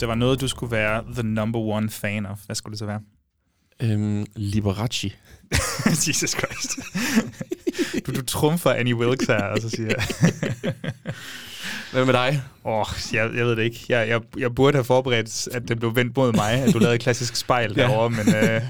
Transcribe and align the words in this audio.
det 0.00 0.08
var 0.08 0.14
noget, 0.14 0.40
du 0.40 0.48
skulle 0.48 0.72
være 0.72 1.04
the 1.14 1.22
number 1.22 1.58
one 1.58 1.90
fan 1.90 2.26
of, 2.26 2.38
hvad 2.46 2.56
skulle 2.56 2.72
det 2.72 2.78
så 2.78 2.86
være? 2.86 3.00
Øhm, 3.82 4.26
Liberace. 4.36 5.10
Jesus 6.08 6.30
Christ. 6.30 6.78
du, 8.06 8.12
du 8.12 8.22
trumfer 8.22 8.70
Annie 8.70 8.94
Wilkes 8.96 9.26
her, 9.26 9.42
og 9.42 9.58
så 9.62 9.68
siger 9.70 9.88
jeg... 9.88 10.04
Hvad 11.92 12.04
med 12.04 12.14
dig? 12.14 12.42
Åh, 12.64 12.80
oh, 12.80 12.86
jeg, 13.12 13.30
jeg 13.36 13.46
ved 13.46 13.56
det 13.56 13.62
ikke. 13.62 13.84
Jeg, 13.88 14.08
jeg, 14.08 14.20
jeg 14.38 14.54
burde 14.54 14.76
have 14.76 14.84
forberedt, 14.84 15.48
at 15.52 15.68
det 15.68 15.78
blev 15.78 15.96
vendt 15.96 16.16
mod 16.16 16.32
mig, 16.32 16.52
at 16.52 16.74
du 16.74 16.78
lavede 16.78 16.94
et 16.94 17.00
klassisk 17.00 17.36
spejl 17.36 17.74
Ja. 17.76 17.82
derovre, 17.82 18.10
men, 18.10 18.34
øh, 18.34 18.62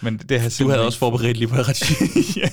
men 0.00 0.18
det 0.18 0.40
har 0.40 0.56
Du 0.58 0.68
havde 0.68 0.84
også 0.86 0.98
forberedt 0.98 1.36
Liberace. 1.36 1.94
ja. 2.42 2.48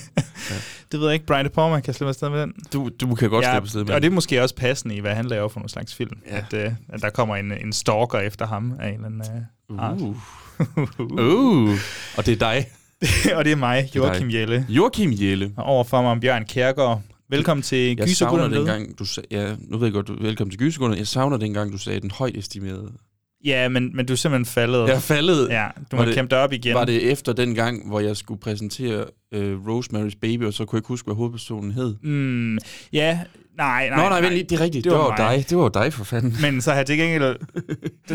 Det 0.94 1.00
ved 1.00 1.08
jeg 1.08 1.14
ikke. 1.14 1.26
Brian 1.26 1.44
De 1.44 1.50
Palma 1.50 1.80
kan 1.80 1.94
slippe 1.94 2.08
afsted 2.08 2.28
med 2.28 2.40
den. 2.40 2.52
du, 2.72 2.90
du 3.00 3.14
kan 3.14 3.30
godt 3.30 3.44
ja, 3.44 3.52
slippe 3.52 3.66
afsted 3.66 3.84
med 3.84 3.94
og 3.94 4.02
det 4.02 4.08
er 4.08 4.12
måske 4.12 4.42
også 4.42 4.54
passende 4.54 4.94
i, 4.94 5.00
hvad 5.00 5.14
han 5.14 5.24
laver 5.24 5.48
for 5.48 5.60
nogle 5.60 5.70
slags 5.70 5.94
film. 5.94 6.18
Ja. 6.30 6.36
At, 6.36 6.54
øh, 6.54 6.72
at 6.88 7.02
der 7.02 7.10
kommer 7.10 7.36
en, 7.36 7.52
en 7.52 7.72
stalker 7.72 8.18
efter 8.18 8.46
ham 8.46 8.72
af 8.80 8.88
en 8.88 8.94
eller 8.94 9.06
anden 9.06 9.22
øh, 9.70 9.78
art. 9.78 10.00
Uh. 10.00 10.16
Uh. 11.20 11.78
Og 12.16 12.26
det 12.26 12.32
er 12.32 12.36
dig, 12.36 12.66
og 13.36 13.44
det 13.44 13.52
er 13.52 13.56
mig, 13.56 13.90
Joachim. 13.96 14.30
Jelle. 14.30 14.66
Joachim 14.68 15.12
Jelle. 15.12 15.52
Og 15.56 15.64
overfor 15.64 16.02
mig 16.02 16.10
om 16.10 16.20
Bjørn 16.20 16.44
Kjærgaard. 16.44 17.02
Velkommen 17.28 17.62
til 17.62 17.78
Jeg 17.78 17.96
savner 17.96 18.06
Gysergutterne. 18.06 18.56
dengang, 18.56 18.98
du 18.98 19.04
sagde, 19.04 19.26
ja, 19.30 19.54
nu 19.58 19.78
ved 19.78 19.86
jeg 19.86 19.92
godt, 19.92 20.08
du, 20.08 20.16
velkommen 20.20 20.50
til 20.50 20.60
Gysergutterne. 20.60 20.98
Jeg 20.98 21.06
savner 21.06 21.36
dengang, 21.36 21.72
du 21.72 21.78
sagde 21.78 22.00
den 22.00 22.10
højt 22.10 22.36
estimerede. 22.36 22.92
Ja, 23.44 23.68
men, 23.68 23.96
men 23.96 24.06
du 24.06 24.12
er 24.12 24.16
simpelthen 24.16 24.52
faldet. 24.52 24.88
Jeg 24.88 25.02
faldet. 25.02 25.48
Ja, 25.50 25.66
du 25.90 25.96
må 25.96 26.04
kæmpe 26.04 26.30
dig 26.34 26.42
op 26.42 26.52
igen. 26.52 26.74
Var 26.74 26.84
det 26.84 27.10
efter 27.12 27.32
den 27.32 27.54
gang, 27.54 27.88
hvor 27.88 28.00
jeg 28.00 28.16
skulle 28.16 28.40
præsentere 28.40 29.04
uh, 29.36 29.78
Rosemary's 29.78 30.18
Baby, 30.20 30.44
og 30.44 30.54
så 30.54 30.64
kunne 30.64 30.76
jeg 30.76 30.80
ikke 30.80 30.88
huske, 30.88 31.06
hvad 31.06 31.14
hovedpersonen 31.14 31.72
hed? 31.72 31.94
Mm, 32.02 32.58
ja, 32.92 33.18
nej, 33.56 33.88
nej. 33.88 34.02
Nå, 34.02 34.08
nej, 34.08 34.30
lige, 34.30 34.42
det 34.42 34.52
er 34.52 34.60
rigtigt. 34.60 34.84
Det 34.84 34.90
Det 34.92 34.98
var 34.98 35.08
var, 35.08 35.16
dig. 35.16 35.44
Det 35.50 35.58
var 35.58 35.68
dig, 35.68 35.92
for 35.92 36.04
fanden. 36.04 36.36
Men 36.40 36.60
så 36.62 36.70
har 36.70 36.76
jeg 36.76 36.86
til 36.86 36.98
gengæld... 36.98 37.22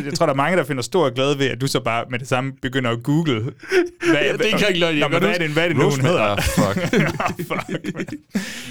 Jeg 0.06 0.14
tror, 0.14 0.26
der 0.26 0.34
er 0.34 0.38
mange, 0.38 0.58
der 0.58 0.64
finder 0.64 0.84
stor 0.84 1.10
glæde 1.14 1.40
ved, 1.40 1.48
at 1.48 1.62
du 1.62 1.68
så 1.68 1.80
bare 1.80 2.06
med 2.10 2.20
det 2.20 2.28
samme 2.28 2.52
begynder 2.62 2.92
at 2.92 3.04
google. 3.04 3.42
Hvad, 3.42 3.52
Ja, 4.14 4.34
det 4.34 4.42
er 4.42 4.68
ikke. 4.68 4.80
Jeg 4.86 4.94
men 4.94 5.12
kan 5.12 5.20
hvad 5.22 5.30
er 5.34 5.38
det, 5.38 5.50
hvad 5.50 5.64
er 5.64 5.68
det 5.68 5.78
nu, 5.78 5.90
hun 5.90 6.02
hedder? 6.02 6.22
Ah, 6.22 6.44
fuck. 6.44 6.94
Ah, 7.20 7.34
fuck 7.38 7.70
man. 7.96 8.06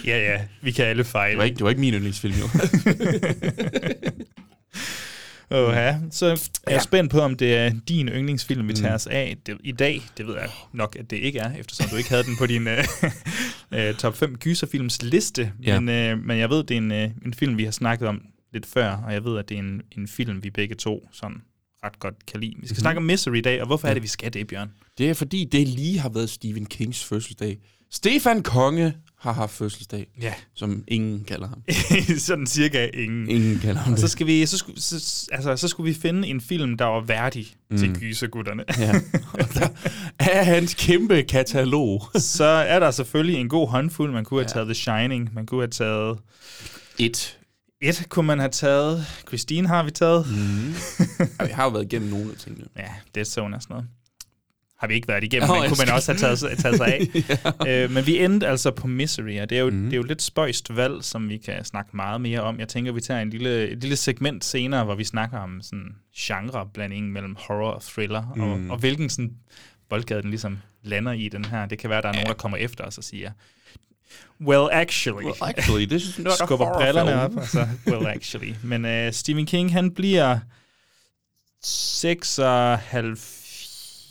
ja, 0.06 0.19
ja, 0.33 0.41
vi 0.62 0.70
kan 0.70 0.84
alle 0.84 1.05
fejle. 1.05 1.31
Det 1.31 1.39
var 1.39 1.45
ikke, 1.45 1.56
det 1.56 1.65
var 1.65 1.70
ikke 1.70 1.81
min 1.81 1.95
yndlingsfilm, 1.95 2.34
jo. 2.34 2.48
Åh, 5.51 5.73
ja. 5.75 5.99
Så 6.11 6.27
er 6.27 6.31
jeg 6.31 6.39
Ja. 6.69 6.79
spændt 6.81 7.11
på, 7.11 7.21
om 7.21 7.35
det 7.37 7.55
er 7.57 7.73
din 7.89 8.09
yndlingsfilm, 8.09 8.69
vi 8.69 8.73
tager 8.73 8.91
Mm. 8.91 8.95
os 8.95 9.07
af 9.07 9.37
det, 9.47 9.57
i 9.65 9.73
dag. 9.73 10.03
Det 10.19 10.27
ved 10.27 10.35
jeg 10.35 10.49
nok, 10.73 10.97
at 11.01 11.11
det 11.11 11.17
ikke 11.17 11.39
er, 11.39 11.55
eftersom 11.57 11.87
du 11.91 11.97
ikke 11.97 12.09
havde 12.11 12.25
den 12.25 12.37
på 12.39 12.47
din 12.47 12.69
øh, 13.73 13.95
top 14.03 14.17
5 14.17 14.37
gyserfilms 14.37 15.03
liste. 15.03 15.53
Ja. 15.63 15.81
Men, 15.81 15.89
øh, 16.19 16.25
men 16.27 16.39
jeg 16.39 16.51
ved, 16.51 16.65
det 16.65 16.75
er 16.75 16.79
en, 16.79 16.93
øh, 16.93 17.11
en 17.27 17.35
film, 17.35 17.59
vi 17.59 17.65
har 17.65 17.71
snakket 17.71 18.09
om 18.09 18.23
lidt 18.53 18.67
før, 18.67 18.91
og 19.07 19.13
jeg 19.13 19.25
ved, 19.25 19.39
at 19.39 19.49
det 19.49 19.55
er 19.55 19.59
en, 19.59 19.83
en 19.99 20.09
film, 20.09 20.43
vi 20.45 20.51
begge 20.51 20.75
to 20.75 21.09
sådan 21.13 21.37
ret 21.85 21.99
godt 21.99 22.27
kan 22.27 22.41
lide. 22.41 22.55
Vi 22.61 22.67
skal 22.67 22.75
Mhm. 22.75 22.81
snakke 22.81 22.99
om 22.99 23.05
Misery 23.05 23.37
i 23.37 23.41
dag, 23.41 23.61
og 23.61 23.67
hvorfor 23.67 23.87
Ja. 23.89 23.91
er 23.91 23.95
det, 23.95 24.03
vi 24.03 24.09
skal 24.09 24.33
det, 24.33 24.47
Bjørn? 24.47 24.71
Det 24.99 25.11
er 25.11 25.15
fordi, 25.15 25.45
det 25.53 25.69
lige 25.69 25.99
har 25.99 26.09
været 26.09 26.31
Stephen 26.31 26.67
Kings 26.67 27.05
fødselsdag. 27.05 27.59
Stefan 27.91 28.43
Konge 28.43 28.95
har 29.19 29.33
haft 29.33 29.53
fødselsdag, 29.53 30.06
Ja, 30.21 30.34
som 30.55 30.84
ingen 30.89 31.25
kalder 31.25 31.49
ham. 31.49 31.62
sådan 32.19 32.47
cirka 32.47 32.89
ingen. 32.95 33.29
Ingen 33.31 33.59
kalder 33.59 33.81
ham 33.81 33.93
Og 33.93 33.99
så 33.99 34.03
det. 34.03 34.11
skal 34.11 34.27
vi, 34.27 34.47
så 34.47 34.59
skulle, 34.59 34.81
så, 34.81 35.29
altså, 35.33 35.56
så 35.56 35.69
skulle 35.69 35.95
vi 35.95 36.01
finde 36.01 36.29
en 36.29 36.41
film, 36.41 36.77
der 36.77 36.84
var 36.84 37.01
værdig 37.01 37.47
mm. 37.71 37.77
til 37.78 37.95
gysergutterne. 37.97 38.65
Ja. 38.78 38.95
Og 39.33 39.55
der 39.55 39.69
er 40.19 40.43
hans 40.45 40.75
kæmpe 40.75 41.23
katalog. 41.23 42.03
så 42.37 42.45
er 42.45 42.78
der 42.78 42.91
selvfølgelig 42.91 43.41
en 43.41 43.49
god 43.49 43.69
håndfuld. 43.69 44.12
Man 44.12 44.25
kunne 44.25 44.41
have 44.41 44.49
Ja. 44.49 44.53
taget 44.53 44.67
The 44.67 44.75
Shining. 44.75 45.31
Man 45.34 45.47
kunne 45.47 45.61
have 45.61 45.69
taget... 45.71 46.19
Et. 46.99 47.39
Et 47.83 48.07
kunne 48.09 48.27
man 48.27 48.39
have 48.39 48.51
taget. 48.51 49.07
Christine 49.28 49.69
har 49.69 49.83
vi 49.83 49.91
taget. 49.91 50.27
Mm. 50.31 50.75
Ja, 51.41 51.45
vi 51.47 51.53
har 51.53 51.65
jo 51.65 51.71
været 51.71 51.84
igennem 51.84 52.11
nogle 52.11 52.31
af 52.33 52.37
tingene. 52.39 52.65
Ja, 53.17 53.25
Zone 53.25 53.57
og 53.57 53.62
sådan 53.62 53.75
noget. 53.75 53.89
Har 54.78 54.87
vi 54.87 54.94
ikke 54.94 55.09
været 55.09 55.25
igennem, 55.25 55.49
Nå, 55.49 55.55
men 55.61 55.69
kunne 55.69 55.84
man 55.87 55.94
også 55.94 56.12
have 56.12 56.19
taget, 56.37 56.59
taget 56.59 56.77
sig 56.77 56.87
af. 56.87 57.00
ja. 57.66 57.84
øh, 57.84 57.91
men 57.91 58.06
vi 58.06 58.19
endte 58.25 58.47
altså 58.49 58.71
på 58.71 58.87
Misery, 58.87 59.41
og 59.41 59.50
det 59.50 59.59
er, 59.59 59.62
jo, 59.62 59.71
Mhm. 59.71 59.77
mm. 59.78 59.84
det 59.84 59.93
er 59.93 59.97
jo 59.97 60.03
lidt 60.03 60.22
spøjst 60.22 60.77
valg, 60.77 61.05
som 61.05 61.28
vi 61.28 61.37
kan 61.37 61.65
snakke 61.65 61.91
meget 61.97 62.21
mere 62.21 62.41
om. 62.41 62.59
Jeg 62.59 62.69
tænker, 62.69 62.93
vi 62.93 63.00
tager 63.00 63.21
en 63.21 63.31
lille, 63.31 63.69
et 63.69 63.78
lille 63.81 63.97
segment 63.97 64.44
senere, 64.44 64.84
hvor 64.84 64.94
vi 64.94 65.05
snakker 65.05 65.39
om 65.39 65.62
sådan 65.62 65.94
genreblandingen 66.19 67.12
mellem 67.12 67.37
horror 67.49 67.71
og 67.71 67.83
thriller, 67.83 68.33
mm. 68.37 68.41
og, 68.43 68.59
Mm. 68.59 68.71
og 68.71 68.78
hvilken 68.78 69.11
sådan 69.11 69.33
boldgade 69.89 70.22
den 70.22 70.31
ligesom 70.31 70.59
lander 70.83 71.12
i 71.12 71.28
den 71.28 71.45
her. 71.45 71.66
Det 71.66 71.78
kan 71.78 71.91
være, 71.91 72.03
der 72.03 72.09
er 72.09 72.12
nogen, 72.12 72.27
der 72.28 72.34
kommer 72.34 72.59
efter 72.59 72.84
os 72.84 72.99
og 72.99 73.05
siger, 73.05 73.31
well, 74.41 74.69
actually. 74.72 75.25
Well, 75.25 75.37
actually, 75.41 75.87
this 75.87 76.03
is 76.03 76.19
not 76.19 76.33
a 76.33 76.47
skubber 76.47 76.65
horror 76.66 76.81
brillerne 76.81 77.10
film. 77.10 77.21
op, 77.21 77.37
og 77.37 77.47
så, 77.49 77.69
well, 77.87 78.06
actually. 78.06 78.55
Men 78.65 78.84
uh, 79.06 79.12
Stephen 79.12 79.47
King, 79.47 79.72
han 79.72 79.91
bliver 79.91 80.39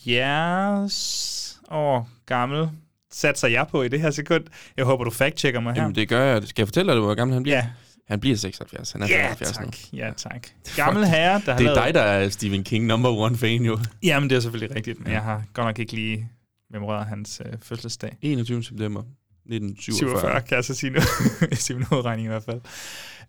76 0.07 1.59
år 1.71 2.09
gammel. 2.25 2.69
Satser 3.11 3.47
jeg 3.47 3.67
på 3.71 3.83
i 3.83 3.87
det 3.87 4.01
her 4.01 4.11
sekund. 4.11 4.43
Jeg 4.77 4.85
håber, 4.85 5.03
du 5.03 5.11
fact-checker 5.11 5.59
mig 5.59 5.73
her. 5.73 5.81
Jamen, 5.81 5.95
det 5.95 6.09
gør 6.09 6.23
jeg. 6.23 6.43
Skal 6.47 6.61
jeg 6.61 6.67
fortælle 6.67 6.91
dig, 6.93 7.01
hvor 7.01 7.15
gammel 7.15 7.33
han 7.33 7.43
bliver? 7.43 7.57
ja, 7.57 7.67
Han 8.07 8.19
bliver 8.19 8.37
76. 8.37 8.91
Han 8.91 9.01
er 9.01 9.07
ja 9.07 9.33
75 9.33 9.59
nu. 9.59 9.65
tak. 9.65 9.75
Ja, 9.93 10.11
tak. 10.17 10.47
Gammel 10.85 11.05
herre, 11.05 11.41
der 11.45 11.51
har 11.51 11.59
Det 11.59 11.67
er 11.67 11.73
lavet... 11.75 11.85
dig, 11.85 11.93
der 11.93 12.01
er 12.01 12.29
Stephen 12.29 12.63
King 12.63 12.85
number 12.85 13.09
one 13.09 13.37
fan, 13.37 13.61
jo. 13.61 13.79
Jamen, 14.03 14.29
det 14.29 14.35
er 14.35 14.39
selvfølgelig 14.39 14.75
rigtigt, 14.75 14.99
men 15.03 15.11
jeg 15.11 15.21
har 15.21 15.43
godt 15.53 15.65
nok 15.67 15.79
ikke 15.79 15.93
lige 15.93 16.29
memoreret 16.71 17.05
hans 17.05 17.41
øh, 17.45 17.53
fødselsdag. 17.61 18.17
21. 18.21 18.63
september 18.63 19.01
1947. 19.01 20.09
47, 20.09 20.41
kan 20.41 20.55
jeg 20.55 20.63
så 20.63 20.73
sige 20.73 20.89
nu. 20.89 20.99
sige 21.53 21.79
nu 21.79 21.85
regning 22.01 22.25
i 22.25 22.29
hvert 22.29 22.43
fald. 22.43 22.61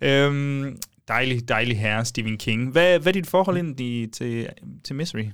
Øhm, 0.00 0.78
dejlig, 1.09 1.49
dejlig 1.49 1.78
herre, 1.81 2.05
Stephen 2.05 2.37
King. 2.37 2.71
Hvad, 2.72 2.99
hvad 2.99 3.06
er 3.11 3.12
dit 3.12 3.27
forhold 3.27 3.59
ind 3.59 3.81
i, 3.81 4.06
til, 4.12 4.49
til 4.84 4.97
Misery? 4.97 5.25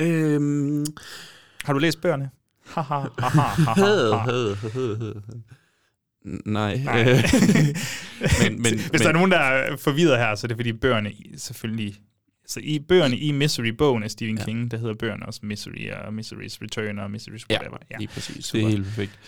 Øhm, 0.00 0.86
Har 1.64 1.72
du 1.72 1.78
læst 1.78 2.00
bøgerne? 2.00 2.30
Nej. 6.46 6.76
Nej. 6.84 7.04
Men, 8.42 8.62
men, 8.62 8.78
Hvis 8.90 9.00
der 9.00 9.08
er 9.08 9.12
nogen, 9.12 9.30
der 9.30 9.38
er 9.38 9.76
forvirret 9.76 10.18
her, 10.18 10.34
så 10.34 10.46
er 10.46 10.48
det 10.48 10.56
fordi 10.56 10.72
bøgerne 10.72 11.12
selvfølgelig... 11.36 11.94
Så 12.46 12.60
i 12.62 12.78
bøgerne 12.78 13.16
i 13.16 13.32
Misery-bogen 13.32 14.02
af 14.02 14.10
Stephen 14.10 14.38
Ja. 14.38 14.44
King, 14.44 14.70
der 14.70 14.76
hedder 14.78 14.94
bøgerne 14.94 15.26
også 15.26 15.40
Misery 15.42 15.90
og 15.90 16.08
Misery's 16.08 16.58
Return 16.62 16.98
og 16.98 17.06
Misery's 17.06 17.44
whatever. 17.50 17.76
Ja, 17.90 17.96
Lige 17.98 18.08
præcis. 18.08 18.44
super. 18.44 18.58
Det 18.58 18.66
er 18.66 18.70
helt 18.76 18.84
perfekt. 18.84 19.18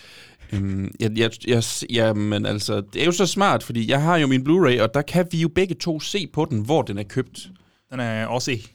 Øhm, 0.53 0.91
jeg, 0.99 1.11
jeg, 1.17 1.31
jeg, 1.47 1.63
ja, 1.89 2.13
men 2.13 2.45
altså, 2.45 2.81
det 2.93 3.01
er 3.01 3.05
jo 3.05 3.11
så 3.11 3.25
smart, 3.25 3.63
fordi 3.63 3.89
jeg 3.91 4.01
har 4.01 4.17
jo 4.17 4.27
min 4.27 4.41
Blu-ray, 4.47 4.81
og 4.81 4.89
der 4.93 5.01
kan 5.01 5.27
vi 5.31 5.37
jo 5.41 5.47
begge 5.47 5.75
to 5.75 5.99
se 5.99 6.27
på 6.33 6.47
den, 6.49 6.59
hvor 6.65 6.81
den 6.81 6.97
er 6.97 7.03
købt. 7.03 7.49
Den 7.91 7.99
er 7.99 8.25
også 8.25 8.51
i 8.51 8.65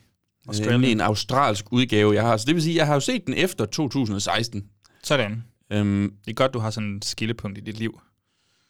Nemlig 0.67 0.93
en 0.93 1.01
australsk 1.01 1.65
udgave, 1.73 2.15
jeg 2.15 2.23
har. 2.23 2.37
Så 2.37 2.45
det 2.47 2.55
vil 2.55 2.63
sige, 2.63 2.77
jeg 2.77 2.87
har 2.87 2.95
jo 2.95 3.01
set 3.01 3.27
den 3.27 3.35
efter 3.35 3.65
2016. 3.67 4.65
Sådan. 5.03 5.45
Øhm, 5.73 6.13
Det 6.25 6.31
er 6.31 6.35
godt, 6.35 6.55
du 6.55 6.59
har 6.59 6.71
sådan 6.71 6.97
et 6.97 7.05
skillepunkt 7.05 7.59
i 7.59 7.61
dit 7.61 7.79
liv, 7.79 8.01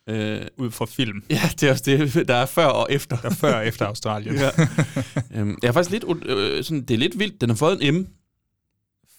øh, 0.09 0.41
ud 0.57 0.71
fra 0.71 0.87
film, 0.87 1.23
ja, 1.31 1.41
det 1.61 1.63
er 1.63 1.71
også 1.71 1.85
det, 1.87 2.29
der 2.29 2.35
er 2.35 2.47
før 2.47 2.67
og 2.67 2.87
efter. 2.91 3.17
der 3.17 3.31
er 3.31 3.35
før 3.35 3.55
og 3.55 3.67
efter 3.67 3.87
Australien. 3.87 4.35
Ja. 4.35 4.51
øhm, 5.41 5.59
jeg 5.63 5.69
er 5.69 5.73
faktisk 5.73 5.91
lidt, 5.91 6.05
øh, 6.27 6.65
sådan, 6.65 6.83
det 6.83 6.95
er 6.95 6.99
lidt 6.99 7.19
vildt. 7.19 7.41
Den 7.41 7.49
har 7.51 7.57
fået 7.57 7.89
en 7.89 7.95
M. 7.95 8.07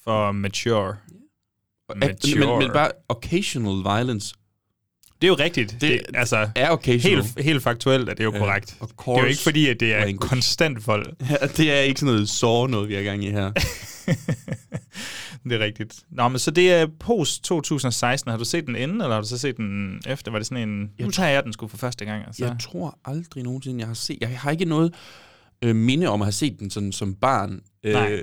For 0.04 0.31
mature. 0.31 0.95
Men, 1.89 2.00
Mature. 2.00 2.60
men 2.60 2.72
bare 2.74 2.92
occasional 3.10 3.83
violence 3.98 4.36
Det 5.21 5.27
er 5.27 5.30
jo 5.31 5.36
rigtigt. 5.36 5.71
Det, 5.71 5.81
Det- 5.81 6.01
altså, 6.13 6.50
er 6.56 6.69
occasional. 6.71 7.24
helt, 7.24 7.44
helt 7.45 7.63
faktuelt 7.63 8.10
er 8.10 8.13
det 8.13 8.24
jo 8.24 8.31
Ja, 8.33 8.39
korrekt. 8.39 8.75
of 8.80 8.88
Det 8.88 8.94
er 8.94 8.95
course. 9.04 9.21
jo 9.21 9.27
ikke 9.27 9.42
fordi, 9.42 9.68
at 9.68 9.80
det 9.80 9.94
er 9.94 10.00
language. 10.06 10.18
konstant 10.30 10.88
vold. 10.88 11.06
Ja, 11.30 11.36
det 11.57 11.71
er 11.71 11.80
ikke 11.80 12.00
sådan 12.00 12.13
noget 12.13 12.30
sår 12.30 12.68
noget, 12.68 12.89
vi 12.89 12.94
har 12.95 13.01
gang 13.04 13.24
i 13.24 13.31
her. 13.31 13.51
det 15.44 15.54
er 15.54 15.60
rigtigt. 15.60 15.94
Nå, 16.12 16.27
men 16.27 16.39
så 16.39 16.51
det 16.51 16.71
er 16.74 16.88
post 17.00 17.44
2016. 17.44 18.31
Har 18.31 18.38
du 18.38 18.45
set 18.45 18.66
den 18.68 18.75
inden, 18.75 19.01
eller 19.01 19.13
har 19.16 19.21
du 19.21 19.27
så 19.27 19.38
set 19.38 19.57
den 19.57 20.01
efter? 20.07 20.31
Var 20.31 20.39
det 20.39 20.48
sådan 20.48 20.69
en... 20.69 20.89
Jeg 21.00 21.06
nu 21.06 21.12
tager 21.12 21.30
jeg 21.30 21.44
den 21.44 21.54
sgu 21.54 21.68
for 21.68 21.77
første 21.77 22.06
gang. 22.06 22.24
Altså. 22.27 22.45
Jeg 22.45 22.56
tror 22.62 23.00
aldrig 23.06 23.44
nogensinde, 23.44 23.80
jeg 23.80 23.88
har 23.88 23.94
set... 23.94 24.18
Jeg 24.21 24.30
har 24.39 24.51
ikke 24.51 24.66
noget 24.66 24.94
øh, 25.62 25.75
minde 25.75 26.07
om 26.07 26.21
at 26.21 26.25
have 26.25 26.31
set 26.33 26.60
den 26.60 26.69
sådan, 26.69 26.92
som 26.92 27.16
barn. 27.16 27.60
Nej. 27.83 28.21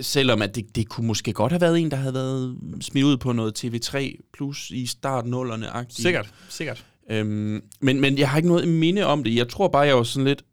Selvom 0.00 0.42
at 0.42 0.54
det, 0.54 0.76
det 0.76 0.88
kunne 0.88 1.06
måske 1.06 1.32
godt 1.32 1.52
have 1.52 1.60
været 1.60 1.78
en, 1.78 1.90
der 1.90 1.96
havde 1.96 2.14
været 2.14 2.56
smidt 2.80 3.04
ud 3.04 3.16
på 3.16 3.32
noget 3.32 3.64
TV3 3.64 4.16
plus 4.32 4.70
i 4.70 4.86
start 4.86 5.26
nullerne 5.26 5.66
Sikkert, 5.88 6.34
sikkert. 6.48 6.84
Øhm, 7.10 7.62
men, 7.80 8.00
men 8.00 8.18
jeg 8.18 8.30
har 8.30 8.36
ikke 8.36 8.48
noget 8.48 8.68
minde 8.68 9.04
om 9.04 9.24
det. 9.24 9.34
Jeg 9.34 9.48
tror 9.48 9.68
bare, 9.68 9.82
jeg 9.82 9.96
var 9.96 10.02
sådan 10.02 10.26
lidt... 10.26 10.44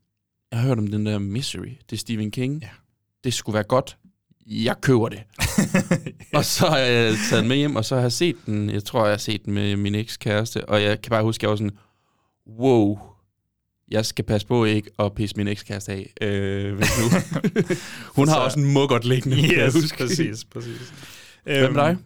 Jeg 0.51 0.59
har 0.59 0.67
hørt 0.67 0.77
om 0.77 0.87
den 0.87 1.05
der 1.05 1.19
Misery. 1.19 1.77
Det 1.89 1.95
er 1.95 1.97
Stephen 1.97 2.31
King. 2.31 2.61
Ja. 2.61 2.67
Det 3.23 3.33
skulle 3.33 3.53
være 3.53 3.63
godt. 3.63 3.97
Jeg 4.47 4.75
køber 4.81 5.09
det. 5.09 5.23
Og 6.33 6.45
så 6.45 6.67
har 6.67 6.77
jeg 6.77 7.15
taget 7.29 7.41
den 7.41 7.47
med 7.47 7.57
hjem, 7.57 7.75
og 7.75 7.85
så 7.85 7.95
har 7.95 8.01
jeg 8.01 8.11
set 8.11 8.35
den. 8.45 8.69
Jeg 8.69 8.83
tror, 8.83 9.03
jeg 9.03 9.11
har 9.11 9.17
set 9.17 9.45
den 9.45 9.53
med 9.53 9.75
min 9.75 9.95
ekskæreste. 9.95 10.69
Og 10.69 10.81
jeg 10.81 11.01
kan 11.01 11.09
bare 11.09 11.23
huske, 11.23 11.39
at 11.39 11.43
jeg 11.43 11.49
var 11.49 11.55
sådan... 11.55 11.77
Wow, 12.59 12.99
jeg 13.91 14.05
skal 14.05 14.25
passe 14.25 14.47
på 14.47 14.65
ikke 14.65 14.89
at 14.99 15.13
pisse 15.15 15.37
min 15.37 15.47
ekskæreste 15.47 15.91
af. 15.91 16.13
Øh, 16.21 16.75
hvis 16.75 16.89
nu. 16.99 17.05
Hun 18.15 18.27
har 18.27 18.35
Så- 18.35 18.39
også 18.39 18.59
en 18.59 18.73
muggert 18.73 19.05
liggende. 19.05 19.37
Yes, 19.37 19.93
præcis, 19.97 20.45
præcis. 20.45 20.93
Hvad 21.43 21.69
med 21.69 21.81
dig? 21.81 21.97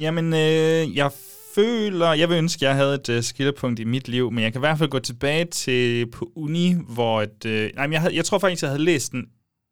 Jamen, 0.00 0.32
øh, 0.32 0.96
jeg 0.96 1.10
føler, 1.54 2.12
jeg 2.12 2.28
vil 2.28 2.36
ønske, 2.38 2.58
at 2.58 2.68
jeg 2.68 2.74
havde 2.76 2.94
et 2.94 3.08
øh, 3.08 3.22
skillepunkt 3.22 3.80
i 3.80 3.84
mit 3.84 4.08
liv, 4.08 4.30
men 4.32 4.44
jeg 4.44 4.52
kan 4.52 4.58
i 4.58 4.64
hvert 4.66 4.78
fald 4.78 4.90
gå 4.90 4.98
tilbage 4.98 5.44
til 5.44 6.06
på 6.10 6.32
uni, 6.36 6.74
hvor 6.88 7.22
et, 7.22 7.44
øh, 7.46 7.70
nej, 7.74 7.86
men 7.86 7.92
jeg, 7.92 8.00
havde, 8.00 8.16
jeg 8.16 8.24
tror 8.24 8.38
faktisk, 8.38 8.62
jeg 8.62 8.70
havde 8.70 8.84
læst 8.84 9.12
den 9.12 9.24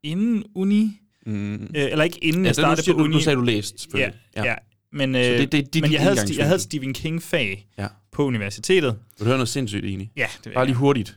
inden 0.05 0.44
uni, 0.55 0.99
Mm. 1.26 1.55
øh, 1.55 1.61
eller 1.75 2.05
ikke 2.05 2.25
inden 2.25 2.43
Ja, 2.43 2.47
jeg 2.47 2.56
det, 2.56 2.62
startede 2.62 2.85
siger 2.85 2.94
på 2.94 2.99
du, 2.99 3.05
uni. 3.05 3.15
nu 3.15 3.20
sagde 3.20 3.37
du 3.37 3.43
læst, 3.43 3.73
ja, 3.75 3.79
selvfølgelig. 3.79 4.20
ja. 4.37 4.44
ja. 4.44 4.55
Men, 4.93 5.15
øh, 5.15 5.20
det- 5.23 5.53
det- 5.53 5.75
det 5.75 5.82
men 5.82 5.93
jeg, 5.93 6.00
havde, 6.00 6.17
jeg 6.38 6.47
havde 6.47 6.58
Stephen 6.58 6.94
King-fag 6.94 7.67
Ja. 7.79 7.87
på 8.12 8.25
universitetet. 8.25 8.91
Vil 8.93 9.19
du 9.20 9.25
høre 9.25 9.37
noget 9.37 9.49
sindssygt 9.49 9.85
enig? 9.85 10.11
Ja, 10.17 10.26
det 10.37 10.44
vil 10.44 10.55
Bare 10.55 10.67
lige 10.67 10.76
hurtigt. 10.76 11.17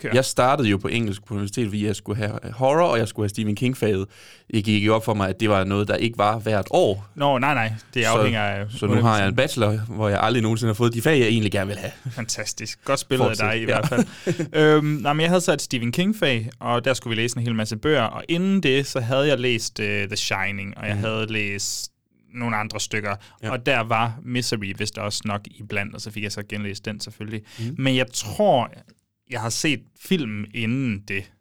Kør. 0.00 0.10
Jeg 0.14 0.24
startede 0.24 0.68
jo 0.68 0.76
på 0.76 0.88
engelsk 0.88 1.24
på 1.24 1.34
universitetet, 1.34 1.70
fordi 1.70 1.86
jeg 1.86 1.96
skulle 1.96 2.18
have 2.18 2.38
horror, 2.52 2.86
og 2.86 2.98
jeg 2.98 3.08
skulle 3.08 3.24
have 3.24 3.28
Stephen 3.28 3.56
King-faget. 3.56 4.06
Det 4.54 4.64
gik 4.64 4.86
jo 4.86 4.94
op 4.94 5.04
for 5.04 5.14
mig, 5.14 5.28
at 5.28 5.40
det 5.40 5.48
var 5.50 5.64
noget, 5.64 5.88
der 5.88 5.94
ikke 5.96 6.18
var 6.18 6.38
hvert 6.38 6.66
år. 6.70 7.06
Nå, 7.14 7.38
nej, 7.38 7.54
nej, 7.54 7.72
det 7.94 8.04
afhænger 8.04 8.40
af... 8.42 8.70
Så 8.70 8.86
nu 8.86 8.94
har 9.02 9.18
jeg 9.18 9.28
en 9.28 9.36
bachelor, 9.36 9.72
hvor 9.88 10.08
jeg 10.08 10.20
aldrig 10.22 10.42
nogensinde 10.42 10.68
har 10.68 10.74
fået 10.74 10.94
de 10.94 11.02
fag, 11.02 11.18
jeg 11.18 11.28
egentlig 11.28 11.52
gerne 11.52 11.66
vil 11.66 11.76
have. 11.76 11.92
Fantastisk. 12.10 12.84
Godt 12.84 13.00
spillet 13.00 13.24
af 13.24 13.28
Fortsæt. 13.30 13.46
dig 13.46 13.56
i 13.56 13.60
Ja. 13.60 13.64
hvert 13.66 13.88
fald. 13.88 14.06
øhm, 14.62 14.84
nej, 14.86 15.12
men 15.12 15.20
jeg 15.20 15.30
havde 15.30 15.40
så 15.40 15.52
et 15.52 15.62
Stephen 15.62 15.92
King-fag, 15.92 16.50
og 16.60 16.84
der 16.84 16.94
skulle 16.94 17.16
vi 17.16 17.22
læse 17.22 17.36
en 17.38 17.42
hel 17.42 17.54
masse 17.54 17.76
bøger, 17.76 18.02
og 18.02 18.24
inden 18.28 18.62
det, 18.62 18.86
så 18.86 19.00
havde 19.00 19.26
jeg 19.28 19.38
læst 19.38 19.78
uh, 19.78 19.84
The 19.86 20.16
Shining, 20.16 20.78
og 20.78 20.86
jeg 20.86 20.94
Mhm. 20.94 21.04
havde 21.04 21.26
læst 21.32 21.90
nogle 22.34 22.56
andre 22.56 22.80
stykker, 22.80 23.14
Ja. 23.42 23.50
og 23.50 23.66
der 23.66 23.80
var 23.80 24.18
Misery 24.22 24.74
vist 24.78 24.98
også 24.98 25.22
nok 25.24 25.40
iblandt, 25.50 25.94
og 25.94 26.00
så 26.00 26.10
fik 26.10 26.22
jeg 26.22 26.32
så 26.32 26.42
genlæst 26.48 26.84
den 26.84 27.00
selvfølgelig. 27.00 27.42
Mm. 27.58 27.74
Men 27.78 27.96
jeg 27.96 28.06
tror, 28.12 28.70
jeg 29.30 29.40
har 29.40 29.50
set 29.50 29.82
filmen 30.00 30.46
inden 30.54 30.98
det. 31.08 31.32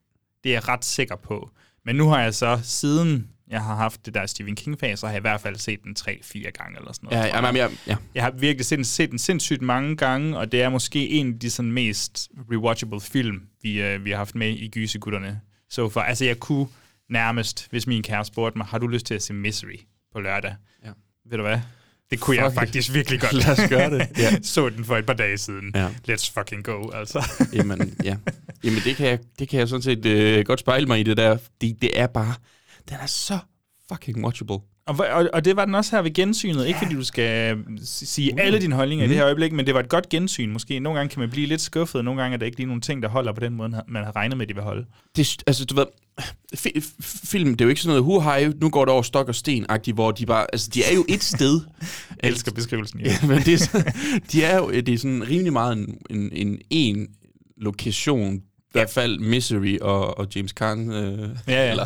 Det 0.43 0.49
er 0.49 0.53
jeg 0.53 0.67
ret 0.67 0.85
sikker 0.85 1.15
på. 1.15 1.49
Men 1.85 1.95
nu 1.95 2.07
har 2.07 2.21
jeg 2.21 2.33
så, 2.33 2.59
siden 2.63 3.29
jeg 3.47 3.61
har 3.61 3.75
haft 3.75 4.05
det 4.05 4.13
der 4.13 4.25
Stephen 4.25 4.55
King-fag, 4.55 4.97
så 4.97 5.05
har 5.05 5.13
jeg 5.13 5.19
i 5.19 5.21
hvert 5.21 5.41
fald 5.41 5.55
set 5.55 5.83
den 5.83 5.95
3-4 5.99 6.49
gange 6.49 6.77
eller 6.77 6.93
sådan 6.93 7.09
noget. 7.11 7.25
Ja, 7.25 7.31
tror 7.31 7.47
ja, 7.47 7.53
jeg. 7.53 7.71
ja. 7.87 7.95
Jeg 8.15 8.23
har 8.23 8.31
virkelig 8.31 8.65
set, 8.65 8.87
set 8.87 9.11
den 9.11 9.19
sindssygt 9.19 9.61
mange 9.61 9.97
gange, 9.97 10.37
og 10.37 10.51
det 10.51 10.61
er 10.61 10.69
måske 10.69 11.09
en 11.09 11.33
af 11.33 11.39
de 11.39 11.49
sådan 11.49 11.71
mest 11.71 12.29
rewatchable 12.51 13.01
film, 13.01 13.41
vi, 13.61 13.81
øh, 13.81 14.05
vi 14.05 14.09
har 14.09 14.17
haft 14.17 14.35
med 14.35 14.49
i 14.49 14.67
Gysegutterne. 14.67 15.41
Så 15.69 15.89
for, 15.89 16.01
altså 16.01 16.25
jeg 16.25 16.39
kunne 16.39 16.67
nærmest, 17.09 17.67
hvis 17.69 17.87
min 17.87 18.03
kæreste 18.03 18.33
spurgte 18.33 18.57
mig, 18.57 18.67
har 18.67 18.77
du 18.77 18.87
lyst 18.87 19.05
til 19.05 19.13
at 19.13 19.23
se 19.23 19.33
Misery 19.33 19.79
på 20.13 20.19
lørdag? 20.19 20.55
Ja. 20.85 20.91
Ved 21.29 21.37
du 21.37 21.43
hvad? 21.43 21.59
Det 22.11 22.19
kunne 22.19 22.35
jeg 22.37 22.45
Fuck 22.45 22.53
it. 22.53 22.59
faktisk 22.59 22.93
virkelig 22.93 23.21
godt. 23.21 23.33
Lad 23.33 23.59
os 23.59 23.69
gøre 23.69 23.89
det. 23.99 24.07
Ja. 24.17 24.41
Så 24.43 24.69
den 24.69 24.85
for 24.85 24.97
et 24.97 25.05
par 25.05 25.13
dage 25.13 25.37
siden. 25.37 25.71
Ja. 25.75 25.89
Let's 26.09 26.31
fucking 26.33 26.63
go, 26.63 26.91
altså. 26.91 27.25
Jamen, 27.53 27.95
ja. 28.03 28.15
Jamen, 28.63 28.79
det 28.83 28.95
kan 28.95 29.07
jeg, 29.07 29.19
det 29.39 29.49
kan 29.49 29.59
jeg 29.59 29.67
sådan 29.67 29.81
set 29.81 30.05
øh, 30.05 30.45
godt 30.45 30.59
spejle 30.59 30.85
mig 30.87 30.99
i 30.99 31.03
det 31.03 31.17
der. 31.17 31.37
Det, 31.61 31.77
det 31.81 31.99
er 31.99 32.07
bare... 32.07 32.33
Den 32.89 32.97
er 33.01 33.05
så 33.05 33.37
fucking 33.91 34.25
watchable. 34.25 34.57
Og, 34.87 34.95
og, 35.11 35.29
og 35.33 35.45
det 35.45 35.55
var 35.55 35.65
den 35.65 35.75
også 35.75 35.95
her 35.95 36.01
ved 36.01 36.13
gensynet. 36.13 36.67
Ikke 36.67 36.79
fordi 36.79 36.95
du 36.95 37.03
skal 37.03 37.57
øh, 37.57 37.63
sige 37.83 38.41
alle 38.41 38.61
dine 38.61 38.75
holdninger 38.75 39.05
mm. 39.05 39.09
i 39.09 39.09
det 39.09 39.17
her 39.17 39.25
øjeblik, 39.25 39.51
men 39.51 39.65
det 39.65 39.73
var 39.73 39.79
et 39.79 39.89
godt 39.89 40.09
gensyn. 40.09 40.49
Måske 40.49 40.79
nogle 40.79 40.99
gange 40.99 41.09
kan 41.09 41.19
man 41.19 41.29
blive 41.29 41.47
lidt 41.47 41.61
skuffet, 41.61 41.95
og 41.95 42.05
nogle 42.05 42.21
gange 42.21 42.33
er 42.33 42.37
der 42.37 42.45
ikke 42.45 42.57
lige 42.57 42.67
nogle 42.67 42.81
ting, 42.81 43.03
der 43.03 43.09
holder 43.09 43.33
på 43.33 43.39
den 43.39 43.53
måde, 43.53 43.83
man 43.87 44.03
har 44.03 44.15
regnet 44.15 44.37
med, 44.37 44.47
de 44.47 44.53
vil 44.53 44.63
holde. 44.63 44.85
Det, 45.15 45.43
altså, 45.47 45.65
du 45.65 45.75
ved, 45.75 45.85
film, 47.01 47.51
det 47.51 47.61
er 47.61 47.65
jo 47.65 47.69
ikke 47.69 47.81
sådan 47.81 48.01
noget, 48.01 48.03
hu 48.03 48.19
hej, 48.19 48.51
nu 48.61 48.69
går 48.69 48.85
det 48.85 48.93
over 48.93 49.01
stok 49.01 49.27
og 49.27 49.35
sten 49.35 49.65
hvor 49.93 50.11
de 50.11 50.25
bare, 50.25 50.47
altså, 50.53 50.69
de 50.73 50.83
er 50.83 50.95
jo 50.95 51.05
et 51.09 51.23
sted. 51.23 51.61
Jeg 52.23 52.29
elsker 52.29 52.51
beskrivelsen. 52.51 52.99
Ja. 52.99 53.05
Ja, 53.21 53.27
men 53.27 53.37
det 53.37 53.53
er, 53.53 53.91
de 54.31 54.43
er 54.43 54.57
jo, 54.57 54.71
det 54.71 54.89
er 54.89 54.97
sådan 54.97 55.29
rimelig 55.29 55.53
meget 55.53 55.77
en, 55.77 55.97
en, 56.09 56.29
en, 56.31 56.59
en 56.69 57.07
lokation, 57.57 58.35
i 58.35 58.41
hvert 58.71 58.89
fald 58.89 59.19
Misery 59.19 59.77
og, 59.81 60.17
og 60.17 60.27
James 60.35 60.51
Caan, 60.51 60.91
øh, 60.91 61.29
Ja, 61.47 61.65
ja. 61.65 61.71
eller 61.71 61.85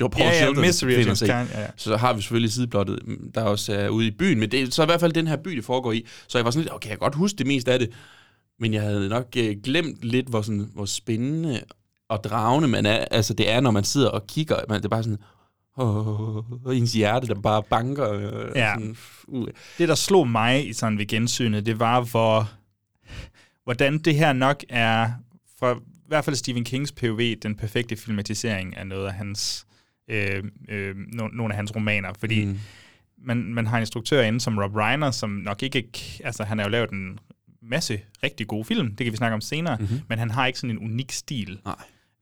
Joe 0.00 0.10
Paul 0.10 0.22
Ja, 0.22 0.28
ja, 0.28 0.38
Sheldon 0.38 0.60
Misery 0.60 1.14
sig. 1.14 1.28
Caan, 1.28 1.48
ja, 1.54 1.60
ja. 1.60 1.66
Så 1.76 1.96
har 1.96 2.12
vi 2.12 2.20
selvfølgelig 2.22 2.52
sideblottet, 2.52 2.98
mm, 3.04 3.32
der 3.34 3.42
også 3.42 3.72
er 3.74 3.88
ude 3.88 4.06
i 4.06 4.10
byen, 4.10 4.40
men 4.40 4.50
det 4.50 4.62
er 4.62 4.70
så 4.70 4.82
i 4.82 4.86
hvert 4.86 5.00
fald 5.00 5.12
den 5.12 5.26
her 5.26 5.36
by, 5.36 5.50
det 5.56 5.64
foregår 5.64 5.92
i. 5.92 6.06
Så 6.28 6.38
jeg 6.38 6.44
var 6.44 6.50
sådan 6.50 6.62
lidt, 6.62 6.74
okay, 6.74 6.88
jeg 6.88 6.98
kan 6.98 7.04
godt 7.04 7.14
huske 7.14 7.36
det 7.38 7.46
meste 7.46 7.72
af 7.72 7.78
det, 7.78 7.90
men 8.60 8.74
jeg 8.74 8.82
havde 8.82 9.08
nok 9.08 9.26
øh, 9.36 9.56
glemt 9.64 9.98
lidt, 10.02 10.28
hvor, 10.28 10.42
sådan, 10.42 10.70
hvor 10.74 10.84
spændende 10.84 11.60
og 12.08 12.24
dragende 12.24 12.68
man 12.68 12.86
er. 12.86 13.04
Altså 13.10 13.34
det 13.34 13.50
er, 13.50 13.60
når 13.60 13.70
man 13.70 13.84
sidder 13.84 14.08
og 14.08 14.26
kigger, 14.26 14.56
man, 14.68 14.76
det 14.78 14.84
er 14.84 14.88
bare 14.88 15.02
sådan, 15.02 15.18
åh, 15.78 16.36
og 16.66 16.76
ens 16.76 16.92
hjerte, 16.92 17.26
der 17.26 17.34
bare 17.34 17.62
banker. 17.70 18.12
Øh, 18.12 18.50
Ja. 18.56 18.72
Sådan, 18.74 18.96
uh, 19.28 19.48
Det, 19.78 19.88
der 19.88 19.94
slog 19.94 20.28
mig 20.28 20.68
i 20.68 20.72
sådan 20.72 20.98
ved 20.98 21.06
gensynet, 21.06 21.66
det 21.66 21.80
var, 21.80 22.00
hvor, 22.00 22.50
hvordan 23.64 23.98
det 23.98 24.14
her 24.14 24.32
nok 24.32 24.64
er, 24.68 25.10
fra 25.58 25.72
i 25.74 26.08
hvert 26.08 26.24
fald 26.24 26.36
Stephen 26.36 26.64
Kings 26.64 26.92
POV, 26.92 27.20
den 27.42 27.54
perfekte 27.56 27.96
filmatisering 27.96 28.76
af 28.76 28.86
noget 28.86 29.06
af 29.06 29.12
hans, 29.12 29.66
øh, 30.08 30.44
øh, 30.68 30.96
no, 30.96 31.28
nogle 31.28 31.54
af 31.54 31.56
hans 31.56 31.76
romaner. 31.76 32.12
Fordi 32.18 32.44
mm. 32.44 32.58
man, 33.18 33.54
man 33.54 33.66
har 33.66 33.76
en 33.76 33.82
instruktør 33.82 34.22
inde 34.22 34.40
som 34.40 34.58
Rob 34.58 34.76
Reiner, 34.76 35.10
som 35.10 35.30
nok 35.30 35.62
ikke, 35.62 35.88
altså 36.24 36.44
han 36.44 36.58
har 36.58 36.64
jo 36.64 36.70
lavet 36.70 36.90
en 36.90 37.18
masse 37.62 38.00
rigtig 38.22 38.46
gode 38.46 38.64
film, 38.64 38.96
det 38.96 39.04
kan 39.04 39.12
vi 39.12 39.16
snakke 39.16 39.34
om 39.34 39.40
senere, 39.40 39.76
mm-hmm. 39.76 40.00
men 40.08 40.18
han 40.18 40.30
har 40.30 40.46
ikke 40.46 40.58
sådan 40.58 40.76
en 40.76 40.84
unik 40.84 41.12
stil. 41.12 41.58
Nej. 41.64 41.74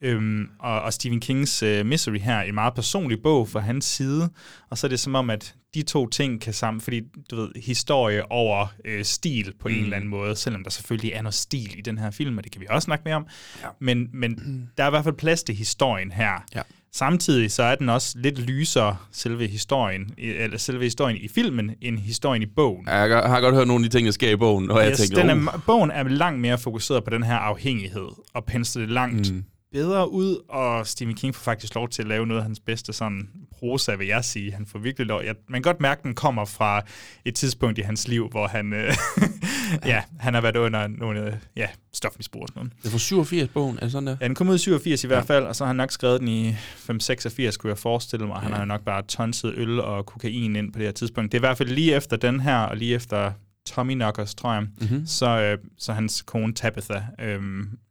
Øhm, 0.02 0.48
og, 0.58 0.82
og 0.82 0.92
Stephen 0.92 1.20
Kings 1.20 1.62
uh, 1.62 1.86
Misery 1.86 2.18
her 2.18 2.34
er 2.34 2.42
en 2.42 2.54
meget 2.54 2.74
personlig 2.74 3.22
bog 3.22 3.48
fra 3.48 3.60
hans 3.60 3.84
side, 3.84 4.30
og 4.70 4.78
så 4.78 4.86
er 4.86 4.88
det 4.88 5.00
som 5.00 5.14
om, 5.14 5.30
at 5.30 5.54
de 5.74 5.82
to 5.82 6.08
ting 6.08 6.40
kan 6.40 6.52
sammen, 6.52 6.80
fordi 6.80 7.00
du 7.30 7.36
ved, 7.36 7.62
historie 7.62 8.32
over 8.32 8.66
øh, 8.84 9.04
stil 9.04 9.54
på 9.60 9.68
mm. 9.68 9.74
en 9.74 9.82
eller 9.82 9.96
anden 9.96 10.10
måde, 10.10 10.36
selvom 10.36 10.62
der 10.62 10.70
selvfølgelig 10.70 11.12
er 11.12 11.22
noget 11.22 11.34
stil 11.34 11.78
i 11.78 11.82
den 11.82 11.98
her 11.98 12.10
film, 12.10 12.38
og 12.38 12.44
det 12.44 12.52
kan 12.52 12.60
vi 12.60 12.66
også 12.70 12.84
snakke 12.84 13.02
mere 13.04 13.14
om, 13.14 13.26
Ja. 13.62 13.68
men, 13.78 14.08
men 14.12 14.34
der 14.78 14.84
er 14.84 14.88
i 14.88 14.90
hvert 14.90 15.04
fald 15.04 15.14
plads 15.14 15.42
til 15.42 15.54
historien 15.54 16.12
her. 16.12 16.44
Ja. 16.54 16.62
Samtidig 16.92 17.50
så 17.50 17.62
er 17.62 17.75
den 17.75 17.88
også 17.88 18.19
lidt 18.19 18.38
lysere, 18.38 18.96
selve 19.12 19.46
historien, 19.46 20.14
eller 20.19 20.58
selve 20.58 20.84
historien 20.84 21.16
i 21.16 21.28
filmen, 21.28 21.70
end 21.82 21.98
historien 21.98 22.42
i 22.42 22.46
bogen. 22.46 22.87
jeg 22.87 23.00
har- 23.26 23.40
godt 23.40 23.54
hørt 23.54 23.66
nogle 23.66 23.84
af 23.84 23.90
de 23.90 23.96
ting, 23.98 24.06
der 24.06 24.12
sker 24.12 24.31
i 24.31 24.37
bogen, 24.37 24.70
og 24.70 24.81
jeg 24.82 24.90
Yes, 24.90 24.98
tænker, 24.98 25.16
den 25.22 25.31
er, 25.48 25.54
uh, 25.54 25.60
bogen 25.66 25.90
er 25.90 26.02
langt 26.02 26.40
mere 26.40 26.58
fokuseret 26.58 27.04
på 27.04 27.10
den 27.10 27.22
her 27.22 27.37
afhængighed, 27.37 28.08
og 28.34 28.44
pensler 28.44 28.82
det 28.82 28.90
langt 28.92 29.32
mm. 29.32 29.44
Bedre 29.72 30.11
ud, 30.11 30.37
og 30.49 30.87
Stephen 30.87 31.16
King 31.16 31.35
får 31.35 31.42
faktisk 31.42 31.75
lov 31.75 31.88
til 31.88 32.02
at 32.02 32.09
lave 32.09 32.26
noget 32.26 32.40
af 32.40 32.44
hans 32.44 32.61
bedste 32.61 32.92
sådan 32.92 33.28
prosa, 33.59 33.94
vil 33.94 34.06
jeg 34.06 34.25
sige. 34.25 34.52
Han 34.52 34.66
får 34.66 34.78
virkelig 34.78 35.06
lov. 35.06 35.23
Jeg, 35.25 35.35
man 35.49 35.62
kan 35.62 35.73
godt 35.73 35.80
mærke, 35.80 35.99
at 35.99 36.04
den 36.04 36.14
kommer 36.14 36.44
fra 36.44 36.83
et 37.25 37.35
tidspunkt 37.35 37.78
i 37.78 37.80
hans 37.80 38.09
liv, 38.09 38.28
hvor 38.28 38.47
han, 38.47 38.73
øh, 38.73 38.94
ja, 39.92 40.02
han 40.18 40.35
har 40.35 40.40
været 40.40 40.56
under 40.56 40.87
nogle 40.87 41.40
ja, 41.56 41.66
stofmisbrug 41.92 42.42
og 42.42 42.49
sådan 42.49 42.61
noget. 42.61 42.73
det 42.83 42.87
er 42.87 42.90
fra 42.90 42.99
87 42.99 43.49
bogen, 43.49 43.76
er 43.76 43.80
det 43.80 43.92
sådan 43.92 44.06
der? 44.06 44.16
Ja, 44.21 44.26
den 44.26 44.35
kom 44.35 44.49
ud 44.49 44.54
i 44.54 44.59
87 44.59 45.04
i 45.04 45.06
hvert 45.06 45.26
fald, 45.26 45.44
og 45.44 45.56
så 45.56 45.64
har 45.64 45.66
han 45.66 45.76
nok 45.76 45.90
skrevet 45.90 46.21
den 46.21 46.28
i 46.28 46.54
586, 46.76 47.56
kunne 47.56 47.71
jeg 47.71 47.78
forestille 47.78 48.26
mig. 48.26 48.37
Han 48.37 48.52
har 48.52 48.61
jo 48.61 48.66
nok 48.66 48.85
bare 48.85 49.02
tonset 49.02 49.54
øl 49.56 49.80
og 49.80 50.06
kokain 50.06 50.56
ind 50.56 50.73
på 50.73 50.78
det 50.78 50.87
her 50.87 50.92
tidspunkt. 50.92 51.33
Det 51.33 51.38
er 51.38 51.40
i 51.40 51.47
hvert 51.47 51.59
fald 51.59 51.68
lige 51.68 51.94
efter 51.94 52.16
den 52.16 52.40
her, 52.40 52.59
og 52.59 52.76
lige 52.76 52.94
efter 52.94 53.33
Tommy 53.74 53.92
Knockers, 53.94 54.34
tror 54.34 54.52
jeg, 54.52 54.62
mm-hmm. 54.62 55.06
så, 55.06 55.26
øh, 55.40 55.58
så 55.78 55.92
hans 55.92 56.22
kone 56.22 56.52
Tabitha 56.54 57.00
øh, 57.20 57.42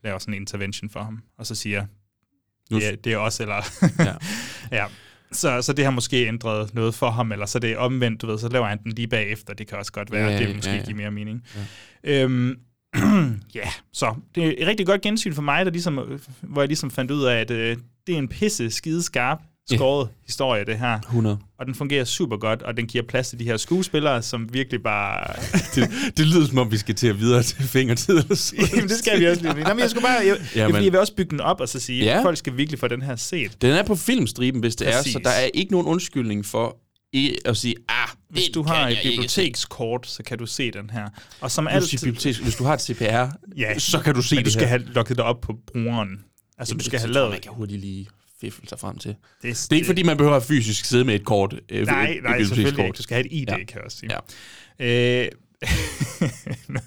laver 0.04 0.20
sådan 0.20 0.34
en 0.34 0.42
intervention 0.42 0.90
for 0.90 1.04
ham, 1.04 1.22
og 1.38 1.46
så 1.46 1.56
siger, 1.56 1.86
Nu- 2.72 2.80
det 2.80 2.88
er, 2.88 2.96
det 2.96 3.14
er 3.14 3.18
os, 3.18 3.40
eller... 3.40 3.56
Ja. 4.00 4.14
ja. 4.82 4.86
Så, 5.32 5.62
så 5.62 5.74
det 5.74 5.86
har 5.86 5.92
måske 5.92 6.28
ændret 6.28 6.74
noget 6.76 6.96
for 6.96 7.10
ham, 7.10 7.32
eller 7.32 7.46
så 7.46 7.60
det 7.60 7.72
er 7.72 7.78
omvendt, 7.78 8.22
du 8.22 8.28
ved, 8.28 8.38
så 8.40 8.50
laver 8.50 8.68
han 8.68 8.84
den 8.84 8.92
lige 8.92 9.08
bagefter. 9.08 9.54
Det 9.54 9.68
kan 9.68 9.78
også 9.78 9.92
godt 9.92 10.12
være, 10.12 10.26
Ja, 10.26 10.32
ja, 10.32 10.40
det 10.40 10.50
ja, 10.50 10.56
måske 10.56 10.70
ja, 10.70 10.76
ja, 10.76 10.82
ja. 10.82 10.86
give 10.86 10.98
mere 10.98 11.12
mening. 11.12 11.44
Ja. 12.04 12.24
Øhm, 12.24 12.60
ja, 13.56 13.70
så 13.94 14.16
det 14.36 14.46
er 14.48 14.54
et 14.58 14.68
rigtig 14.68 14.86
godt 14.86 15.02
gensyn 15.02 15.34
for 15.34 15.42
mig, 15.42 15.66
der 15.66 15.72
ligesom, 15.72 16.20
hvor 16.42 16.62
jeg 16.62 16.68
ligesom 16.68 16.92
fandt 16.92 17.12
ud 17.12 17.24
af, 17.24 17.36
at 17.40 17.52
øh, 17.52 17.78
det 18.08 18.16
er 18.16 18.20
en 18.20 18.28
pisse 18.28 18.72
skide 18.72 19.04
skarp 19.04 19.40
skåret 19.76 20.06
yeah. 20.08 20.16
historie, 20.26 20.66
det 20.66 20.78
her. 20.80 21.00
100. 21.00 21.38
Og 21.60 21.66
den 21.66 21.76
fungerer 21.76 22.04
super 22.04 22.38
godt, 22.38 22.62
og 22.62 22.78
den 22.78 22.88
giver 22.88 23.04
plads 23.10 23.30
til 23.30 23.40
de 23.40 23.44
her 23.44 23.58
skuespillere, 23.58 24.22
som 24.22 24.54
virkelig 24.54 24.84
bare... 24.84 25.34
det, 25.76 25.90
det 26.18 26.26
lyder 26.28 26.48
som 26.48 26.58
om, 26.58 26.72
vi 26.72 26.78
skal 26.78 26.96
til 26.96 27.08
at 27.08 27.20
videre 27.20 27.44
til 27.44 27.64
fingertid 27.64 28.16
Jamen, 28.76 28.90
det 28.90 28.98
skal 28.98 29.20
vi 29.20 29.26
også 29.28 29.42
lige. 29.42 29.54
Nå, 29.54 29.70
men 29.70 29.80
jeg, 29.80 29.90
skulle 29.90 30.04
bare, 30.08 30.14
jeg, 30.26 30.38
Ja, 30.56 30.62
ja, 30.62 30.68
men- 30.68 30.76
men... 30.76 30.84
jeg 30.84 30.92
vil 30.92 31.00
også 31.00 31.16
bygge 31.16 31.30
den 31.30 31.42
op 31.42 31.62
og 31.62 31.70
så 31.70 31.80
sige, 31.80 32.04
Ja. 32.06 32.18
at 32.18 32.24
folk 32.24 32.38
skal 32.38 32.58
virkelig 32.58 32.80
få 32.80 32.88
den 32.88 33.02
her 33.02 33.16
set. 33.16 33.62
Den 33.62 33.72
er 33.74 33.84
på 33.84 33.96
filmstriben, 33.96 34.60
hvis 34.60 34.76
det 34.76 34.88
Præcis. 34.88 35.16
er, 35.16 35.20
så 35.20 35.24
der 35.24 35.30
er 35.32 35.50
ikke 35.54 35.72
nogen 35.72 35.88
undskyldning 35.88 36.46
for 36.46 36.78
i 37.14 37.36
at 37.46 37.58
sige, 37.58 37.76
ah, 37.90 38.08
Hvis 38.30 38.44
du 38.54 38.64
har 38.64 38.76
jeg 38.76 38.86
et 38.86 38.92
ikke 38.92 39.04
se." 39.04 39.10
bibliotekskort, 39.10 40.08
så 40.08 40.24
kan 40.24 40.38
du 40.38 40.46
se 40.46 40.72
den 40.72 40.90
her. 40.90 41.06
Og 41.42 41.52
som 41.52 41.66
Hvis, 41.66 41.74
altid, 41.76 41.98
bibliotek, 41.98 42.38
hvis 42.44 42.56
du 42.56 42.64
har 42.64 42.74
et 42.74 42.82
CPR, 42.82 43.28
Ja, 43.58 43.80
så 43.80 44.00
kan 44.00 44.16
du 44.16 44.22
se 44.22 44.36
men 44.36 44.44
du 44.44 44.46
det 44.46 44.54
skal 44.54 44.68
her. 44.68 44.78
have 44.78 44.84
lukket 44.94 45.18
dig 45.18 45.26
op 45.26 45.42
på 45.42 45.54
brugeren. 45.72 46.10
Altså, 46.58 46.72
Jamen, 46.74 46.80
du 46.80 46.86
skal 46.86 47.00
have 47.00 47.08
jeg, 47.08 47.14
lavet... 47.14 47.30
Man 47.32 47.40
kan 47.42 47.52
hurtigt 47.56 47.82
lige 47.82 48.08
fiffle 48.42 48.70
sig 48.70 48.80
frem 48.80 48.98
til. 48.98 49.10
Det, 49.10 49.18
Det 49.42 49.72
er 49.72 49.76
ikke 49.76 49.86
fordi, 49.88 50.04
man 50.04 50.18
behøver 50.18 50.36
at 50.36 50.44
fysisk 50.44 50.86
sidde 50.86 51.06
med 51.06 51.16
et 51.16 51.26
kort. 51.26 51.54
øh, 51.54 51.80
et- 51.82 51.88
Nej, 51.88 52.02
et 52.18 52.24
nej, 52.24 52.38
selvfølgelig 52.40 52.48
bibliotekskort. 52.48 52.86
ikke. 52.86 52.98
Du 52.98 53.04
skal 53.04 53.16
have 53.16 53.26
et 53.26 53.32
ID, 53.32 53.48
Ja. 53.50 53.58
kan 53.58 53.76
jeg 53.76 53.84
også 53.86 53.98
sige. 53.98 54.12
Ja. 54.80 55.24
Øh, 55.26 55.30
nu, 56.68 56.80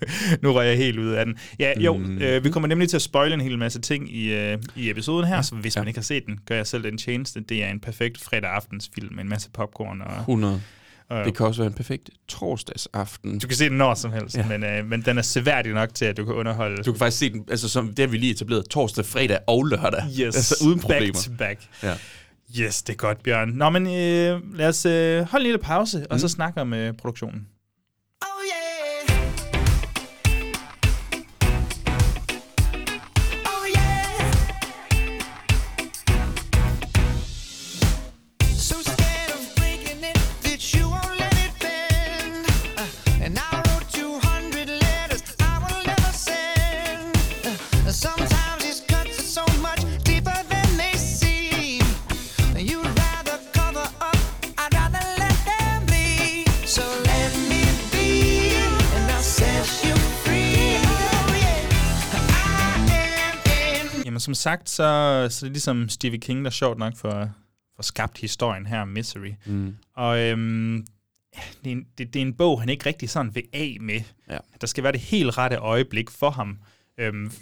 nu 0.42 0.52
jeg 0.62 0.76
helt 0.76 0.98
ud 0.98 1.08
af 1.10 1.24
den. 1.26 1.38
Ja, 1.58 1.72
jo, 1.80 1.96
Mm. 1.96 2.04
mm. 2.04 2.18
øh, 2.18 2.44
vi 2.44 2.50
kommer 2.50 2.66
nemlig 2.68 2.88
til 2.88 2.96
at 2.96 3.02
spoile 3.02 3.34
en 3.34 3.40
hel 3.40 3.58
masse 3.58 3.80
ting 3.80 4.14
i, 4.16 4.32
øh, 4.34 4.58
i 4.76 4.90
episoden 4.90 5.28
her, 5.28 5.42
så 5.42 5.54
hvis 5.54 5.76
Ja. 5.76 5.80
man 5.80 5.88
ikke 5.88 5.98
har 5.98 6.02
set 6.04 6.26
den, 6.26 6.38
gør 6.46 6.56
jeg 6.56 6.66
selv 6.66 6.82
den 6.82 6.98
tjeneste. 6.98 7.40
Det 7.40 7.64
er 7.64 7.68
en 7.68 7.80
perfekt 7.80 8.20
fredag 8.20 8.50
aftensfilm 8.50 9.14
med 9.14 9.22
en 9.24 9.28
masse 9.28 9.50
popcorn. 9.50 10.00
Og, 10.00 10.18
100. 10.18 10.62
og 11.08 11.24
Det 11.24 11.36
kan 11.36 11.46
også 11.46 11.60
være 11.62 11.66
en 11.66 11.72
perfekt 11.76 12.10
torsdagsaften. 12.28 13.38
du 13.38 13.46
kan 13.46 13.56
se 13.56 13.64
den 13.68 13.78
når 13.78 13.94
som 13.94 14.12
helst, 14.12 14.36
Ja. 14.36 14.40
ja. 14.40 14.58
men, 14.58 14.64
øh, 14.64 14.86
men 14.86 15.02
den 15.02 15.18
er 15.18 15.22
seværdig 15.22 15.72
nok 15.72 15.94
til, 15.94 16.04
at 16.04 16.16
du 16.16 16.24
kan 16.24 16.34
underholde. 16.34 16.82
Du 16.82 16.92
kan 16.92 16.98
faktisk 16.98 17.18
se 17.18 17.32
den, 17.32 17.44
altså 17.50 17.68
som, 17.68 17.88
det 17.88 17.98
har 17.98 18.06
vi 18.06 18.16
lige 18.16 18.32
etableret, 18.32 18.64
torsdag, 18.68 19.04
fredag 19.04 19.38
og 19.46 19.64
lørdag. 19.64 20.04
Yes, 20.10 20.20
Altså 20.36 20.64
uden 20.66 20.80
problemer. 20.80 21.12
back 21.12 21.24
to 21.24 21.32
back. 21.38 21.60
Ja. 21.82 21.94
Yes, 22.60 22.82
det 22.82 22.92
er 22.92 22.96
godt, 22.96 23.22
Bjørn. 23.22 23.48
Nå, 23.48 23.70
men 23.70 23.86
øh, 23.86 24.56
lad 24.56 24.68
os 24.68 24.86
øh, 24.86 25.22
holde 25.22 25.42
en 25.42 25.46
lille 25.46 25.58
pause, 25.58 25.98
mm. 25.98 26.04
og 26.10 26.20
så 26.20 26.28
snakke 26.28 26.60
om 26.60 26.74
øh, 26.74 26.94
produktionen. 26.94 27.46
Som 64.22 64.34
sagt, 64.34 64.70
så, 64.70 64.76
så 65.30 65.46
er 65.46 65.48
det 65.48 65.52
ligesom 65.52 65.88
Stephen 65.88 66.20
King, 66.20 66.44
der 66.44 66.50
sjovt 66.50 66.78
nok 66.78 66.96
for, 66.96 67.30
for 67.76 67.82
skabt 67.82 68.18
historien 68.18 68.66
her, 68.66 68.84
Misery. 68.84 69.32
Mm. 69.46 69.76
Og 69.94 70.20
øhm, 70.20 70.86
det, 71.64 71.72
er 71.72 71.76
en, 71.76 71.86
det, 71.98 72.14
det 72.14 72.22
er 72.22 72.26
en 72.26 72.34
bog, 72.34 72.60
han 72.60 72.68
ikke 72.68 72.86
rigtig 72.86 73.10
sådan 73.10 73.34
vil 73.34 73.44
af 73.52 73.76
med. 73.80 74.00
Ja. 74.30 74.38
Der 74.60 74.66
skal 74.66 74.84
være 74.84 74.92
det 74.92 75.00
helt 75.00 75.38
rette 75.38 75.56
øjeblik 75.56 76.10
for 76.10 76.30
ham. 76.30 76.58
Øhm, 76.98 77.32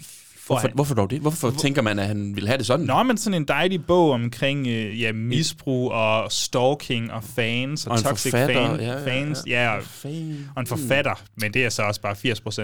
Hvorfor, 0.50 0.68
han, 0.68 0.70
hvorfor 0.74 0.94
dog 0.94 1.10
det? 1.10 1.20
Hvorfor 1.20 1.50
tænker 1.50 1.82
man, 1.82 1.98
at 1.98 2.06
han 2.06 2.36
vil 2.36 2.46
have 2.46 2.58
det 2.58 2.66
sådan? 2.66 2.86
Nå, 2.86 3.02
men 3.02 3.16
sådan 3.16 3.34
en 3.42 3.44
dejlig 3.48 3.84
bog 3.86 4.10
omkring 4.10 4.66
øh, 4.66 5.00
ja, 5.00 5.12
misbrug 5.12 5.92
og 5.92 6.32
stalking 6.32 7.12
og 7.12 7.24
fans 7.24 7.86
og, 7.86 7.92
Og 7.92 8.02
toxic 8.04 8.32
fan, 8.32 8.50
ja, 8.50 8.74
ja, 8.76 9.06
fans. 9.06 9.42
ja. 9.46 9.64
Ja, 9.64 9.76
og, 9.76 9.82
Fan. 9.84 10.48
og 10.56 10.60
en 10.60 10.66
forfatter. 10.66 11.22
Men 11.36 11.54
det 11.54 11.64
er 11.64 11.68
så 11.68 11.82
også 11.82 12.00
bare 12.00 12.14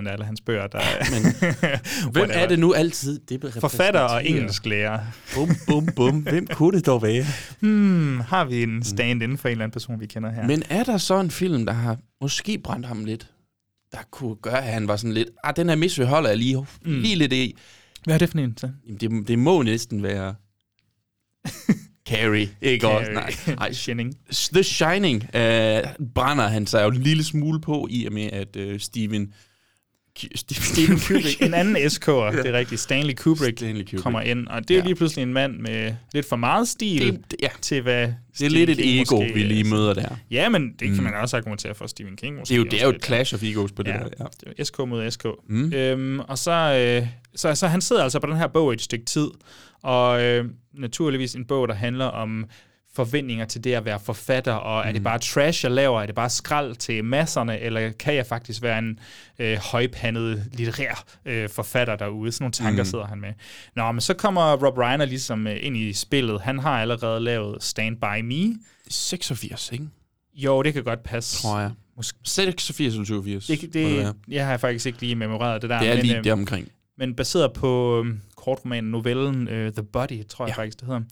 80% 0.02 0.08
af 0.08 0.12
alle 0.12 0.24
hans 0.24 0.40
bøger, 0.40 0.66
der 0.66 0.80
Men 1.12 1.22
Hvem 2.12 2.30
er 2.32 2.46
det 2.48 2.58
nu 2.58 2.72
altid? 2.72 3.20
Det 3.28 3.54
Forfatter 3.60 4.00
og 4.00 4.26
engelsklærer. 4.26 5.00
Bum, 5.34 5.48
bum, 5.66 5.86
bum. 5.96 6.16
Hvem 6.20 6.46
kunne 6.46 6.78
det 6.78 6.86
dog 6.86 7.02
være? 7.02 7.24
Hmm, 7.60 8.20
har 8.20 8.44
vi 8.44 8.62
en 8.62 8.84
stand 8.84 9.22
inden 9.22 9.38
for 9.38 9.48
en 9.48 9.52
eller 9.52 9.64
anden 9.64 9.72
person, 9.72 10.00
vi 10.00 10.06
kender 10.06 10.30
her? 10.32 10.46
Men 10.46 10.62
er 10.68 10.84
der 10.84 10.98
så 10.98 11.20
en 11.20 11.30
film, 11.30 11.66
der 11.66 11.72
har 11.72 11.96
måske 12.20 12.58
brændt 12.64 12.86
ham 12.86 13.04
lidt? 13.04 13.26
Der 13.92 13.98
kunne 14.10 14.34
gøre, 14.42 14.64
at 14.66 14.72
han 14.72 14.88
var 14.88 14.96
sådan 14.96 15.12
lidt... 15.12 15.28
Ah, 15.44 15.56
den 15.56 15.68
her 15.68 15.76
Misery 15.76 16.04
holder 16.06 16.28
jeg 16.28 16.38
lige, 16.38 16.56
Mm. 16.84 17.00
lige 17.00 17.14
lidt 17.16 17.32
i. 17.32 17.56
Hvad 18.06 18.14
er 18.14 18.18
det 18.18 18.28
for 18.28 18.38
en? 18.38 18.56
Så? 18.56 18.70
Jamen, 18.86 18.98
det, 19.00 19.28
det 19.28 19.38
må 19.38 19.62
næsten 19.62 20.02
være... 20.02 20.34
Carrie, 22.08 22.48
ikke 22.60 22.88
også? 22.88 23.10
Nej, 23.10 23.32
nej. 23.46 23.72
Shining. 23.72 24.14
The 24.52 24.62
Shining 24.62 25.22
øh, 25.34 25.82
brænder 26.14 26.48
han 26.48 26.66
sig 26.66 26.82
jo 26.82 26.88
en 26.88 26.96
lille 26.96 27.24
smule 27.24 27.60
på, 27.60 27.86
i 27.90 28.06
og 28.06 28.12
med, 28.12 28.32
at 28.32 28.56
øh, 28.56 28.80
Steven... 28.80 29.34
Steven, 30.34 30.98
Kubrick... 31.08 31.42
en 31.42 31.54
anden 31.54 31.76
SK'er, 31.76 32.36
det 32.36 32.46
er 32.46 32.52
rigtigt. 32.52 32.80
Stanley 32.80 33.14
Kubrick, 33.14 33.58
Stanley 33.58 33.82
Kubrick. 33.84 34.02
kommer 34.02 34.20
ind. 34.20 34.46
Og 34.48 34.68
det 34.68 34.74
er 34.74 34.78
Ja. 34.78 34.84
lige 34.84 34.94
pludselig 34.94 35.22
en 35.22 35.32
mand 35.32 35.56
med 35.58 35.94
lidt 36.14 36.28
for 36.28 36.36
meget 36.36 36.68
stil 36.68 37.12
Det, 37.30 37.36
ja, 37.42 37.48
til, 37.60 37.82
hvad 37.82 38.12
det 38.38 38.46
er 38.46 38.50
lidt 38.50 38.70
et 38.70 38.76
King 38.76 39.00
ego, 39.02 39.16
måske- 39.20 39.34
vi 39.34 39.42
lige 39.42 39.64
møder 39.64 39.94
der. 39.94 40.08
Ja, 40.30 40.48
men 40.48 40.68
det 40.70 40.78
kan 40.88 40.96
Mm. 40.96 41.02
man 41.02 41.14
også 41.14 41.36
argumentere 41.36 41.74
for 41.74 41.86
Stephen 41.86 42.16
King. 42.16 42.36
Måske 42.36 42.48
Det 42.52 42.54
er 42.54 42.58
jo, 42.58 42.64
det 42.64 42.80
er 42.80 42.84
jo 42.86 42.90
et 42.92 43.04
clash 43.04 43.34
of 43.34 43.42
egos 43.42 43.72
på 43.72 43.82
det 43.82 43.90
Ja. 43.90 43.98
der. 43.98 44.08
Ja. 44.46 44.52
Det 44.58 44.66
SK 44.66 44.78
mod 44.78 45.10
SK. 45.10 45.24
Mm. 45.48 45.72
Øhm, 45.72 46.20
og 46.20 46.38
så, 46.38 46.50
øh, 47.02 47.08
så, 47.34 47.54
så 47.54 47.66
han 47.66 47.80
sidder 47.80 48.02
altså 48.02 48.20
på 48.20 48.26
den 48.26 48.36
her 48.36 48.46
bog 48.46 48.72
i 48.72 48.74
et 48.74 48.82
stykke 48.82 49.04
tid, 49.04 49.28
og 49.82 50.22
øh, 50.22 50.44
naturligvis 50.74 51.34
en 51.34 51.44
bog, 51.44 51.68
der 51.68 51.74
handler 51.74 52.04
om 52.04 52.44
forventninger 52.96 53.44
til 53.44 53.64
det 53.64 53.72
at 53.72 53.84
være 53.84 54.00
forfatter, 54.00 54.52
og 54.52 54.86
er 54.88 54.92
det 54.92 55.02
bare 55.02 55.18
trash, 55.18 55.64
jeg 55.64 55.72
laver? 55.72 56.02
Er 56.02 56.06
det 56.06 56.14
bare 56.14 56.30
skrald 56.30 56.76
til 56.76 57.04
masserne, 57.04 57.60
eller 57.60 57.90
kan 57.90 58.14
jeg 58.14 58.26
faktisk 58.26 58.62
være 58.62 58.78
en 58.78 58.98
øh, 59.38 59.56
højpandet 59.58 60.44
litterær 60.52 61.04
øh, 61.24 61.48
forfatter 61.48 61.96
derude? 61.96 62.32
Sådan 62.32 62.42
nogle 62.44 62.52
tanker 62.52 62.82
Mm. 62.82 62.90
sidder 62.90 63.06
han 63.06 63.20
med. 63.20 63.32
Nå, 63.76 63.92
men 63.92 64.00
så 64.00 64.14
kommer 64.14 64.52
Rob 64.66 64.78
Reiner 64.78 65.04
ligesom 65.04 65.46
øh, 65.46 65.56
ind 65.60 65.76
i 65.76 65.92
spillet. 65.92 66.40
Han 66.40 66.58
har 66.58 66.80
allerede 66.80 67.20
lavet 67.20 67.62
Stand 67.62 67.96
By 67.96 68.20
Me. 68.22 68.54
86, 68.90 69.72
ikke? 69.72 69.84
Jo, 70.34 70.62
det 70.62 70.74
kan 70.74 70.84
godt 70.84 71.02
passe. 71.02 71.42
Tror 71.42 71.60
jeg. 71.60 71.70
Måske. 71.96 72.18
86 72.24 72.94
eller 72.94 73.04
87. 73.04 73.46
Det, 73.46 73.74
det, 73.74 73.96
være. 73.98 74.14
jeg 74.28 74.46
har 74.46 74.56
faktisk 74.56 74.86
ikke 74.86 75.00
lige 75.00 75.14
memoreret 75.14 75.62
det 75.62 75.70
der. 75.70 75.78
det 75.78 75.88
er 75.90 75.94
men, 75.94 76.04
lige 76.06 76.18
øh, 76.18 76.24
der 76.24 76.32
omkring. 76.32 76.68
Men 76.98 77.14
baseret 77.14 77.52
på 77.52 77.98
øhm, 78.00 78.20
kortromanen, 78.36 78.90
novellen 78.90 79.42
uh, 79.48 79.72
The 79.72 79.82
Body, 79.92 80.26
tror 80.28 80.46
jeg 80.46 80.54
Ja. 80.56 80.62
faktisk, 80.62 80.80
det 80.80 80.86
hedder. 80.88 81.02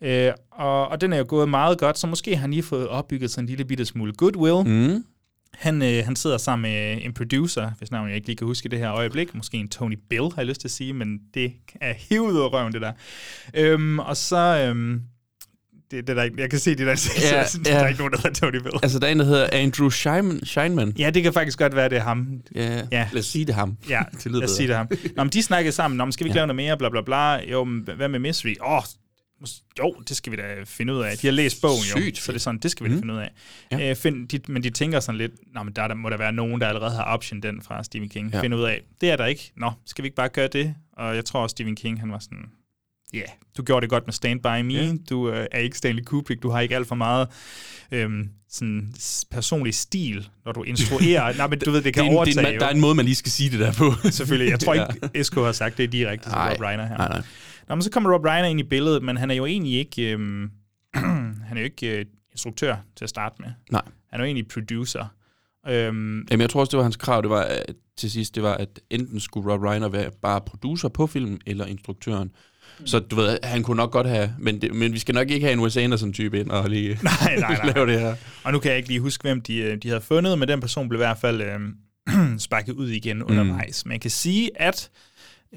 Ja. 0.00 0.28
Øh, 0.28 0.34
og, 0.50 0.88
og 0.88 1.00
den 1.00 1.12
er 1.12 1.16
jo 1.18 1.24
gået 1.28 1.48
meget 1.48 1.78
godt, 1.78 1.98
så 1.98 2.06
måske 2.06 2.34
har 2.34 2.40
han 2.40 2.50
lige 2.50 2.62
fået 2.62 2.88
opbygget 2.88 3.30
sådan 3.30 3.44
en 3.44 3.48
lille 3.48 3.64
bitte 3.64 3.84
smule 3.84 4.12
goodwill. 4.12 4.68
Mm. 4.68 5.04
Han, 5.54 5.82
øh, 5.82 6.04
han 6.04 6.16
sidder 6.16 6.38
sammen 6.38 6.62
med 6.72 6.98
en 7.02 7.14
producer, 7.14 7.70
hvis 7.78 7.90
navn 7.90 8.08
jeg 8.08 8.16
ikke 8.16 8.28
lige 8.28 8.36
kan 8.36 8.46
huske 8.46 8.66
i 8.66 8.68
det 8.68 8.78
her 8.78 8.92
øjeblik. 8.92 9.34
Måske 9.34 9.56
en 9.56 9.68
Tony 9.68 9.98
Bill, 10.10 10.22
har 10.22 10.34
jeg 10.36 10.46
lyst 10.46 10.60
til 10.60 10.68
at 10.68 10.72
sige, 10.72 10.92
men 10.92 11.18
det 11.34 11.52
er 11.80 11.92
hivet 11.92 12.32
ud 12.32 12.40
af 12.40 12.52
røven, 12.52 12.72
det 12.72 12.82
der. 12.82 12.92
Øhm, 13.54 13.98
og 13.98 14.16
så... 14.16 14.66
Øhm, 14.68 15.02
det, 15.90 16.06
det 16.06 16.10
er 16.10 16.14
der, 16.14 16.22
ikke- 16.22 16.40
jeg 16.40 16.50
kan 16.50 16.58
se 16.58 16.70
det 16.70 16.78
der, 16.86 17.10
Ja, 17.32 17.36
ja, 17.38 17.44
der 17.64 17.76
er 17.84 17.88
ikke 17.88 17.98
nogen, 17.98 18.12
der 18.12 18.18
hedder 18.18 18.40
Tony 18.40 18.56
Bill. 18.62 18.74
Altså, 18.82 18.98
der 18.98 19.06
er 19.06 19.12
en, 19.12 19.18
der 19.18 19.24
hedder 19.24 19.48
Andrew 19.52 19.88
Scheinman. 19.90 20.44
Scheinman. 20.46 20.92
Ja, 20.98 21.10
det 21.10 21.22
kan 21.22 21.32
faktisk 21.32 21.58
godt 21.58 21.76
være, 21.76 21.88
det 21.88 21.98
er 21.98 22.02
ham. 22.02 22.40
Ja, 22.54 22.82
Ja. 22.92 23.08
lad 23.12 23.20
os 23.20 23.26
sige 23.26 23.44
det 23.44 23.54
ham. 23.54 23.76
Ja, 23.88 24.02
Det 24.24 24.32
lad 24.32 24.42
os 24.42 24.50
sige 24.50 24.68
det 24.68 24.76
ham. 24.76 24.88
Nå, 25.16 25.24
men 25.24 25.30
de 25.30 25.42
snakkede 25.42 25.72
sammen, 25.72 25.98
Nå, 25.98 26.04
men 26.04 26.12
skal 26.12 26.24
vi 26.24 26.28
ikke 26.28 26.34
Ja. 26.34 26.40
lave 26.40 26.46
noget 26.46 26.56
mere, 26.56 26.78
bla 26.78 26.88
bla 26.88 27.00
bla. 27.00 27.50
Jo, 27.50 27.64
men 27.64 27.88
hvad 27.96 28.08
med 28.08 28.18
Mystery? 28.18 28.54
Åh, 28.60 28.72
oh, 28.76 28.82
jo, 29.78 29.94
det 30.08 30.16
skal 30.16 30.32
vi 30.32 30.36
da 30.36 30.42
finde 30.64 30.94
ud 30.94 31.02
af. 31.02 31.16
De 31.16 31.26
har 31.26 31.32
læst 31.32 31.60
bogen 31.60 31.76
jo, 31.94 32.00
Sygt 32.00 32.18
så 32.18 32.32
det 32.32 32.36
er 32.38 32.40
sådan, 32.40 32.60
det 32.60 32.70
skal 32.70 32.84
vi 32.84 32.88
da 32.90 32.94
Mhm. 32.94 33.02
finde 33.02 33.14
ud 33.14 33.18
af. 33.18 33.30
Ja. 33.72 33.78
Ja. 33.78 33.90
Øh, 33.90 33.96
find, 33.96 34.28
de, 34.28 34.40
men 34.48 34.62
de 34.62 34.70
tænker 34.70 35.00
sådan 35.00 35.18
lidt, 35.18 35.32
Nå, 35.54 35.62
men 35.62 35.72
der, 35.76 35.88
der 35.88 35.94
må 35.94 36.10
der 36.10 36.16
være 36.16 36.32
nogen, 36.32 36.60
der 36.60 36.68
allerede 36.68 36.94
har 36.94 37.02
option 37.04 37.40
den 37.40 37.62
fra 37.62 37.84
Stephen 37.84 38.08
King. 38.08 38.30
Ja. 38.32 38.40
Finde 38.42 38.56
ud 38.56 38.62
af. 38.64 38.80
Det 39.00 39.10
er 39.10 39.16
der 39.16 39.26
ikke. 39.26 39.52
Nå, 39.56 39.70
skal 39.86 40.02
vi 40.02 40.06
ikke 40.06 40.16
bare 40.16 40.28
gøre 40.28 40.48
det? 40.48 40.74
Og 40.92 41.16
jeg 41.16 41.24
tror 41.24 41.40
også, 41.42 41.50
Stephen 41.52 41.76
King, 41.76 42.00
han 42.00 42.10
var 42.12 42.18
sådan, 42.18 42.38
ja, 43.12 43.18
yeah, 43.18 43.28
du 43.56 43.62
gjorde 43.62 43.84
det 43.84 43.90
godt 43.90 44.06
med 44.06 44.12
Stand 44.12 44.40
By 44.40 44.60
Me. 44.66 44.72
Ja. 44.72 44.92
Du 45.10 45.30
øh, 45.30 45.46
er 45.52 45.58
ikke 45.58 45.78
Stanley 45.78 46.02
Kubrick. 46.02 46.42
Du 46.42 46.50
har 46.50 46.60
ikke 46.60 46.76
alt 46.76 46.88
for 46.88 46.94
meget 46.94 47.28
øhm, 47.92 48.28
sådan 48.48 48.94
personlig 49.30 49.74
stil, 49.74 50.28
når 50.44 50.52
du 50.52 50.62
instruerer. 50.62 51.32
Nej, 51.36 51.46
men 51.46 51.58
du 51.58 51.70
ved, 51.70 51.82
det 51.82 51.94
kan 51.94 52.04
Det 52.04 52.10
en, 52.10 52.16
overtage. 52.16 52.38
det 52.38 52.48
er 52.48 52.52
en, 52.54 52.60
der 52.60 52.66
er 52.66 52.70
en 52.70 52.80
måde, 52.80 52.94
man 52.94 53.04
lige 53.04 53.14
skal 53.14 53.32
sige 53.32 53.50
det 53.50 53.60
der 53.60 53.72
på. 53.72 53.92
Selvfølgelig. 54.10 54.50
Jeg 54.50 54.60
tror 54.60 54.74
ikke, 54.74 55.24
SK 55.24 55.34
har 55.34 55.52
sagt 55.52 55.78
det 55.78 55.92
direkte 55.92 56.28
til 56.28 56.38
Rob 56.38 56.60
Reiner 56.60 56.86
her. 56.86 56.96
Nej, 56.96 57.08
nej. 57.08 57.22
Nå, 57.68 57.74
men 57.74 57.82
så 57.82 57.90
kommer 57.90 58.14
Rob 58.14 58.24
Reiner 58.24 58.48
ind 58.48 58.60
i 58.60 58.62
billedet, 58.62 59.02
men 59.02 59.16
han 59.16 59.30
er 59.30 59.34
jo 59.34 59.46
egentlig 59.46 59.78
ikke, 59.78 60.12
øhm, 60.12 60.50
han 61.48 61.56
er 61.56 61.58
jo 61.58 61.64
ikke 61.64 61.98
øh, 61.98 62.04
instruktør 62.32 62.76
til 62.96 63.04
at 63.04 63.08
starte 63.10 63.34
med. 63.38 63.48
Nej. 63.70 63.82
Han 64.10 64.20
er 64.20 64.24
jo 64.24 64.26
egentlig 64.26 64.48
producer. 64.48 65.06
Øhm, 65.68 66.26
Jamen, 66.30 66.40
jeg 66.40 66.50
tror 66.50 66.60
også, 66.60 66.70
det 66.70 66.76
var 66.76 66.82
hans 66.82 66.96
krav, 66.96 67.22
det 67.22 67.30
var 67.30 67.42
at, 67.42 67.74
til 67.96 68.10
sidst, 68.10 68.34
det 68.34 68.42
var, 68.42 68.54
at 68.54 68.80
enten 68.90 69.20
skulle 69.20 69.52
Rob 69.52 69.62
Reiner 69.62 69.88
være 69.88 70.10
bare 70.22 70.40
producer 70.40 70.88
på 70.88 71.06
filmen, 71.06 71.40
eller 71.46 71.66
instruktøren. 71.66 72.30
Mm. 72.80 72.86
Så 72.86 72.98
du 72.98 73.16
ved, 73.16 73.38
han 73.42 73.62
kunne 73.62 73.76
nok 73.76 73.90
godt 73.90 74.08
have, 74.08 74.34
men, 74.38 74.60
det, 74.62 74.74
men 74.74 74.92
vi 74.92 74.98
skal 74.98 75.14
nok 75.14 75.30
ikke 75.30 75.46
have 75.46 75.52
en 75.52 75.60
Wes 75.60 75.76
Anderson-type 75.76 76.40
ind 76.40 76.50
og 76.50 76.70
lige 76.70 76.88
nej, 77.02 77.36
nej, 77.38 77.56
nej. 77.64 77.72
lave 77.74 77.86
det 77.86 78.00
her. 78.00 78.14
Og 78.44 78.52
nu 78.52 78.58
kan 78.58 78.70
jeg 78.70 78.76
ikke 78.76 78.88
lige 78.88 79.00
huske, 79.00 79.22
hvem 79.22 79.40
de, 79.40 79.56
øh, 79.56 79.76
de 79.82 79.88
havde 79.88 80.00
fundet, 80.00 80.38
men 80.38 80.48
den 80.48 80.60
person 80.60 80.88
blev 80.88 80.98
i 80.98 81.04
hvert 81.04 81.18
fald 81.18 81.42
øhm, 81.42 81.74
sparket 82.38 82.72
ud 82.72 82.88
igen 82.88 83.22
undervejs. 83.22 83.86
Man 83.86 84.00
kan 84.00 84.10
sige, 84.10 84.50
at 84.56 84.90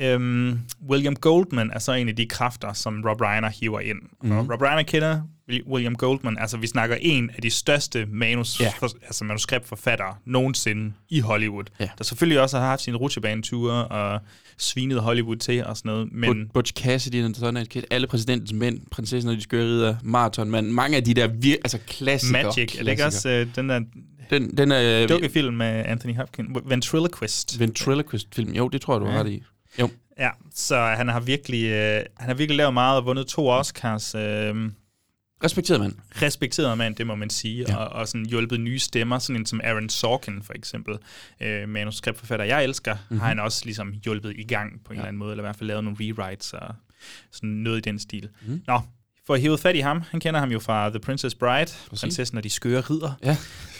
øhm, 0.02 0.60
William 0.90 1.16
Goldman 1.16 1.70
er 1.74 1.80
så 1.80 1.94
en 1.94 2.10
af 2.10 2.16
de 2.16 2.26
kræfter, 2.26 2.74
som 2.74 3.04
Rob 3.06 3.22
Reiner 3.22 3.50
hiver 3.62 3.80
ind. 3.80 3.98
Mm. 4.24 4.32
Og 4.32 4.50
Rob 4.52 4.62
Reiner 4.62 4.84
kender 4.84 5.22
Will- 5.52 5.68
William 5.72 5.96
Goldman, 5.96 6.38
altså 6.38 6.58
vi 6.58 6.68
snakker 6.68 6.96
en 7.02 7.30
af 7.36 7.42
de 7.42 7.50
største 7.50 8.06
manus, 8.06 8.62
ja. 8.62 8.72
for, 8.80 8.90
altså 9.04 9.24
manuskriptforfattere 9.24 10.16
nogensinde 10.26 10.94
i 11.10 11.20
Hollywood. 11.20 11.64
Ja. 11.80 11.90
Der 11.98 12.04
selvfølgelig 12.04 12.42
også 12.42 12.60
har 12.60 12.66
haft 12.68 12.82
sine 12.82 12.98
rutsjebaneture 12.98 13.88
og 13.88 14.20
svinet 14.58 15.00
Hollywood 15.02 15.36
til 15.38 15.66
og 15.66 15.78
sådan 15.78 15.90
noget, 15.92 16.12
men... 16.12 16.30
Men, 16.38 16.50
Butch 16.54 16.74
Cassidy, 16.74 17.24
den 17.24 17.34
sådan 17.34 17.58
et 17.58 17.86
alle 17.92 18.08
præsidentens 18.08 18.54
mænd, 18.54 18.80
prinsessen 18.92 19.30
og 19.32 19.38
de 19.38 19.42
skøre 19.42 19.64
ridder, 19.66 19.96
maratonmand, 20.04 20.68
mange 20.68 20.98
af 20.98 21.04
de 21.04 21.14
der 21.14 21.28
vir- 21.28 21.62
altså 21.64 21.78
klassikere. 21.88 22.44
Magic, 22.44 22.76
er 22.80 22.84
det 22.84 22.92
ikke 22.92 23.06
også 23.06 23.30
øh, 23.30 23.48
den 23.56 23.70
der 23.70 23.82
Den, 24.30 24.58
den 24.58 24.72
er 24.72 25.04
øh, 25.04 25.10
dukkefilm 25.10 25.54
med 25.54 25.84
Anthony 25.86 26.16
Hopkins? 26.16 26.50
Ventriloquist. 26.66 27.60
ventriloquist-film. 27.60 28.52
Jo, 28.54 28.68
det 28.68 28.82
tror 28.82 28.94
jeg, 28.94 29.02
du 29.02 29.06
har 29.06 29.14
Ja. 29.14 29.20
ret 29.20 29.30
i. 29.30 29.44
Jo. 29.80 29.90
Ja, 30.20 30.30
så 30.56 30.78
han 30.86 31.08
har 31.08 31.20
virkelig, 31.20 31.64
øh, 31.66 32.04
han 32.18 32.28
har 32.28 32.34
virkelig 32.34 32.58
lavet 32.58 32.74
meget 32.74 32.98
og 32.98 33.06
vundet 33.06 33.28
to 33.28 33.48
Oscars. 33.48 34.16
Øh, 34.16 34.56
Respekteret 35.44 35.80
mand. 35.82 35.94
respekteret 36.22 36.78
mand, 36.78 36.96
det 36.96 37.08
må 37.08 37.16
man 37.16 37.30
sige, 37.30 37.66
ja. 37.68 37.76
og, 37.76 37.88
og 37.90 38.08
sådan 38.08 38.26
hjulpet 38.26 38.60
nye 38.60 38.80
stemmer, 38.80 39.20
sådan 39.20 39.36
en 39.42 39.46
som 39.46 39.62
Aaron 39.64 39.90
Sorkin 39.90 40.44
for 40.44 40.54
eksempel, 40.54 40.96
øh, 41.42 41.70
manuskriptforfatter, 41.70 42.46
jeg 42.46 42.64
elsker, 42.64 42.94
Mhm. 42.94 43.00
mm-hmm. 43.10 43.20
har 43.20 43.28
han 43.28 43.40
også 43.40 43.62
ligesom 43.66 43.94
hjulpet 44.04 44.34
i 44.38 44.44
gang 44.44 44.72
på 44.86 44.94
en 44.94 44.96
ja. 44.96 45.02
eller 45.02 45.08
anden 45.08 45.20
måde, 45.20 45.32
eller 45.32 45.44
i 45.44 45.46
hvert 45.46 45.56
fald 45.56 45.68
lavet 45.68 45.84
nogle 45.84 45.98
rewrites 46.02 46.54
og 46.54 46.76
sådan 47.32 47.50
noget 47.50 47.78
i 47.78 47.82
den 47.82 48.00
stil. 48.00 48.30
Mhm. 48.42 48.52
Mm. 48.54 48.62
Nå, 48.68 48.82
for 49.28 49.34
at 49.34 49.42
hæve 49.42 49.58
fat 49.58 49.76
i 49.76 49.80
ham, 49.80 50.04
han 50.12 50.20
kender 50.20 50.40
ham 50.40 50.52
jo 50.52 50.60
fra 50.60 50.90
The 50.90 51.00
Princess 51.00 51.36
Bride, 51.36 51.66
Præcis. 51.90 52.00
prinsessen 52.02 52.38
og 52.38 52.44
de 52.44 52.50
skøre 52.50 52.82
ridder. 52.82 53.12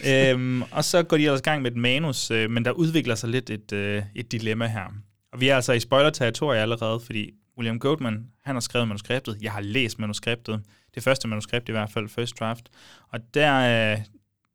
Ja. 0.04 0.32
øhm, 0.32 0.62
og 0.72 0.86
så 0.86 1.04
går 1.04 1.18
de 1.18 1.24
ellers 1.24 1.40
i 1.40 1.44
gang 1.44 1.62
med 1.62 1.72
et 1.72 1.78
manus, 1.78 2.32
øh, 2.32 2.50
men 2.50 2.66
der 2.66 2.72
udvikler 2.72 3.16
sig 3.16 3.30
lidt 3.30 3.50
et, 3.50 3.72
øh, 3.72 4.04
et 4.16 4.32
dilemma 4.32 4.68
her. 4.68 4.94
Og 5.34 5.40
vi 5.40 5.48
er 5.48 5.56
altså 5.56 5.74
i 5.74 5.80
spoiler-territoriet 5.80 6.60
allerede, 6.62 7.00
fordi 7.00 7.32
William 7.58 7.80
Goldman, 7.80 8.26
han 8.44 8.56
har 8.56 8.60
skrevet 8.60 8.88
manuskriptet. 8.88 9.38
Jeg 9.42 9.52
har 9.52 9.62
læst 9.62 10.00
manuskriptet. 10.00 10.62
Det 10.96 11.04
første 11.04 11.28
manuskript 11.28 11.70
i 11.70 11.72
hvert 11.72 11.92
fald, 11.92 12.10
First 12.10 12.40
Draft. 12.40 12.70
Og 13.10 13.20
der, 13.34 13.92
øh, 13.94 14.00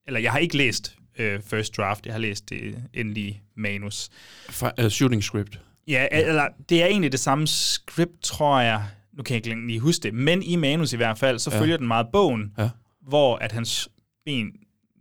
eller 0.07 0.21
jeg 0.21 0.33
har 0.33 0.38
ikke 0.38 0.57
læst 0.57 0.97
øh, 1.19 1.43
First 1.43 1.76
Draft, 1.76 2.07
jeg 2.07 2.14
har 2.14 2.21
læst 2.21 2.50
det 2.50 2.83
endelige 2.95 3.43
manus. 3.57 4.11
Fa- 4.49 4.85
uh, 4.85 4.88
shooting 4.88 5.23
script. 5.25 5.61
Ja, 5.88 6.07
eller 6.11 6.49
det 6.69 6.83
er 6.83 6.87
egentlig 6.87 7.12
det 7.12 7.21
samme 7.21 7.47
script, 7.47 8.23
tror 8.23 8.61
jeg. 8.61 8.85
Nu 9.12 9.23
kan 9.23 9.35
jeg 9.35 9.47
ikke 9.47 9.66
lige 9.66 9.81
huske 9.81 10.02
det, 10.02 10.14
men 10.14 10.43
i 10.43 10.57
manus 10.57 10.93
i 10.93 10.97
hvert 10.97 11.19
fald, 11.19 11.38
så 11.38 11.50
ja. 11.50 11.61
følger 11.61 11.76
den 11.76 11.87
meget 11.87 12.07
bogen, 12.12 12.52
Ja. 12.59 12.71
hvor 13.02 13.37
at 13.37 13.52
hans 13.52 13.88
ben 14.25 14.52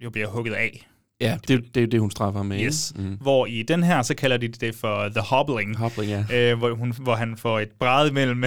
jo 0.04 0.10
bliver 0.10 0.28
hugget 0.28 0.54
af. 0.54 0.88
Ja, 1.24 1.38
det 1.48 1.54
er 1.54 1.62
det, 1.76 1.84
er 1.84 1.88
det, 1.88 2.00
hun 2.00 2.12
straffer 2.12 2.40
ham 2.40 2.46
med. 2.46 2.62
Yes. 2.62 2.94
Mm. 2.96 3.18
Hvor 3.22 3.46
i 3.46 3.64
den 3.64 3.84
her, 3.84 4.02
så 4.02 4.16
kalder 4.16 4.38
de 4.38 4.48
det 4.48 4.76
for 4.76 5.10
The 5.10 5.22
Hobbling. 5.22 5.78
Hobbling, 5.78 6.12
ja. 6.12 6.52
Øh, 6.52 6.58
hvor, 6.58 6.74
hun, 6.76 6.94
hvor 7.00 7.16
han 7.16 7.38
får 7.38 7.60
et 7.60 7.70
bræd 7.80 8.12
mellem 8.12 8.44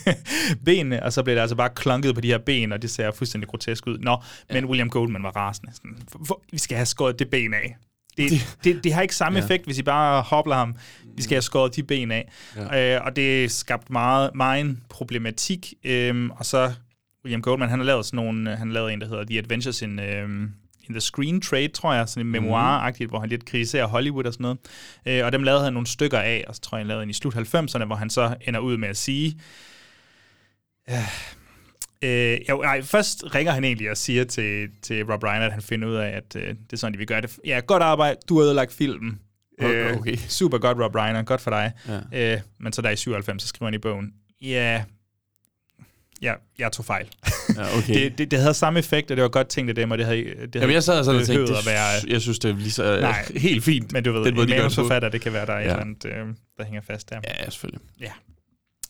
benene, 0.64 1.02
og 1.02 1.12
så 1.12 1.22
bliver 1.22 1.34
det 1.34 1.40
altså 1.40 1.56
bare 1.56 1.70
klunket 1.74 2.14
på 2.14 2.20
de 2.20 2.28
her 2.28 2.38
ben, 2.38 2.72
og 2.72 2.82
det 2.82 2.90
ser 2.90 3.10
fuldstændig 3.10 3.48
grotesk 3.48 3.86
ud. 3.86 3.98
Nå, 3.98 4.16
men 4.52 4.64
William 4.64 4.90
Goldman 4.90 5.22
var 5.22 5.30
rasende. 5.36 5.72
Sådan, 5.74 5.98
hvor, 6.26 6.42
vi 6.52 6.58
skal 6.58 6.76
have 6.76 6.86
skåret 6.86 7.18
det 7.18 7.30
ben 7.30 7.54
af. 7.54 7.76
Det, 8.16 8.30
det, 8.30 8.56
det, 8.64 8.84
det 8.84 8.92
har 8.92 9.02
ikke 9.02 9.16
samme 9.16 9.38
Ja. 9.38 9.40
ja. 9.40 9.46
effekt, 9.46 9.64
hvis 9.64 9.78
I 9.78 9.82
bare 9.82 10.22
hobler 10.22 10.54
ham. 10.54 10.74
Vi 11.16 11.22
skal 11.22 11.34
have 11.34 11.42
skåret 11.42 11.76
de 11.76 11.82
ben 11.82 12.10
af. 12.10 12.28
Ja. 12.56 12.96
Øh, 12.96 13.04
og 13.06 13.16
det 13.16 13.50
skabte 13.50 13.92
meget, 13.92 14.30
meget 14.34 14.60
en 14.60 14.82
problematik. 14.88 15.74
Øhm, 15.84 16.30
og 16.30 16.46
så 16.46 16.72
William 17.24 17.42
Goldman, 17.42 17.68
han 17.68 17.78
har 17.78 17.86
lavet 17.86 18.06
sådan 18.06 18.16
nogle, 18.16 18.56
han 18.56 18.68
har 18.68 18.74
lavet 18.74 18.92
en, 18.92 19.00
der 19.00 19.08
hedder 19.08 19.24
The 19.24 19.38
Adventures 19.38 19.82
in, 19.82 19.98
øhm, 19.98 20.50
in 20.88 20.94
the 20.94 21.00
Screen 21.00 21.40
Trade, 21.40 21.68
tror 21.68 21.94
jeg, 21.94 22.08
sådan 22.08 22.26
en 22.26 22.30
memoir-agtigt, 22.30 23.08
hvor 23.08 23.20
han 23.20 23.28
lidt 23.28 23.44
kritiserer 23.44 23.86
Hollywood 23.86 24.24
og 24.24 24.32
sådan 24.32 24.42
noget. 24.42 24.58
Øh, 25.06 25.26
og 25.26 25.32
dem 25.32 25.42
lavede 25.42 25.64
han 25.64 25.72
nogle 25.72 25.86
stykker 25.86 26.18
af, 26.18 26.44
og 26.48 26.54
så 26.54 26.60
tror 26.60 26.78
jeg, 26.78 26.80
han 26.80 26.88
lavede 26.88 27.02
en 27.02 27.10
i 27.10 27.12
slut 27.12 27.34
90'erne, 27.34 27.84
hvor 27.84 27.94
han 27.94 28.10
så 28.10 28.36
ender 28.40 28.60
ud 28.60 28.76
med 28.76 28.88
at 28.88 28.96
sige, 28.96 29.40
øh, 30.90 30.96
Øh, 32.02 32.38
jo, 32.48 32.62
nej, 32.62 32.82
først 32.82 33.34
ringer 33.34 33.52
han 33.52 33.64
egentlig 33.64 33.90
og 33.90 33.96
siger 33.96 34.24
til, 34.24 34.68
til 34.82 35.04
Rob 35.04 35.22
Reiner, 35.22 35.46
at 35.46 35.52
han 35.52 35.62
finder 35.62 35.88
ud 35.88 35.94
af, 35.94 36.08
at 36.08 36.36
øh, 36.36 36.48
det 36.48 36.72
er 36.72 36.76
sådan, 36.76 36.92
de 36.92 36.98
vil 36.98 37.06
gøre 37.06 37.20
det. 37.20 37.38
Ja, 37.44 37.60
godt 37.66 37.82
arbejde, 37.82 38.16
du 38.28 38.38
har 38.38 38.44
ødelagt 38.44 38.72
filmen. 38.72 39.20
Okay, 39.60 39.96
okay. 39.96 40.16
super 40.28 40.58
godt, 40.58 40.78
Rob 40.78 40.94
Reiner, 40.94 41.22
godt 41.22 41.40
for 41.40 41.50
dig. 41.50 41.72
Ja. 42.12 42.34
Øh, 42.34 42.40
men 42.60 42.72
så 42.72 42.82
der 42.82 42.90
i 42.90 42.96
97, 42.96 43.42
så 43.42 43.48
skriver 43.48 43.66
han 43.66 43.74
i 43.74 43.78
bogen, 43.78 44.12
ja, 44.42 44.84
ja 46.22 46.34
jeg 46.58 46.72
tog 46.72 46.84
fejl. 46.84 47.08
Ja, 47.56 47.78
okay. 47.78 47.94
det, 48.04 48.18
det, 48.18 48.30
det 48.30 48.38
havde 48.38 48.54
samme 48.54 48.78
effekt, 48.78 49.10
og 49.10 49.16
det 49.16 49.22
var 49.22 49.28
godt 49.28 49.48
tænkt 49.48 49.68
af 49.68 49.74
dem, 49.74 49.90
og 49.90 49.98
det 49.98 50.06
havde, 50.06 50.24
det 50.24 50.30
havde 50.36 50.48
Jamen, 50.58 50.74
jeg 50.74 50.82
sad 50.82 51.04
sådan 51.04 51.20
og 51.20 51.26
tænkte, 51.26 51.52
det, 51.52 51.58
at 51.58 51.66
være, 51.66 51.84
jeg 52.08 52.20
synes, 52.20 52.38
det 52.38 52.50
er 52.50 52.56
lige 52.56 52.70
så 52.70 53.00
Nej. 53.00 53.24
helt 53.36 53.64
fint. 53.64 53.92
men 53.92 54.04
du 54.04 54.12
ved, 54.12 54.24
den 54.24 54.34
måde, 54.34 54.52
en 54.52 54.58
manusforfatter, 54.58 55.08
det 55.08 55.20
kan 55.20 55.32
være, 55.32 55.46
der 55.46 55.52
er 55.52 55.58
ja. 55.58 55.64
et 55.64 55.70
eller 55.70 55.80
andet, 55.80 56.04
øh, 56.04 56.26
der 56.58 56.64
hænger 56.64 56.80
fast 56.80 57.10
der. 57.10 57.20
Ja, 57.24 57.50
selvfølgelig. 57.50 57.80
Ja. 58.00 58.10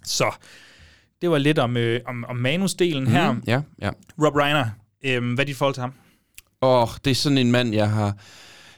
Så, 0.05 0.31
det 1.23 1.31
var 1.31 1.39
lidt 1.39 1.59
om, 1.59 1.77
øh, 1.77 2.01
om, 2.07 2.25
om 2.25 2.37
manusdelen 2.37 3.07
her. 3.07 3.33
Mm, 3.33 3.43
ja, 3.47 3.61
ja. 3.83 3.91
Rob 4.23 4.35
Reiner, 4.37 4.67
øh, 5.05 5.35
hvad 5.35 5.45
er 5.45 5.47
dit 5.47 5.57
forhold 5.57 5.75
til 5.75 5.81
ham? 5.81 5.93
Åh, 6.63 6.83
oh, 6.83 6.89
det 7.05 7.11
er 7.11 7.15
sådan 7.15 7.39
en 7.39 7.53
mand, 7.53 7.75
jeg 7.75 7.91
har... 7.91 8.17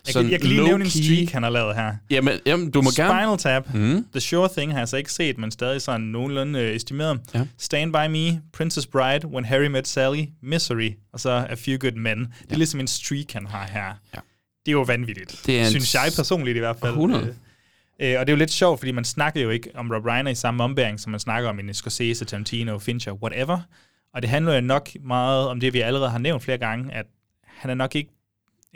Jeg 0.07 0.15
kan, 0.15 0.31
jeg 0.31 0.41
kan 0.41 0.49
lige 0.49 0.65
nævne 0.65 0.85
en 0.85 0.91
streak, 0.91 1.29
han 1.31 1.43
har 1.43 1.51
lavet 1.51 1.75
her. 1.77 1.95
Jamen, 2.11 2.35
jamen 2.47 2.71
du 2.71 2.83
må 2.83 2.91
gerne... 2.97 3.11
Spinal 3.39 3.39
Tap, 3.39 3.75
Mm. 3.75 4.07
The 4.13 4.21
Sure 4.21 4.49
Thing 4.57 4.73
har 4.73 4.79
jeg 4.79 4.89
så 4.89 4.97
ikke 4.97 5.13
set, 5.13 5.39
men 5.39 5.51
stadig 5.51 5.83
sådan 5.83 6.01
nogenlunde 6.07 6.61
øh, 6.61 6.75
estimeret. 6.77 7.21
Ja. 7.35 7.47
Stand 7.59 7.93
By 7.93 8.11
Me, 8.11 8.41
Princess 8.53 8.87
Bride, 8.87 9.27
When 9.29 9.45
Harry 9.45 9.67
Met 9.67 9.89
Sally, 9.89 10.25
Misery, 10.43 10.91
og 11.13 11.21
så 11.21 11.31
A 11.31 11.55
Few 11.55 11.77
Good 11.79 11.93
Men. 11.93 12.19
Det 12.19 12.53
er 12.53 12.57
ligesom 12.57 12.81
en 12.81 12.87
streak, 12.87 13.33
han 13.33 13.47
har 13.47 13.67
her. 13.73 13.85
Ja. 14.15 14.21
Det 14.67 14.69
er 14.69 14.73
jo 14.73 14.83
vanvittigt, 14.83 15.43
Det 15.47 15.61
er 15.61 15.65
synes 15.65 15.95
jeg 15.95 16.13
personligt 16.17 16.57
i 16.57 16.61
hvert 16.61 16.77
fald. 16.81 16.93
100. 16.93 17.25
Øh, 17.27 17.35
Øh, 18.01 18.17
og 18.21 18.27
det 18.27 18.33
er 18.33 18.37
jo 18.37 18.39
lidt 18.39 18.51
sjovt, 18.51 18.81
fordi 18.81 18.93
man 18.93 19.05
snakker 19.05 19.41
jo 19.43 19.51
ikke 19.51 19.71
om 19.75 19.91
Rob 19.91 20.05
Reiner 20.07 20.31
i 20.31 20.35
samme 20.35 20.65
ombæring, 20.65 21.01
som 21.01 21.11
man 21.11 21.21
snakker 21.21 21.49
om 21.49 21.59
en 21.59 21.75
Scorsese, 21.75 22.25
Tarantino, 22.25 22.79
Fincher, 22.79 23.13
whatever. 23.13 23.59
Og 24.15 24.23
det 24.23 24.31
handler 24.31 24.55
jo 24.55 24.61
nok 24.61 24.89
meget 25.05 25.49
om 25.49 25.61
det, 25.61 25.73
vi 25.73 25.81
allerede 25.81 26.11
har 26.11 26.19
nævnt 26.19 26.43
flere 26.43 26.59
gange, 26.59 26.95
at 26.95 27.07
han 27.47 27.71
er 27.71 27.75
nok 27.75 27.95
ikke 27.95 28.11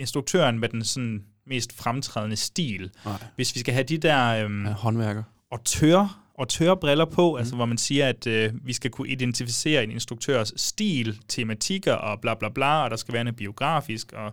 instruktøren 0.00 0.58
med 0.58 0.68
den 0.68 0.84
sådan 0.84 1.24
mest 1.46 1.72
fremtrædende 1.76 2.36
stil. 2.36 2.90
Nej. 3.04 3.14
Hvis 3.36 3.54
vi 3.54 3.60
skal 3.60 3.74
have 3.74 3.84
de 3.84 3.98
der 3.98 4.44
øhm, 4.44 4.66
Ja, 4.66 4.72
håndværker. 4.72 5.22
autør, 5.52 6.20
autørbriller 6.38 7.04
på, 7.04 7.30
mm. 7.32 7.38
altså 7.38 7.56
hvor 7.56 7.66
man 7.66 7.78
siger, 7.78 8.08
at 8.08 8.26
øh, 8.26 8.52
vi 8.66 8.72
skal 8.72 8.90
kunne 8.90 9.08
identificere 9.08 9.84
en 9.84 9.90
instruktørs 9.90 10.52
stil, 10.56 11.18
tematikker 11.28 11.92
og 11.94 12.20
bla 12.20 12.34
bla 12.34 12.48
bla, 12.48 12.84
og 12.84 12.90
der 12.90 12.96
skal 12.96 13.14
være 13.14 13.24
noget 13.24 13.36
biografisk 13.36 14.12
og 14.12 14.32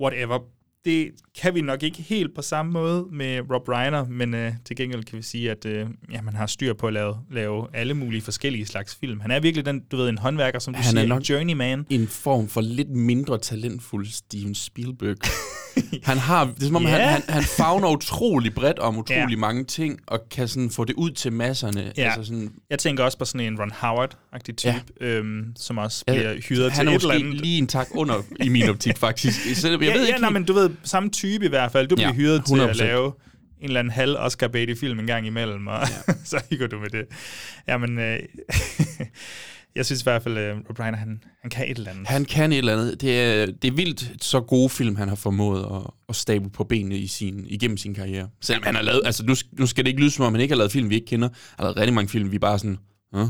whatever. 0.00 0.38
Det 0.84 1.10
kan 1.40 1.54
vi 1.54 1.60
nok 1.60 1.82
ikke 1.82 2.02
helt 2.02 2.34
på 2.34 2.42
samme 2.42 2.72
måde 2.72 3.06
med 3.12 3.40
Rob 3.52 3.68
Reiner, 3.68 4.04
men 4.06 4.34
øh, 4.34 4.52
til 4.64 4.76
gengæld 4.76 5.04
kan 5.04 5.18
vi 5.18 5.22
sige, 5.22 5.50
at 5.50 5.66
øh, 5.66 5.86
ja, 6.12 6.22
man 6.22 6.34
har 6.34 6.46
styr 6.46 6.74
på 6.74 6.86
at 6.86 6.92
lave, 6.92 7.16
lave 7.30 7.66
alle 7.74 7.94
mulige 7.94 8.22
forskellige 8.22 8.66
slags 8.66 8.96
film. 9.00 9.20
Han 9.20 9.30
er 9.30 9.40
virkelig 9.40 9.66
den, 9.66 9.80
du 9.90 9.96
ved, 9.96 10.08
en 10.08 10.18
håndværker, 10.18 10.58
som 10.58 10.74
du 10.74 10.80
Han 10.80 10.96
er 10.96 11.00
siger, 11.00 11.06
nok- 11.08 11.18
en 11.18 11.22
journeyman. 11.24 11.86
En 11.90 12.08
form 12.08 12.48
for 12.48 12.60
lidt 12.60 12.90
mindre 12.90 13.38
talentfuld 13.38 14.06
Steven 14.06 14.54
Spielberg. 14.54 15.16
han 16.04 16.18
har, 16.18 16.44
det 16.44 16.62
er 16.62 16.66
som 16.66 16.76
om, 16.76 16.82
Ja. 16.82 16.88
han, 16.88 17.00
han, 17.08 17.22
han 17.28 17.42
fagner 17.42 17.88
utrolig 17.88 18.54
bredt 18.54 18.78
om 18.78 18.98
utrolig 18.98 19.30
Ja. 19.30 19.36
mange 19.36 19.64
ting, 19.64 20.00
og 20.06 20.20
kan 20.30 20.48
sådan 20.48 20.70
få 20.70 20.84
det 20.84 20.94
ud 20.94 21.10
til 21.10 21.32
masserne. 21.32 21.92
Ja. 21.96 22.02
Altså 22.04 22.24
sådan, 22.24 22.52
Jeg 22.70 22.78
tænker 22.78 23.04
også 23.04 23.18
på 23.18 23.24
sådan 23.24 23.46
en 23.46 23.58
Ron 23.60 23.70
Howard-agtig 23.72 24.54
type, 24.56 24.82
ja. 25.00 25.06
øhm, 25.06 25.52
som 25.56 25.78
også 25.78 26.04
Ja, 26.08 26.12
bliver 26.12 26.34
hyret 26.48 26.72
han 26.72 26.86
til 26.86 26.92
er 26.92 26.96
et 26.96 27.02
eller 27.02 27.14
måske 27.14 27.26
andet. 27.26 27.40
lige 27.40 27.58
en 27.58 27.66
tak 27.66 27.88
under 27.94 28.14
i 28.44 28.48
min 28.48 28.68
optik, 28.68 28.98
faktisk. 28.98 29.38
Jeg 29.64 29.64
ja, 29.64 29.70
ved 29.70 29.78
ja, 29.80 29.86
ikke 29.92 30.10
nej, 30.10 30.18
helt- 30.18 30.32
men 30.32 30.44
du 30.44 30.52
ved, 30.52 30.70
samme 30.84 31.10
type 31.10 31.27
i 31.34 31.48
hvert 31.48 31.72
fald. 31.72 31.88
Du 31.88 31.94
bliver 31.94 32.08
Ja, 32.08 32.14
hyret 32.14 32.44
til 32.46 32.60
at 32.60 32.70
100%. 32.70 32.72
lave 32.78 33.12
en 33.60 33.64
eller 33.64 33.80
anden 33.80 33.92
halv 33.92 34.16
Oscar 34.18 34.48
Beatty 34.48 34.74
film 34.80 34.98
en 34.98 35.06
gang 35.06 35.26
imellem, 35.26 35.66
og 35.66 35.80
ja. 36.08 36.12
så 36.24 36.42
hygger 36.50 36.66
du 36.66 36.78
med 36.78 36.90
det. 36.90 37.04
Jamen, 37.68 37.98
øh, 37.98 38.18
jeg 39.76 39.86
synes 39.86 40.02
i 40.02 40.04
hvert 40.04 40.22
fald, 40.22 40.36
at 40.38 40.56
Rob 40.68 40.80
Reiner, 40.80 40.98
han, 40.98 41.22
han 41.42 41.50
kan 41.50 41.70
et 41.70 41.78
eller 41.78 41.90
andet. 41.90 42.06
Han 42.08 42.24
kan 42.24 42.52
et 42.52 42.58
eller 42.58 42.72
andet. 42.72 43.00
Det 43.00 43.20
er, 43.20 43.46
det 43.46 43.68
er 43.68 43.72
vildt 43.72 44.24
så 44.24 44.40
gode 44.40 44.68
film, 44.68 44.96
han 44.96 45.08
har 45.08 45.16
formået 45.16 45.64
at, 45.76 45.90
at 46.08 46.16
stable 46.16 46.50
på 46.50 46.64
benene 46.64 46.96
i 46.96 47.06
sin, 47.06 47.46
igennem 47.48 47.76
sin 47.76 47.94
karriere. 47.94 48.28
Selvom 48.40 48.62
han 48.66 48.74
har 48.74 48.82
lavet, 48.82 49.02
altså 49.04 49.24
nu, 49.26 49.34
nu 49.52 49.66
skal 49.66 49.84
det 49.84 49.88
ikke 49.90 50.00
lyde 50.00 50.10
som 50.10 50.24
om, 50.24 50.32
han 50.34 50.40
ikke 50.40 50.52
har 50.52 50.58
lavet 50.58 50.72
film, 50.72 50.90
vi 50.90 50.94
ikke 50.94 51.06
kender. 51.06 51.28
Han 51.28 51.36
har 51.58 51.64
lavet 51.64 51.76
rigtig 51.76 51.94
mange 51.94 52.08
film, 52.08 52.32
vi 52.32 52.38
bare 52.38 52.58
sådan, 52.58 52.78
Huh? 53.12 53.28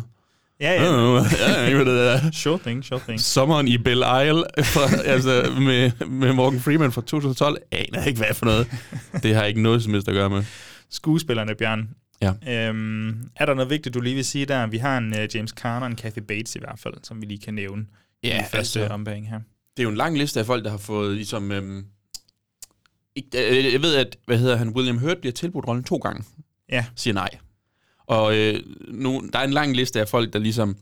Ja, 0.61 0.73
Ja, 0.73 0.85
ja. 0.85 1.25
ja, 1.39 1.71
ja, 1.71 1.79
det 1.79 1.87
der. 1.87 2.31
Sure 2.33 2.59
thing, 2.59 2.85
sure 2.85 3.01
thing. 3.01 3.21
Sommeren 3.21 3.69
i 3.69 3.79
Belle 3.79 4.05
Isle 4.05 4.45
fra, 4.65 5.03
altså, 5.05 5.55
med, 5.61 6.07
med 6.07 6.33
Morgan 6.33 6.61
Freeman 6.61 6.93
fra 6.93 7.01
2012. 7.01 7.59
Aner 7.73 8.05
ikke, 8.05 8.19
hvad 8.19 8.35
for 8.35 8.47
noget. 8.47 8.67
Det 9.23 9.35
har 9.35 9.45
ikke 9.45 9.63
noget 9.63 9.83
som 9.83 9.93
helst 9.93 10.09
at 10.09 10.15
gøre 10.15 10.31
med. 10.31 10.45
Skuespillerne, 10.91 11.55
Bjørn. 11.55 11.89
Ja. 12.23 12.33
Øhm, 12.69 13.09
er 13.37 13.47
der 13.47 13.55
noget 13.55 13.71
vigtigt, 13.71 13.95
du 13.95 14.01
lige 14.01 14.15
vil 14.15 14.25
sige 14.25 14.47
der? 14.47 14.67
Vi 14.67 14.79
har 14.79 14.99
en 14.99 15.13
uh, 15.13 15.37
James 15.37 15.51
Carner 15.51 15.81
og 15.87 15.91
en 15.91 15.97
Kathy 15.97 16.19
Bates 16.19 16.57
i 16.57 16.59
hvert 16.59 16.79
fald, 16.79 16.95
som 17.03 17.21
vi 17.21 17.27
lige 17.27 17.41
kan 17.41 17.55
nævne 17.55 17.87
i 18.23 18.29
Ja, 18.29 18.37
den 18.37 18.45
første 18.45 18.81
altså. 18.81 18.95
ombæring 18.95 19.31
her. 19.31 19.39
Det 19.77 19.83
er 19.83 19.83
jo 19.83 19.89
en 19.91 19.97
lang 19.97 20.19
liste 20.19 20.41
af 20.41 20.47
folk, 20.47 20.65
der 20.65 20.71
har 20.71 20.79
fået 20.79 21.15
ligesom... 21.15 21.53
Øhm, 21.53 21.85
ikke, 23.17 23.29
øh, 23.67 23.73
jeg 23.73 23.83
ved, 23.83 23.95
at 23.97 24.17
hvad 24.27 24.39
hedder 24.39 24.57
han, 24.57 24.69
William 24.69 24.99
Hurt 24.99 25.19
bliver 25.19 25.33
tilbudt 25.33 25.69
rollen 25.69 25.85
to 25.85 25.97
gange. 25.97 26.25
Ja. 26.73 26.85
Siger 26.97 27.15
nej. 27.15 27.29
Og 28.09 28.37
øh, 28.37 28.61
nu, 28.89 29.23
der 29.33 29.39
er 29.39 29.45
en 29.45 29.51
lang 29.51 29.77
liste 29.77 30.01
af 30.01 30.09
folk, 30.09 30.33
der 30.33 30.39
ligesom... 30.39 30.77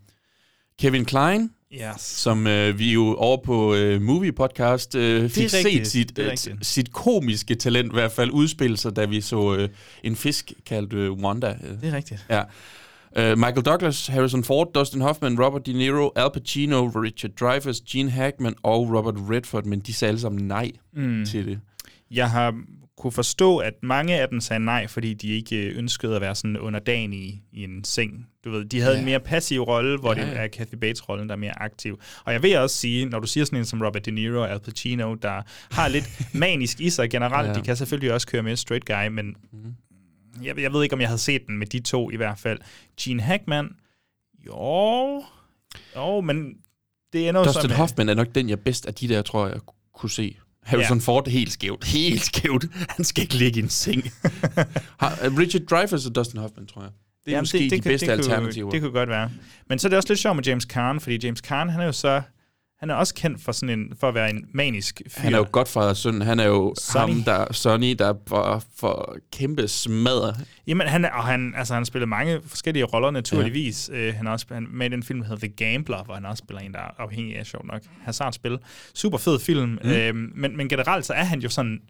Kevin 0.78 1.04
Klein, 1.04 1.50
Yes. 1.74 2.00
som 2.00 2.46
øh, 2.46 2.78
vi 2.78 2.92
jo 2.92 3.14
over 3.14 3.42
på 3.44 3.74
øh, 3.74 4.02
Movie 4.02 4.32
Podcast 4.32 4.94
øh, 4.94 5.30
fik 5.30 5.48
set 5.50 5.86
sit, 5.86 6.18
øh, 6.18 6.36
sit 6.62 6.92
komiske 6.92 7.54
talent 7.54 7.92
i 7.92 7.94
hvert 7.94 8.12
fald 8.12 8.30
udspille 8.30 8.76
sig, 8.76 8.96
da 8.96 9.04
vi 9.04 9.20
så 9.20 9.56
øh, 9.56 9.68
en 10.02 10.16
fisk 10.16 10.52
kaldt 10.66 10.92
øh, 10.92 11.12
Wanda. 11.12 11.56
Øh, 11.64 11.80
Det 11.80 11.88
er 11.88 11.96
rigtigt. 11.96 12.26
Ja. 12.30 12.42
Uh, 13.32 13.38
Michael 13.38 13.62
Douglas, 13.62 14.06
Harrison 14.06 14.44
Ford, 14.44 14.72
Dustin 14.74 15.00
Hoffman, 15.00 15.40
Robert 15.44 15.66
De 15.66 15.72
Niro, 15.72 16.12
Al 16.16 16.30
Pacino, 16.34 16.86
Richard 16.86 17.30
Dreyfuss, 17.40 17.80
Gene 17.80 18.10
Hackman 18.10 18.54
og 18.62 18.94
Robert 18.96 19.14
Redford, 19.30 19.64
men 19.64 19.80
de 19.80 19.92
sagde 19.94 20.08
alle 20.08 20.20
sammen 20.20 20.46
nej 20.46 20.72
mm. 20.96 21.24
til 21.26 21.46
det. 21.46 21.60
Jeg 22.10 22.30
har 22.30 22.54
kunne 22.96 23.12
forstå, 23.12 23.58
at 23.58 23.74
mange 23.82 24.20
af 24.20 24.28
dem 24.28 24.40
sagde 24.40 24.64
nej, 24.64 24.86
fordi 24.86 25.14
de 25.14 25.28
ikke 25.28 25.56
øh, 25.56 25.78
ønskede 25.78 26.14
at 26.16 26.20
være 26.20 26.34
sådan 26.34 26.56
underdanige 26.58 27.42
i 27.52 27.64
en 27.64 27.84
seng. 27.84 28.26
Du 28.44 28.50
ved, 28.50 28.64
de 28.64 28.80
havde 28.80 28.92
Ja. 28.94 28.98
en 28.98 29.04
mere 29.04 29.20
passiv 29.20 29.60
rolle, 29.62 29.98
hvor 29.98 30.14
Ja, 30.14 30.26
det 30.26 30.36
er 30.38 30.46
Kathy 30.46 30.74
Bates-rollen, 30.74 31.28
der 31.28 31.34
er 31.34 31.38
mere 31.38 31.62
aktiv. 31.62 32.00
Og 32.24 32.32
jeg 32.32 32.42
vil 32.42 32.56
også 32.58 32.76
sige, 32.76 33.06
når 33.06 33.18
du 33.20 33.26
siger 33.26 33.44
sådan 33.44 33.58
en 33.58 33.64
som 33.64 33.82
Robert 33.82 34.06
De 34.06 34.10
Niro 34.10 34.40
og 34.40 34.50
Al 34.50 34.60
Pacino, 34.60 35.14
der 35.14 35.42
har 35.74 35.88
lidt 35.88 36.20
manisk 36.34 36.80
i 36.80 36.90
sig 36.90 37.10
generelt, 37.10 37.48
Ja. 37.48 37.54
de 37.54 37.60
kan 37.62 37.76
selvfølgelig 37.76 38.12
også 38.12 38.26
køre 38.26 38.42
med 38.42 38.56
straight 38.56 38.84
guy, 38.86 39.08
men 39.10 39.26
Mhm. 39.52 39.74
jeg, 40.42 40.60
jeg 40.60 40.72
ved 40.72 40.82
ikke, 40.82 40.92
om 40.94 41.00
jeg 41.00 41.08
havde 41.08 41.18
set 41.20 41.46
den 41.46 41.58
med 41.58 41.66
de 41.66 41.80
to 41.80 42.10
i 42.10 42.16
hvert 42.16 42.38
fald. 42.38 42.58
Gene 43.00 43.22
Hackman, 43.22 43.68
jo, 44.46 45.22
jo, 45.96 46.20
men 46.20 46.54
det 47.12 47.28
ender 47.28 47.40
jo 47.40 47.44
Dustin 47.46 47.70
Hoffman 47.70 48.08
er 48.08 48.14
nok 48.14 48.28
den, 48.34 48.48
jeg 48.48 48.60
bedst 48.60 48.86
af 48.86 48.94
de 48.94 49.08
der, 49.08 49.22
tror 49.22 49.46
jeg, 49.48 49.60
kunne 49.94 50.10
se. 50.10 50.36
Harrison 50.66 50.98
Ja. 50.98 51.02
Ford 51.02 51.28
helt 51.28 51.52
skævt. 51.52 51.84
Helt 51.84 52.24
skævt. 52.24 52.64
Han 52.96 53.04
skal 53.04 53.22
ikke 53.22 53.34
ligge 53.34 53.60
i 53.60 53.62
en 53.62 53.68
seng. 53.68 54.02
Øh, 55.24 55.38
Richard 55.38 55.62
Dreyfuss 55.62 56.06
og 56.06 56.14
Dustin 56.14 56.40
Hoffman, 56.40 56.66
tror 56.66 56.82
jeg. 56.82 56.90
Det 57.24 57.30
er 57.30 57.36
Jamen, 57.36 57.42
måske 57.42 57.58
det, 57.58 57.70
de 57.70 57.80
kan- 57.80 57.90
bedste 57.90 58.06
det 58.06 58.12
alternativer. 58.12 58.64
Kunne, 58.66 58.72
det 58.72 58.80
kunne 58.80 58.92
godt 58.92 59.08
være. 59.08 59.30
Men 59.68 59.78
så 59.78 59.88
er 59.88 59.90
det 59.90 59.96
også 59.96 60.08
lidt 60.08 60.20
sjovt 60.20 60.36
med 60.36 60.44
James 60.44 60.64
Caan, 60.64 61.00
fordi 61.00 61.18
James 61.26 61.38
Caan, 61.38 61.68
han 61.68 61.80
er 61.80 61.84
jo 61.86 61.92
så... 61.92 62.22
Han 62.78 62.90
er 62.90 62.94
også 62.94 63.14
kendt 63.14 63.40
for, 63.40 63.52
sådan 63.52 63.78
en, 63.78 63.92
for 64.00 64.08
at 64.08 64.14
være 64.14 64.30
en 64.30 64.44
manisk 64.54 65.02
fyr. 65.08 65.20
Han 65.20 65.34
er 65.34 65.38
jo 65.38 65.46
Godfathers 65.52 65.98
søn. 65.98 66.20
Han 66.20 66.40
er 66.40 66.44
jo 66.44 66.74
Sonny. 66.78 67.12
ham, 67.12 67.22
der, 67.22 67.52
Sonny, 67.52 67.96
der 67.98 68.14
var 68.30 68.64
for 68.76 69.16
kæmpe 69.32 69.68
smadre. 69.68 70.34
Jamen, 70.66 70.86
han, 70.86 71.04
er, 71.04 71.10
og 71.10 71.24
han, 71.24 71.54
altså, 71.56 71.74
han 71.74 71.84
spiller 71.84 72.06
mange 72.06 72.40
forskellige 72.46 72.84
roller, 72.84 73.10
naturligvis. 73.10 73.90
Ja. 73.92 73.98
Øh, 73.98 74.14
han 74.14 74.26
er 74.26 74.30
også 74.30 74.46
han, 74.50 74.66
med 74.70 74.86
i 74.86 74.88
den 74.88 75.02
film, 75.02 75.20
der 75.20 75.26
hedder 75.28 75.46
The 75.46 75.56
Gambler, 75.56 76.04
hvor 76.04 76.14
han 76.14 76.24
også 76.24 76.42
spiller 76.46 76.60
en, 76.60 76.72
der 76.72 76.78
er 76.78 76.90
afhængig 76.98 77.36
af, 77.38 77.46
sjovt 77.46 77.66
nok, 77.66 77.82
hasardspil. 78.02 78.58
Super 78.94 79.18
fed 79.18 79.38
film. 79.38 79.78
Mm. 79.84 79.90
Øhm, 79.90 80.32
men, 80.34 80.56
men 80.56 80.68
generelt 80.68 81.06
så 81.06 81.12
er 81.12 81.24
han 81.24 81.40
jo 81.40 81.48
sådan, 81.48 81.80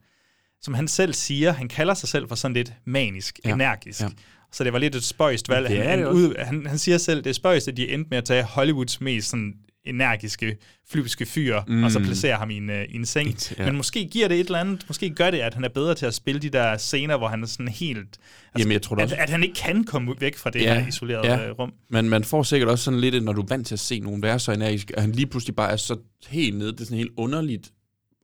som 0.62 0.74
han 0.74 0.88
selv 0.88 1.12
siger, 1.12 1.52
han 1.52 1.68
kalder 1.68 1.94
sig 1.94 2.08
selv 2.08 2.28
for 2.28 2.34
sådan 2.34 2.54
lidt 2.54 2.72
manisk, 2.84 3.40
ja. 3.44 3.52
Energisk. 3.52 4.00
Ja. 4.00 4.08
Så 4.52 4.64
det 4.64 4.72
var 4.72 4.78
lidt 4.78 4.94
et 4.94 5.04
spøjst 5.04 5.48
valg. 5.48 5.68
Han, 5.68 5.98
han, 5.98 6.08
ud, 6.08 6.34
han, 6.44 6.66
han 6.66 6.78
siger 6.78 6.98
selv, 6.98 7.24
det 7.24 7.30
er 7.30 7.34
spøjst, 7.34 7.68
at 7.68 7.76
de 7.76 7.88
endte 7.88 8.08
med 8.10 8.18
at 8.18 8.24
tage 8.24 8.42
Hollywoods 8.42 9.00
mest 9.00 9.30
sådan 9.30 9.54
energiske, 9.86 10.56
flyvske 10.90 11.26
fyr, 11.26 11.60
mm. 11.68 11.84
og 11.84 11.90
så 11.92 12.00
placere 12.00 12.36
ham 12.36 12.50
i 12.50 12.56
en, 12.56 12.70
uh, 12.70 12.76
i 12.76 12.94
en 12.96 13.06
seng. 13.06 13.36
Ja. 13.58 13.64
Men 13.66 13.76
måske 13.76 14.04
giver 14.12 14.28
det 14.28 14.40
et 14.40 14.46
eller 14.46 14.58
andet, 14.58 14.84
måske 14.88 15.10
gør 15.10 15.30
det, 15.30 15.38
at 15.38 15.54
han 15.54 15.64
er 15.64 15.68
bedre 15.68 15.94
til 15.94 16.06
at 16.06 16.14
spille 16.14 16.40
de 16.40 16.48
der 16.50 16.76
scener, 16.76 17.16
hvor 17.16 17.28
han 17.28 17.42
er 17.42 17.46
sådan 17.46 17.68
helt... 17.68 17.98
Altså, 17.98 18.18
Jamen, 18.58 18.72
jeg 18.72 18.82
tror 18.82 18.96
at, 18.96 19.02
også- 19.02 19.16
at 19.18 19.30
han 19.30 19.42
ikke 19.42 19.54
kan 19.54 19.84
komme 19.84 20.14
væk 20.20 20.36
fra 20.36 20.50
det 20.50 20.62
Ja, 20.62 20.80
her 20.80 20.88
isolerede 20.88 21.26
ja. 21.26 21.46
ja. 21.46 21.50
rum. 21.50 21.72
Men 21.90 22.08
man 22.08 22.24
får 22.24 22.42
sikkert 22.42 22.68
også 22.70 22.84
sådan 22.84 23.00
lidt, 23.00 23.14
at 23.14 23.22
når 23.22 23.32
du 23.32 23.40
er 23.42 23.46
vant 23.48 23.66
til 23.66 23.74
at 23.74 23.80
se 23.80 24.00
nogen 24.00 24.22
være 24.22 24.38
så 24.38 24.52
energisk, 24.52 24.90
og 24.96 25.02
han 25.02 25.12
lige 25.12 25.26
pludselig 25.26 25.56
bare 25.56 25.72
er 25.72 25.76
så 25.76 25.96
helt 26.28 26.58
nede, 26.58 26.72
det 26.72 26.80
er 26.80 26.84
sådan 26.84 26.98
helt 26.98 27.12
underligt 27.16 27.70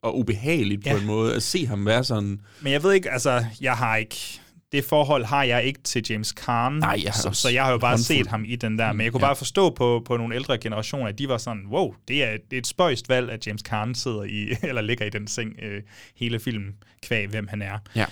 og 0.02 0.18
ubehageligt 0.18 0.86
Ja. 0.86 0.92
på 0.92 0.98
en 1.00 1.06
måde, 1.06 1.34
at 1.34 1.42
se 1.42 1.66
ham 1.66 1.86
være 1.86 2.04
sådan... 2.04 2.40
Men 2.60 2.72
jeg 2.72 2.82
ved 2.82 2.92
ikke, 2.92 3.10
altså, 3.10 3.44
jeg 3.60 3.72
har 3.76 3.96
ikke... 3.96 4.40
Det 4.72 4.84
forhold 4.84 5.24
har 5.24 5.42
jeg 5.42 5.64
ikke 5.64 5.80
til 5.82 6.06
James 6.10 6.28
Caan, 6.28 6.72
Nej, 6.72 7.00
jeg 7.04 7.14
så, 7.14 7.30
så 7.32 7.48
jeg 7.48 7.64
har 7.64 7.72
jo 7.72 7.78
bare 7.78 7.90
håndfuld. 7.90 8.04
set 8.18 8.26
ham 8.26 8.44
i 8.46 8.56
den 8.56 8.78
der. 8.78 8.92
Men 8.92 9.04
jeg 9.04 9.12
kunne 9.12 9.20
Ja. 9.22 9.26
bare 9.28 9.36
forstå 9.36 9.70
på, 9.70 10.02
på 10.04 10.16
nogle 10.16 10.34
ældre 10.34 10.58
generationer, 10.58 11.06
at 11.06 11.18
de 11.18 11.28
var 11.28 11.38
sådan, 11.38 11.62
wow, 11.70 11.94
det 12.08 12.24
er, 12.24 12.30
det 12.50 12.56
er 12.56 12.58
et 12.58 12.66
spøjst 12.66 13.08
valg, 13.08 13.30
at 13.30 13.46
James 13.46 13.60
Caan 13.62 13.94
sidder 13.94 14.22
i, 14.22 14.48
eller 14.68 14.82
ligger 14.82 15.04
i 15.06 15.10
den 15.10 15.26
seng 15.26 15.52
øh, 15.62 15.82
hele 16.16 16.40
filmen, 16.40 16.74
kvæg 17.02 17.26
hvem 17.28 17.48
han 17.48 17.62
er. 17.62 17.78
Ja. 17.96 18.04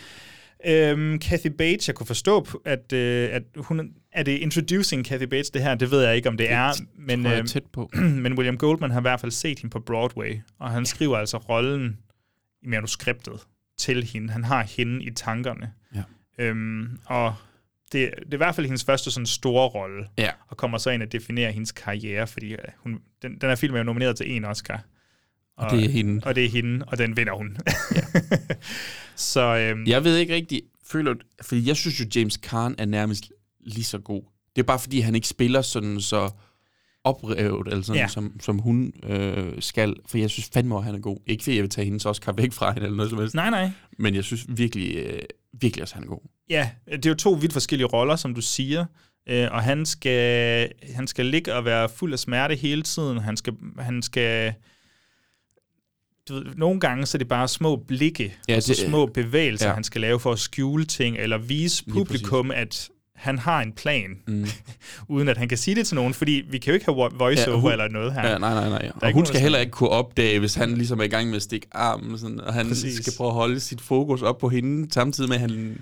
Øhm, 0.67 1.19
Kathy 1.19 1.47
Bates, 1.47 1.89
jeg 1.89 1.95
kunne 1.97 2.07
forstå, 2.07 2.47
at, 2.65 2.93
øh, 2.93 3.29
at 3.33 3.43
hun... 3.57 3.91
Er 4.13 4.23
det 4.23 4.33
Introducing 4.33 5.05
Kathy 5.07 5.23
Bates, 5.25 5.51
det 5.51 5.63
her? 5.63 5.75
Det 5.75 5.91
ved 5.91 6.05
jeg 6.05 6.17
ikke, 6.17 6.29
om 6.29 6.37
det 6.37 6.53
er. 6.53 6.73
Men, 6.99 7.23
tror 7.23 7.31
jeg 7.31 7.39
er 7.39 7.43
øh, 7.43 7.49
tæt 7.49 7.63
på. 7.73 7.91
men 8.23 8.33
William 8.39 8.59
Goldman 8.59 8.91
har 8.91 9.01
i 9.01 9.03
hvert 9.03 9.21
fald 9.21 9.33
set 9.33 9.59
hende 9.59 9.73
på 9.73 9.81
Broadway, 9.81 10.39
og 10.59 10.71
han 10.71 10.87
skriver 10.87 11.19
altså 11.19 11.37
rollen 11.37 11.97
i 12.63 12.67
manuskriptet 12.69 13.41
til 13.79 14.05
hende. 14.05 14.33
Han 14.33 14.45
har 14.45 14.63
hende 14.77 15.05
i 15.05 15.11
tankerne. 15.11 15.73
Øhm, 16.41 16.99
og 17.07 17.35
det, 17.93 18.11
det 18.19 18.29
er 18.31 18.33
i 18.33 18.37
hvert 18.37 18.55
fald 18.55 18.67
hendes 18.67 18.85
første 18.85 19.11
sådan 19.11 19.27
store 19.27 19.69
rolle, 19.69 20.07
Ja. 20.19 20.31
og 20.49 20.57
kommer 20.57 20.79
så 20.79 20.91
ind 20.91 21.03
at 21.03 21.13
definere 21.13 21.53
hendes 21.53 21.73
karriere, 21.73 22.27
fordi 22.27 22.53
øh, 22.53 22.59
hun, 22.79 22.99
den, 23.23 23.33
den 23.41 23.49
her 23.49 23.57
film 23.57 23.75
er 23.75 23.79
jo 23.79 23.85
nomineret 23.85 24.17
til 24.17 24.31
en 24.37 24.45
Oscar. 24.45 24.85
Og 25.57 25.71
det 25.71 25.85
er 25.85 25.89
hende. 25.91 26.21
Og 26.27 26.35
det 26.35 26.45
er 26.45 26.49
hende, 26.49 26.85
og 26.87 26.99
den 26.99 27.17
vinder 27.17 27.33
hun. 27.33 27.57
Ja. 27.95 28.01
så 29.17 29.57
øhm, 29.57 29.87
Jeg 29.87 30.05
ved 30.05 30.17
ikke 30.17 30.35
rigtig, 30.35 30.63
føler, 30.87 31.15
fordi 31.43 31.69
jeg 31.69 31.77
synes 31.77 32.01
jo, 32.01 32.05
James 32.17 32.35
Caan 32.35 32.75
er 32.79 32.85
nærmest 32.87 33.33
lige 33.67 33.85
så 33.85 33.99
god. 33.99 34.23
Det 34.57 34.63
er 34.63 34.67
bare 34.67 34.79
fordi, 34.79 35.01
han 35.01 35.15
ikke 35.15 35.29
spiller 35.29 35.63
sådan 35.63 36.01
så 36.01 36.31
oprevet, 37.05 37.69
eller 37.69 37.83
sådan, 37.83 38.01
ja. 38.03 38.09
som, 38.09 38.41
som 38.41 38.59
hun 38.59 38.93
øh, 39.03 39.53
skal. 39.63 39.95
For 40.07 40.19
jeg 40.19 40.31
synes 40.31 40.51
fandme, 40.55 40.77
at 40.77 40.85
han 40.85 40.95
er 40.95 40.99
god. 40.99 41.17
Ikke 41.27 41.45
fordi 41.45 41.57
jeg 41.57 41.63
vil 41.63 41.71
tage 41.71 41.85
hendes 41.85 42.07
Oscar 42.07 42.33
væk 42.33 42.53
fra 42.53 42.73
hende, 42.73 42.85
eller 42.87 42.97
noget 42.97 43.11
som 43.11 43.19
helst. 43.19 43.35
nej, 43.35 43.51
nej. 43.51 43.71
Men 43.99 44.15
jeg 44.15 44.25
synes 44.25 44.47
virkelig, 44.49 44.97
øh, 44.97 45.19
virkelig 45.61 45.83
også, 45.83 45.95
han 45.95 46.05
er 46.05 46.09
god. 46.09 46.21
Ja, 46.51 46.71
det 46.93 47.07
er 47.07 47.11
jo 47.11 47.15
to 47.17 47.31
vidt 47.33 47.53
forskellige 47.53 47.87
roller, 47.87 48.17
som 48.17 48.35
du 48.35 48.41
siger. 48.41 48.85
Øh, 49.29 49.49
og 49.53 49.63
han 49.63 49.87
skal, 49.87 50.73
han 50.95 51.07
skal 51.07 51.27
ligge 51.27 51.55
og 51.55 51.65
være 51.65 51.89
fuld 51.89 52.13
af 52.13 52.19
smerte 52.19 52.55
hele 52.55 52.83
tiden. 52.83 53.19
Han 53.19 53.37
skal, 53.37 53.53
han 53.79 54.03
skal 54.03 54.55
du 56.29 56.35
ved, 56.35 56.45
nogle 56.57 56.81
gange 56.81 57.07
så 57.07 57.17
er 57.17 57.19
det 57.19 57.29
bare 57.29 57.49
små 57.49 57.77
blikke, 57.77 58.25
Ja, 58.25 58.53
ja, 58.53 58.57
og 58.57 58.63
det- 58.67 58.77
små 58.77 59.07
bevægelser, 59.07 59.69
ja. 59.69 59.75
han 59.75 59.85
skal 59.85 60.01
lave 60.01 60.21
for 60.21 60.33
at 60.33 60.39
skjule 60.39 60.85
ting, 60.85 61.17
eller 61.17 61.39
vise 61.39 61.85
publikum, 61.85 62.51
at 62.51 62.91
han 63.21 63.39
har 63.39 63.61
en 63.63 63.73
plan, 63.73 64.11
Mm. 64.27 64.47
uden 65.15 65.29
at 65.29 65.37
han 65.39 65.49
kan 65.49 65.59
sige 65.59 65.75
det 65.75 65.87
til 65.87 65.95
nogen, 65.95 66.15
fordi 66.15 66.43
vi 66.51 66.59
kan 66.59 66.71
jo 66.71 66.75
ikke 66.75 66.87
have 66.87 67.07
vo- 67.07 67.17
voiceover 67.19 67.57
Ja, 67.57 67.61
hun- 67.61 67.73
eller 67.73 67.89
noget 67.89 68.13
her. 68.13 68.29
Ja, 68.31 68.39
nej, 68.39 68.55
nej, 68.55 68.69
nej. 68.69 68.91
Og 69.03 69.13
hun 69.13 69.27
skal 69.27 69.35
sådan- 69.35 69.43
heller 69.43 69.59
ikke 69.59 69.71
kunne 69.73 69.89
opdage, 69.91 70.39
hvis 70.39 70.55
han 70.55 70.75
ligesom 70.75 70.99
er 71.01 71.05
i 71.05 71.09
gang 71.09 71.29
med 71.29 71.37
at 71.37 71.43
stikke 71.43 71.67
armen, 71.73 72.19
sådan, 72.19 72.41
og 72.41 72.55
han 72.55 72.69
Præcis. 72.69 72.97
Skal 72.97 73.13
prøve 73.17 73.29
at 73.29 73.35
holde 73.35 73.61
sit 73.61 73.81
fokus 73.81 74.23
op 74.23 74.39
på 74.39 74.49
hende, 74.49 74.93
samtidig 74.93 75.29
med, 75.29 75.37
at 75.37 75.41
han 75.41 75.79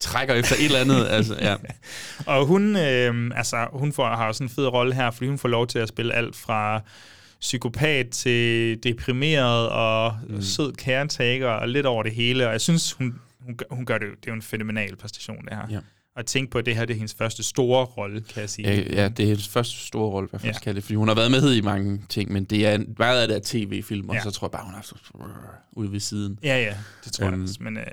trækker 0.00 0.34
efter 0.34 0.54
et 0.56 0.64
eller 0.64 0.78
andet. 0.80 1.06
altså, 1.16 1.36
ja. 1.40 1.54
Og 2.36 2.46
hun, 2.46 2.76
øh, 2.76 3.30
altså, 3.36 3.66
hun 3.72 3.92
får, 3.92 4.06
har 4.06 4.26
også 4.28 4.42
en 4.44 4.50
fed 4.50 4.66
rolle 4.66 4.94
her, 4.94 5.10
fordi 5.10 5.28
hun 5.28 5.38
får 5.38 5.48
lov 5.48 5.66
til 5.66 5.78
at 5.78 5.88
spille 5.88 6.14
alt 6.14 6.36
fra 6.36 6.82
psykopat 7.40 8.08
til 8.10 8.78
deprimeret 8.82 9.68
og 9.68 10.16
mm. 10.28 10.42
sød 10.42 10.72
caretaker 10.74 11.48
og 11.48 11.68
lidt 11.68 11.86
over 11.86 12.02
det 12.02 12.12
hele. 12.12 12.46
Og 12.46 12.52
jeg 12.52 12.60
synes, 12.60 12.92
hun, 12.92 13.14
hun, 13.40 13.54
gør- 13.56 13.66
hun 13.74 13.86
gør 13.86 13.98
det 13.98 14.06
jo. 14.06 14.10
Det 14.10 14.26
er 14.26 14.30
jo 14.30 14.34
en 14.34 14.42
fænomenal 14.42 14.96
præstation, 14.96 15.44
det 15.44 15.52
her. 15.56 15.62
Ja. 15.70 15.78
Og 16.18 16.26
tænk 16.26 16.50
på, 16.50 16.58
at 16.58 16.66
det 16.66 16.76
her 16.76 16.84
det 16.84 16.94
er 16.94 16.98
hendes 16.98 17.14
første 17.14 17.42
store 17.42 17.84
rolle, 17.84 18.20
kan 18.20 18.40
jeg 18.40 18.50
sige. 18.50 18.68
Ja, 18.68 19.02
ja, 19.02 19.08
det 19.08 19.22
er 19.22 19.26
hendes 19.26 19.48
første 19.48 19.74
store 19.86 20.10
rolle, 20.10 20.28
hvad 20.28 20.40
Ja. 20.40 20.46
ja. 20.46 20.52
skal 20.52 20.74
det, 20.74 20.84
fordi 20.84 20.94
hun 20.94 21.08
har 21.08 21.14
været 21.14 21.30
med 21.30 21.54
i 21.54 21.60
mange 21.60 22.00
ting, 22.08 22.32
men 22.32 22.44
det 22.44 22.66
er 22.66 22.78
meget 22.98 23.22
af 23.22 23.28
det 23.28 23.36
er 23.36 23.40
tv-film, 23.44 24.08
og 24.08 24.14
Ja. 24.14 24.22
så 24.22 24.30
tror 24.30 24.46
jeg 24.46 24.52
bare, 24.52 24.64
hun 24.64 24.74
er 24.74 24.82
så 24.82 24.94
ude 25.72 25.92
ved 25.92 26.00
siden. 26.00 26.38
Ja, 26.42 26.56
ja, 26.62 26.74
det 27.04 27.12
tror 27.12 27.24
jeg 27.24 27.32
Øhm, 27.32 27.42
også. 27.42 27.56
Men, 27.60 27.76
øh, 27.76 27.84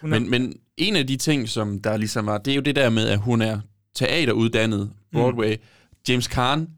hun 0.00 0.12
er, 0.12 0.18
Men, 0.18 0.30
men 0.30 0.54
en 0.76 0.96
af 0.96 1.06
de 1.06 1.16
ting, 1.16 1.48
som 1.48 1.80
der 1.82 1.96
ligesom 1.96 2.26
var, 2.26 2.38
det 2.38 2.50
er 2.50 2.54
jo 2.54 2.60
det 2.62 2.76
der 2.76 2.90
med, 2.90 3.08
at 3.08 3.18
hun 3.18 3.42
er 3.42 3.60
teateruddannet, 3.94 4.80
Mm. 5.12 5.18
Broadway. 5.20 5.54
Mm. 5.54 5.62
James 6.08 6.24
Caan, 6.24 6.68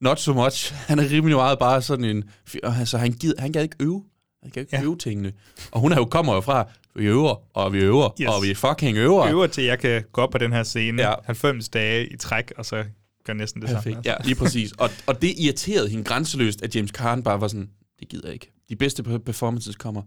not 0.00 0.20
so 0.20 0.32
much. 0.34 0.74
Han 0.88 0.98
er 0.98 1.10
rimelig 1.10 1.36
meget 1.36 1.58
bare 1.58 1.82
sådan 1.82 2.04
en... 2.04 2.24
Altså, 2.62 2.98
han, 2.98 3.12
gid, 3.12 3.34
han 3.38 3.52
gad 3.52 3.62
ikke 3.62 3.76
øve. 3.80 4.04
Han 4.42 4.50
kan 4.50 4.60
ikke 4.60 4.76
ja. 4.76 4.82
øve 4.82 4.98
tingene. 4.98 5.32
Og 5.70 5.80
hun 5.80 5.92
er 5.92 5.96
jo 5.96 6.04
kommer 6.04 6.34
jo 6.34 6.40
fra, 6.40 6.68
vi 6.96 7.04
øver, 7.06 7.56
og 7.56 7.72
vi 7.72 7.78
øver, 7.78 8.10
Yes. 8.20 8.28
og 8.28 8.42
vi 8.42 8.54
fucking 8.54 8.96
øver. 8.98 9.26
øver 9.26 9.46
til, 9.46 9.60
at 9.62 9.66
jeg 9.68 9.78
kan 9.78 10.04
gå 10.12 10.20
op 10.20 10.30
på 10.30 10.38
den 10.38 10.52
her 10.52 10.62
scene 10.62 11.02
ja. 11.02 11.08
Ja. 11.10 11.14
90 11.24 11.68
dage 11.68 12.06
i 12.12 12.16
træk, 12.16 12.52
og 12.56 12.66
så 12.66 12.84
gør 13.24 13.32
næsten 13.32 13.62
det 13.62 13.70
Perfekt. 13.70 13.94
samme. 13.94 14.02
Ja, 14.10 14.14
lige 14.24 14.34
præcis. 14.34 14.72
Og, 14.72 14.90
og 15.06 15.22
det 15.22 15.34
irriterede 15.38 15.88
hende 15.88 16.04
grænseløst, 16.04 16.62
at 16.62 16.76
James 16.76 16.90
Caan 16.90 17.22
bare 17.22 17.40
var 17.40 17.48
sådan, 17.48 17.68
det 18.00 18.08
gider 18.08 18.26
jeg 18.28 18.34
ikke. 18.34 18.52
De 18.68 18.76
bedste 18.76 19.02
pe- 19.02 19.18
performances 19.18 19.76
kommer 19.76 20.02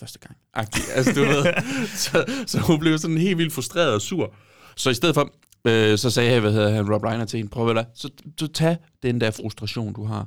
første 0.00 0.18
gang. 0.18 0.36
Altså, 0.94 1.12
du 1.12 1.20
ved. 1.20 1.44
Så, 1.96 2.24
så 2.46 2.60
hun 2.60 2.78
blev 2.78 2.98
sådan 2.98 3.18
helt 3.18 3.38
vildt 3.38 3.52
frustreret 3.52 3.94
og 3.94 4.00
sur. 4.02 4.34
Så 4.76 4.90
i 4.90 4.94
stedet 4.94 5.14
for, 5.14 5.30
øh, 5.66 5.98
så 5.98 6.10
sagde 6.10 6.32
jeg, 6.32 6.40
hvad 6.40 6.52
hedder 6.52 6.70
han, 6.70 6.92
Rob 6.94 7.02
Reiner 7.04 7.24
til 7.24 7.36
hende, 7.36 7.50
prøv 7.50 7.76
at 7.76 7.86
så, 7.94 8.10
så 8.40 8.46
tag 8.46 8.76
den 9.02 9.20
der 9.20 9.30
frustration, 9.30 9.92
du 9.92 10.04
har. 10.04 10.26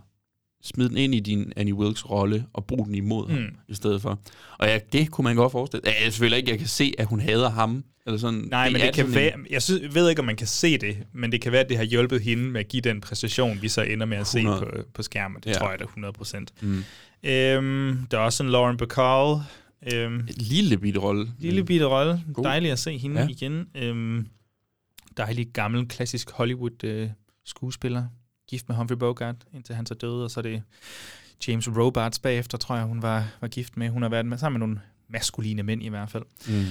Smid 0.64 0.90
den 0.90 0.98
ind 0.98 1.16
i 1.16 1.20
din 1.20 1.54
Annie 1.56 1.74
Wilkes 1.74 2.10
rolle, 2.10 2.46
og 2.54 2.66
brug 2.66 2.86
den 2.86 2.96
imod 2.96 3.28
mm. 3.28 3.34
ham, 3.34 3.44
i 3.68 3.74
stedet 3.74 4.02
for. 4.02 4.20
Og 4.60 4.68
ja, 4.68 4.80
det 4.94 5.12
kunne 5.12 5.24
man 5.24 5.36
godt 5.36 5.52
forestille. 5.52 5.82
Ja, 5.86 6.04
jeg 6.04 6.14
selvfølgelig 6.14 6.38
ikke, 6.38 6.52
jeg 6.52 6.60
kan 6.60 6.68
se, 6.68 6.94
at 6.98 7.06
hun 7.06 7.20
hader 7.20 7.50
ham. 7.50 7.84
Eller 8.06 8.18
sådan. 8.20 8.40
Nej, 8.52 8.70
men 8.70 8.82
er 8.82 8.86
det 8.86 8.94
kan 8.96 9.04
sådan 9.06 9.16
være, 9.16 9.34
en- 9.34 9.48
jeg 9.50 9.62
synes, 9.64 9.96
ved 9.96 10.10
ikke, 10.10 10.20
om 10.20 10.26
man 10.26 10.36
kan 10.36 10.48
se 10.48 10.78
det, 10.78 10.98
men 11.14 11.32
det 11.32 11.42
kan 11.42 11.52
være, 11.52 11.62
at 11.62 11.70
det 11.70 11.78
har 11.78 11.84
hjulpet 11.84 12.22
hende 12.22 12.44
med 12.44 12.60
at 12.60 12.68
give 12.68 12.82
den 12.82 13.02
præstation, 13.02 13.62
vi 13.62 13.68
så 13.70 13.82
ender 13.82 14.06
med 14.06 14.18
at 14.18 14.28
se 14.28 14.40
100. 14.40 14.62
på, 14.66 14.82
på 14.94 15.04
skærmen. 15.04 15.42
Det 15.44 15.50
Ja. 15.50 15.54
tror 15.54 15.70
jeg 15.70 15.80
da 15.80 15.84
100 15.84 16.14
procent. 16.14 16.54
Mm. 16.62 16.84
Øhm, 17.24 18.08
der 18.12 18.18
er 18.18 18.22
også 18.22 18.44
en 18.44 18.50
Lauren 18.50 18.78
Bacall. 18.78 19.42
Øhm, 19.94 20.14
En 20.16 20.30
lille 20.38 20.78
bitte 20.78 21.00
rolle. 21.00 21.28
lille 21.40 21.64
bitte 21.64 21.86
rolle. 21.86 22.24
Dejligt 22.44 22.72
at 22.72 22.80
se 22.80 22.98
hende. 22.98 23.22
Ja. 23.22 23.28
igen. 23.30 23.66
Øhm, 23.76 24.28
dejlig 25.18 25.48
gammel, 25.54 25.88
klassisk 25.88 26.32
Hollywood 26.32 26.84
øh, 26.84 27.10
skuespiller. 27.46 28.06
Gift 28.50 28.70
med 28.70 28.78
Humphrey 28.78 28.98
Bogart, 28.98 29.36
indtil 29.54 29.76
han 29.76 29.86
så 29.86 29.94
døde, 29.94 30.24
og 30.24 30.32
så 30.32 30.40
er 30.40 30.42
det 30.42 30.62
James 31.48 31.70
Robards 31.78 32.20
bagefter, 32.20 32.58
tror 32.58 32.76
jeg, 32.76 32.86
hun 32.86 33.02
var, 33.02 33.28
var 33.42 33.48
gift 33.48 33.78
med. 33.78 33.90
Hun 33.90 34.02
har 34.02 34.10
været 34.10 34.26
med, 34.26 34.38
sammen 34.38 34.60
med 34.60 34.68
nogle 34.68 34.82
maskuline 35.10 35.64
mænd 35.64 35.84
i 35.84 35.88
hvert 35.88 36.10
fald. 36.10 36.24
Mm. 36.48 36.66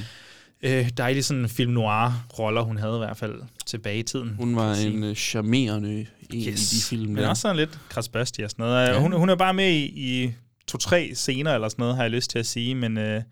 Øh, 0.62 0.88
dejlig 0.96 1.24
sådan 1.24 1.48
film 1.48 1.72
noir-roller, 1.72 2.60
hun 2.60 2.76
havde 2.76 2.94
i 2.94 2.98
hvert 2.98 3.16
fald 3.16 3.42
tilbage 3.66 3.98
i 3.98 4.02
tiden. 4.02 4.34
Hun 4.34 4.56
var 4.56 4.74
en 4.74 5.04
uh, 5.04 5.14
charmerende 5.14 6.06
en 6.30 6.40
yes. 6.48 6.72
i 6.72 6.76
de 6.76 6.82
film 6.82 7.12
Men 7.12 7.22
der. 7.22 7.28
også 7.28 7.40
sådan 7.40 7.56
lidt 7.56 7.78
krasbørstig 7.88 8.44
og 8.44 8.50
sådan 8.50 8.62
noget. 8.66 8.88
Ja. 8.88 9.00
Hun, 9.00 9.12
hun 9.12 9.28
er 9.28 9.36
bare 9.36 9.54
med 9.54 9.70
i, 9.70 9.84
i 9.84 10.32
to-tre 10.66 11.10
scener 11.14 11.54
eller 11.54 11.68
sådan 11.68 11.82
noget, 11.82 11.96
har 11.96 12.02
jeg 12.02 12.10
lyst 12.10 12.30
til 12.30 12.38
at 12.38 12.46
sige, 12.46 12.74
men 12.74 12.98
øh, 12.98 13.22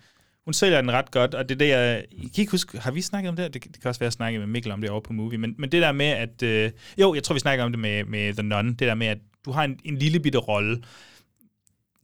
hun 0.47 0.55
sælger 0.55 0.81
den 0.81 0.93
ret 0.93 1.11
godt, 1.11 1.35
og 1.35 1.49
det 1.49 1.55
er 1.55 1.59
det, 1.59 1.69
jeg... 1.69 2.05
I 2.11 2.21
kan 2.21 2.43
ikke 2.43 2.51
huske, 2.51 2.79
har 2.79 2.91
vi 2.91 3.01
snakket 3.01 3.29
om 3.29 3.37
det? 3.37 3.55
Det, 3.55 3.65
det 3.65 3.81
kan 3.83 3.89
også 3.89 3.99
være, 3.99 4.07
at 4.07 4.11
jeg 4.11 4.13
snakkede 4.13 4.39
med 4.39 4.47
Mikkel 4.47 4.73
om 4.73 4.81
det 4.81 4.91
over 4.91 5.01
på 5.01 5.13
Movie, 5.13 5.39
men, 5.39 5.55
men 5.59 5.73
det 5.73 5.83
der 5.83 5.93
med, 5.93 6.07
at... 6.07 6.43
Øh, 6.43 6.71
jo, 6.99 7.15
jeg 7.15 7.23
tror, 7.23 7.33
vi 7.33 7.41
snakker 7.41 7.65
om 7.65 7.73
det 7.73 7.79
med, 7.79 8.05
med 8.05 8.35
The 8.35 8.43
Nun, 8.43 8.69
det 8.69 8.81
der 8.81 8.95
med, 8.95 9.07
at 9.07 9.19
du 9.45 9.51
har 9.51 9.65
en, 9.65 9.79
en 9.85 9.97
lille 9.99 10.21
bitte 10.21 10.39
rolle, 10.39 10.83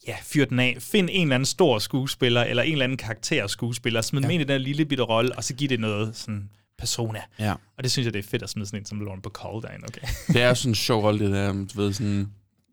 ja, 0.07 0.17
fyr 0.23 0.45
den 0.45 0.59
af. 0.59 0.77
Find 0.81 1.09
en 1.13 1.23
eller 1.23 1.35
anden 1.35 1.47
stor 1.47 1.79
skuespiller, 1.79 2.45
eller 2.45 2.63
en 2.63 2.73
eller 2.73 2.85
anden 2.85 2.99
karakter 2.99 3.47
skuespiller, 3.47 4.01
smid 4.01 4.21
ja. 4.21 4.29
Dem 4.29 4.31
ind 4.31 4.43
i 4.43 4.45
den 4.45 4.61
lille 4.61 4.85
bitte 4.85 5.05
rolle, 5.05 5.37
og 5.37 5.45
så 5.45 5.55
giv 5.55 5.69
det 5.69 5.81
noget 5.81 6.17
sådan 6.17 6.51
persona. 6.79 7.21
Ja. 7.39 7.53
Og 7.53 7.83
det 7.83 7.91
synes 7.91 8.05
jeg, 8.05 8.13
det 8.13 8.19
er 8.25 8.29
fedt 8.29 8.43
at 8.43 8.51
smide 8.51 8.67
sådan 8.67 8.81
en 8.81 8.87
som 8.87 9.01
Lauren 9.01 9.21
Bacall 9.21 9.63
derind, 9.63 9.83
okay? 9.83 10.01
Det 10.35 10.43
er 10.43 10.55
sådan 10.55 10.71
en 10.71 10.75
sjov 10.75 11.03
rolle, 11.03 11.25
det 11.25 11.33
der, 11.33 11.53
du 11.53 11.83
ved, 11.83 11.93
sådan... 11.93 12.29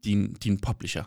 din, 0.05 0.34
din 0.34 0.60
publisher. 0.60 1.03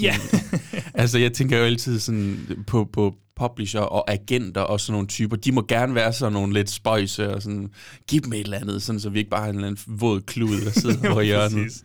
Ja. 0.00 0.16
altså, 0.94 1.18
jeg 1.18 1.32
tænker 1.32 1.58
jo 1.58 1.64
altid 1.64 1.98
sådan 1.98 2.64
på, 2.66 2.84
på 2.84 3.14
publisher 3.36 3.80
og 3.80 4.10
agenter 4.12 4.60
og 4.60 4.80
sådan 4.80 4.92
nogle 4.92 5.06
typer. 5.08 5.36
De 5.36 5.52
må 5.52 5.64
gerne 5.68 5.94
være 5.94 6.12
sådan 6.12 6.32
nogle 6.32 6.52
lidt 6.52 6.70
spøjse 6.70 7.34
og 7.34 7.42
sådan, 7.42 7.70
giv 8.08 8.20
dem 8.20 8.32
et 8.32 8.40
eller 8.40 8.58
andet, 8.58 8.82
sådan, 8.82 9.00
så 9.00 9.10
vi 9.10 9.18
ikke 9.18 9.30
bare 9.30 9.40
har 9.40 9.48
en 9.48 9.54
eller 9.54 9.68
anden 9.68 10.00
våd 10.00 10.20
klud, 10.20 10.60
der 10.60 10.70
sidder 10.70 11.10
over 11.12 11.20
i 11.20 11.26
hjørnet. 11.26 11.84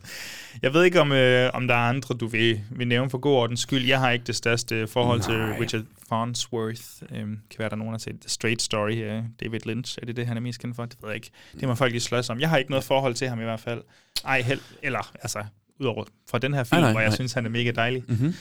Jeg 0.62 0.74
ved 0.74 0.84
ikke, 0.84 1.00
om, 1.00 1.12
øh, 1.12 1.50
om 1.54 1.68
der 1.68 1.74
er 1.74 1.88
andre, 1.88 2.14
du 2.14 2.26
vil, 2.26 2.60
vil 2.70 2.88
nævne 2.88 3.10
for 3.10 3.18
god 3.18 3.32
ordens 3.32 3.60
skyld. 3.60 3.86
Jeg 3.86 3.98
har 3.98 4.10
ikke 4.10 4.24
det 4.24 4.36
største 4.36 4.86
forhold 4.86 5.20
til 5.20 5.34
Nej. 5.34 5.58
Richard 5.60 5.82
Farnsworth. 6.08 6.82
Øhm, 7.14 7.38
kan 7.50 7.58
være, 7.58 7.68
der 7.68 7.74
er 7.74 7.78
nogen, 7.78 7.92
der 7.92 7.98
har 7.98 7.98
set 7.98 8.20
The 8.20 8.28
Straight 8.30 8.62
Story. 8.62 8.96
Øh, 8.96 9.22
David 9.40 9.60
Lynch, 9.66 9.98
er 10.02 10.06
det 10.06 10.16
det, 10.16 10.26
han 10.26 10.36
er 10.36 10.40
mest 10.40 10.60
kendt 10.60 10.76
for? 10.76 10.84
Det 10.84 10.96
ved 11.02 11.08
jeg 11.08 11.16
ikke. 11.16 11.30
Det 11.60 11.68
må 11.68 11.74
folk 11.74 11.92
lige 11.92 12.00
slås 12.00 12.30
om. 12.30 12.40
Jeg 12.40 12.48
har 12.48 12.56
ikke 12.56 12.70
noget 12.70 12.84
forhold 12.84 13.14
til 13.14 13.28
ham 13.28 13.40
i 13.40 13.44
hvert 13.44 13.60
fald. 13.60 13.82
Ej, 14.24 14.42
held, 14.42 14.60
eller 14.82 15.10
altså, 15.22 15.44
udover 15.80 16.04
fra 16.30 16.38
den 16.38 16.54
her 16.54 16.64
film, 16.64 16.80
Nej, 16.80 16.80
nej, 16.80 16.92
hvor 16.92 17.00
jeg 17.00 17.08
nej. 17.08 17.16
synes, 17.16 17.32
han 17.32 17.46
er 17.46 17.50
mega 17.50 17.70
dejlig. 17.70 18.04
Mm-hmm. 18.08 18.34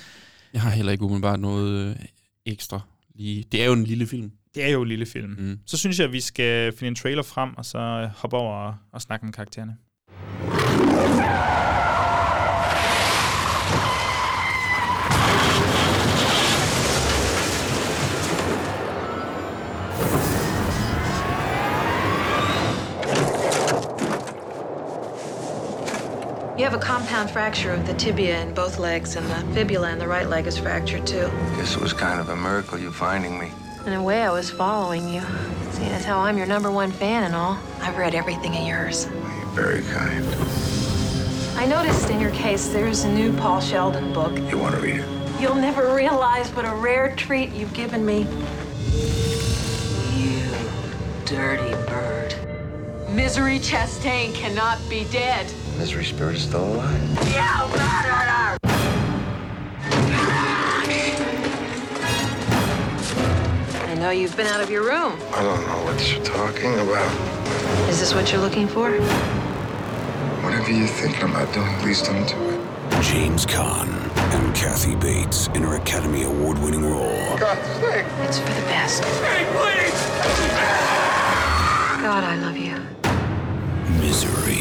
Jeg 0.53 0.61
har 0.61 0.69
heller 0.69 0.91
ikke 0.91 1.03
umiddelbart 1.03 1.39
noget 1.39 1.89
øh, 1.89 1.95
ekstra 2.45 2.79
lige. 3.19 3.43
Det 3.51 3.61
er 3.61 3.65
jo 3.65 3.73
en 3.73 3.83
lille 3.83 4.07
film. 4.07 4.31
Det 4.55 4.65
er 4.65 4.69
jo 4.69 4.81
en 4.81 4.87
lille 4.87 5.05
film. 5.05 5.35
Mm. 5.39 5.59
Så 5.65 5.77
synes 5.77 5.99
jeg, 5.99 6.05
at 6.07 6.13
vi 6.13 6.21
skal 6.21 6.71
finde 6.71 6.87
en 6.87 6.95
trailer 6.95 7.23
frem, 7.23 7.57
og 7.57 7.65
så 7.65 8.09
hoppe 8.15 8.37
over 8.37 8.53
og, 8.55 8.75
og 8.93 9.01
snakke 9.01 9.25
om 9.25 9.31
karaktererne. 9.31 9.77
Have 26.69 26.79
a 26.79 26.85
compound 26.85 27.31
fracture 27.31 27.71
of 27.71 27.87
the 27.87 27.95
tibia 27.95 28.39
in 28.43 28.53
both 28.53 28.77
legs, 28.77 29.15
and 29.15 29.25
the 29.25 29.55
fibula 29.55 29.89
in 29.91 29.97
the 29.97 30.07
right 30.07 30.29
leg 30.29 30.45
is 30.45 30.55
fractured 30.55 31.07
too. 31.07 31.27
This 31.57 31.75
was 31.75 31.93
kind 31.93 32.19
of 32.19 32.29
a 32.29 32.35
miracle 32.35 32.77
you 32.77 32.91
finding 32.91 33.39
me. 33.39 33.51
In 33.87 33.93
a 33.93 34.03
way, 34.03 34.21
I 34.21 34.31
was 34.31 34.51
following 34.51 35.11
you, 35.11 35.23
seeing 35.71 35.89
as 35.89 36.05
how 36.05 36.19
I'm 36.19 36.37
your 36.37 36.45
number 36.45 36.69
one 36.69 36.91
fan 36.91 37.23
and 37.23 37.33
all. 37.33 37.57
I've 37.81 37.97
read 37.97 38.13
everything 38.13 38.55
of 38.55 38.67
yours. 38.67 39.07
You're 39.07 39.45
very 39.47 39.81
kind. 39.81 40.23
I 41.57 41.65
noticed 41.65 42.11
in 42.11 42.19
your 42.19 42.29
case 42.29 42.67
there's 42.67 43.03
a 43.03 43.11
new 43.11 43.33
Paul 43.37 43.61
Sheldon 43.61 44.13
book. 44.13 44.37
You 44.37 44.59
want 44.59 44.75
to 44.75 44.81
read 44.81 44.97
it? 44.97 45.41
You'll 45.41 45.55
never 45.55 45.95
realize 45.95 46.51
what 46.51 46.65
a 46.65 46.75
rare 46.75 47.15
treat 47.15 47.51
you've 47.51 47.73
given 47.73 48.05
me. 48.05 48.27
You 50.13 50.45
dirty 51.25 51.73
bird. 51.87 52.35
Misery 53.09 53.57
Chastain 53.57 54.35
cannot 54.35 54.77
be 54.87 55.05
dead. 55.05 55.51
Misery 55.79 56.03
Spirit 56.03 56.35
is 56.35 56.43
still 56.43 56.65
alive. 56.73 57.01
You 57.01 57.39
murdered 57.71 58.27
her! 58.27 58.57
I 63.85 63.93
know 63.97 64.09
you've 64.09 64.35
been 64.35 64.47
out 64.47 64.59
of 64.59 64.69
your 64.69 64.83
room. 64.83 65.17
I 65.31 65.41
don't 65.41 65.65
know 65.65 65.81
what 65.85 66.11
you're 66.11 66.25
talking 66.25 66.73
about. 66.79 67.09
Is 67.89 68.01
this 68.01 68.13
what 68.13 68.29
you're 68.29 68.41
looking 68.41 68.67
for? 68.67 68.91
Whatever 70.43 70.69
you're 70.69 70.85
thinking 70.85 71.29
about 71.29 71.53
doing, 71.53 71.73
please 71.75 72.01
don't 72.01 72.27
do 72.27 72.35
it. 72.49 72.59
James 73.01 73.45
Caan 73.45 73.87
and 74.33 74.53
Kathy 74.53 74.97
Bates 74.97 75.47
in 75.55 75.63
her 75.63 75.77
Academy 75.77 76.23
Award 76.23 76.57
winning 76.57 76.83
role. 76.83 77.37
God's 77.37 77.65
sake. 77.79 78.05
It's 78.23 78.39
for 78.39 78.49
the 78.49 78.65
best. 78.67 79.03
God, 82.03 82.23
I 82.25 82.35
love 82.41 82.57
you. 82.57 82.75
Misery. 84.01 84.58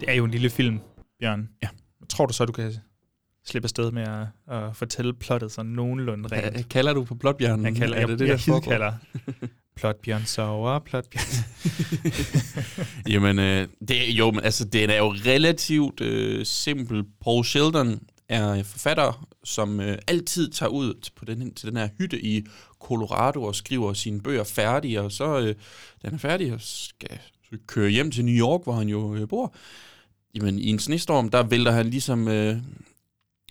Det 0.00 0.10
er 0.10 0.14
jo 0.14 0.24
en 0.24 0.30
lille 0.30 0.50
film, 0.50 0.80
Bjørn. 1.20 1.48
Ja. 1.62 1.68
Tror 2.08 2.26
du 2.26 2.32
så, 2.32 2.44
du 2.44 2.52
kan 2.52 2.72
slippe 3.44 3.66
afsted 3.66 3.90
med 3.90 4.02
at, 4.02 4.56
at 4.56 4.76
fortælle 4.76 5.14
plottet 5.14 5.52
sådan 5.52 5.72
nogenlunde 5.72 6.28
rent? 6.28 6.54
Hvad 6.54 6.62
kalder 6.62 6.92
du 6.92 7.04
på 7.04 7.14
plotbjørnen? 7.14 7.66
Jeg 7.66 7.74
kalder, 7.74 7.96
er 7.96 8.00
jeg, 8.00 8.08
det 8.08 8.18
det, 8.18 8.28
jeg 8.28 8.32
der 8.32 8.38
foregår? 8.38 8.70
hidkalder 8.70 8.92
Plotbjørn 9.76 10.24
sover, 10.24 10.78
Plotbjørn. 10.78 11.44
Jamen, 13.12 13.38
øh, 13.38 13.68
det, 13.88 13.96
jo, 14.08 14.30
men 14.30 14.44
altså, 14.44 14.64
det 14.64 14.84
er 14.94 14.98
jo 14.98 15.14
relativt 15.26 16.00
øh, 16.00 16.46
simpel. 16.46 17.04
Paul 17.20 17.44
Sheldon 17.44 18.00
er 18.28 18.62
forfatter, 18.62 19.26
som 19.44 19.80
øh, 19.80 19.98
altid 20.06 20.50
tager 20.50 20.70
ud 20.70 21.10
på 21.16 21.24
den, 21.24 21.54
til 21.54 21.68
den 21.68 21.76
her 21.76 21.88
hytte 21.98 22.24
i 22.24 22.46
Colorado 22.80 23.42
og 23.42 23.54
skriver 23.54 23.92
sine 23.92 24.20
bøger 24.20 24.44
færdige, 24.44 25.00
og 25.00 25.12
så 25.12 25.40
øh, 25.40 25.54
han 26.04 26.14
er 26.14 26.18
færdig 26.18 26.52
og 26.52 26.60
skal 26.60 27.20
så 27.50 27.58
køre 27.66 27.90
hjem 27.90 28.10
til 28.10 28.24
New 28.24 28.34
York, 28.34 28.60
hvor 28.64 28.72
han 28.72 28.88
jo 28.88 29.14
øh, 29.14 29.28
bor. 29.28 29.54
Jamen, 30.34 30.58
i 30.58 30.70
en 30.70 30.78
snestorm, 30.78 31.28
der 31.28 31.42
vælter 31.42 31.72
han 31.72 31.86
ligesom 31.86 32.28
øh, 32.28 32.56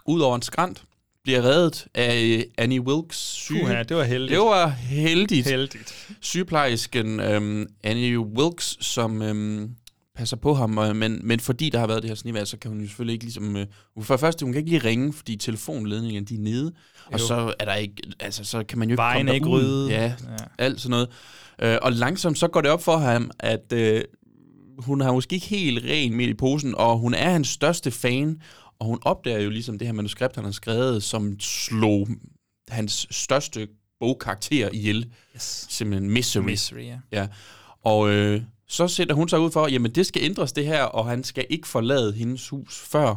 ud 0.06 0.22
over 0.22 0.36
en 0.36 0.42
skrant, 0.42 0.84
bliver 1.24 1.42
reddet 1.42 1.88
af 1.94 2.24
øh, 2.24 2.44
Annie 2.58 2.82
Wilkes 2.82 3.18
syge. 3.18 3.60
Puha, 3.60 3.84
det 3.84 3.98
var 3.98 4.04
heldigt. 4.04 4.32
Det 4.32 4.40
var 4.40 4.68
heldigt 4.68 5.48
heldigt. 5.48 6.18
sygeplejersken 6.22 7.20
øhm, 7.20 7.68
Annie 7.84 8.20
Wilkes, 8.20 8.78
som 8.82 9.22
øhm, 9.22 9.76
passer 10.16 10.38
på 10.38 10.54
ham, 10.54 10.78
øh, 10.78 10.96
men, 10.96 11.20
men 11.24 11.40
fordi 11.40 11.70
der 11.70 11.80
har 11.80 11.88
været 11.88 12.04
det 12.04 12.10
her 12.10 12.16
snevejr, 12.16 12.44
så 12.44 12.58
kan 12.58 12.72
hun 12.72 12.82
jo 12.82 12.88
selvfølgelig 12.88 13.14
ikke 13.14 13.26
ligesom... 13.26 13.56
Øh, 13.56 13.68
for 14.02 14.14
det 14.14 14.20
første, 14.20 14.46
hun 14.46 14.54
kan 14.54 14.60
ikke 14.60 14.70
lige 14.70 14.84
ringe, 14.90 15.14
fordi 15.14 15.36
telefonledningen 15.36 16.26
de 16.26 16.36
er 16.36 16.40
nede, 16.40 16.72
og 17.06 17.14
Jo. 17.20 17.28
så 17.28 17.54
er 17.60 17.66
der 17.66 17.74
ikke... 17.76 17.96
Altså, 18.20 18.44
så 18.44 18.64
kan 18.64 18.80
man 18.80 18.88
jo 18.90 18.94
ikke 18.94 18.98
Vejen 19.02 19.20
komme 19.26 19.34
ikke 19.36 19.48
ryddet. 19.48 19.90
Ja, 19.90 20.04
Ja. 20.04 20.14
alt 20.58 20.82
sådan 20.82 20.90
noget. 20.92 21.10
Øh, 21.62 21.78
og 21.82 21.92
langsomt 21.94 22.40
så 22.40 22.48
går 22.48 22.62
det 22.62 22.72
op 22.72 22.84
for 22.84 22.98
ham, 22.98 23.32
at 23.40 23.74
øh, 23.74 24.04
hun 24.80 25.02
har 25.02 25.12
måske 25.12 25.36
ikke 25.36 25.48
helt 25.48 25.86
ren 25.86 26.14
midt 26.16 26.30
i 26.30 26.34
posen, 26.34 26.76
og 26.76 26.98
hun 27.00 27.14
er 27.14 27.30
hans 27.30 27.48
største 27.48 27.92
fan, 27.92 28.42
og 28.80 28.86
hun 28.88 29.00
opdager 29.02 29.40
jo 29.40 29.50
ligesom 29.50 29.78
det 29.80 29.88
her 29.88 29.94
manuskript, 29.94 30.36
han 30.36 30.46
har 30.46 30.52
skrevet, 30.52 31.04
som 31.04 31.40
slog 31.40 32.08
hans 32.70 33.08
største 33.12 33.68
bogkarakter 34.00 34.70
ihjel. 34.74 35.06
Yes. 35.36 35.68
Simpelthen 35.70 36.10
Misery. 36.12 36.44
Misery, 36.44 36.84
ja. 36.84 36.98
Ja. 37.12 37.28
Og 37.84 38.10
øh, 38.10 38.42
så 38.68 38.88
sætter 38.88 39.16
hun 39.16 39.30
sig 39.30 39.40
ud 39.40 39.52
for, 39.52 39.68
jamen 39.68 39.92
det 39.92 40.06
skal 40.06 40.24
ændres 40.24 40.52
det 40.54 40.66
her, 40.66 40.84
og 40.84 41.06
han 41.06 41.24
skal 41.24 41.46
ikke 41.50 41.68
forlade 41.68 42.14
hendes 42.14 42.50
hus 42.50 42.80
før, 42.80 43.16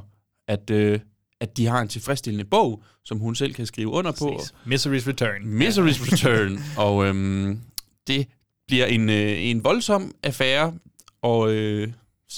at, 0.49 0.71
øh, 0.71 1.01
at 1.41 1.57
de 1.57 1.67
har 1.67 1.81
en 1.81 1.89
tilfredsstillende 1.89 2.45
bog, 2.45 2.83
som 3.05 3.19
hun 3.19 3.35
selv 3.35 3.55
kan 3.55 3.67
skrive 3.67 3.89
under 3.89 4.13
på. 4.19 4.37
Præcis. 4.39 4.53
Misery's 4.87 5.09
Return. 5.09 5.63
Misery's 5.63 6.03
Return. 6.13 6.59
og 6.77 7.07
øhm, 7.07 7.61
det 8.07 8.27
bliver 8.67 8.87
en, 8.87 9.09
øh, 9.11 9.43
en 9.45 9.65
voldsom 9.65 10.15
affære, 10.23 10.75
og 11.23 11.53
øh, 11.53 11.89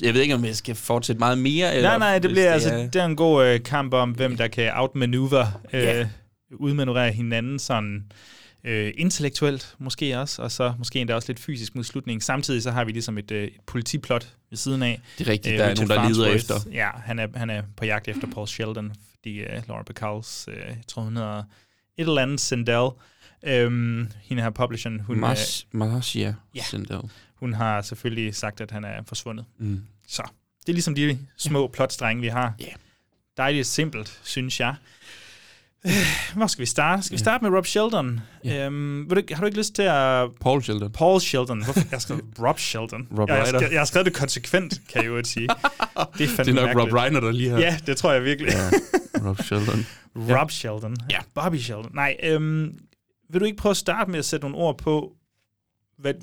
jeg 0.02 0.14
ved 0.14 0.20
ikke, 0.20 0.34
om 0.34 0.44
jeg 0.44 0.56
skal 0.56 0.74
fortsætte 0.74 1.18
meget 1.18 1.38
mere. 1.38 1.74
Eller 1.76 1.88
Nej, 1.88 1.98
nej, 1.98 2.18
det 2.18 2.30
bliver 2.30 2.52
altså, 2.52 2.70
er- 2.74 2.86
det 2.88 2.96
er 2.96 3.04
en 3.06 3.16
god 3.16 3.46
øh, 3.46 3.62
kamp 3.62 3.94
om, 3.94 4.10
hvem 4.10 4.36
der 4.36 4.48
kan 4.48 4.70
outmanøvre, 4.74 5.52
øh, 5.72 5.82
Ja. 5.82 6.08
udmanøvrere 6.56 7.12
hinanden 7.12 7.58
sådan 7.58 8.04
øh, 8.64 8.92
intellektuelt 8.96 9.74
måske 9.78 10.18
også, 10.18 10.42
og 10.42 10.52
så 10.52 10.74
måske 10.78 10.98
endda 10.98 11.14
også 11.14 11.28
lidt 11.28 11.40
fysisk 11.40 11.74
mod 11.74 11.84
slutningen. 11.84 12.20
Samtidig 12.20 12.62
så 12.62 12.70
har 12.70 12.84
vi 12.84 12.92
ligesom 12.92 13.18
et, 13.18 13.30
øh, 13.30 13.44
et 13.44 13.52
politiplot 13.66 14.28
ved 14.50 14.56
siden 14.56 14.82
af. 14.82 15.00
Det 15.18 15.28
er 15.28 15.32
rigtigt, 15.32 15.58
der 15.58 15.64
er 15.64 15.74
nogen, 15.74 15.88
der 15.90 15.94
Farnsworth, 15.96 16.30
efter. 16.30 16.54
Ja, 16.72 16.90
han 17.04 17.18
er, 17.18 17.26
han 17.34 17.50
er 17.50 17.62
på 17.76 17.84
jagt 17.84 18.08
efter 18.08 18.26
Paul 18.26 18.48
Sheldon, 18.48 18.92
fordi 19.14 19.38
øh, 19.38 19.62
Laura 19.68 19.82
Bacalls, 19.82 20.48
øh, 20.48 20.56
jeg 20.56 20.78
tror 20.88 21.02
hun 21.02 21.16
hedder 21.16 21.38
et 21.38 21.44
eller 21.96 22.22
andet 22.22 22.40
Sindel, 22.40 22.88
øhm, 23.42 24.08
hende 24.22 24.42
her 24.42 24.50
publisheren, 24.50 25.00
hun, 25.00 25.16
øh, 25.24 25.30
Mas- 25.32 25.66
Marcia 25.72 26.34
ja. 26.54 26.62
Sindel. 26.62 27.00
hun 27.34 27.52
har 27.52 27.82
selvfølgelig 27.82 28.34
sagt, 28.34 28.60
at 28.60 28.70
han 28.70 28.84
er 28.84 29.02
forsvundet. 29.06 29.44
Mm. 29.58 29.82
Så 30.08 30.22
det 30.60 30.68
er 30.68 30.72
ligesom 30.72 30.94
de 30.94 31.18
små 31.36 31.66
plotstrenge, 31.66 32.20
vi 32.20 32.28
har. 32.28 32.54
Ja. 32.60 32.66
Dejligt 33.36 33.66
simpelt, 33.66 34.20
synes 34.22 34.60
jeg. 34.60 34.74
Hvor 36.36 36.46
skal 36.46 36.60
vi 36.60 36.66
starte? 36.66 37.02
Skal 37.02 37.14
vi 37.14 37.18
starte 37.18 37.44
med 37.44 37.56
Rob 37.56 37.66
Sheldon? 37.66 38.20
Ja. 38.44 38.66
Øhm, 38.66 39.10
vil 39.10 39.16
du, 39.16 39.34
har 39.34 39.40
du 39.40 39.46
ikke 39.46 39.58
lyst 39.58 39.74
til 39.74 39.82
at... 39.82 40.28
Paul 40.40 40.62
Sheldon. 40.62 40.92
Paul 40.92 41.20
Sheldon. 41.20 41.64
Hvorfor? 41.64 41.80
Jeg 41.80 41.88
har 41.90 41.98
skrevet 41.98 42.24
Rob 42.46 42.58
Sheldon. 42.58 43.08
Rob 43.18 43.28
jeg, 43.28 43.36
har 43.36 43.44
Reiner. 43.44 43.58
skrevet, 43.58 43.72
jeg 43.72 43.80
har 43.80 43.84
skrevet 43.84 44.06
det 44.06 44.14
konsekvent, 44.14 44.80
kan 44.92 45.02
jeg 45.02 45.08
jo 45.10 45.24
sige. 45.24 45.48
Det 46.18 46.30
er, 46.38 46.44
Det 46.44 46.48
er 46.48 46.52
nok 46.52 46.68
Rob 46.68 46.74
mærkeligt. 46.76 46.94
Reiner, 46.94 47.20
der 47.20 47.32
lige 47.32 47.50
har... 47.50 47.58
Ja, 47.58 47.78
det 47.86 47.96
tror 47.96 48.12
jeg 48.12 48.24
virkelig. 48.24 48.52
Ja, 48.52 48.70
Rob 49.28 49.42
Sheldon. 49.46 49.86
Rob 50.16 50.50
Sheldon. 50.50 50.96
Ja. 51.10 51.18
Bobby 51.34 51.56
Sheldon. 51.56 51.90
Nej, 51.94 52.16
øhm, 52.22 52.72
vil 53.30 53.40
du 53.40 53.44
ikke 53.44 53.56
prøve 53.58 53.70
at 53.70 53.76
starte 53.76 54.10
med 54.10 54.18
at 54.18 54.24
sætte 54.24 54.44
nogle 54.44 54.56
ord 54.56 54.78
på, 54.78 55.12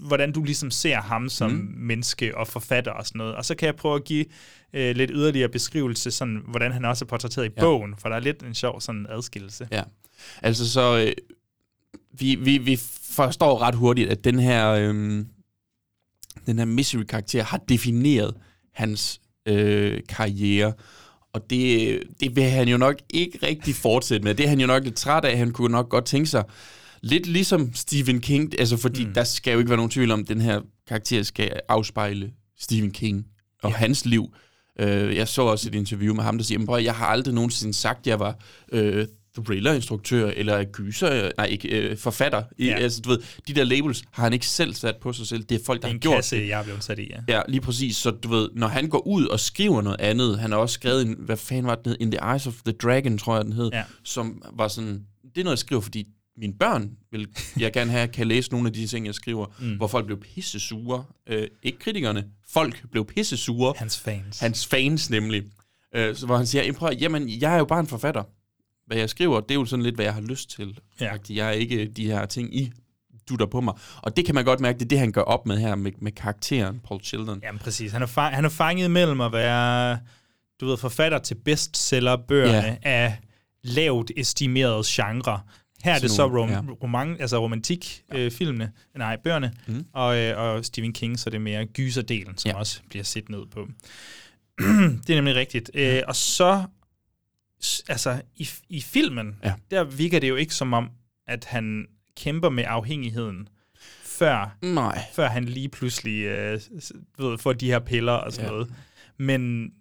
hvordan 0.02 0.32
du 0.32 0.44
ligesom 0.44 0.72
ser 0.72 0.96
ham 1.02 1.30
som 1.30 1.52
Mm. 1.52 1.74
menneske 1.78 2.38
og 2.38 2.48
forfatter 2.48 2.92
og 2.92 3.06
sådan 3.08 3.20
noget. 3.20 3.36
Og 3.36 3.46
så 3.46 3.56
kan 3.56 3.66
jeg 3.66 3.76
prøve 3.76 3.96
at 3.96 4.04
give 4.04 4.26
øh, 4.74 4.96
lidt 4.96 5.12
yderligere 5.14 5.50
beskrivelse, 5.50 6.12
sådan, 6.12 6.42
hvordan 6.48 6.72
han 6.72 6.86
også 6.86 7.06
er 7.06 7.08
portrætteret 7.08 7.46
i 7.46 7.50
ja. 7.58 7.62
bogen, 7.62 7.96
for 7.98 8.10
der 8.10 8.16
er 8.16 8.20
lidt 8.20 8.44
en 8.44 8.54
sjov 8.56 8.82
sådan 8.82 9.06
adskillelse. 9.10 9.68
Ja. 9.72 9.84
Altså 10.42 10.72
så, 10.72 10.98
øh, 10.98 11.14
vi, 12.20 12.36
vi, 12.36 12.58
vi 12.58 12.80
forstår 13.12 13.62
ret 13.62 13.76
hurtigt, 13.76 14.10
at 14.10 14.24
den 14.24 14.40
her, 14.40 14.70
øh, 14.70 15.26
den 16.46 16.58
her 16.58 16.66
Misery-karakter 16.66 17.44
har 17.44 17.58
defineret 17.58 18.34
hans 18.74 19.22
øh, 19.46 20.00
karriere. 20.10 20.74
Og 21.34 21.50
det, 21.50 22.00
det 22.20 22.36
vil 22.36 22.44
han 22.44 22.68
jo 22.68 22.78
nok 22.78 22.96
ikke 23.10 23.40
rigtig 23.44 23.76
fortsætte 23.76 24.24
med. 24.24 24.36
Det 24.36 24.46
er 24.46 24.50
han 24.50 24.60
jo 24.60 24.68
nok 24.68 24.84
lidt 24.84 24.96
træt 24.96 25.26
af. 25.26 25.38
Han 25.38 25.52
kunne 25.52 25.72
nok 25.72 25.90
godt 25.90 26.06
tænke 26.06 26.30
sig, 26.30 26.44
lidt 27.08 27.28
ligesom 27.28 27.74
Stephen 27.74 28.22
King, 28.22 28.60
altså 28.60 28.78
fordi 28.78 29.06
mm. 29.06 29.14
der 29.14 29.24
skal 29.24 29.54
jo 29.54 29.60
ikke 29.60 29.70
være 29.70 29.78
nogen 29.78 29.92
tvivl 29.92 30.12
om, 30.12 30.20
at 30.20 30.28
den 30.28 30.42
her 30.42 30.62
karakter 30.88 31.24
skal 31.24 31.60
afspejle 31.70 32.32
Stephen 32.60 32.92
King 32.92 33.26
og 33.64 33.70
ja. 33.72 33.76
hans 33.76 34.06
liv. 34.06 34.34
Øh, 34.80 35.16
jeg 35.16 35.28
så 35.28 35.42
også 35.42 35.70
et 35.70 35.76
interview 35.76 36.14
med 36.16 36.24
ham, 36.24 36.38
der 36.38 36.46
siger, 36.46 36.72
at 36.72 36.84
jeg 36.84 36.96
har 36.96 37.06
aldrig 37.06 37.34
nogensinde 37.34 37.74
sagt, 37.74 38.00
at 38.00 38.08
jeg 38.08 38.20
var 38.20 38.40
øh, 38.72 39.08
thriller-instruktør 39.46 40.32
eller 40.36 40.64
gyser, 40.64 41.32
nej, 41.38 41.46
ikke 41.46 41.68
øh, 41.70 41.98
forfatter. 41.98 42.44
I, 42.58 42.66
Ja. 42.66 42.76
altså, 42.76 43.02
du 43.02 43.10
ved, 43.10 43.20
de 43.48 43.54
der 43.54 43.64
labels 43.64 44.04
har 44.12 44.24
han 44.24 44.34
ikke 44.34 44.48
selv 44.48 44.74
sat 44.74 44.96
på 45.02 45.14
sig 45.14 45.28
selv. 45.28 45.44
Det 45.44 45.62
er 45.62 45.66
folk, 45.66 45.82
der 45.82 45.88
Det 45.88 45.94
er 45.94 45.96
har 45.96 46.00
gjort 46.00 46.16
kasse, 46.16 46.36
det. 46.36 46.48
jeg 46.48 46.60
er 46.60 46.64
blevet 46.64 46.84
sat 46.84 47.00
i, 47.00 47.08
ja. 47.10 47.36
Ja, 47.36 47.42
lige 47.48 47.62
præcis. 47.62 47.96
Så 47.98 48.12
du 48.12 48.30
ved, 48.30 48.50
når 48.56 48.68
han 48.68 48.90
går 48.90 49.08
ud 49.08 49.26
og 49.26 49.40
skriver 49.40 49.82
noget 49.82 50.02
andet, 50.02 50.40
han 50.40 50.52
har 50.52 50.58
også 50.58 50.74
skrevet, 50.74 51.02
en, 51.08 51.16
hvad 51.20 51.38
fanden 51.38 51.66
var 51.66 51.76
det? 51.76 51.98
In 52.00 52.12
the 52.12 52.32
Eyes 52.32 52.48
of 52.48 52.54
the 52.66 52.74
Dragon, 52.74 53.18
tror 53.18 53.36
jeg, 53.36 53.46
den 53.46 53.54
hed, 53.54 53.70
Ja. 53.74 53.84
som 54.04 54.42
var 54.54 54.68
sådan, 54.68 55.02
det 55.36 55.42
er 55.42 55.44
noget, 55.44 55.56
jeg 55.56 55.60
skriver, 55.60 55.82
fordi 55.82 56.08
mine 56.38 56.54
børn 56.54 56.92
vil 57.12 57.28
jeg 57.60 57.74
gerne 57.74 57.92
have, 57.92 58.08
kan 58.08 58.28
læse 58.28 58.52
nogle 58.52 58.68
af 58.68 58.74
de 58.74 58.88
ting, 58.88 59.06
jeg 59.06 59.16
skriver, 59.16 59.46
mm. 59.60 59.76
hvor 59.78 59.88
folk 59.88 60.06
blev 60.06 60.20
pisse 60.20 60.60
sure. 60.60 61.04
Øh, 61.28 61.48
ikke 61.64 61.80
kritikerne, 61.80 62.26
folk 62.50 62.84
blev 62.92 63.06
pisse 63.06 63.38
sure. 63.38 63.74
Hans 63.78 64.00
fans. 64.00 64.40
Hans 64.40 64.68
fans 64.68 65.10
nemlig. 65.10 65.44
Øh, 65.96 66.16
så 66.16 66.26
hvor 66.26 66.38
han 66.38 66.48
siger, 66.48 66.64
"Jamen, 66.64 66.76
prøv, 66.76 66.94
jamen, 67.00 67.30
jeg 67.42 67.54
er 67.54 67.58
jo 67.58 67.66
bare 67.66 67.80
en 67.80 67.88
forfatter. 67.88 68.24
Hvad 68.88 68.98
jeg 68.98 69.10
skriver, 69.10 69.40
det 69.40 69.52
er 69.52 69.56
jo 69.56 69.66
sådan 69.66 69.84
lidt, 69.84 69.96
hvad 69.96 70.06
jeg 70.06 70.14
har 70.14 70.22
lyst 70.22 70.50
til. 70.50 70.80
Ja. 71.02 71.12
Jeg 71.30 71.48
er 71.48 71.52
ikke 71.52 71.86
de 71.88 72.06
her 72.06 72.26
ting, 72.26 72.56
I 72.56 72.72
dutter 73.30 73.46
på 73.46 73.62
mig. 73.62 73.74
Og 74.02 74.18
det 74.18 74.26
kan 74.26 74.36
man 74.36 74.46
godt 74.46 74.60
mærke, 74.60 74.80
det 74.80 74.86
er 74.86 74.90
det, 74.90 75.00
han 75.00 75.12
gør 75.12 75.22
op 75.22 75.46
med 75.46 75.58
her 75.58 75.76
med, 75.76 75.92
med 76.02 76.12
karakteren, 76.12 76.80
Paul 76.88 77.02
Children. 77.04 77.40
Jamen 77.44 77.60
præcis. 77.60 77.92
Han 77.92 78.02
er, 78.02 78.08
fa- 78.08 78.36
han 78.36 78.46
er 78.46 78.50
fanget 78.50 78.92
mellem 78.92 79.22
at 79.22 79.32
være, 79.32 80.00
du 80.62 80.66
ved, 80.66 80.78
forfatter 80.78 81.18
til 81.20 81.36
bestsellerbøgerne 81.36 82.58
Ja. 82.68 82.76
af 82.90 83.18
lavt 83.64 84.12
estimeret 84.18 84.86
genre. 84.86 85.40
Her 85.84 85.94
er 85.94 86.00
det 86.00 86.12
så 86.12 86.28
rom- 86.28 86.50
ja. 86.50 86.62
roman, 86.84 87.18
altså 87.20 87.38
romantik 87.44 88.04
øh, 88.14 88.32
filmene, 88.32 88.72
nej, 88.96 89.18
bøgerne, 89.24 89.54
mm. 89.68 89.86
og, 89.94 90.18
øh, 90.18 90.38
og 90.40 90.66
Stephen 90.66 90.94
King, 90.94 91.20
så 91.20 91.30
det 91.30 91.36
er 91.36 91.40
mere 91.42 91.66
gyserdelen, 91.66 92.38
som 92.38 92.50
ja. 92.50 92.54
Ja. 92.56 92.60
også 92.60 92.82
bliver 92.90 93.04
set 93.04 93.30
ned 93.30 93.46
på. 93.52 93.68
det 95.08 95.10
er 95.10 95.16
nemlig 95.16 95.36
rigtigt. 95.36 95.72
Øh, 95.74 96.02
og 96.08 96.16
så, 96.16 96.64
altså, 97.90 98.22
i, 98.36 98.50
i 98.70 98.82
filmen, 98.82 99.36
Ja. 99.44 99.54
der 99.72 99.84
virker 99.84 100.20
det 100.20 100.30
jo 100.30 100.36
ikke 100.36 100.54
som 100.56 100.74
om, 100.74 100.90
at 101.28 101.46
han 101.46 101.86
kæmper 102.18 102.50
med 102.50 102.64
afhængigheden, 102.68 103.48
før 104.04 104.58
Nej. 104.62 105.02
før 105.14 105.28
han 105.28 105.46
lige 105.46 105.70
pludselig 105.70 106.24
øh, 106.24 106.60
ved, 107.18 107.38
får 107.38 107.54
de 107.54 107.68
her 107.68 107.80
piller 107.80 108.12
og 108.14 108.34
sådan 108.34 108.46
ja. 108.50 108.52
Ja. 108.54 108.58
noget. 108.58 108.74
Men, 109.18 109.72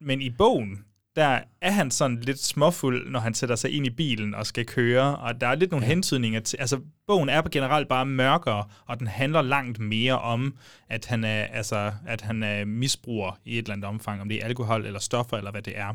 men 0.00 0.22
i 0.22 0.30
bogen, 0.30 0.84
der 1.16 1.40
er 1.60 1.70
han 1.70 1.90
sådan 1.90 2.20
lidt 2.20 2.38
småfuld, 2.38 3.10
når 3.10 3.20
han 3.20 3.34
sætter 3.34 3.56
sig 3.56 3.70
ind 3.70 3.86
i 3.86 3.90
bilen 3.90 4.34
og 4.34 4.46
skal 4.46 4.66
køre, 4.66 5.16
og 5.16 5.40
der 5.40 5.46
er 5.46 5.54
lidt 5.54 5.70
nogle 5.70 5.86
ja. 5.86 5.92
Hentydninger 5.92 6.40
til, 6.40 6.56
altså 6.56 6.80
bogen 7.06 7.28
er 7.28 7.42
generelt 7.42 7.88
bare 7.88 8.06
mørkere, 8.06 8.64
og 8.86 8.98
den 8.98 9.06
handler 9.06 9.42
langt 9.42 9.78
mere 9.78 10.18
om, 10.18 10.56
at 10.88 11.06
han 11.06 11.24
er, 11.24 11.44
altså, 11.44 11.92
at 12.06 12.20
han 12.20 12.42
er 12.42 12.64
misbruger 12.64 13.38
i 13.44 13.58
et 13.58 13.58
eller 13.58 13.72
andet 13.72 13.88
omfang, 13.88 14.20
om 14.20 14.28
det 14.28 14.40
er 14.42 14.44
alkohol 14.44 14.86
eller 14.86 15.00
stoffer 15.00 15.36
eller 15.36 15.50
hvad 15.50 15.62
det 15.62 15.78
er. 15.78 15.94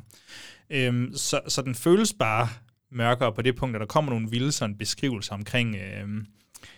Øhm, 0.70 1.14
så, 1.16 1.42
så 1.48 1.62
den 1.62 1.76
føles 1.76 2.14
bare 2.20 2.48
mørkere 2.92 3.34
på 3.34 3.42
det 3.42 3.56
punkt, 3.56 3.76
at 3.76 3.80
der 3.80 3.86
kommer 3.86 4.12
nogle 4.12 4.30
vilde 4.30 4.52
sådan 4.52 4.78
beskrivelser 4.78 5.34
omkring, 5.34 5.76
øhm, 5.76 6.26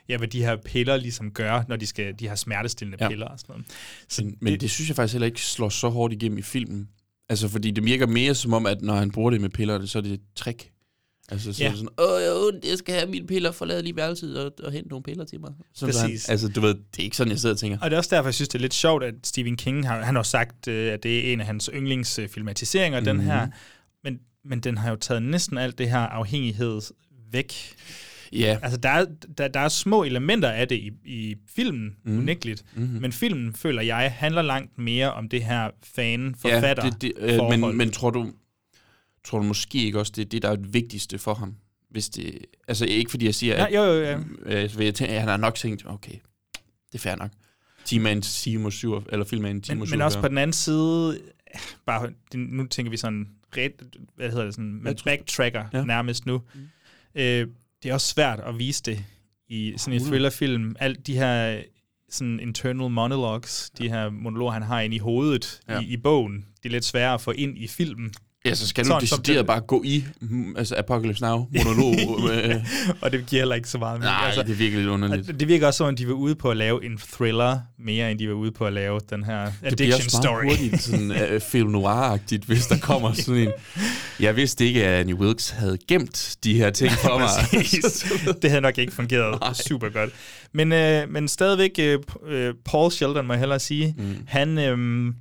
ja, 0.09 0.17
hvad 0.17 0.27
de 0.27 0.43
her 0.43 0.55
piller 0.55 0.97
ligesom 0.97 1.31
gør, 1.31 1.63
når 1.67 1.75
de 1.75 1.85
skal 1.85 2.19
de 2.19 2.27
her 2.27 2.35
smertestillende 2.35 2.97
ja. 3.03 3.09
Piller 3.09 3.27
og 3.27 3.39
sådan 3.39 3.53
noget. 3.53 3.65
Så 4.07 4.23
Men, 4.23 4.37
men 4.41 4.53
det, 4.53 4.61
det 4.61 4.71
synes 4.71 4.89
jeg 4.89 4.95
faktisk 4.95 5.13
heller 5.13 5.27
ikke 5.27 5.41
slår 5.41 5.69
så 5.69 5.89
hårdt 5.89 6.13
igennem 6.13 6.37
i 6.37 6.41
filmen. 6.41 6.89
Altså, 7.29 7.47
fordi 7.47 7.71
det 7.71 7.85
virker 7.85 8.07
mere 8.07 8.35
som 8.35 8.53
om, 8.53 8.65
at 8.65 8.81
når 8.81 8.95
han 8.95 9.11
bruger 9.11 9.31
det 9.31 9.41
med 9.41 9.49
piller, 9.49 9.85
så 9.85 9.97
er 9.97 10.01
det 10.01 10.11
et 10.11 10.21
trick. 10.35 10.69
Altså, 11.31 11.53
så 11.53 11.63
Ja. 11.63 11.71
sådan, 11.71 11.89
åh, 11.97 12.21
jeg, 12.21 12.69
jeg 12.69 12.77
skal 12.77 12.95
have 12.95 13.09
mine 13.09 13.27
piller, 13.27 13.51
forlad 13.51 13.83
lige 13.83 13.95
værelset 13.95 14.39
og, 14.45 14.51
og 14.63 14.71
hente 14.71 14.89
nogle 14.89 15.03
piller 15.03 15.25
til 15.25 15.39
mig. 15.39 15.51
Så 15.73 15.85
Præcis. 15.85 16.25
Han, 16.25 16.31
altså, 16.33 16.47
du 16.47 16.61
ved, 16.61 16.73
det 16.73 16.99
er 16.99 17.03
ikke 17.03 17.17
sådan, 17.17 17.31
jeg 17.31 17.39
sidder 17.39 17.55
og 17.55 17.59
tænker. 17.59 17.77
Og 17.81 17.89
det 17.89 17.95
er 17.95 17.97
også 17.97 18.15
derfor, 18.15 18.27
jeg 18.27 18.33
synes, 18.33 18.49
det 18.49 18.55
er 18.55 18.61
lidt 18.61 18.73
sjovt, 18.73 19.03
at 19.03 19.13
Stephen 19.23 19.57
King 19.57 19.87
har, 19.87 20.01
han 20.03 20.15
har 20.15 20.23
sagt, 20.23 20.67
øh, 20.67 20.93
at 20.93 21.03
det 21.03 21.29
er 21.29 21.33
en 21.33 21.39
af 21.39 21.45
hans 21.45 21.69
yndlingsfilmatiseringer, 21.73 22.99
mm-hmm. 22.99 23.17
den 23.17 23.25
her. 23.25 23.47
Men, 24.03 24.19
men 24.45 24.59
den 24.59 24.77
har 24.77 24.89
jo 24.89 24.95
taget 24.95 25.23
næsten 25.23 25.57
alt 25.57 25.77
det 25.77 25.89
her 25.89 25.99
afhængighed 25.99 26.81
væk. 27.31 27.53
Ja, 28.33 28.57
Altså, 28.61 28.77
der 28.77 28.89
er, 28.89 29.05
der, 29.37 29.47
der 29.47 29.59
er 29.59 29.67
små 29.69 30.03
elementer 30.03 30.49
af 30.49 30.67
det 30.67 30.75
i, 30.75 30.91
i 31.05 31.35
filmen, 31.55 31.95
mm. 32.03 32.17
unægteligt. 32.17 32.63
Mm-hmm. 32.75 33.01
Men 33.01 33.11
filmen, 33.11 33.53
føler 33.53 33.81
jeg, 33.81 34.13
handler 34.17 34.41
langt 34.41 34.77
mere 34.77 35.13
om 35.13 35.29
det 35.29 35.43
her 35.43 35.69
fan-forfatter 35.83 36.85
ja, 36.85 36.89
det, 36.89 37.01
det, 37.01 37.13
øh, 37.17 37.35
forhold. 37.37 37.59
men, 37.59 37.77
men 37.77 37.91
tror 37.91 38.09
du, 38.09 38.31
tror 39.23 39.39
du 39.39 39.43
måske 39.45 39.83
ikke 39.83 39.99
også, 39.99 40.13
det 40.15 40.25
er 40.25 40.29
det, 40.29 40.41
der 40.41 40.49
er 40.49 40.55
det 40.55 40.73
vigtigste 40.73 41.17
for 41.17 41.33
ham? 41.33 41.55
Hvis 41.89 42.09
det, 42.09 42.45
altså 42.67 42.85
ikke 42.85 43.11
fordi 43.11 43.25
jeg 43.25 43.35
siger, 43.35 43.55
Ja, 43.55 43.65
at, 43.67 43.75
jo, 43.75 43.83
jo, 43.83 44.01
ja. 44.01 44.19
øh, 44.45 44.85
jeg 44.85 44.95
tænke, 44.95 45.07
at 45.13 45.19
han 45.19 45.29
har 45.29 45.37
nok 45.37 45.55
tænkt, 45.55 45.83
okay, 45.85 46.15
det 46.91 46.95
er 46.95 46.99
fair 46.99 47.15
nok. 47.15 47.31
Time 47.85 48.11
en 48.11 48.21
time 48.21 48.71
syv, 48.71 49.03
eller 49.11 49.25
film 49.25 49.45
en 49.45 49.61
time 49.61 49.79
Men, 49.79 49.87
syv. 49.87 49.93
men 49.93 50.01
også 50.01 50.21
på 50.21 50.27
den 50.27 50.37
anden 50.37 50.53
side, 50.53 51.19
bare, 51.85 52.09
nu 52.35 52.67
tænker 52.67 52.89
vi 52.89 52.97
sådan, 52.97 53.27
ret, 53.57 53.71
hvad 54.15 54.29
hedder 54.29 54.43
det, 54.45 54.53
sådan, 54.53 54.79
man 54.83 54.97
backtracker 55.05 55.65
ja. 55.73 55.77
Ja. 55.77 55.83
nærmest 55.85 56.25
nu. 56.25 56.41
Mm. 56.53 57.21
Øh, 57.21 57.47
det 57.83 57.89
er 57.89 57.93
også 57.93 58.07
svært 58.07 58.39
at 58.39 58.59
vise 58.59 58.83
det 58.83 59.05
i 59.47 59.73
sådan 59.77 59.93
en 59.93 59.97
100. 59.97 60.11
thrillerfilm. 60.11 60.75
Alt 60.79 61.07
de 61.07 61.15
her 61.15 61.61
sådan 62.09 62.39
internal 62.39 62.89
monologues, 62.89 63.71
de 63.77 63.89
her 63.89 64.09
monologer, 64.09 64.51
han 64.51 64.61
har 64.63 64.81
inde 64.81 64.95
i 64.95 64.99
hovedet 64.99 65.61
ja. 65.67 65.73
Ja. 65.73 65.79
i, 65.79 65.85
i 65.85 65.97
bogen, 65.97 66.45
det 66.63 66.69
er 66.69 66.73
lidt 66.73 66.85
sværere 66.85 67.13
at 67.13 67.21
få 67.21 67.31
ind 67.31 67.57
i 67.57 67.67
filmen. 67.67 68.13
Ja, 68.45 68.55
så 68.55 68.67
skal 68.67 68.83
du 68.83 68.87
Sådan, 68.89 69.07
som 69.07 69.19
decideret 69.21 69.45
bare 69.47 69.61
gå 69.61 69.83
i 69.85 70.05
mm, 70.21 70.55
altså 70.57 70.75
Apocalypse 70.77 71.23
Now 71.23 71.47
monolog. 71.65 72.21
med, 72.23 72.61
og 73.01 73.11
det 73.11 73.25
giver 73.25 73.41
heller 73.41 73.55
ikke 73.55 73.69
så 73.69 73.77
meget. 73.77 73.99
nej, 73.99 74.25
altså, 74.25 74.43
det 74.43 74.59
virker 74.59 74.77
lidt 74.77 74.87
underligt. 74.89 75.39
det 75.39 75.47
virker 75.47 75.67
også 75.67 75.77
som, 75.77 75.87
om 75.87 75.95
de 75.95 76.07
var 76.07 76.13
ude 76.13 76.35
på 76.35 76.51
at 76.51 76.57
lave 76.57 76.85
en 76.85 76.97
thriller, 76.97 77.59
mere 77.79 78.11
end 78.11 78.19
de 78.19 78.27
var 78.27 78.33
ude 78.33 78.51
på 78.51 78.65
at 78.65 78.73
lave 78.73 78.99
den 79.09 79.23
her 79.23 79.45
Det 79.45 79.51
bliver 79.59 79.71
addiction 79.71 79.93
også 79.93 80.17
meget 80.17 80.23
story. 80.23 80.43
hurtigt 80.43 80.81
sådan, 80.81 81.11
uh, 81.35 81.41
film 81.51 81.69
noir-agtigt, 81.75 82.45
hvis 82.45 82.67
der 82.67 82.77
kommer 82.77 83.13
sådan 83.13 83.41
en... 83.41 83.51
Jeg 84.19 84.35
vidste 84.35 84.65
ikke, 84.65 84.85
at 84.85 84.99
Annie 84.99 85.15
Wilkes 85.15 85.49
havde 85.49 85.77
gemt 85.87 86.35
de 86.43 86.53
her 86.53 86.69
ting 86.69 86.91
for 86.91 87.17
mig. 87.23 88.41
Det 88.41 88.49
havde 88.49 88.61
nok 88.61 88.77
ikke 88.77 88.93
fungeret 88.93 89.39
Nej. 89.41 89.53
super 89.53 89.89
godt. 89.89 90.09
Men, 90.53 90.71
øh, 90.71 91.09
men 91.09 91.27
stadigvæk, 91.27 91.71
øh, 91.79 91.99
øh, 92.27 92.53
Paul 92.65 92.91
Sheldon 92.91 93.27
må 93.27 93.33
jeg 93.33 93.39
hellere 93.39 93.59
sige, 93.59 93.95
mm. 93.97 94.15
han, 94.27 94.57
øh, 94.57 95.13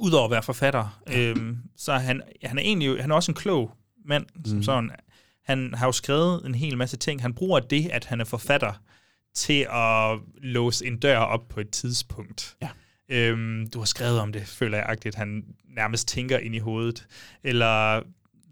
udover 0.00 0.24
at 0.24 0.30
være 0.30 0.42
forfatter, 0.42 1.00
øh, 1.12 1.36
så 1.76 1.92
han, 1.92 2.22
han 2.44 2.58
er 2.58 2.62
egentlig 2.62 3.00
han 3.02 3.10
er 3.10 3.14
også 3.14 3.30
en 3.32 3.36
klog 3.36 3.72
mand, 4.04 4.26
som 4.46 4.56
Mm. 4.56 4.62
sådan. 4.62 4.90
Han 5.44 5.74
har 5.74 5.86
jo 5.86 5.92
skrevet 5.92 6.46
en 6.46 6.54
hel 6.54 6.76
masse 6.78 6.96
ting. 6.96 7.22
Han 7.22 7.34
bruger 7.34 7.60
det, 7.60 7.88
at 7.92 8.04
han 8.04 8.20
er 8.20 8.24
forfatter, 8.24 8.72
til 9.34 9.66
at 9.72 10.18
låse 10.42 10.86
en 10.86 10.98
dør 10.98 11.18
op 11.18 11.48
på 11.48 11.60
et 11.60 11.70
tidspunkt. 11.70 12.56
Ja. 12.62 12.68
Øhm, 13.08 13.66
du 13.70 13.78
har 13.78 13.86
skrevet 13.86 14.20
om 14.20 14.32
det, 14.32 14.46
føler 14.46 14.78
jeg, 14.78 14.86
at 15.06 15.14
han 15.14 15.44
nærmest 15.76 16.08
tænker 16.08 16.38
ind 16.38 16.54
i 16.54 16.58
hovedet. 16.58 17.06
Eller 17.44 17.96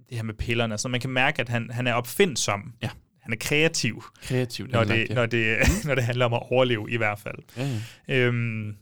det 0.09 0.17
her 0.17 0.23
med 0.23 0.35
pillerne. 0.35 0.79
Så 0.79 0.89
man 0.89 1.01
kan 1.01 1.11
mærke, 1.11 1.41
at 1.41 1.49
han, 1.49 1.71
han 1.71 1.87
er 1.87 1.93
opfindsom. 1.95 2.73
Ja. 2.83 2.91
Han 3.21 3.33
er 3.33 3.37
kreativ, 3.41 4.05
Kreativt. 4.23 4.71
når 4.73 4.85
det, 4.85 5.07
ja. 5.11 5.15
når, 5.15 5.27
det, 5.27 5.57
når 5.85 5.95
det 5.95 6.05
handler 6.05 6.25
om 6.27 6.35
at 6.35 6.43
overleve 6.51 6.91
i 6.91 6.97
hvert 6.97 7.19
fald. 7.19 7.37
Ja, 7.57 7.79
ja. 8.09 8.15
Øhm, 8.19 8.77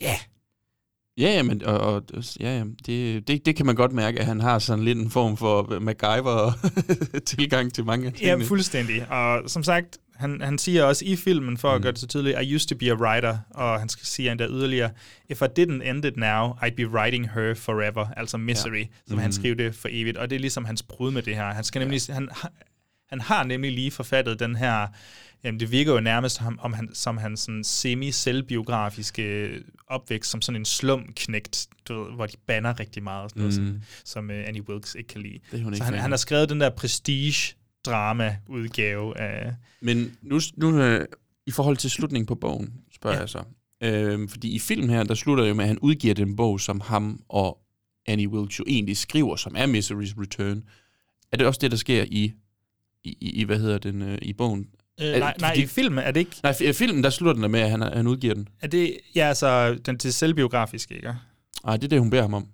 ja, 0.00 0.16
Ja, 1.18 1.30
ja, 1.30 1.42
men, 1.42 1.64
og, 1.64 1.78
og, 1.80 2.02
ja, 2.40 2.58
ja, 2.58 2.64
det, 2.86 3.28
det, 3.28 3.46
det 3.46 3.56
kan 3.56 3.66
man 3.66 3.74
godt 3.74 3.92
mærke, 3.92 4.20
at 4.20 4.26
han 4.26 4.40
har 4.40 4.58
sådan 4.58 4.84
lidt 4.84 4.98
en 4.98 5.10
form 5.10 5.36
for 5.36 5.78
MacGyver-tilgang 5.80 7.74
til 7.74 7.84
mange 7.84 8.06
af 8.06 8.12
ja, 8.22 8.34
fuldstændig. 8.36 9.10
Og 9.12 9.50
som 9.50 9.62
sagt, 9.62 9.98
han, 10.16 10.40
han 10.40 10.58
siger 10.58 10.84
også 10.84 11.04
i 11.04 11.16
filmen, 11.16 11.56
for 11.58 11.68
at 11.70 11.76
Mm. 11.78 11.82
gøre 11.82 11.92
det 11.92 12.00
så 12.00 12.06
tydeligt, 12.06 12.38
I 12.42 12.54
used 12.54 12.68
to 12.68 12.76
be 12.76 12.90
a 12.90 12.94
writer, 12.94 13.38
og 13.50 13.78
han 13.80 13.88
skal 13.88 14.06
sige 14.06 14.30
endda 14.30 14.46
yderligere, 14.46 14.90
if 15.28 15.42
I 15.42 15.44
didn't 15.60 15.90
end 15.90 16.04
it 16.04 16.16
now, 16.16 16.48
I'd 16.52 16.74
be 16.76 16.88
writing 16.88 17.30
her 17.34 17.54
forever, 17.54 18.06
altså 18.16 18.36
Misery, 18.36 18.78
ja. 18.80 18.84
som 19.06 19.14
Mhm. 19.16 19.22
han 19.22 19.32
skriver 19.32 19.54
det 19.54 19.74
for 19.74 19.88
evigt. 19.90 20.16
Og 20.16 20.30
det 20.30 20.36
er 20.36 20.40
ligesom 20.40 20.64
hans 20.64 20.82
brud 20.82 21.10
med 21.10 21.22
det 21.22 21.34
her. 21.36 21.52
Han, 21.52 21.64
skal 21.64 21.78
nemlig, 21.80 22.00
han, 22.10 22.28
har- 22.32 22.52
han 23.10 23.20
har 23.20 23.44
nemlig 23.44 23.72
lige 23.72 23.90
forfattet 23.90 24.40
den 24.40 24.56
her, 24.56 24.86
jamen 25.44 25.60
det 25.60 25.70
virker 25.72 25.92
jo 25.92 26.00
nærmest 26.00 26.38
ham, 26.38 26.58
om 26.62 26.72
han, 26.72 26.90
som 26.94 27.16
hans 27.16 27.40
sådan 27.40 27.64
semi-selvbiografiske 27.64 29.50
opvækst, 29.86 30.30
som 30.30 30.42
sådan 30.42 30.60
en 30.60 30.64
slumknægt, 30.64 31.68
du 31.88 32.02
ved, 32.04 32.12
hvor 32.14 32.26
de 32.26 32.36
banner 32.46 32.80
rigtig 32.80 33.02
meget, 33.02 33.24
og 33.24 33.30
sådan 33.30 33.42
noget, 33.42 33.60
Mm. 33.74 33.80
som, 34.04 34.30
uh, 34.30 34.36
Annie 34.36 34.68
Wilkes 34.68 34.94
ikke 34.94 35.08
kan 35.08 35.20
lide. 35.20 35.38
Det 35.52 35.62
hun 35.62 35.72
Så 35.72 35.76
ikke 35.76 35.84
han, 35.84 35.92
fan 35.92 36.00
han 36.00 36.08
af. 36.08 36.10
har 36.12 36.16
skrevet 36.16 36.48
den 36.48 36.60
der 36.60 36.70
prestige 36.70 37.54
drama-udgave 37.84 39.18
af... 39.18 39.54
Men 39.80 40.12
nu, 40.22 40.40
nu 40.56 40.80
øh, 40.82 41.06
i 41.46 41.50
forhold 41.50 41.76
til 41.76 41.90
slutningen 41.90 42.26
på 42.26 42.34
bogen, 42.34 42.74
spørger 42.94 43.16
Ja. 43.16 43.20
jeg 43.20 43.28
så. 43.28 43.42
Øh, 43.82 44.28
fordi 44.28 44.54
i 44.54 44.58
filmen 44.58 44.90
her, 44.90 45.02
der 45.04 45.14
slutter 45.14 45.44
det 45.44 45.50
jo 45.50 45.54
med, 45.54 45.64
at 45.64 45.68
han 45.68 45.78
udgiver 45.78 46.14
den 46.14 46.36
bog, 46.36 46.60
som 46.60 46.80
ham 46.80 47.22
og 47.28 47.58
Annie 48.06 48.28
Wilkes 48.28 48.58
jo 48.58 48.64
egentlig 48.68 48.96
skriver, 48.96 49.36
som 49.36 49.54
er 49.56 49.66
Misery's 49.66 50.20
Return. 50.20 50.62
Er 51.32 51.36
det 51.36 51.46
også 51.46 51.58
det, 51.62 51.70
der 51.70 51.76
sker 51.76 52.04
i, 52.10 52.32
i, 53.04 53.16
i 53.20 53.44
hvad 53.44 53.58
hedder 53.58 53.78
den, 53.78 54.02
øh, 54.02 54.18
i 54.22 54.32
bogen? 54.32 54.68
Øh, 55.00 55.10
nej, 55.10 55.34
nej, 55.40 55.50
fordi- 55.50 55.62
i 55.62 55.66
filmen 55.66 55.98
er 55.98 56.10
det 56.10 56.20
ikke... 56.20 56.36
Nej, 56.42 56.54
i 56.60 56.72
filmen, 56.72 57.04
der 57.04 57.10
slutter 57.10 57.42
den 57.42 57.50
med, 57.52 57.60
at 57.60 57.70
han, 57.70 57.82
han 57.82 58.06
udgiver 58.06 58.34
den. 58.34 58.48
Er 58.60 58.66
det, 58.66 58.98
ja, 59.14 59.28
altså, 59.28 59.74
den 59.74 59.98
til 59.98 60.12
selvbiografisk, 60.12 60.90
ikke? 60.90 61.14
Nej, 61.64 61.76
det 61.76 61.84
er 61.84 61.88
det, 61.88 62.00
hun 62.00 62.10
beder 62.10 62.22
ham 62.22 62.34
om. 62.34 62.48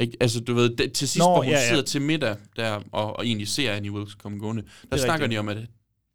Ikke? 0.00 0.16
Altså, 0.20 0.40
du 0.40 0.54
ved, 0.54 0.76
det, 0.76 0.92
til 0.92 1.08
sidst, 1.08 1.18
Nå, 1.18 1.24
hvor 1.24 1.36
hun 1.36 1.44
ja, 1.44 1.50
ja, 1.58 1.68
sidder 1.68 1.82
til 1.82 2.02
middag 2.02 2.36
der, 2.56 2.80
og, 2.92 3.16
og 3.16 3.26
egentlig 3.26 3.48
ser 3.48 3.72
Annie 3.72 3.92
Wilkes 3.92 4.14
komme 4.14 4.38
gående, 4.38 4.62
der 4.62 4.68
er 4.90 4.96
snakker 4.96 5.12
rigtigt. 5.12 5.32
de 5.32 5.38
om, 5.38 5.48
at 5.48 5.58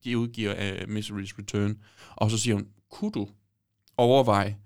de 0.04 0.18
udgiver 0.18 0.54
uh, 0.54 0.98
Misery's 0.98 1.40
Return. 1.40 1.78
Og 2.16 2.32
så 2.32 2.38
siger 2.38 2.56
hun, 2.56 2.68
kunne 2.92 3.12
du 3.12 3.28
overveje 3.98 4.58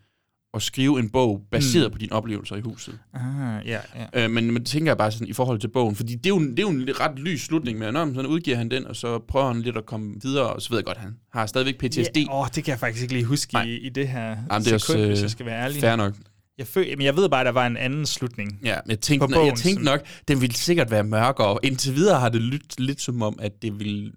at 0.53 0.61
skrive 0.61 0.99
en 0.99 1.09
bog 1.09 1.41
baseret 1.51 1.87
mm. 1.87 1.91
på 1.91 1.97
dine 1.97 2.11
oplevelser 2.11 2.55
i 2.55 2.61
huset. 2.61 2.99
Ah, 3.13 3.67
ja, 3.67 3.79
ja. 4.13 4.23
Øh, 4.23 4.31
men 4.31 4.51
man 4.51 4.65
tænker 4.65 4.89
jeg 4.89 4.97
bare 4.97 5.11
sådan 5.11 5.27
i 5.27 5.33
forhold 5.33 5.59
til 5.59 5.67
bogen, 5.67 5.95
fordi 5.95 6.15
det 6.15 6.25
er 6.25 6.29
jo, 6.29 6.39
det 6.39 6.59
er 6.59 6.63
jo 6.63 6.69
en 6.69 6.99
ret 6.99 7.19
lys 7.19 7.41
slutning 7.41 7.79
med, 7.79 7.87
at 7.87 7.93
så 7.93 8.21
udgiver 8.21 8.57
han 8.57 8.71
den, 8.71 8.87
og 8.87 8.95
så 8.95 9.19
prøver 9.19 9.47
han 9.47 9.61
lidt 9.61 9.77
at 9.77 9.85
komme 9.85 10.15
videre, 10.21 10.53
og 10.53 10.61
så 10.61 10.69
ved 10.69 10.77
jeg 10.77 10.85
godt, 10.85 10.97
han 10.97 11.15
har 11.33 11.45
stadigvæk 11.45 11.77
PTSD. 11.77 12.17
Åh, 12.31 12.47
det 12.55 12.63
kan 12.63 12.71
jeg 12.71 12.79
faktisk 12.79 13.01
ikke 13.01 13.13
lige 13.13 13.25
huske 13.25 13.57
i, 13.65 13.77
i 13.77 13.89
det 13.89 14.07
her 14.07 14.27
Jamen, 14.27 14.39
det 14.49 14.73
er 14.73 14.77
sekund, 14.77 14.97
også, 14.99 15.07
hvis 15.07 15.19
øh, 15.19 15.23
jeg 15.23 15.31
skal 15.31 15.45
være 15.45 15.63
ærlig. 15.63 15.81
fair 15.81 15.95
nok. 15.95 16.13
Jeg, 16.57 16.67
føl, 16.67 16.97
men 16.97 17.05
jeg 17.05 17.15
ved 17.15 17.29
bare, 17.29 17.41
at 17.41 17.45
der 17.45 17.51
var 17.51 17.67
en 17.67 17.77
anden 17.77 18.05
slutning. 18.05 18.59
Ja, 18.63 18.75
men 18.85 18.89
jeg 18.91 18.99
tænkte, 18.99 19.27
på 19.27 19.33
jeg 19.33 19.39
bogen, 19.39 19.55
tænkte 19.55 19.85
nok, 19.85 20.01
den 20.27 20.41
ville 20.41 20.55
sikkert 20.55 20.91
være 20.91 21.03
mørkere. 21.03 21.57
Indtil 21.63 21.95
videre 21.95 22.19
har 22.19 22.29
det 22.29 22.41
lyttet 22.41 22.79
lidt 22.79 23.01
som 23.01 23.21
om, 23.21 23.39
at 23.41 23.61
det 23.61 23.79
vil 23.79 24.13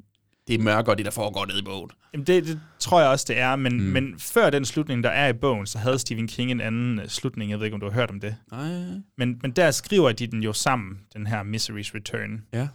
det 0.46 0.54
er 0.54 0.58
mørkere, 0.58 0.94
det 0.96 1.04
der 1.04 1.10
foregår 1.10 1.46
nede 1.46 1.58
i 1.58 1.62
bogen. 1.62 1.90
Jamen 2.12 2.26
det, 2.26 2.44
det 2.44 2.60
tror 2.78 3.00
jeg 3.00 3.08
også, 3.10 3.24
det 3.28 3.38
er, 3.38 3.56
men, 3.56 3.76
mm. 3.76 3.82
men 3.82 4.18
før 4.18 4.50
den 4.50 4.64
slutning, 4.64 5.04
der 5.04 5.10
er 5.10 5.28
i 5.28 5.32
bogen, 5.32 5.66
så 5.66 5.78
havde 5.78 5.98
Stephen 5.98 6.26
King 6.28 6.50
en 6.50 6.60
anden 6.60 6.98
øh, 6.98 7.08
slutning. 7.08 7.50
Jeg 7.50 7.58
ved 7.58 7.66
ikke, 7.66 7.74
om 7.74 7.80
du 7.80 7.86
har 7.86 7.94
hørt 7.94 8.10
om 8.10 8.20
det. 8.20 8.36
Nej. 8.50 9.00
Men, 9.18 9.38
men 9.42 9.50
der 9.50 9.70
skriver 9.70 10.12
de 10.12 10.26
den 10.26 10.42
jo 10.42 10.52
sammen, 10.52 10.98
den 11.14 11.26
her 11.26 11.42
Misery's 11.42 11.94
Return. 11.94 12.42
Ja. 12.52 12.68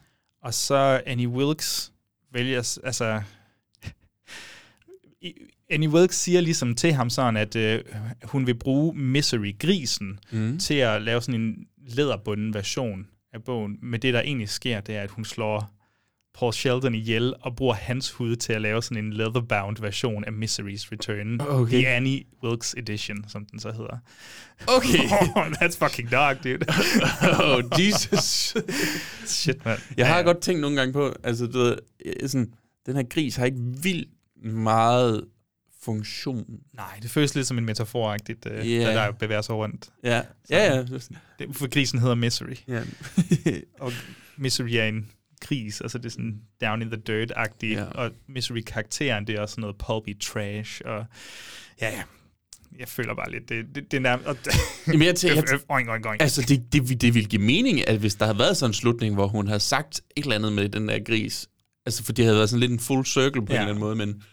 Og 0.43 0.53
så 0.53 1.01
Annie 1.05 1.27
Wilkes 1.29 1.91
vælger, 2.33 2.79
altså... 2.83 3.21
Annie 5.69 5.89
Wilkes 5.89 6.15
siger 6.15 6.41
ligesom 6.41 6.75
til 6.75 6.93
ham 6.93 7.09
sådan, 7.09 7.37
at 7.37 7.55
øh, 7.55 7.79
hun 8.23 8.47
vil 8.47 8.55
bruge 8.55 8.93
Misery-grisen 8.97 10.19
Mm. 10.31 10.59
til 10.59 10.73
at 10.73 11.01
lave 11.01 11.21
sådan 11.21 11.41
en 11.41 11.67
læderbunden 11.87 12.53
version 12.53 13.07
af 13.33 13.43
bogen. 13.43 13.77
Men 13.81 14.01
det, 14.01 14.13
der 14.13 14.21
egentlig 14.21 14.49
sker, 14.49 14.81
det 14.81 14.95
er, 14.95 15.01
at 15.01 15.09
hun 15.09 15.25
slår 15.25 15.71
Paul 16.33 16.53
Sheldon 16.53 16.95
ihjel 16.95 17.33
og 17.41 17.55
bruger 17.55 17.73
hans 17.73 18.11
hud 18.11 18.35
til 18.35 18.53
at 18.53 18.61
lave 18.61 18.83
sådan 18.83 19.05
en 19.05 19.13
leatherbound 19.13 19.77
version 19.81 20.23
af 20.23 20.29
Misery's 20.31 20.91
Return. 20.91 21.41
Okay. 21.41 21.73
The 21.77 21.87
Annie 21.87 22.23
Wilkes 22.43 22.75
Edition, 22.77 23.25
som 23.27 23.45
den 23.45 23.59
så 23.59 23.71
hedder. 23.71 23.97
Okay. 24.67 24.97
That's 25.61 25.85
fucking 25.85 26.11
dark, 26.11 26.43
dude. 26.43 26.59
oh, 27.43 27.63
Jesus. 27.79 28.55
Shit, 29.25 29.65
mand. 29.65 29.79
Jeg 29.97 30.07
har 30.07 30.13
Ja, 30.13 30.19
ja. 30.19 30.25
godt 30.25 30.41
tænkt 30.41 30.61
nogle 30.61 30.77
gange 30.77 30.93
på, 30.93 31.13
altså 31.23 31.47
du 31.47 31.57
ved, 31.59 31.77
øh, 32.05 32.29
sådan, 32.29 32.53
den 32.85 32.95
her 32.95 33.03
gris 33.03 33.35
har 33.35 33.45
ikke 33.45 33.59
vildt 33.83 34.09
meget 34.43 35.25
funktion. 35.83 36.45
Nej, 36.73 36.99
det 37.01 37.11
føles 37.11 37.35
lidt 37.35 37.47
som 37.47 37.57
en 37.57 37.65
metaforagtigt, 37.65 38.45
Ja. 38.45 38.65
yeah. 38.65 38.95
der 38.95 39.11
bevæger 39.11 39.41
sig 39.41 39.55
rundt. 39.55 39.89
Ja, 40.03 40.21
ja, 40.49 40.75
ja. 40.75 40.83
For 41.51 41.67
grisen 41.69 41.99
hedder 41.99 42.15
Misery. 42.15 42.55
Ja. 42.67 42.81
og 43.79 43.91
Misery 44.37 44.69
er 44.73 44.85
en 44.85 45.09
gris, 45.41 45.81
altså 45.81 45.97
det 45.97 46.05
er 46.05 46.09
sådan 46.09 46.41
down 46.61 46.81
in 46.81 46.91
the 46.91 47.01
dirt-agtigt, 47.07 47.79
Ja. 47.79 47.83
og 47.83 48.11
Misery-karakteren, 48.27 49.27
det 49.27 49.35
er 49.35 49.41
også 49.41 49.53
sådan 49.53 49.61
noget 49.61 49.75
pulpy 49.77 50.19
trash, 50.19 50.81
og 50.85 51.05
ja, 51.81 51.89
ja. 51.89 52.01
Jeg 52.79 52.87
føler 52.87 53.15
bare 53.15 53.31
lidt, 53.31 53.49
det, 53.49 53.65
det, 53.75 53.91
det 53.91 53.97
er 53.97 54.01
nærmest... 54.01 54.47
Jamen, 54.87 55.07
jeg 55.07 55.15
tænker, 55.15 55.43
Øf, 55.43 55.53
øf, 55.53 55.61
oink, 55.69 55.89
oink, 55.89 56.05
oink. 56.05 56.21
Altså, 56.21 56.41
det, 56.41 56.73
det, 56.73 57.01
det 57.01 57.13
ville 57.13 57.29
give 57.29 57.41
mening, 57.41 57.87
at 57.87 57.97
hvis 57.97 58.15
der 58.15 58.25
havde 58.25 58.39
været 58.39 58.57
sådan 58.57 58.69
en 58.69 58.73
slutning, 58.73 59.13
hvor 59.13 59.27
hun 59.27 59.47
havde 59.47 59.59
sagt 59.59 60.01
et 60.15 60.23
eller 60.23 60.35
andet 60.35 60.53
med 60.53 60.69
den 60.69 60.87
der 60.87 60.99
gris, 61.05 61.49
altså 61.85 62.03
for 62.03 62.13
det 62.13 62.25
havde 62.25 62.37
været 62.37 62.49
sådan 62.49 62.59
lidt 62.59 62.71
en 62.71 62.79
full 62.79 63.05
circle 63.05 63.45
på 63.45 63.53
ja. 63.53 63.57
en 63.57 63.61
eller 63.61 63.69
anden 63.69 63.79
måde, 63.79 63.95
men 63.95 64.23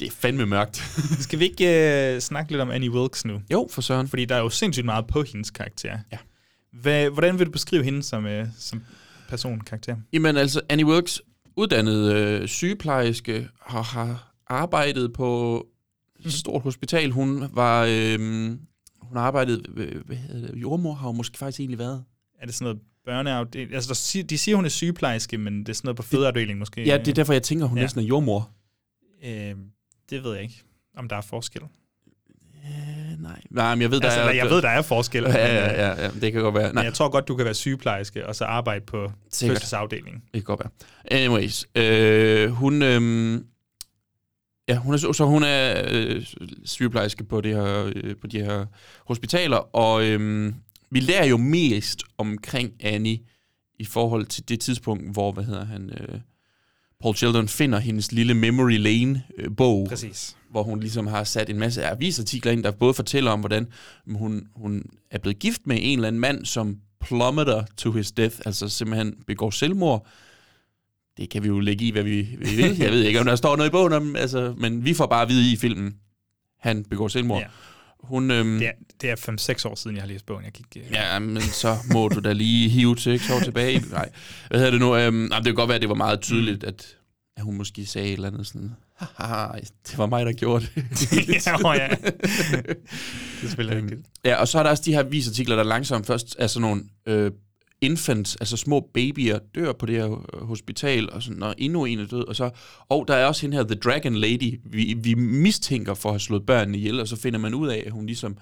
det 0.00 0.06
er 0.08 0.12
fandme 0.12 0.46
mørkt. 0.46 0.76
Skal 1.24 1.38
vi 1.38 1.44
ikke 1.44 2.12
uh, 2.14 2.20
snakke 2.20 2.52
lidt 2.52 2.60
om 2.62 2.70
Annie 2.70 2.90
Wilkes 2.90 3.24
nu? 3.24 3.42
Jo, 3.52 3.68
for 3.70 3.80
søren. 3.80 4.08
Fordi 4.08 4.24
der 4.24 4.34
er 4.34 4.40
jo 4.40 4.48
sindssygt 4.50 4.84
meget 4.84 5.06
på 5.06 5.22
hendes 5.22 5.50
karakter. 5.50 5.98
Ja. 6.12 6.18
Hvad, 6.72 7.10
hvordan 7.10 7.38
vil 7.38 7.46
du 7.46 7.50
beskrive 7.50 7.84
hende 7.84 8.02
som, 8.02 8.24
uh, 8.24 8.30
som 8.58 8.82
person, 9.30 9.60
karakter? 9.60 9.96
Jamen 10.12 10.36
altså, 10.36 10.60
Annie 10.68 10.86
Wilkes, 10.86 11.22
uddannet 11.56 12.12
øh, 12.14 12.48
sygeplejerske, 12.48 13.48
har, 13.60 13.82
har 13.82 14.34
arbejdet 14.46 15.12
på 15.12 15.66
et 16.24 16.32
stort 16.32 16.62
hospital. 16.62 17.10
Hun 17.10 17.44
var, 17.52 17.84
øh, 17.88 18.18
hun 19.02 19.16
øh, 19.76 20.06
hvad 20.06 20.16
hedder 20.16 20.46
det, 20.52 20.60
jordmor 20.60 20.94
har 20.94 21.06
hun 21.06 21.16
måske 21.16 21.38
faktisk 21.38 21.60
egentlig 21.60 21.78
været. 21.78 22.04
Er 22.40 22.46
det 22.46 22.54
sådan 22.54 22.64
noget 22.64 22.80
børneafdeling? 23.04 23.74
Altså, 23.74 23.88
der, 23.88 23.94
siger- 23.94 24.24
de 24.24 24.38
siger, 24.38 24.56
hun 24.56 24.64
er 24.64 24.68
sygeplejerske, 24.68 25.38
men 25.38 25.60
det 25.60 25.68
er 25.68 25.72
sådan 25.72 25.86
noget 25.86 25.96
på 25.96 26.02
fødeafdelingen 26.02 26.58
måske? 26.58 26.84
Ja, 26.84 26.98
det 26.98 27.08
er 27.08 27.14
derfor, 27.14 27.32
jeg 27.32 27.42
tænker, 27.42 27.66
hun. 27.66 27.78
Ja. 27.78 27.82
næsten 27.84 28.00
er 28.00 28.04
jordmor. 28.04 28.50
Øh, 29.24 29.54
det 30.10 30.24
ved 30.24 30.32
jeg 30.34 30.42
ikke, 30.42 30.62
om 30.96 31.08
der 31.08 31.16
er 31.16 31.20
forskel. 31.20 31.62
Øh, 32.64 32.99
nej. 33.18 33.42
Nej, 33.50 33.74
men 33.74 33.82
jeg 33.82 33.90
ved, 33.90 34.00
der 34.00 34.06
altså, 34.06 34.20
er... 34.20 34.30
jeg 34.30 34.50
ved, 34.50 34.62
der 34.62 34.68
er 34.68 34.82
forskel. 34.82 35.22
Ja, 35.22 35.28
men, 35.28 35.36
ja, 35.36 35.72
øh, 35.72 35.78
ja, 35.78 36.02
ja, 36.02 36.10
det 36.20 36.32
kan 36.32 36.42
godt 36.42 36.54
være. 36.54 36.68
Men 36.68 36.74
Nej, 36.74 36.84
jeg 36.84 36.94
tror 36.94 37.08
godt, 37.08 37.28
du 37.28 37.36
kan 37.36 37.44
være 37.44 37.54
sygeplejerske, 37.54 38.26
og 38.26 38.36
så 38.36 38.44
arbejde 38.44 38.84
på 38.86 39.12
fødselsafdelingen. 39.34 40.22
Det 40.22 40.32
kan 40.32 40.42
godt 40.42 40.60
være. 40.60 40.70
Anyways, 41.10 41.66
øh, 41.74 42.50
hun, 42.50 42.82
øh, 42.82 43.40
ja, 44.68 44.76
hun 44.76 44.94
er, 44.94 44.98
så 44.98 45.12
så 45.12 45.24
hun 45.24 45.42
er 45.42 45.82
øh, 45.90 46.26
sygeplejerske 46.64 47.24
på, 47.24 47.40
det 47.40 47.54
her, 47.54 47.90
øh, 47.96 48.16
på 48.20 48.26
de 48.26 48.40
her 48.40 48.66
hospitaler, 49.06 49.76
og 49.76 50.04
øh, 50.04 50.52
vi 50.90 51.00
lærer 51.00 51.26
jo 51.26 51.36
mest 51.36 52.02
omkring 52.18 52.72
Annie 52.80 53.18
i 53.78 53.84
forhold 53.84 54.26
til 54.26 54.48
det 54.48 54.60
tidspunkt, 54.60 55.12
hvor, 55.12 55.32
hvad 55.32 55.44
hedder 55.44 55.64
han, 55.64 55.90
øh, 56.00 56.20
Paul 57.00 57.16
Sheldon 57.16 57.48
finder 57.48 57.78
hendes 57.78 58.12
lille 58.12 58.34
Memory 58.34 58.78
Lane-bog, 58.78 59.86
Præcis. 59.88 60.36
hvor 60.50 60.62
hun 60.62 60.80
ligesom 60.80 61.06
har 61.06 61.24
sat 61.24 61.50
en 61.50 61.58
masse 61.58 61.84
avisartikler 61.84 62.52
ind, 62.52 62.64
der 62.64 62.70
både 62.70 62.94
fortæller 62.94 63.30
om, 63.30 63.40
hvordan 63.40 63.66
hun, 64.06 64.46
hun 64.54 64.82
er 65.10 65.18
blevet 65.18 65.38
gift 65.38 65.66
med 65.66 65.78
en 65.80 65.98
eller 65.98 66.08
anden 66.08 66.20
mand, 66.20 66.44
som 66.44 66.78
plummeter 67.00 67.64
to 67.76 67.92
his 67.92 68.12
death, 68.12 68.36
altså 68.46 68.68
simpelthen 68.68 69.14
begår 69.26 69.50
selvmord. 69.50 70.06
Det 71.16 71.30
kan 71.30 71.42
vi 71.42 71.48
jo 71.48 71.60
lægge 71.60 71.84
i, 71.84 71.90
hvad 71.90 72.02
vi, 72.02 72.22
vi 72.38 72.56
vil. 72.56 72.76
Jeg 72.78 72.90
ved 72.92 73.02
ikke, 73.02 73.20
om 73.20 73.26
der 73.26 73.36
står 73.36 73.56
noget 73.56 73.70
i 73.70 73.72
bogen 73.72 73.92
om, 73.92 74.16
altså, 74.16 74.54
men 74.58 74.84
vi 74.84 74.94
får 74.94 75.06
bare 75.06 75.22
at 75.22 75.28
vide 75.28 75.52
i 75.52 75.56
filmen, 75.56 75.94
han 76.58 76.84
begår 76.84 77.08
selvmord. 77.08 77.40
Ja. 77.40 77.46
Hun, 78.02 78.30
øhm, 78.30 78.58
Det 78.58 78.66
er, 78.68 78.72
det 79.00 79.10
er 79.10 79.16
5-6 79.16 79.68
år 79.68 79.74
siden, 79.74 79.96
jeg 79.96 80.02
har 80.02 80.08
læst 80.08 80.26
bogen. 80.26 80.44
Jeg 80.44 80.52
gik, 80.52 80.66
øh, 80.76 80.92
Ja, 80.92 81.18
men 81.18 81.40
så 81.42 81.76
må 81.92 82.08
du 82.08 82.20
da 82.20 82.32
lige 82.32 82.68
hive 82.68 82.94
til 82.96 83.02
seks 83.18 83.30
år 83.30 83.40
tilbage. 83.40 83.84
Nej, 83.90 84.08
hvad 84.48 84.58
hedder 84.58 84.70
det 84.70 84.80
nu? 84.80 84.96
Øhm, 84.96 85.14
nej, 85.14 85.38
det 85.38 85.46
kan 85.46 85.54
godt 85.54 85.68
være, 85.68 85.74
at 85.76 85.80
det 85.82 85.88
var 85.88 85.94
meget 85.94 86.20
tydeligt, 86.20 86.64
at, 86.64 86.96
at 87.36 87.42
hun 87.42 87.56
måske 87.56 87.86
sagde 87.86 88.08
et 88.08 88.12
eller 88.12 88.28
andet 88.28 88.46
sådan, 88.46 88.70
haha, 89.16 89.58
det 89.90 89.98
var 89.98 90.06
mig, 90.06 90.26
der 90.26 90.32
gjorde 90.32 90.66
det. 90.74 91.46
ja, 91.46 91.68
åh, 91.68 91.76
ja. 91.76 91.88
det 91.96 92.76
er 93.42 93.46
selvfølgelig 93.46 93.76
Øhm, 93.76 93.86
rigtigt. 93.86 94.06
Ja, 94.24 94.34
og 94.36 94.48
så 94.48 94.58
er 94.58 94.62
der 94.62 94.70
også 94.70 94.82
de 94.86 94.92
her 94.92 95.02
visartikler, 95.02 95.56
der 95.56 95.62
langsomt 95.62 96.06
først 96.06 96.36
er 96.38 96.46
sådan 96.46 96.60
nogle 96.68 96.82
øh, 97.06 97.30
infants, 97.80 98.36
altså 98.36 98.56
små 98.56 98.90
babyer, 98.94 99.38
dør 99.54 99.72
på 99.72 99.86
det 99.86 99.96
her 99.96 100.24
øh, 100.34 100.46
hospital, 100.46 101.10
og, 101.12 101.22
sådan, 101.22 101.42
og 101.42 101.54
endnu 101.58 101.84
en 101.84 101.98
er 101.98 102.06
død, 102.06 102.28
og 102.28 102.36
så, 102.36 102.50
og 102.88 103.04
der 103.08 103.14
er 103.14 103.26
også 103.26 103.42
hende 103.42 103.56
her, 103.56 103.64
The 103.64 103.74
Dragon 103.74 104.14
Lady, 104.14 104.60
vi, 104.64 104.96
vi 105.02 105.14
mistænker 105.14 105.94
for 105.94 106.08
at 106.08 106.12
have 106.12 106.20
slået 106.20 106.46
børnene 106.46 106.78
ihjel, 106.78 107.00
og 107.00 107.08
så 107.08 107.16
finder 107.16 107.38
man 107.38 107.54
ud 107.54 107.68
af, 107.68 107.82
at 107.86 107.92
hun 107.92 108.06
ligesom 108.06 108.36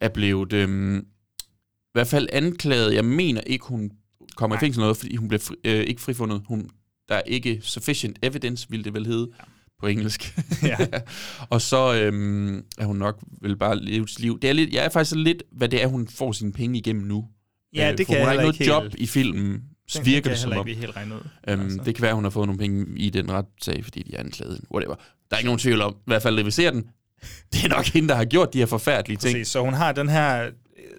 er 0.00 0.08
blevet, 0.08 0.52
øh, 0.52 0.96
i 0.98 1.92
hvert 1.92 2.06
fald 2.06 2.28
anklaget, 2.32 2.94
jeg 2.94 3.04
mener 3.04 3.40
ikke, 3.40 3.64
hun 3.66 3.90
kommer 4.36 4.56
Nej. 4.56 4.60
i 4.60 4.64
fængsel 4.64 4.80
noget, 4.80 4.96
fordi 4.96 5.16
hun 5.16 5.28
bliver 5.28 5.40
fri, 5.40 5.54
øh, 5.64 5.80
ikke 5.80 6.00
frifundet, 6.00 6.42
hun, 6.48 6.70
der 7.08 7.14
er 7.14 7.22
ikke 7.26 7.60
sufficient 7.62 8.18
evidence, 8.22 8.66
vil 8.70 8.84
det 8.84 8.94
vel 8.94 9.06
hedde, 9.06 9.28
ja. 9.38 9.44
på 9.80 9.86
engelsk. 9.86 10.38
Ja. 10.62 10.76
og 11.50 11.60
så 11.60 11.94
øhm, 11.94 12.64
er 12.78 12.84
hun 12.84 12.96
nok 12.96 13.22
vel 13.42 13.56
bare 13.56 13.80
leve 13.80 14.08
sit 14.08 14.20
liv. 14.20 14.40
Det 14.40 14.50
er 14.50 14.54
lidt, 14.54 14.72
jeg 14.72 14.84
er 14.84 14.88
faktisk 14.88 15.16
lidt, 15.16 15.42
hvad 15.52 15.68
det 15.68 15.82
er, 15.82 15.86
hun 15.86 16.08
får 16.08 16.32
sine 16.32 16.52
penge 16.52 16.78
igennem 16.78 17.06
nu. 17.06 17.28
Ja, 17.74 17.94
det 17.98 18.06
for 18.06 18.12
kan 18.12 18.20
hun 18.20 18.26
har 18.26 18.32
ikke 18.32 18.42
noget 18.42 18.60
ikke 18.60 18.72
job 18.72 18.82
helt- 18.82 18.94
i 18.98 19.06
filmen, 19.06 19.62
Den 19.94 20.06
virker 20.06 20.20
kan 20.20 20.30
det 20.30 20.38
som 20.38 20.52
om. 20.52 20.66
helt 20.66 20.96
regne 20.96 21.14
ud. 21.14 21.20
Øhm, 21.48 21.60
altså. 21.60 21.80
Det 21.84 21.94
kan 21.94 22.02
være, 22.02 22.14
hun 22.14 22.24
har 22.24 22.30
fået 22.30 22.46
nogle 22.46 22.58
penge 22.58 22.98
i 22.98 23.10
den 23.10 23.30
retssag, 23.30 23.84
fordi 23.84 24.02
de 24.02 24.14
er 24.14 24.20
anklaget. 24.20 24.60
Whatever. 24.72 24.94
Der 24.94 25.36
er 25.36 25.38
ikke 25.38 25.46
nogen 25.46 25.58
tvivl 25.58 25.80
om, 25.80 25.92
i 25.92 26.02
hvert 26.06 26.22
fald, 26.22 26.42
vi 26.44 26.50
ser 26.50 26.70
den, 26.70 26.90
det 27.52 27.64
er 27.64 27.68
nok 27.68 27.84
hende, 27.86 28.08
der 28.08 28.14
har 28.14 28.24
gjort 28.24 28.52
de 28.52 28.58
her 28.58 28.66
forfærdelige 28.66 29.16
ting. 29.18 29.34
Præcis, 29.34 29.48
så 29.48 29.60
hun 29.60 29.74
har 29.74 29.92
den 29.92 30.08
her 30.08 30.44
øh, 30.44 30.50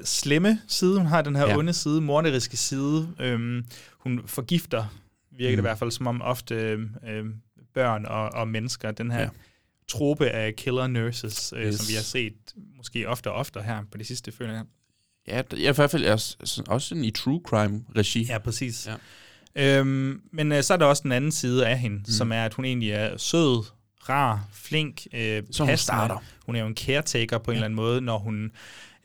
slemme 0.04 0.60
side, 0.68 0.98
hun 0.98 1.08
har 1.08 1.22
den 1.22 1.36
her 1.36 1.48
Ja. 1.48 1.58
onde 1.58 1.74
side, 1.74 2.02
morderiske 2.02 2.58
side. 2.58 3.08
Øhm, 3.20 3.66
hun 4.00 4.22
forgifter, 4.26 4.86
virker 5.32 5.50
mm. 5.50 5.52
det 5.52 5.58
Mm. 5.58 5.60
i 5.60 5.62
hvert 5.62 5.78
fald, 5.80 5.92
som 5.92 6.08
om 6.08 6.22
ofte 6.22 6.56
øhm, 6.56 6.90
øhm, 7.10 7.34
børn 7.74 8.06
og, 8.06 8.30
og 8.34 8.48
mennesker, 8.48 8.92
den 8.92 9.12
her 9.12 9.20
Ja. 9.22 9.30
trope 9.88 10.30
af 10.30 10.56
killer 10.56 10.88
nurses, 10.88 11.54
øh, 11.58 11.66
Yes. 11.68 11.76
som 11.76 11.90
vi 11.90 11.94
har 11.94 12.02
set 12.02 12.34
måske 12.78 13.08
ofte 13.10 13.32
og 13.32 13.36
ofte 13.36 13.62
her 13.62 13.84
på 13.92 13.98
de 13.98 14.04
sidste 14.04 14.32
følger 14.32 14.56
her. 14.58 14.64
Ja, 15.28 15.42
jeg 15.52 15.64
er 15.66 15.72
i 15.72 15.76
hvert 15.76 15.92
fald 15.92 16.06
også, 16.06 16.64
også 16.68 16.88
sådan 16.88 17.04
i 17.04 17.12
true 17.12 17.42
crime-regi. 17.48 18.24
Ja, 18.24 18.38
præcis. 18.38 18.88
Ja. 19.56 19.80
Øhm, 19.80 20.22
men 20.34 20.52
øh, 20.52 20.64
så 20.64 20.74
er 20.74 20.78
der 20.78 20.86
også 20.86 21.04
den 21.04 21.12
anden 21.12 21.32
side 21.32 21.68
af 21.68 21.80
hende, 21.80 21.98
mm. 21.98 22.06
som 22.06 22.32
er, 22.32 22.46
at 22.46 22.54
hun 22.54 22.66
egentlig 22.66 22.92
er 22.92 23.18
sød, 23.18 23.66
rar, 24.10 24.48
flink, 24.54 25.02
øh, 25.14 25.44
Så 25.52 25.66
hun 25.66 25.78
starter. 25.78 26.18
Hun 26.46 26.56
er 26.56 26.60
jo 26.60 26.68
en 26.68 26.76
caretaker 26.76 27.38
på 27.38 27.52
en 27.52 27.56
eller 27.56 27.66
anden 27.66 27.76
måde, 27.76 28.02
når 28.02 28.18
hun... 28.20 28.52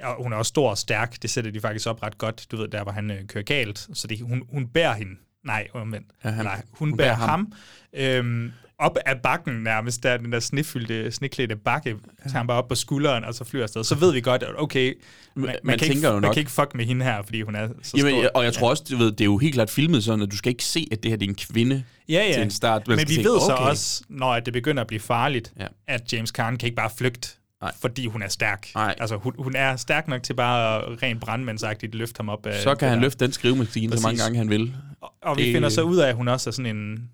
Ja, 0.00 0.14
hun 0.22 0.32
er 0.32 0.36
også 0.36 0.48
stor 0.48 0.70
og 0.70 0.78
stærk, 0.78 1.22
det 1.22 1.30
sætter 1.30 1.50
de 1.50 1.60
faktisk 1.60 1.86
op 1.88 2.02
ret 2.02 2.18
godt. 2.18 2.46
Du 2.50 2.56
ved, 2.56 2.68
der 2.68 2.82
hvor 2.82 2.92
han 2.92 3.10
øh, 3.10 3.26
kører 3.26 3.44
galt, 3.44 3.88
så 3.94 4.06
det, 4.06 4.20
hun, 4.20 4.42
hun 4.52 4.68
bærer 4.68 4.94
hende. 4.94 5.12
Nej, 5.44 5.68
omvendt. 5.72 6.06
Ja, 6.24 6.30
han- 6.30 6.44
Nej, 6.44 6.54
hun, 6.56 6.64
hun 6.78 6.88
hun 6.88 6.96
bærer 6.98 7.16
bærer 7.16 7.26
ham. 7.28 7.52
ham, 7.94 8.00
øhm, 8.00 8.52
op 8.78 8.96
ad 9.06 9.14
bakken 9.22 9.54
nærmest, 9.54 10.02
der 10.02 10.16
den 10.16 10.32
der 10.32 10.40
snefyldte, 10.40 11.10
sneklædte 11.12 11.56
bakke, 11.56 11.96
tager 12.22 12.38
han 12.38 12.46
bare 12.46 12.58
op 12.58 12.68
på 12.68 12.74
skulderen, 12.74 13.24
og 13.24 13.34
så 13.34 13.44
flyver 13.44 13.62
afsted. 13.62 13.84
Så 13.84 13.94
ved 13.94 14.12
vi 14.12 14.20
godt, 14.20 14.42
at 14.42 14.48
okay, 14.58 14.94
man, 15.34 15.44
man, 15.46 15.56
man 15.64 15.78
kan, 15.78 15.88
ikke, 15.88 16.02
man 16.10 16.22
nok- 16.22 16.32
kan 16.34 16.40
ikke 16.40 16.50
fuck 16.50 16.74
med 16.74 16.84
hende 16.84 17.04
her, 17.04 17.22
fordi 17.22 17.42
hun 17.42 17.54
er 17.54 17.68
så 17.82 17.96
Jamen, 17.96 18.12
stor. 18.12 18.30
og 18.34 18.44
jeg 18.44 18.52
tror 18.52 18.70
også, 18.70 18.84
du 18.90 18.96
ved, 18.96 19.12
det 19.12 19.20
er 19.20 19.24
jo 19.24 19.38
helt 19.38 19.54
klart 19.54 19.70
filmet 19.70 20.04
sådan, 20.04 20.22
at 20.22 20.30
du 20.30 20.36
skal 20.36 20.50
ikke 20.50 20.64
se, 20.64 20.88
at 20.92 21.02
det 21.02 21.10
her 21.10 21.16
det 21.16 21.26
er 21.26 21.30
en 21.30 21.34
kvinde 21.52 21.84
Ja, 22.08 22.24
ja. 22.28 22.32
til 22.32 22.42
en 22.42 22.50
start. 22.50 22.88
Man 22.88 22.96
Men 22.96 23.08
vi 23.08 23.14
tænke, 23.14 23.28
ved 23.30 23.40
så 23.40 23.52
okay. 23.52 23.64
også, 23.70 24.02
når 24.08 24.40
det 24.40 24.52
begynder 24.52 24.80
at 24.80 24.86
blive 24.86 25.00
farligt, 25.00 25.52
Ja. 25.60 25.66
at 25.88 26.12
James 26.12 26.30
Caan 26.30 26.56
kan 26.56 26.66
ikke 26.66 26.76
bare 26.76 26.90
flygte 26.98 27.28
Nej. 27.62 27.72
fordi 27.80 28.06
hun 28.06 28.22
er 28.22 28.28
stærk. 28.28 28.68
Nej. 28.74 28.94
Altså, 28.98 29.16
hun, 29.16 29.32
hun 29.38 29.56
er 29.56 29.76
stærk 29.76 30.08
nok 30.08 30.22
til 30.22 30.34
bare 30.34 30.82
at 30.92 31.02
rent 31.02 31.20
brandmandsagtigt 31.20 31.94
løfte 31.94 32.18
ham 32.18 32.28
op 32.28 32.46
af 32.46 32.62
Så 32.62 32.74
kan 32.74 32.88
han 32.88 32.98
der. 32.98 33.02
løfte 33.02 33.24
den 33.24 33.32
skrivemaskine 33.32 33.96
så 33.96 34.02
mange 34.02 34.22
gange 34.22 34.38
han 34.38 34.50
vil. 34.50 34.74
Og, 35.00 35.12
og 35.22 35.36
vi 35.36 35.52
finder 35.52 35.68
så 35.68 35.82
ud 35.82 35.96
af, 35.96 36.08
at 36.08 36.14
hun 36.14 36.28
også 36.28 36.50
er 36.50 36.52
sådan 36.52 36.76
en... 36.76 37.10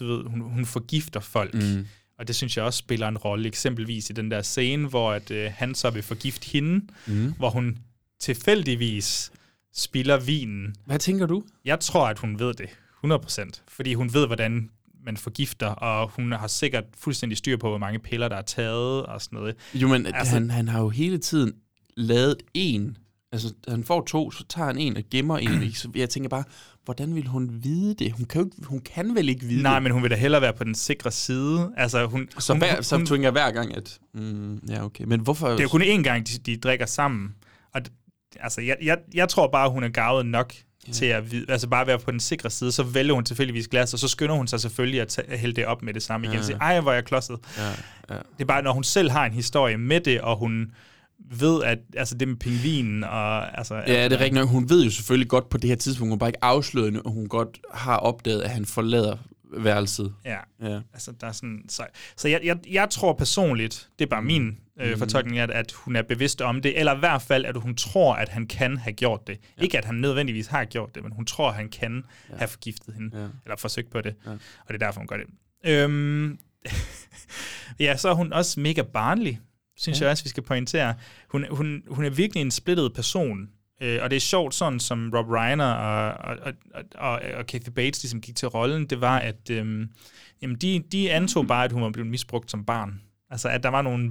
Du 0.00 0.06
ved, 0.06 0.24
hun, 0.24 0.40
hun 0.40 0.66
forgifter 0.66 1.20
folk. 1.20 1.54
Mm. 1.54 1.86
Og 2.18 2.28
det 2.28 2.36
synes 2.36 2.56
jeg 2.56 2.64
også 2.64 2.76
spiller 2.78 3.08
en 3.08 3.18
rolle, 3.18 3.48
eksempelvis 3.48 4.10
i 4.10 4.12
den 4.12 4.30
der 4.30 4.42
scene, 4.42 4.88
hvor 4.88 5.12
at, 5.12 5.30
øh, 5.30 5.50
han 5.54 5.74
så 5.74 5.90
vil 5.90 6.02
forgifte 6.02 6.48
hende, 6.52 6.86
Mm. 7.06 7.32
hvor 7.38 7.50
hun 7.50 7.78
tilfældigvis 8.20 9.32
spiller 9.74 10.16
vinen. 10.20 10.74
Hvad 10.86 10.98
tænker 10.98 11.26
du? 11.26 11.44
Jeg 11.64 11.80
tror, 11.80 12.08
at 12.08 12.18
hun 12.18 12.38
ved 12.38 12.54
det 12.54 12.68
100%, 13.04 13.62
fordi 13.68 13.94
hun 13.94 14.14
ved, 14.14 14.26
hvordan 14.26 14.70
man 15.04 15.16
forgifter, 15.16 15.66
og 15.66 16.08
hun 16.10 16.32
har 16.32 16.46
sikkert 16.46 16.84
fuldstændig 16.98 17.38
styr 17.38 17.56
på, 17.56 17.68
hvor 17.68 17.78
mange 17.78 17.98
piller, 17.98 18.28
der 18.28 18.36
er 18.36 18.42
taget 18.42 19.06
og 19.06 19.22
sådan 19.22 19.36
noget. 19.38 19.54
Jo, 19.74 19.88
men 19.88 20.06
Altså- 20.06 20.32
han, 20.32 20.50
han 20.50 20.68
har 20.68 20.80
jo 20.80 20.88
hele 20.88 21.18
tiden 21.18 21.52
lavet 21.96 22.36
en. 22.54 22.96
Altså, 23.32 23.54
han 23.68 23.84
får 23.84 24.04
to, 24.04 24.30
så 24.30 24.44
tager 24.48 24.66
han 24.66 24.78
en 24.78 24.96
og 24.96 25.02
gemmer 25.10 25.38
en. 25.38 25.62
ikke? 25.62 25.78
Så 25.80 25.90
jeg 25.94 26.10
tænker 26.10 26.28
bare, 26.28 26.44
hvordan 26.84 27.14
vil 27.14 27.26
hun 27.26 27.50
vide 27.52 27.94
det? 27.94 28.12
Hun 28.12 28.24
kan, 28.24 28.40
jo, 28.40 28.46
ikke- 28.46 28.66
hun 28.66 28.80
kan 28.80 29.14
vel 29.14 29.28
ikke 29.28 29.46
vide 29.46 29.62
Nej, 29.62 29.74
det? 29.74 29.82
men 29.82 29.92
hun 29.92 30.02
vil 30.02 30.10
da 30.10 30.16
hellere 30.16 30.42
være 30.42 30.52
på 30.52 30.64
den 30.64 30.74
sikre 30.74 31.10
side. 31.10 31.70
Altså, 31.76 32.06
hun, 32.06 32.28
Så, 32.38 32.52
hun, 32.52 32.60
hver, 32.60 32.82
så 32.82 32.96
hun, 32.96 33.06
tænker 33.06 33.30
hver 33.30 33.50
gang, 33.50 33.76
at... 33.76 33.98
Mm, 34.14 34.56
ja, 34.68 34.84
okay. 34.84 35.04
Men 35.04 35.20
hvorfor... 35.20 35.48
Det 35.48 35.58
er 35.58 35.62
jo 35.62 35.68
kun 35.68 35.82
én 35.82 36.02
gang, 36.02 36.28
de, 36.28 36.38
de 36.38 36.56
drikker 36.56 36.86
sammen. 36.86 37.34
Og 37.74 37.80
altså, 38.40 38.60
jeg, 38.60 38.76
jeg, 38.82 38.98
jeg 39.14 39.28
tror 39.28 39.48
bare, 39.52 39.70
hun 39.70 39.84
er 39.84 39.88
gavet 39.88 40.26
nok 40.26 40.54
ja. 40.88 40.92
til 40.92 41.06
at 41.06 41.32
vide, 41.32 41.46
altså 41.48 41.68
bare 41.68 41.86
være 41.86 41.98
på 41.98 42.10
den 42.10 42.20
sikre 42.20 42.50
side. 42.50 42.72
Så 42.72 42.82
vælger 42.82 43.14
hun 43.14 43.24
tilfældigvis 43.24 43.68
glas, 43.68 43.92
og 43.92 43.98
så 43.98 44.08
skynder 44.08 44.34
hun 44.34 44.46
sig 44.46 44.60
selvfølgelig 44.60 45.00
at 45.00 45.08
tage, 45.08 45.38
hælde 45.38 45.56
det 45.56 45.66
op 45.66 45.82
med 45.82 45.94
det 45.94 46.02
samme 46.02 46.24
igen. 46.26 46.34
Ja. 46.34 46.38
Og 46.38 46.44
sige, 46.44 46.56
ej, 46.60 46.80
hvor 46.80 46.90
er 46.90 46.94
jeg 46.94 47.04
klodset. 47.04 47.38
Ja, 47.58 47.64
ja. 47.68 48.14
Det 48.14 48.40
er 48.40 48.44
bare, 48.44 48.62
når 48.62 48.72
hun 48.72 48.84
selv 48.84 49.10
har 49.10 49.26
en 49.26 49.32
historie 49.32 49.76
med 49.78 50.00
det, 50.00 50.20
og 50.20 50.36
hun 50.36 50.70
ved, 51.30 51.62
at 51.62 51.78
altså 51.96 52.14
det 52.14 52.28
med 52.28 52.36
pingvinen, 52.36 53.04
og 53.04 53.58
altså... 53.58 53.74
Ja, 53.74 54.04
det 54.04 54.12
er 54.12 54.18
rigtigt 54.20 54.34
nok. 54.34 54.48
Hun 54.48 54.68
ved 54.70 54.84
jo 54.84 54.90
selvfølgelig 54.90 55.28
godt 55.28 55.48
på 55.48 55.58
det 55.58 55.68
her 55.70 55.76
tidspunkt, 55.76 56.10
hun 56.12 56.18
bare 56.18 56.28
ikke 56.28 56.44
afsløret, 56.44 56.88
endnu, 56.88 57.02
og 57.04 57.10
hun 57.10 57.26
godt 57.28 57.60
har 57.74 57.96
opdaget, 57.96 58.40
at 58.42 58.50
han 58.50 58.64
forlader 58.66 59.16
værelset. 59.56 60.14
Ja, 60.24 60.36
Ja. 60.62 60.80
altså 60.94 61.12
der 61.20 61.26
er 61.26 61.32
sådan... 61.32 61.62
Så, 61.68 61.86
så 62.16 62.28
jeg, 62.28 62.40
jeg, 62.44 62.56
jeg 62.70 62.90
tror 62.90 63.12
personligt, 63.12 63.88
det 63.98 64.04
er 64.04 64.08
bare 64.08 64.22
min 64.22 64.56
øh, 64.80 64.90
Mhm. 64.90 64.98
fortolkning, 64.98 65.38
at, 65.38 65.50
at 65.50 65.72
hun 65.72 65.96
er 65.96 66.02
bevidst 66.02 66.40
om 66.42 66.62
det, 66.62 66.78
eller 66.78 66.94
i 66.94 66.98
hvert 66.98 67.22
fald, 67.22 67.44
at 67.44 67.56
hun 67.56 67.74
tror, 67.76 68.14
at 68.14 68.28
han 68.28 68.46
kan 68.46 68.76
have 68.76 68.92
gjort 68.92 69.26
det. 69.26 69.38
Ja. 69.58 69.62
Ikke, 69.62 69.78
at 69.78 69.84
han 69.84 69.94
nødvendigvis 69.94 70.46
har 70.46 70.64
gjort 70.64 70.94
det, 70.94 71.02
men 71.02 71.12
hun 71.12 71.24
tror, 71.24 71.48
at 71.48 71.54
han 71.54 71.68
kan 71.68 72.04
ja. 72.30 72.36
have 72.36 72.48
forgiftet 72.48 72.94
hende, 72.94 73.18
Ja. 73.20 73.26
eller 73.44 73.56
forsøgt 73.58 73.90
på 73.90 74.00
det, 74.00 74.14
Ja. 74.26 74.30
og 74.30 74.38
det 74.68 74.74
er 74.74 74.78
derfor, 74.86 75.00
hun 75.00 75.06
gør 75.06 75.16
det. 75.16 75.26
Øhm, 75.66 76.38
ja, 77.80 77.96
så 77.96 78.08
er 78.08 78.14
hun 78.14 78.32
også 78.32 78.60
mega 78.60 78.82
barnlig, 78.82 79.40
synes 79.80 80.00
Ja. 80.00 80.04
jeg 80.04 80.10
også, 80.10 80.24
vi 80.24 80.28
skal 80.28 80.42
pointere. 80.42 80.94
Hun, 81.28 81.46
hun, 81.50 81.82
hun 81.88 82.04
er 82.04 82.10
virkelig 82.10 82.40
en 82.40 82.50
splittet 82.50 82.92
person, 82.94 83.48
øh, 83.82 83.98
og 84.02 84.10
det 84.10 84.16
er 84.16 84.20
sjovt, 84.20 84.54
sådan 84.54 84.80
som 84.80 85.10
Rob 85.14 85.26
Reiner 85.30 85.72
og, 85.72 86.12
og, 86.30 86.36
og, 86.74 86.84
og, 86.94 87.20
og 87.36 87.46
Kathy 87.46 87.68
Bates 87.70 88.02
ligesom 88.02 88.20
gik 88.20 88.36
til 88.36 88.48
rollen, 88.48 88.86
det 88.86 89.00
var, 89.00 89.18
at 89.18 89.50
øhm, 89.50 89.88
jamen 90.42 90.56
de, 90.56 90.82
de 90.92 91.12
antog 91.12 91.46
bare, 91.46 91.64
at 91.64 91.72
hun 91.72 91.82
var 91.82 91.90
blevet 91.90 92.10
misbrugt 92.10 92.50
som 92.50 92.64
barn. 92.64 93.00
Altså, 93.30 93.48
at 93.48 93.62
der 93.62 93.68
var 93.68 93.82
nogle 93.82 94.10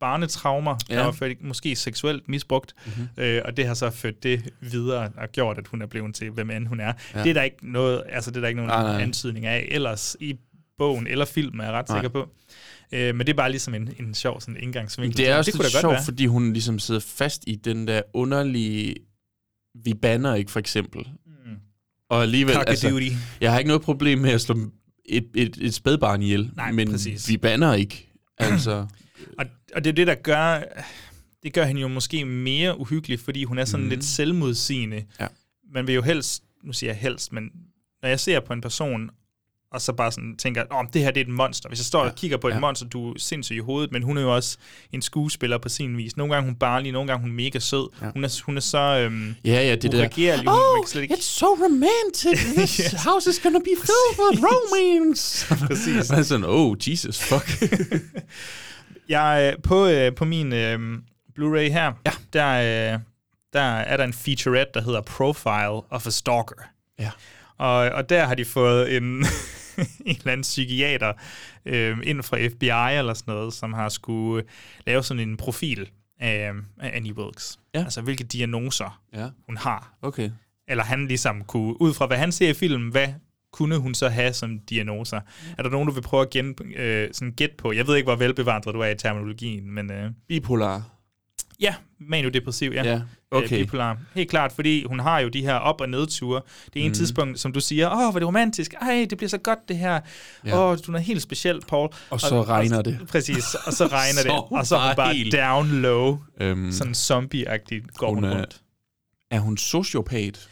barnetraumer, 0.00 0.76
ja. 0.90 0.94
der 0.96 1.04
var 1.04 1.12
ført, 1.12 1.42
måske 1.42 1.76
seksuelt 1.76 2.28
misbrugt, 2.28 2.74
mm-hmm. 2.86 3.08
øh, 3.24 3.42
og 3.44 3.56
det 3.56 3.66
har 3.66 3.74
så 3.74 3.90
ført 3.90 4.22
det 4.22 4.52
videre 4.60 5.10
og 5.16 5.28
gjort, 5.32 5.58
at 5.58 5.66
hun 5.66 5.82
er 5.82 5.86
blevet 5.86 6.14
til, 6.14 6.30
hvem 6.30 6.50
end 6.50 6.66
hun 6.66 6.80
er. 6.80 6.92
Ja. 7.14 7.22
Det 7.22 7.30
er 7.30 7.34
der 7.34 7.42
ikke 7.42 7.72
noget, 7.72 8.02
altså 8.08 8.30
det 8.30 8.36
er 8.36 8.40
der 8.40 8.48
ikke 8.48 8.60
nogen 8.60 8.68
Nej, 8.68 8.92
nej. 8.92 9.02
antydning 9.02 9.46
af, 9.46 9.66
ellers 9.70 10.16
i 10.20 10.36
bogen 10.78 11.06
eller 11.06 11.24
filmen 11.24 11.60
er 11.60 11.64
jeg 11.64 11.72
ret 11.72 11.88
Nej. 11.88 11.98
sikker 11.98 12.08
på. 12.08 12.28
Øh, 12.92 13.14
men 13.14 13.26
det 13.26 13.32
er 13.32 13.36
bare 13.36 13.50
ligesom 13.50 13.74
en, 13.74 13.94
en 13.98 14.14
sjov 14.14 14.40
sådan 14.40 14.56
indgangsvinkel. 14.60 15.16
Det 15.16 15.28
er 15.28 15.36
også 15.36 15.50
det 15.50 15.58
kunne 15.58 15.64
lidt 15.64 15.80
sjovt, 15.80 15.92
være. 15.92 16.04
fordi 16.04 16.26
hun 16.26 16.52
ligesom 16.52 16.78
sidder 16.78 17.00
fast 17.00 17.44
i 17.46 17.54
den 17.54 17.88
der 17.88 18.02
underlige... 18.14 18.94
Vi 19.84 19.94
banner 19.94 20.34
ikke, 20.34 20.50
for 20.50 20.60
eksempel. 20.60 21.08
Mm. 21.26 21.56
Og 22.08 22.22
alligevel, 22.22 22.56
altså, 22.66 22.88
Cock-a-doodle. 22.88 23.16
jeg 23.40 23.52
har 23.52 23.58
ikke 23.58 23.68
noget 23.68 23.82
problem 23.82 24.18
med 24.18 24.30
at 24.30 24.40
slå 24.40 24.56
et, 25.04 25.26
et, 25.34 25.58
et 25.60 25.74
spædbarn 25.74 26.22
ihjel, 26.22 26.50
Nej, 26.56 26.72
men 26.72 26.90
præcis. 26.90 27.28
vi 27.28 27.36
banner 27.36 27.74
ikke. 27.74 28.12
Altså, 28.38 28.86
Og, 29.38 29.46
og 29.74 29.84
det 29.84 29.90
er 29.90 29.94
det, 29.94 30.06
der 30.06 30.14
gør, 30.14 30.62
det 31.42 31.52
gør 31.52 31.64
hende 31.64 31.80
jo 31.80 31.88
måske 31.88 32.24
mere 32.24 32.80
uhyggelig, 32.80 33.20
fordi 33.20 33.44
hun 33.44 33.58
er 33.58 33.64
sådan 33.64 33.84
mm. 33.84 33.90
lidt 33.90 34.04
selvmodsigende. 34.04 35.04
Ja. 35.20 35.26
Man 35.72 35.86
vil 35.86 35.94
jo 35.94 36.02
helst, 36.02 36.42
nu 36.64 36.72
siger 36.72 36.92
jeg 36.92 37.00
helst, 37.00 37.32
men 37.32 37.50
når 38.02 38.08
jeg 38.08 38.20
ser 38.20 38.40
på 38.40 38.52
en 38.52 38.60
person, 38.60 39.10
og 39.72 39.80
så 39.80 39.92
bare 39.92 40.12
sådan 40.12 40.36
tænker, 40.36 40.64
om 40.70 40.86
det 40.86 41.02
her 41.02 41.10
det 41.10 41.20
er 41.20 41.24
et 41.24 41.30
monster. 41.30 41.68
Hvis 41.68 41.78
jeg 41.78 41.84
står 41.84 42.02
ja. 42.04 42.10
og 42.10 42.14
kigger 42.16 42.36
på 42.36 42.48
et 42.48 42.52
ja. 42.54 42.58
monster, 42.58 42.86
du 42.86 43.10
er 43.10 43.14
sindssyg 43.18 43.56
i 43.56 43.58
hovedet, 43.58 43.92
men 43.92 44.02
hun 44.02 44.18
er 44.18 44.22
jo 44.22 44.34
også 44.34 44.58
en 44.92 45.02
skuespiller 45.02 45.58
på 45.58 45.68
sin 45.68 45.96
vis. 45.96 46.16
Nogle 46.16 46.34
gange 46.34 46.46
hun 46.48 46.54
barnlig, 46.56 46.92
nogle 46.92 47.06
gange 47.08 47.18
er 47.20 47.22
hun 47.22 47.32
mega 47.32 47.58
sød. 47.58 47.88
Ja. 48.02 48.10
Hun, 48.12 48.24
er, 48.24 48.42
hun 48.46 48.56
er 48.56 48.60
så 48.60 48.78
øhm, 48.78 49.34
ja, 49.44 49.52
ja, 49.68 49.74
det 49.74 49.92
der... 49.92 49.98
Hun, 49.98 50.82
kan 50.82 50.88
slet 50.88 51.02
ikke... 51.02 51.14
it's 51.14 51.22
so 51.22 51.46
romantic. 51.46 52.38
This 52.56 52.76
Yes. 52.76 53.02
house 53.04 53.30
is 53.30 53.38
gonna 53.38 53.58
be 53.58 53.76
filled 53.76 54.30
with 54.30 54.42
romance. 54.44 55.46
Præcis. 55.66 56.10
Man 56.10 56.18
er 56.18 56.22
sådan, 56.22 56.44
oh, 56.48 56.76
Jesus, 56.88 57.20
fuck. 57.20 57.62
Jeg, 59.08 59.52
øh, 59.56 59.62
på, 59.62 59.86
øh, 59.86 60.14
på 60.14 60.24
min 60.24 60.52
øh, 60.52 60.98
Blu-ray 61.38 61.70
her, 61.72 61.92
Ja. 62.06 62.12
der, 62.32 62.92
øh, 62.94 62.98
der 63.52 63.60
er 63.60 63.96
der 63.96 64.04
en 64.04 64.12
featurette, 64.12 64.72
der 64.74 64.82
hedder 64.82 65.00
Profile 65.00 65.80
of 65.90 66.06
a 66.06 66.10
Stalker. 66.10 66.54
Ja. 66.98 67.10
Og, 67.58 67.74
og 67.76 68.08
der 68.08 68.24
har 68.24 68.34
de 68.34 68.44
fået 68.44 68.96
en, 68.96 69.26
en 70.06 70.16
eller 70.16 70.32
anden 70.32 70.42
psykiater 70.42 71.12
øh, 71.66 71.98
ind 72.02 72.22
fra 72.22 72.36
FBI 72.48 72.98
eller 72.98 73.14
sådan 73.14 73.34
noget, 73.34 73.54
som 73.54 73.72
har 73.72 73.88
skulle 73.88 74.44
lave 74.86 75.02
sådan 75.02 75.28
en 75.28 75.36
profil 75.36 75.90
af, 76.20 76.52
af 76.80 76.90
Annie 76.96 77.16
Wilkes. 77.16 77.58
Ja. 77.74 77.84
Altså, 77.84 78.00
hvilke 78.00 78.24
diagnoser 78.24 79.02
ja, 79.14 79.28
hun 79.46 79.56
har. 79.56 79.94
okay. 80.02 80.30
Eller 80.68 80.84
han 80.84 81.06
ligesom 81.06 81.44
kunne, 81.44 81.82
ud 81.82 81.94
fra 81.94 82.06
hvad 82.06 82.16
han 82.16 82.32
ser 82.32 82.50
i 82.50 82.54
filmen, 82.54 82.90
hvad 82.90 83.08
kunne 83.52 83.78
hun 83.78 83.94
så 83.94 84.08
have 84.08 84.32
som 84.32 84.58
diagnoser? 84.58 85.20
Er 85.58 85.62
der 85.62 85.70
nogen, 85.70 85.88
du 85.88 85.94
vil 85.94 86.00
prøve 86.00 86.22
at 86.22 86.30
gen, 86.30 86.54
øh, 86.76 87.08
sådan 87.12 87.32
gætte 87.32 87.54
på? 87.58 87.72
Jeg 87.72 87.86
ved 87.86 87.96
ikke, 87.96 88.06
hvor 88.06 88.16
velbevandret 88.16 88.74
du 88.74 88.80
er 88.80 88.88
i 88.88 88.94
terminologien, 88.94 89.70
men 89.70 89.92
øh, 89.92 90.10
Bipolar. 90.28 90.99
Ja, 91.60 91.74
maniodepressiv, 91.98 92.72
ja. 92.74 92.82
Ja, 92.84 93.00
Okay. 93.32 93.44
okay. 93.46 93.58
bipolar. 93.60 93.96
Helt 94.14 94.30
klart, 94.30 94.52
fordi 94.52 94.84
hun 94.84 95.00
har 95.00 95.18
jo 95.20 95.28
de 95.28 95.42
her 95.42 95.54
op- 95.54 95.80
og 95.80 95.88
nedture. 95.88 96.40
Det 96.74 96.80
ene 96.80 96.88
mm. 96.88 96.94
tidspunkt, 96.94 97.40
som 97.40 97.52
du 97.52 97.60
siger, 97.60 97.90
åh, 97.90 97.96
hvor 97.96 98.06
er 98.06 98.10
det 98.18 98.26
romantisk, 98.26 98.74
ej, 98.80 99.06
det 99.10 99.18
bliver 99.18 99.28
så 99.28 99.38
godt 99.38 99.58
det 99.68 99.78
her. 99.78 100.00
Ja. 100.44 100.70
Åh, 100.70 100.78
du 100.86 100.92
er 100.92 100.98
helt 100.98 101.22
speciel, 101.22 101.60
Paul. 101.68 101.88
Og 102.10 102.20
så 102.20 102.42
regner 102.42 102.82
det. 102.82 102.98
Præcis, 103.08 103.54
og 103.54 103.72
så 103.72 103.86
regner 103.86 104.18
Så 104.22 104.28
det, 104.28 104.58
og 104.58 104.66
så 104.66 104.76
er 104.76 104.86
hun 104.86 104.96
bare 104.96 105.14
helt- 105.14 105.34
down 105.34 105.68
low, 105.68 106.18
Øhm, 106.40 106.72
sådan 106.72 106.94
zombie-agtigt 106.94 107.86
går 107.96 108.14
hun, 108.14 108.24
hun 108.24 108.32
rundt. 108.32 108.60
er 109.30 109.38
hun 109.40 109.56
sociopat? 109.56 110.48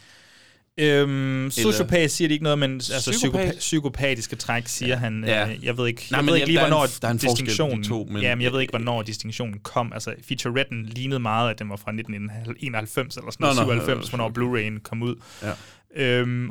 Øhm, 0.79 1.51
sociopat 1.51 2.11
siger 2.11 2.29
de 2.29 2.33
ikke 2.35 2.43
noget, 2.45 2.59
men 2.59 2.73
altså 2.75 3.11
Psykopat? 3.11 3.47
psykopa- 3.55 3.59
psykopatiske 3.59 4.37
træk 4.37 4.69
siger 4.69 4.89
ja. 4.89 4.97
han. 4.97 5.25
Ja. 5.27 5.49
Øh, 5.51 5.65
jeg 5.65 5.79
ved 5.79 5.87
ikke, 5.87 6.07
Nej, 6.11 6.19
jeg 6.21 6.27
ved 6.27 6.35
ikke 6.35 6.47
lige, 6.47 6.59
hvornår 6.59 6.87
der 7.03 7.09
er 7.09 7.13
en 7.13 7.19
på 7.19 7.23
de 7.23 7.27
distinktionen... 7.27 7.85
to, 7.85 8.09
men- 8.11 8.23
Jamen, 8.23 8.43
jeg 8.43 8.53
ved 8.53 8.61
ikke, 8.61 8.71
hvornår 8.71 9.03
distinktionen 9.03 9.59
kom. 9.63 9.93
Altså, 9.93 10.15
featuretten 10.23 10.85
lignede 10.87 11.21
meget, 11.21 11.51
at 11.51 11.59
den 11.59 11.69
var 11.69 11.77
fra 11.77 11.91
1991 11.93 13.17
eller 13.17 13.31
sådan 13.31 13.45
noget, 13.45 13.57
nå, 13.57 13.63
97, 13.63 14.05
øh, 14.07 14.11
hvornår. 14.11 14.31
Blu-ray'en 14.31 14.81
kom 14.83 15.03
ud. 15.03 15.15
Ja. 15.43 15.53
Øhm, 15.97 16.51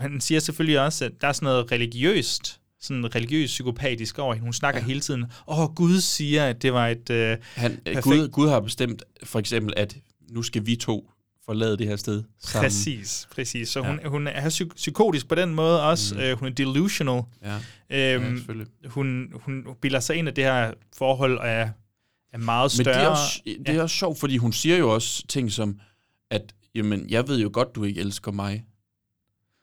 han 0.00 0.20
siger 0.20 0.40
selvfølgelig 0.40 0.80
også, 0.80 1.04
at 1.04 1.12
der 1.20 1.28
er 1.28 1.32
sådan 1.32 1.44
noget 1.46 1.72
religiøst, 1.72 2.60
sådan 2.80 3.14
religiøst 3.14 3.50
psykopatisk 3.50 4.18
over 4.18 4.34
hende. 4.34 4.44
Hun 4.44 4.52
snakker 4.52 4.80
ja. 4.80 4.86
hele 4.86 5.00
tiden, 5.00 5.24
åh, 5.48 5.74
Gud 5.74 6.00
siger, 6.00 6.44
at 6.46 6.62
det 6.62 6.72
var 6.72 6.88
et... 6.88 7.10
Øh, 7.10 7.36
Han, 7.54 7.78
Perfekt. 7.84 8.04
Gud, 8.04 8.28
Gud 8.28 8.48
har 8.48 8.60
bestemt 8.60 9.02
for 9.24 9.38
eksempel, 9.38 9.74
at 9.76 9.96
nu 10.30 10.42
skal 10.42 10.66
vi 10.66 10.76
to 10.76 11.10
forlade 11.46 11.76
det 11.78 11.86
her 11.86 11.96
sted 11.96 12.22
sammen. 12.40 12.64
Præcis, 12.66 13.28
præcis. 13.34 13.68
Så 13.68 13.80
Ja. 13.80 13.86
hun, 13.90 14.00
hun 14.06 14.26
er 14.26 14.48
psyk- 14.48 14.74
psykotisk 14.76 15.28
på 15.28 15.34
den 15.34 15.54
måde 15.54 15.82
også. 15.82 16.14
Mm. 16.14 16.20
Øh, 16.20 16.38
hun 16.38 16.48
er 16.48 16.52
delusional. 16.52 17.22
Ja, 17.44 18.14
Øhm, 18.14 18.36
ja 18.84 18.88
hun, 18.88 19.32
hun 19.34 19.66
bilder 19.82 20.00
sig 20.00 20.16
ind, 20.16 20.28
at 20.28 20.36
det 20.36 20.44
her 20.44 20.72
forhold 20.96 21.38
er, 21.42 21.68
er 22.32 22.38
meget 22.38 22.72
Men 22.78 22.84
større. 22.84 22.98
det 22.98 23.04
er, 23.04 23.08
også, 23.08 23.42
det 23.66 23.68
er 23.76 23.82
også 23.82 23.96
sjovt, 23.96 24.18
fordi 24.18 24.36
hun 24.36 24.52
siger 24.52 24.76
jo 24.76 24.94
også 24.94 25.26
ting 25.26 25.52
som, 25.52 25.80
at 26.30 26.54
jamen, 26.74 27.10
jeg 27.10 27.28
ved 27.28 27.40
jo 27.40 27.50
godt, 27.52 27.74
du 27.74 27.84
ikke 27.84 28.00
elsker 28.00 28.32
mig. 28.32 28.64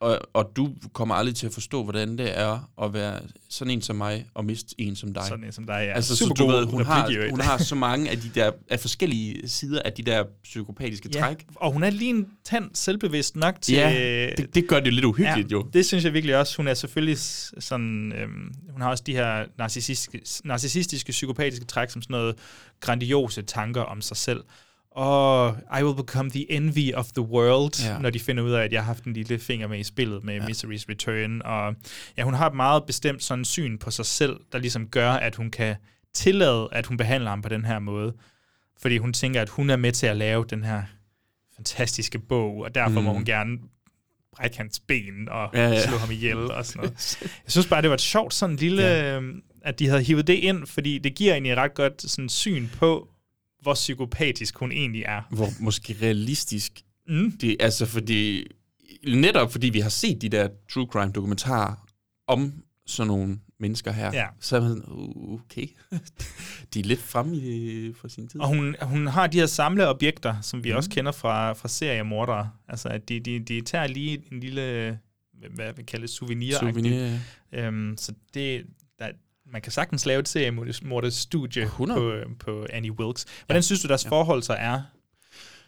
Og, 0.04 0.20
og 0.34 0.52
du 0.56 0.74
kommer 0.94 1.16
aldrig 1.16 1.36
til 1.36 1.48
at 1.48 1.54
forstå, 1.54 1.84
hvordan 1.84 2.18
det 2.18 2.40
er 2.40 2.70
at 2.82 2.94
være 2.94 3.20
sådan 3.50 3.72
en 3.74 3.82
som 3.82 3.96
mig, 3.96 4.26
og 4.34 4.46
miste 4.46 4.76
en 4.78 4.96
som 4.96 5.14
dig. 5.14 5.24
Sådan 5.24 5.44
en 5.46 5.52
som 5.52 5.66
dig, 5.66 5.74
ja. 5.74 5.94
Altså, 5.94 6.16
så 6.16 6.26
Super 6.26 6.36
du 6.36 6.46
god 6.46 6.54
ved, 6.54 6.66
hun 6.66 6.86
har, 6.86 7.30
hun 7.30 7.40
har 7.40 7.58
så 7.58 7.76
mange 7.76 8.10
af 8.10 8.18
de 8.18 8.30
der 8.36 8.52
af 8.70 8.80
forskellige 8.80 9.48
sider 9.48 9.82
af 9.86 9.94
de 9.94 10.04
der 10.04 10.24
psykopatiske 10.44 11.10
ja, 11.14 11.20
træk. 11.20 11.46
og 11.56 11.72
hun 11.72 11.84
er 11.84 11.90
lige 11.90 12.10
en 12.10 12.28
tand 12.44 12.70
selvbevidst 12.74 13.36
nok 13.36 13.62
til... 13.62 13.76
Ja, 13.76 14.30
det, 14.38 14.56
det 14.56 14.68
gør 14.68 14.80
det 14.80 14.86
jo 14.88 14.92
lidt 14.92 15.06
uhyggeligt 15.06 15.52
ja, 15.52 15.58
jo. 15.58 15.70
det 15.74 15.86
synes 15.86 16.04
jeg 16.04 16.14
virkelig 16.14 16.38
også. 16.38 16.58
Hun 16.58 16.68
er 16.68 16.74
selvfølgelig 16.74 17.18
sådan... 17.18 18.14
Øhm, 18.16 18.54
hun 18.72 18.82
har 18.82 18.90
også 18.90 19.04
de 19.08 19.14
her 19.14 19.46
narcissistiske, 19.58 20.22
narcissistiske 20.44 21.12
psykopatiske 21.12 21.66
træk, 21.66 21.90
som 21.90 22.02
sådan 22.02 22.14
noget 22.14 22.36
grandiose 22.80 23.42
tanker 23.42 23.82
om 23.82 24.02
sig 24.02 24.18
selv. 24.18 24.44
Og 24.96 25.58
I 25.80 25.84
will 25.84 25.96
become 25.96 26.30
the 26.30 26.52
envy 26.52 26.94
of 26.94 27.06
the 27.06 27.22
world, 27.22 27.84
Ja. 27.86 27.98
når 28.00 28.10
de 28.10 28.20
finder 28.20 28.44
ud 28.44 28.52
af, 28.52 28.64
at 28.64 28.74
jeg 28.74 28.82
har 28.82 28.86
haft 28.86 29.04
en 29.04 29.14
lille 29.14 29.40
finger 29.40 29.68
med 29.68 29.80
i 29.80 29.84
spillet 29.84 30.24
med 30.24 30.34
ja. 30.36 30.42
Misery's 30.46 30.86
Return. 30.90 31.42
Og 31.42 31.76
ja, 32.18 32.24
hun 32.24 32.34
har 32.34 32.48
et 32.50 32.56
meget 32.56 32.84
bestemt 32.86 33.24
sådan 33.24 33.46
syn 33.46 33.78
på 33.78 33.92
sig 33.92 34.06
selv, 34.06 34.40
der 34.52 34.58
ligesom 34.58 34.88
gør, 34.88 35.12
at 35.12 35.36
hun 35.36 35.52
kan 35.52 35.76
tillade, 36.14 36.70
at 36.72 36.86
hun 36.86 36.98
behandler 36.98 37.30
ham 37.30 37.42
på 37.42 37.50
den 37.50 37.66
her 37.66 37.80
måde. 37.80 38.14
Fordi 38.82 38.98
hun 38.98 39.14
tænker, 39.14 39.42
at 39.42 39.50
hun 39.50 39.70
er 39.70 39.76
med 39.76 39.92
til 39.92 40.08
at 40.08 40.18
lave 40.18 40.46
den 40.50 40.64
her 40.64 40.82
fantastiske 41.56 42.20
bog, 42.20 42.58
og 42.58 42.76
derfor 42.76 43.00
mm. 43.00 43.06
må 43.06 43.14
hun 43.14 43.26
gerne 43.26 43.58
brække 44.36 44.58
hans 44.58 44.80
ben 44.80 45.30
og 45.30 45.50
Ja, 45.54 45.70
ja, 45.70 45.88
slå 45.88 45.98
ham 45.98 46.12
ihjel 46.12 46.38
og 46.52 46.66
sådan 46.66 46.80
noget. 46.80 47.18
Jeg 47.46 47.52
synes 47.52 47.68
bare, 47.68 47.82
det 47.82 47.90
var 47.90 47.94
et 47.94 48.02
sjovt 48.02 48.34
sådan 48.34 48.56
lille, 48.56 48.82
Ja. 48.84 49.16
ja. 49.20 49.22
at 49.62 49.80
de 49.80 49.88
havde 49.88 50.04
hivet 50.04 50.28
det 50.28 50.34
ind, 50.34 50.68
fordi 50.68 50.98
det 50.98 51.16
giver 51.16 51.34
egentlig 51.34 51.52
et 51.52 51.58
ret 51.58 51.74
godt 51.74 52.02
sådan 52.12 52.30
syn 52.30 52.68
på, 52.78 53.10
hvor 53.64 53.74
psykopatisk 53.74 54.58
hun 54.58 54.72
egentlig 54.72 55.02
er. 55.04 55.22
Hvor 55.30 55.48
måske 55.60 55.96
realistisk 56.02 56.82
Mm. 57.08 57.32
det 57.42 57.58
altså 57.60 57.86
fordi 57.86 58.48
netop 59.08 59.52
fordi 59.52 59.70
vi 59.70 59.80
har 59.80 59.90
set 59.90 60.22
de 60.22 60.30
der 60.30 60.50
true 60.74 60.88
crime 60.92 61.12
dokumentarer 61.12 61.88
om 62.28 62.54
sådan 62.86 63.08
nogle 63.08 63.40
mennesker 63.60 63.92
her, 63.92 64.12
Ja. 64.14 64.28
så 64.40 64.56
er 64.58 64.62
man 64.62 64.70
sådan, 64.70 64.84
uh, 64.88 65.34
okay, 65.34 65.68
de 66.74 66.80
er 66.80 66.84
lidt 66.84 67.00
fremme 67.00 67.36
i, 67.38 67.94
for 67.94 68.08
sin 68.08 68.28
tid. 68.28 68.40
Og 68.40 68.48
hun, 68.48 68.76
hun 68.82 69.08
har 69.08 69.28
de 69.28 69.40
her 69.40 69.46
samleobjekter, 69.46 70.42
som 70.42 70.64
vi 70.64 70.72
mm. 70.72 70.78
også 70.78 70.90
kender 70.90 71.12
fra, 71.12 71.54
fra 71.54 71.68
seriemordere. 71.68 72.50
Altså, 72.68 72.90
at 72.90 73.10
de, 73.10 73.20
de, 73.20 73.40
de 73.40 73.62
tager 73.62 73.88
lige 73.88 74.24
en 74.32 74.40
lille, 74.40 75.00
hvad 75.56 75.74
vi 75.74 75.84
kalder 75.84 76.08
souvenir. 76.08 76.60
Souvenir, 76.60 77.18
Øhm, 77.54 77.96
så 77.98 78.14
det, 78.34 78.66
der, 79.00 79.08
man 79.54 79.62
kan 79.62 79.72
sagtens 79.72 80.06
lave 80.06 80.20
et 80.20 80.28
seriemorders 80.28 81.16
studie 81.16 81.64
100. 81.64 82.00
på, 82.40 82.46
på 82.46 82.66
Annie 82.70 83.00
Wilkes. 83.00 83.26
Hvordan 83.46 83.58
ja. 83.58 83.62
synes 83.62 83.82
du, 83.82 83.88
deres 83.88 84.06
ja. 84.06 84.10
forhold 84.10 84.44
så 84.44 84.54
er? 84.54 84.82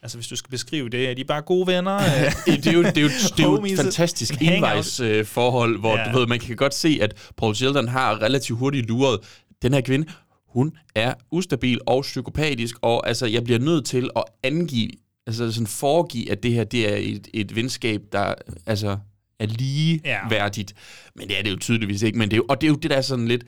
Altså, 0.02 0.18
hvis 0.18 0.28
du 0.28 0.36
skal 0.36 0.50
beskrive 0.52 0.90
det, 0.90 1.10
er 1.10 1.14
de 1.14 1.24
bare 1.24 1.42
gode 1.42 1.68
venner? 1.68 2.00
det 2.46 2.68
er 2.68 2.72
jo, 2.72 2.84
det 2.84 2.98
er 2.98 3.02
jo, 3.02 3.08
det 3.38 3.40
er 3.40 3.44
jo 3.44 3.64
et 3.66 3.78
fantastisk 3.78 4.34
envejsforhold, 4.42 5.16
øh, 5.16 5.26
forhold, 5.26 5.80
hvor 5.80 5.98
Ja. 5.98 6.12
du 6.12 6.20
ved, 6.20 6.28
man 6.28 6.40
kan 6.40 6.56
godt 6.56 6.74
se, 6.74 7.00
at 7.02 7.32
Paul 7.38 7.56
Sheldon 7.56 7.88
har 7.88 8.22
relativt 8.22 8.60
hurtigt 8.60 8.88
luret 8.88 9.20
den 9.62 9.74
her 9.74 9.82
kvinde. 9.82 10.08
Hun 10.48 10.78
er 10.96 11.14
ustabil 11.32 11.80
og 11.86 12.02
psykopatisk, 12.02 12.76
og 12.82 13.08
altså, 13.08 13.26
jeg 13.26 13.44
bliver 13.44 13.60
nødt 13.60 13.86
til 13.86 14.10
at 14.16 14.24
angive, 14.44 14.90
altså 15.28 15.52
sådan 15.52 15.68
foregive, 15.68 16.32
at 16.32 16.44
det 16.44 16.54
her 16.54 16.64
det 16.64 16.94
er 16.94 16.96
et, 16.96 17.28
et 17.34 17.56
venskab, 17.56 18.02
der 18.12 18.34
altså, 18.66 18.98
er 19.40 19.46
ligeværdigt. 19.46 20.74
Ja. 20.76 21.12
Men 21.16 21.28
det 21.28 21.40
er 21.40 21.44
det 21.44 21.52
jo 21.52 21.58
tydeligvis 21.58 22.02
ikke. 22.02 22.18
Men 22.18 22.30
det 22.30 22.34
er 22.34 22.38
jo, 22.38 22.46
og 22.50 22.62
det 22.62 22.68
er 22.68 22.72
jo 22.72 22.76
det, 22.76 22.92
der 22.92 22.98
er 22.98 23.02
sådan 23.02 23.28
lidt, 23.28 23.44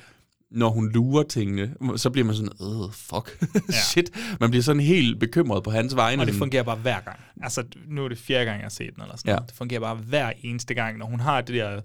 når 0.51 0.69
hun 0.69 0.91
lurer 0.91 1.23
tingene, 1.23 1.73
så 1.95 2.09
bliver 2.09 2.25
man 2.25 2.35
sådan, 2.35 2.51
øh, 2.61 2.93
fuck, 2.93 3.45
shit. 3.89 4.11
Man 4.39 4.49
bliver 4.49 4.63
sådan 4.63 4.81
helt 4.81 5.19
bekymret 5.19 5.63
på 5.63 5.71
hans 5.71 5.95
vegne. 5.95 6.21
Og 6.21 6.27
det 6.27 6.35
fungerer 6.35 6.63
bare 6.63 6.75
hver 6.75 6.99
gang. 6.99 7.19
Altså, 7.43 7.63
nu 7.87 8.03
er 8.03 8.09
det 8.09 8.17
fjerde 8.17 8.45
gang, 8.45 8.57
jeg 8.57 8.65
har 8.65 8.69
set 8.69 8.95
den, 8.95 9.03
eller 9.03 9.17
sådan 9.17 9.31
Ja. 9.31 9.35
Det 9.47 9.55
fungerer 9.55 9.79
bare 9.79 9.95
hver 9.95 10.31
eneste 10.43 10.73
gang, 10.73 10.97
når 10.97 11.05
hun 11.05 11.19
har 11.19 11.41
det 11.41 11.55
der 11.55 11.81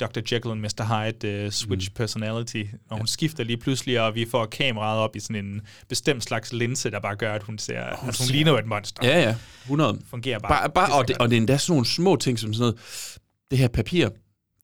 Dr. 0.00 0.18
Jekyll 0.32 0.50
og 0.50 0.58
Mr. 0.58 0.84
Hyde 0.84 1.46
uh, 1.46 1.50
switch 1.52 1.90
mm. 1.90 1.94
personality, 1.94 2.64
når 2.90 2.96
hun 2.96 3.06
skifter 3.06 3.44
lige 3.44 3.56
pludselig, 3.56 4.00
og 4.00 4.14
vi 4.14 4.26
får 4.30 4.46
kameraet 4.46 4.98
op 5.00 5.16
i 5.16 5.20
sådan 5.20 5.44
en 5.44 5.60
bestemt 5.88 6.24
slags 6.24 6.52
linse, 6.52 6.90
der 6.90 7.00
bare 7.00 7.16
gør, 7.16 7.32
at 7.32 7.42
hun 7.42 7.58
ser, 7.58 7.80
hun, 7.80 8.06
altså, 8.06 8.22
hun 8.22 8.26
ser- 8.26 8.34
ligner 8.34 8.52
jo 8.52 8.58
et 8.58 8.66
monster. 8.66 9.08
Ja, 9.08 9.20
ja, 9.20 9.34
100. 9.64 9.98
Fungerer 10.10 10.38
bare. 10.38 10.50
bare, 10.50 10.70
bare 10.70 10.98
og, 10.98 11.08
det, 11.08 11.18
og 11.18 11.30
det 11.30 11.36
er 11.36 11.40
endda 11.40 11.58
sådan 11.58 11.72
nogle 11.72 11.86
små 11.86 12.16
ting, 12.16 12.38
som 12.38 12.54
sådan 12.54 12.60
noget, 12.60 12.78
det 13.50 13.58
her 13.58 13.68
papir, 13.68 14.08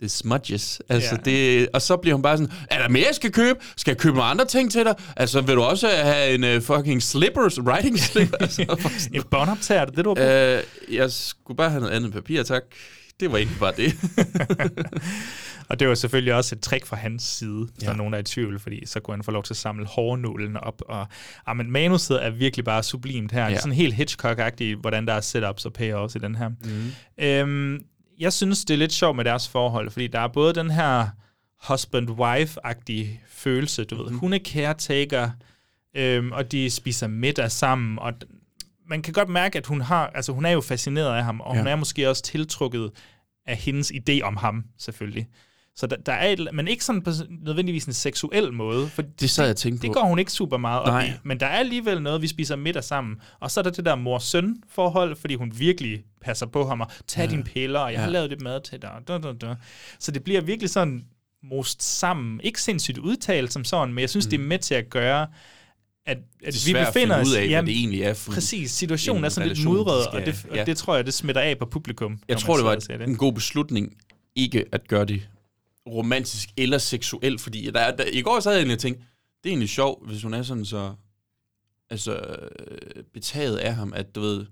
det 0.01 0.11
smudges. 0.11 0.83
Altså, 0.89 1.15
Ja. 1.27 1.31
det, 1.31 1.69
og 1.73 1.83
så 1.83 1.97
bliver 1.97 2.15
hun 2.15 2.23
bare 2.23 2.39
sådan, 2.39 2.53
er 2.71 2.79
der 2.83 2.89
mere, 2.89 3.05
jeg 3.07 3.15
skal 3.15 3.33
købe? 3.33 3.59
Skal 3.77 3.91
jeg 3.91 3.99
købe 3.99 4.17
nogle 4.17 4.31
andre 4.31 4.45
ting 4.45 4.73
til 4.73 4.85
dig? 4.85 4.95
Altså, 5.17 5.41
vil 5.41 5.55
du 5.55 5.63
også 5.63 5.89
have 5.89 6.35
en 6.35 6.57
uh, 6.57 6.63
fucking 6.63 7.03
slippers, 7.03 7.61
writing 7.61 7.99
slipper? 8.09 8.37
altså, 8.41 8.63
Et 9.15 9.27
båndoptager, 9.27 9.81
er 9.81 9.85
det 9.87 10.05
du 10.05 10.15
har 10.19 10.27
øh, 10.89 10.95
jeg 10.97 11.11
skulle 11.13 11.57
bare 11.57 11.71
have 11.71 11.81
noget 11.81 11.95
andet 11.95 12.13
papir, 12.13 12.43
tak. 12.43 12.63
Det 13.21 13.33
var 13.33 13.39
egentlig 13.39 13.59
bare 13.59 13.73
det. 13.77 13.95
Og 15.69 15.81
det 15.81 15.89
var 15.89 15.95
selvfølgelig 15.95 16.35
også 16.35 16.55
et 16.55 16.61
trick 16.61 16.87
fra 16.87 16.97
hans 16.97 17.23
side, 17.23 17.69
hvis 17.75 17.89
Ja. 17.89 17.93
nogen, 17.93 18.15
er 18.15 18.19
i 18.19 18.23
tvivl, 18.23 18.59
fordi 18.61 18.87
så 18.87 19.01
kunne 19.01 19.15
han 19.17 19.25
få 19.25 19.31
lov 19.31 19.43
til 19.43 19.53
at 19.53 19.57
samle 19.57 19.87
hårnålen 19.87 20.57
op. 20.57 20.83
Og, 20.89 21.07
ah, 21.47 21.57
men 21.57 21.71
manuset 21.71 22.25
er 22.25 22.31
virkelig 22.31 22.65
bare 22.65 22.83
sublimt 22.83 23.33
her. 23.33 23.43
Ja. 23.43 23.49
Det 23.49 23.57
er 23.57 23.61
sådan 23.61 23.73
helt 23.73 23.95
Hitchcock-agtigt, 23.95 24.81
hvordan 24.81 25.07
der 25.07 25.13
er 25.13 25.21
setups 25.21 25.65
og 25.65 25.73
payoffs 25.73 26.15
i 26.15 26.19
den 26.19 26.35
her. 26.35 26.49
Mm. 26.49 27.25
Øhm, 27.25 27.81
jeg 28.19 28.33
synes, 28.33 28.65
det 28.65 28.75
er 28.75 28.79
lidt 28.79 28.93
sjovt 28.93 29.17
med 29.17 29.25
deres 29.25 29.49
forhold, 29.49 29.91
fordi 29.91 30.07
der 30.07 30.21
er 30.21 30.29
både 30.29 30.55
den 30.55 30.71
her 30.71 31.09
husband-wife-agtige 31.69 33.21
følelse, 33.29 33.85
du 33.85 34.03
ved. 34.03 34.13
Hun 34.13 34.33
er 34.33 34.39
caretaker, 34.39 35.31
øhm, 35.97 36.33
og 36.33 36.53
de 36.53 36.71
spiser 36.71 37.07
middag 37.07 37.51
sammen, 37.51 37.99
og 37.99 38.13
man 38.87 39.03
kan 39.03 39.13
godt 39.13 39.29
mærke, 39.29 39.59
at 39.59 39.67
hun 39.67 39.81
har, 39.81 40.07
altså 40.07 40.33
hun 40.33 40.45
er 40.45 40.51
jo 40.51 40.61
fascineret 40.61 41.17
af 41.17 41.25
ham, 41.25 41.41
og 41.41 41.55
ja. 41.55 41.61
hun 41.61 41.67
er 41.67 41.77
måske 41.77 42.11
også 42.11 42.23
tiltrukket 42.23 42.91
af 43.47 43.57
hendes 43.57 43.93
idé 43.93 44.21
om 44.23 44.37
ham, 44.37 44.65
selvfølgelig. 44.79 45.29
Så 45.79 45.87
der, 45.87 45.97
der 45.97 46.13
er 46.13 46.29
et, 46.29 46.49
men 46.53 46.69
ikke 46.69 46.85
sådan 46.85 47.03
på 47.03 47.11
nødvendigvis 47.45 47.85
en 47.85 47.93
seksuel 47.93 48.53
måde, 48.53 48.89
for 48.89 49.03
Det 49.03 49.31
sad 49.31 49.47
jeg 49.47 49.57
tænkte 49.57 49.83
det 49.83 49.89
på. 49.89 49.93
går 49.93 50.09
hun 50.09 50.19
ikke 50.19 50.33
super 50.33 50.57
meget 50.57 50.81
op 50.81 50.87
Nej. 50.87 51.07
i. 51.07 51.11
Men 51.23 51.41
der 51.41 51.47
er 51.47 51.59
alligevel 51.59 52.03
noget, 52.03 52.23
vi 52.23 52.27
spiser 52.27 52.57
middag 52.57 52.85
sammen. 52.85 53.17
Og 53.41 53.51
så 53.51 53.61
er 53.61 53.63
der 53.63 53.71
det 53.71 53.85
der 53.85 53.95
mor-søn 53.95 54.63
forhold, 54.71 55.17
fordi 55.17 55.35
hun 55.35 55.53
virkelig 55.59 56.05
passer 56.21 56.47
på 56.47 56.69
ham 56.69 56.81
og 56.81 56.87
tager 57.07 57.25
Ja. 57.27 57.31
dine 57.31 57.45
piller, 57.45 57.81
og 57.81 57.93
jeg 57.93 58.01
har 58.01 58.07
Ja. 58.07 58.13
lavet 58.13 58.31
lidt 58.31 58.41
mad 58.41 58.61
til 58.61 58.83
dig. 58.83 58.91
Da, 59.09 59.19
da, 59.19 59.33
da. 59.33 59.55
Så 59.99 60.11
det 60.11 60.25
bliver 60.25 60.41
virkelig 60.41 60.71
sådan 60.71 61.05
most 61.43 61.83
sammen. 61.83 62.41
Ikke 62.45 62.63
sindssygt 62.63 62.99
udtalt 62.99 63.53
som 63.53 63.65
sådan, 63.65 63.95
men 63.95 64.01
jeg 64.03 64.11
synes, 64.11 64.27
mm. 64.27 64.31
det 64.31 64.41
er 64.41 64.45
med 64.45 64.59
til 64.59 64.75
at 64.75 64.91
gøre, 64.91 65.27
at, 66.07 66.19
at 66.45 66.55
Det 66.55 66.67
vi 66.67 66.73
at 66.75 66.87
befinder 66.87 66.93
finde 66.93 67.15
os... 67.17 67.29
ud 67.29 67.35
af, 67.35 67.41
hvad 67.41 67.49
jamen, 67.49 67.67
det 67.69 67.77
egentlig 67.79 68.03
er 68.03 68.15
for 68.15 68.33
Præcis, 68.33 68.71
situationen 68.71 69.21
en 69.21 69.25
er 69.25 69.29
sådan 69.29 69.49
lidt 69.49 69.65
mudret, 69.65 70.07
og, 70.07 70.27
det, 70.27 70.47
og 70.51 70.57
ja. 70.57 70.65
det 70.65 70.77
tror 70.77 70.97
jeg, 70.97 71.07
det 71.07 71.15
smitter 71.15 71.43
af 71.43 71.59
på 71.59 71.67
publikum. 71.67 72.19
Jeg 72.29 72.39
tror, 72.39 72.57
det 72.57 72.65
var 72.65 73.05
en 73.05 73.17
god 73.17 73.33
beslutning 73.33 73.97
ikke 74.37 74.65
at 74.73 74.89
gøre 74.89 75.05
det 75.05 75.29
romantisk 75.89 76.49
eller 76.57 76.79
seksuelt, 76.79 77.41
fordi 77.41 77.71
der, 77.71 77.81
er- 77.81 77.97
der, 77.97 78.05
i 78.13 78.23
går 78.23 78.41
så 78.41 78.49
havde 78.49 78.59
jeg 78.59 78.63
egentlig 78.63 78.79
tænkt, 78.79 78.99
det 79.45 79.49
er 79.49 79.53
egentlig 79.53 79.69
sjovt, 79.69 80.09
hvis 80.09 80.23
hun 80.23 80.35
er 80.35 80.43
sådan 80.43 80.65
så 80.65 80.95
altså, 81.91 82.15
øh, 82.17 83.05
betaget 83.15 83.57
af 83.57 83.75
ham, 83.75 83.93
at 83.97 84.15
du 84.15 84.21
ved, 84.21 84.47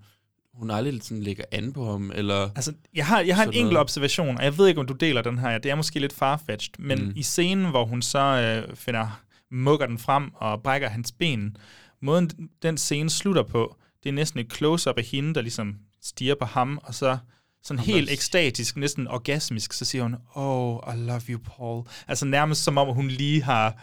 hun 0.54 0.70
aldrig 0.70 1.02
sådan 1.02 1.22
lægger 1.22 1.44
an 1.52 1.72
på 1.72 1.90
ham, 1.90 2.12
eller... 2.14 2.50
Altså, 2.54 2.72
jeg 2.94 3.06
har, 3.06 3.20
jeg 3.20 3.36
har 3.36 3.42
en 3.42 3.48
enkelt 3.48 3.64
noget. 3.64 3.78
observation, 3.78 4.38
og 4.38 4.44
jeg 4.44 4.58
ved 4.58 4.68
ikke, 4.68 4.80
om 4.80 4.86
du 4.86 4.94
deler 4.94 5.22
den 5.22 5.38
her. 5.38 5.58
Det 5.58 5.70
er 5.70 5.74
måske 5.74 6.00
lidt 6.00 6.12
farfetched, 6.12 6.74
men 6.78 7.04
mm. 7.04 7.12
i 7.16 7.22
scenen, 7.22 7.70
hvor 7.70 7.84
hun 7.84 8.02
så 8.02 8.18
øh, 8.18 8.76
finder, 8.76 9.22
mukker 9.50 9.86
den 9.86 9.98
frem 9.98 10.30
og 10.34 10.62
brækker 10.62 10.88
hans 10.88 11.12
ben, 11.12 11.56
måden 12.02 12.30
den 12.62 12.76
scene 12.76 13.10
slutter 13.10 13.42
på, 13.42 13.76
det 14.02 14.08
er 14.08 14.12
næsten 14.12 14.40
et 14.40 14.52
close-up 14.52 14.98
af 14.98 15.04
hende, 15.04 15.34
der 15.34 15.40
ligesom 15.40 15.76
stiger 16.02 16.34
på 16.34 16.44
ham, 16.44 16.78
og 16.82 16.94
så 16.94 17.18
sådan 17.66 17.78
Ham, 17.78 17.86
helt 17.86 18.06
der- 18.08 18.12
ekstatisk, 18.12 18.76
næsten 18.76 19.08
orgasmisk, 19.08 19.72
så 19.72 19.84
siger 19.84 20.02
hun, 20.02 20.16
oh, 20.34 20.78
I 20.94 20.98
love 20.98 21.20
you, 21.28 21.38
Paul. 21.56 21.84
Altså 22.08 22.24
nærmest 22.26 22.64
som 22.64 22.78
om, 22.78 22.94
hun 22.94 23.08
lige 23.08 23.42
har, 23.42 23.74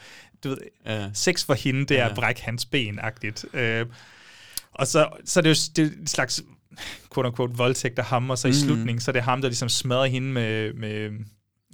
du 0.43 0.49
ved, 0.49 0.57
Ja. 0.85 1.09
sex 1.13 1.45
for 1.45 1.53
hende, 1.53 1.85
det 1.85 1.97
er 1.97 2.03
Ja. 2.03 2.09
at 2.09 2.15
brække 2.15 2.41
hans 2.43 2.65
ben-agtigt. 2.65 3.57
Øh, 3.57 3.85
og 4.73 4.87
så, 4.87 5.09
så 5.25 5.39
er 5.39 5.41
det 5.41 5.49
jo 5.49 5.55
det 5.75 5.93
er 5.93 6.01
en 6.01 6.07
slags 6.07 6.43
quote-unquote 7.15 7.57
voldtægt 7.57 7.99
af 7.99 8.05
ham, 8.05 8.29
og 8.29 8.37
så 8.37 8.47
i 8.47 8.51
Mhm. 8.51 8.59
slutningen, 8.59 8.99
så 9.01 9.11
er 9.11 9.13
det 9.13 9.23
ham, 9.23 9.41
der 9.41 9.49
ligesom 9.49 9.69
smadrer 9.69 10.05
hende 10.05 10.27
med, 10.27 10.73
med 10.73 11.09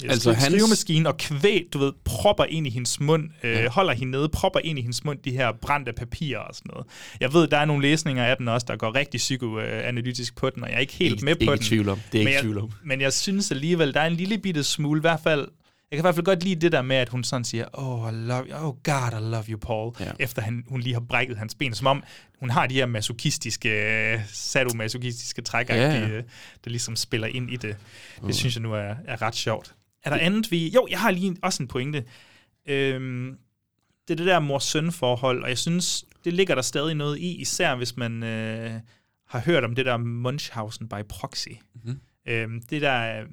Altså, 0.03 0.29
altså 0.29 0.33
hans- 0.33 0.53
skrivemaskinen 0.53 1.05
og 1.07 1.17
kvæg, 1.17 1.65
du 1.73 1.79
ved, 1.79 1.93
propper 2.05 2.43
ind 2.45 2.67
i 2.67 2.69
hendes 2.69 2.99
mund, 2.99 3.29
øh, 3.43 3.51
Ja. 3.51 3.69
holder 3.69 3.93
hende 3.93 4.11
nede, 4.11 4.29
propper 4.29 4.59
ind 4.63 4.79
i 4.79 4.81
hendes 4.81 5.03
mund 5.05 5.19
de 5.25 5.31
her 5.31 5.51
brændte 5.61 5.93
papirer 5.93 6.39
og 6.39 6.55
sådan 6.55 6.69
noget. 6.73 6.87
Jeg 7.19 7.33
ved, 7.33 7.47
der 7.47 7.57
er 7.57 7.65
nogle 7.65 7.81
læsninger 7.81 8.25
af 8.25 8.37
den 8.37 8.47
også, 8.47 8.65
der 8.69 8.75
går 8.75 8.95
rigtig 8.95 9.17
psykoanalytisk 9.17 10.35
på 10.35 10.49
den, 10.49 10.63
og 10.63 10.69
jeg 10.69 10.75
er 10.75 10.79
ikke 10.79 10.93
helt 10.93 11.11
Ikke- 11.13 11.25
med 11.25 11.35
på 11.35 11.39
ikke 11.41 11.51
den. 11.51 11.59
tvivl 11.63 11.89
om. 11.89 11.99
Det 12.11 12.19
er 12.19 12.23
men 12.23 12.27
ikke 12.27 12.41
tvivl 12.41 12.57
om. 12.57 12.71
Men 12.85 13.01
jeg 13.01 13.13
synes 13.13 13.51
alligevel, 13.51 13.93
der 13.93 13.99
er 14.01 14.07
en 14.07 14.13
lille 14.15 14.37
bitte 14.37 14.63
smule, 14.63 14.99
i 14.99 15.01
hvert 15.01 15.19
fald, 15.23 15.47
jeg 15.91 15.97
kan 15.97 16.01
i 16.01 16.05
hvert 16.05 16.15
fald 16.15 16.25
godt 16.25 16.43
lide 16.43 16.61
det 16.61 16.71
der 16.71 16.81
med, 16.81 16.95
at 16.95 17.09
hun 17.09 17.23
sådan 17.23 17.45
siger, 17.45 17.65
oh, 17.73 18.13
I 18.13 18.15
love 18.15 18.45
you, 18.49 18.55
oh 18.57 18.75
God, 18.83 19.19
I 19.21 19.31
love 19.31 19.43
you, 19.49 19.57
Paul, 19.59 19.93
Ja. 19.99 20.05
efter 20.19 20.41
han, 20.41 20.63
hun 20.67 20.81
lige 20.81 20.93
har 20.93 21.03
brækket 21.09 21.37
hans 21.37 21.55
ben, 21.55 21.73
som 21.73 21.87
om 21.87 22.03
hun 22.39 22.49
har 22.49 22.67
de 22.67 22.73
her 22.75 22.85
masochistiske, 22.85 23.69
øh, 24.13 24.19
sadomasochistiske 24.33 25.41
træk, 25.41 25.69
Ja, 25.69 25.75
ja, 25.75 25.93
ja. 25.93 26.07
ja. 26.07 26.15
der 26.63 26.69
ligesom 26.69 26.95
spiller 26.95 27.27
ind 27.27 27.49
i 27.51 27.55
det. 27.55 27.61
Det 28.15 28.23
Uh. 28.23 28.31
synes 28.31 28.55
jeg 28.55 28.61
nu 28.61 28.73
er, 28.73 28.93
er 29.07 29.21
ret 29.21 29.35
sjovt. 29.35 29.73
Er 30.03 30.09
der 30.09 30.17
andet, 30.17 30.51
vi... 30.51 30.69
Jo, 30.69 30.87
jeg 30.89 30.99
har 30.99 31.11
lige 31.11 31.35
også 31.41 31.63
en 31.63 31.67
pointe. 31.67 32.03
Øhm, 32.65 33.37
det 34.07 34.13
er 34.13 34.17
det 34.17 34.25
der 34.25 34.39
mor-søn-forhold, 34.39 35.43
og 35.43 35.49
jeg 35.49 35.57
synes, 35.57 36.05
det 36.25 36.33
ligger 36.33 36.55
der 36.55 36.61
stadig 36.61 36.95
noget 36.95 37.17
i, 37.17 37.35
især 37.41 37.75
hvis 37.75 37.97
man 37.97 38.23
øh, 38.23 38.71
har 39.27 39.39
hørt 39.39 39.63
om 39.63 39.75
det 39.75 39.85
der 39.85 39.97
Munchausen 39.97 40.87
by 40.89 41.03
proxy. 41.09 41.47
Mhm. 41.83 41.99
Øhm, 42.27 42.61
det 42.61 42.81
der... 42.81 43.23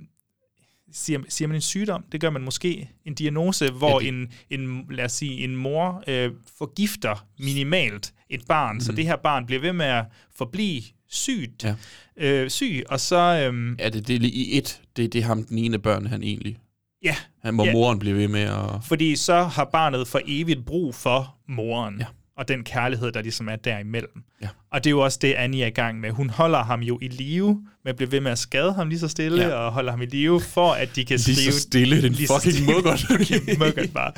Siger, 0.93 1.21
siger 1.29 1.49
man 1.49 1.55
en 1.55 1.61
sygdom? 1.61 2.05
Det 2.13 2.21
gør 2.21 2.31
man 2.31 2.43
måske. 2.43 2.91
En 3.05 3.15
diagnose, 3.15 3.71
hvor 3.71 4.01
Ja, 4.01 4.05
ja, 4.07 4.13
en, 4.13 4.33
en, 4.51 4.87
lad 4.91 5.05
os 5.05 5.13
sige, 5.13 5.45
en 5.45 5.57
mor 5.57 6.05
øh, 6.07 6.31
forgifter 6.59 7.27
minimalt 7.39 8.15
et 8.31 8.47
barn, 8.49 8.75
mm. 8.77 8.81
så 8.81 8.93
Mhm. 8.93 8.97
det 8.97 9.05
her 9.07 9.17
barn 9.17 9.47
bliver 9.47 9.61
ved 9.61 9.73
med 9.73 9.87
at 9.87 10.05
forblive 10.37 10.83
sygt, 11.09 11.65
Ja. 11.65 11.75
øh, 12.17 12.51
syg, 12.51 12.83
og 12.89 13.01
så... 13.01 13.17
Øhm, 13.47 13.77
Ja, 13.79 13.89
det, 13.89 14.09
det 14.09 14.17
er 14.17 14.21
lige 14.21 14.33
i 14.33 14.59
et. 14.59 14.81
Det, 14.97 15.13
det 15.13 15.19
er 15.19 15.25
ham, 15.25 15.45
den 15.45 15.59
ene 15.59 15.79
børn, 15.79 16.07
han 16.07 16.23
egentlig. 16.23 16.57
Ja. 17.05 17.17
Han, 17.43 17.55
hvor 17.55 17.65
Ja. 17.65 17.73
moren 17.73 17.99
bliver 17.99 18.15
ved 18.17 18.29
med 18.29 18.41
at... 18.41 18.85
Fordi 18.85 19.17
så 19.17 19.43
har 19.43 19.65
barnet 19.65 20.09
for 20.09 20.21
evigt 20.27 20.67
brug 20.67 20.95
for 20.95 21.37
moren. 21.49 21.99
Ja. 22.01 22.07
Og 22.37 22.49
den 22.49 22.65
kærlighed, 22.65 23.13
der 23.13 23.23
ligesom 23.23 23.49
er 23.49 23.57
derimellem. 23.57 24.23
Ja. 24.43 24.49
Og 24.71 24.85
det 24.85 24.91
er 24.91 24.93
jo 24.93 25.01
også 25.01 25.19
det, 25.23 25.33
Annie 25.35 25.63
er 25.63 25.67
i 25.67 25.71
gang 25.71 26.01
med. 26.01 26.11
Hun 26.11 26.31
holder 26.31 26.65
ham 26.65 26.81
jo 26.81 26.99
i 27.03 27.09
live, 27.09 27.63
med 27.85 27.91
at 27.91 27.97
blive 27.97 28.13
ved 28.13 28.21
med 28.21 28.31
at 28.31 28.39
skade 28.39 28.73
ham 28.73 28.89
lige 28.89 28.99
så 28.99 29.09
stille, 29.09 29.43
Ja. 29.43 29.55
og 29.55 29.73
holder 29.73 29.91
ham 29.91 30.03
i 30.03 30.07
live, 30.07 30.41
for 30.41 30.73
at 30.73 30.97
de 30.97 31.05
kan 31.05 31.17
Lige 31.27 31.37
så 31.37 31.43
skrive... 31.43 31.53
stille, 31.53 32.03
den 32.03 32.13
Lige 32.13 32.29
fucking 32.29 32.55
stille, 32.55 32.73
muggert. 32.73 33.01
fucking 33.11 33.59
muggert 33.59 33.93
bare. 33.95 34.13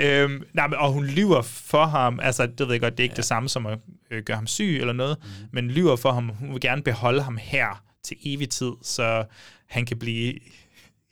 Øhm, 0.00 0.42
nej, 0.54 0.66
men, 0.66 0.78
og 0.78 0.92
hun 0.92 1.06
lyver 1.06 1.42
for 1.42 1.86
ham, 1.86 2.20
altså 2.22 2.46
det 2.46 2.60
ved 2.60 2.70
jeg 2.74 2.80
godt, 2.80 2.92
det 2.92 3.00
er 3.00 3.04
ikke 3.04 3.12
ja. 3.12 3.16
det 3.16 3.24
samme 3.24 3.48
som 3.48 3.66
at 3.66 3.78
øh, 4.10 4.22
gøre 4.22 4.36
ham 4.36 4.46
syg 4.46 4.76
eller 4.80 4.92
noget, 4.92 5.16
mm. 5.22 5.28
men 5.52 5.70
lyver 5.70 5.96
for 5.96 6.12
ham, 6.12 6.28
hun 6.28 6.52
vil 6.52 6.60
gerne 6.60 6.82
beholde 6.82 7.22
ham 7.22 7.38
her 7.42 7.82
til 8.04 8.16
evig 8.24 8.50
tid, 8.50 8.70
så 8.82 9.24
han 9.68 9.86
kan 9.86 9.98
blive 9.98 10.34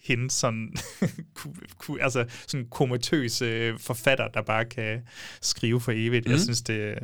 hende 0.05 0.31
sådan, 0.31 0.75
ku, 1.35 1.55
ku, 1.79 1.97
altså 2.01 2.25
sådan 2.47 2.61
en 2.65 2.71
komatøs 2.71 3.43
øh, 3.43 3.79
forfatter, 3.79 4.29
der 4.29 4.43
bare 4.43 4.65
kan 4.65 5.01
skrive 5.43 5.81
for 5.81 5.93
evigt. 5.95 6.27
Mm. 6.27 6.33
Jeg 6.33 6.41
synes, 6.41 6.63
det... 6.63 6.95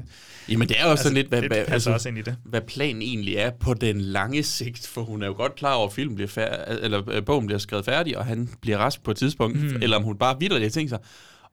Jamen, 0.49 0.69
det 0.69 0.81
er 0.81 0.85
jo 0.85 0.91
altså, 0.91 1.03
sådan 1.03 1.15
lidt, 1.15 1.29
hvad, 1.29 1.43
det 1.43 1.49
hvad, 1.51 1.65
altså, 1.69 1.91
også 1.93 2.09
ind 2.09 2.19
i 2.19 2.23
det. 2.23 2.37
hvad 2.45 2.61
planen 2.61 3.03
egentlig 3.03 3.37
er 3.37 3.51
på 3.51 3.75
den 3.75 4.01
lange 4.01 4.43
sigt, 4.43 4.87
for 4.87 5.03
hun 5.03 5.23
er 5.23 5.27
jo 5.27 5.33
godt 5.33 5.55
klar 5.55 5.75
over, 5.75 5.87
at 5.87 5.93
filmen 5.93 6.15
bliver 6.15 6.29
færdig, 6.29 6.79
eller 6.85 7.09
øh, 7.11 7.25
bogen 7.25 7.47
bliver 7.47 7.59
skrevet 7.59 7.85
færdig, 7.85 8.19
og 8.19 8.27
han 8.27 8.49
bliver 8.61 8.79
rask 8.79 9.03
på 9.03 9.11
et 9.11 9.17
tidspunkt, 9.17 9.57
Mm. 9.63 9.83
eller 9.83 9.97
om 9.97 10.03
hun 10.03 10.17
bare 10.19 10.37
vidderligt 10.41 10.65
har 10.75 10.81
tænkt 10.81 10.91
sig 10.91 10.99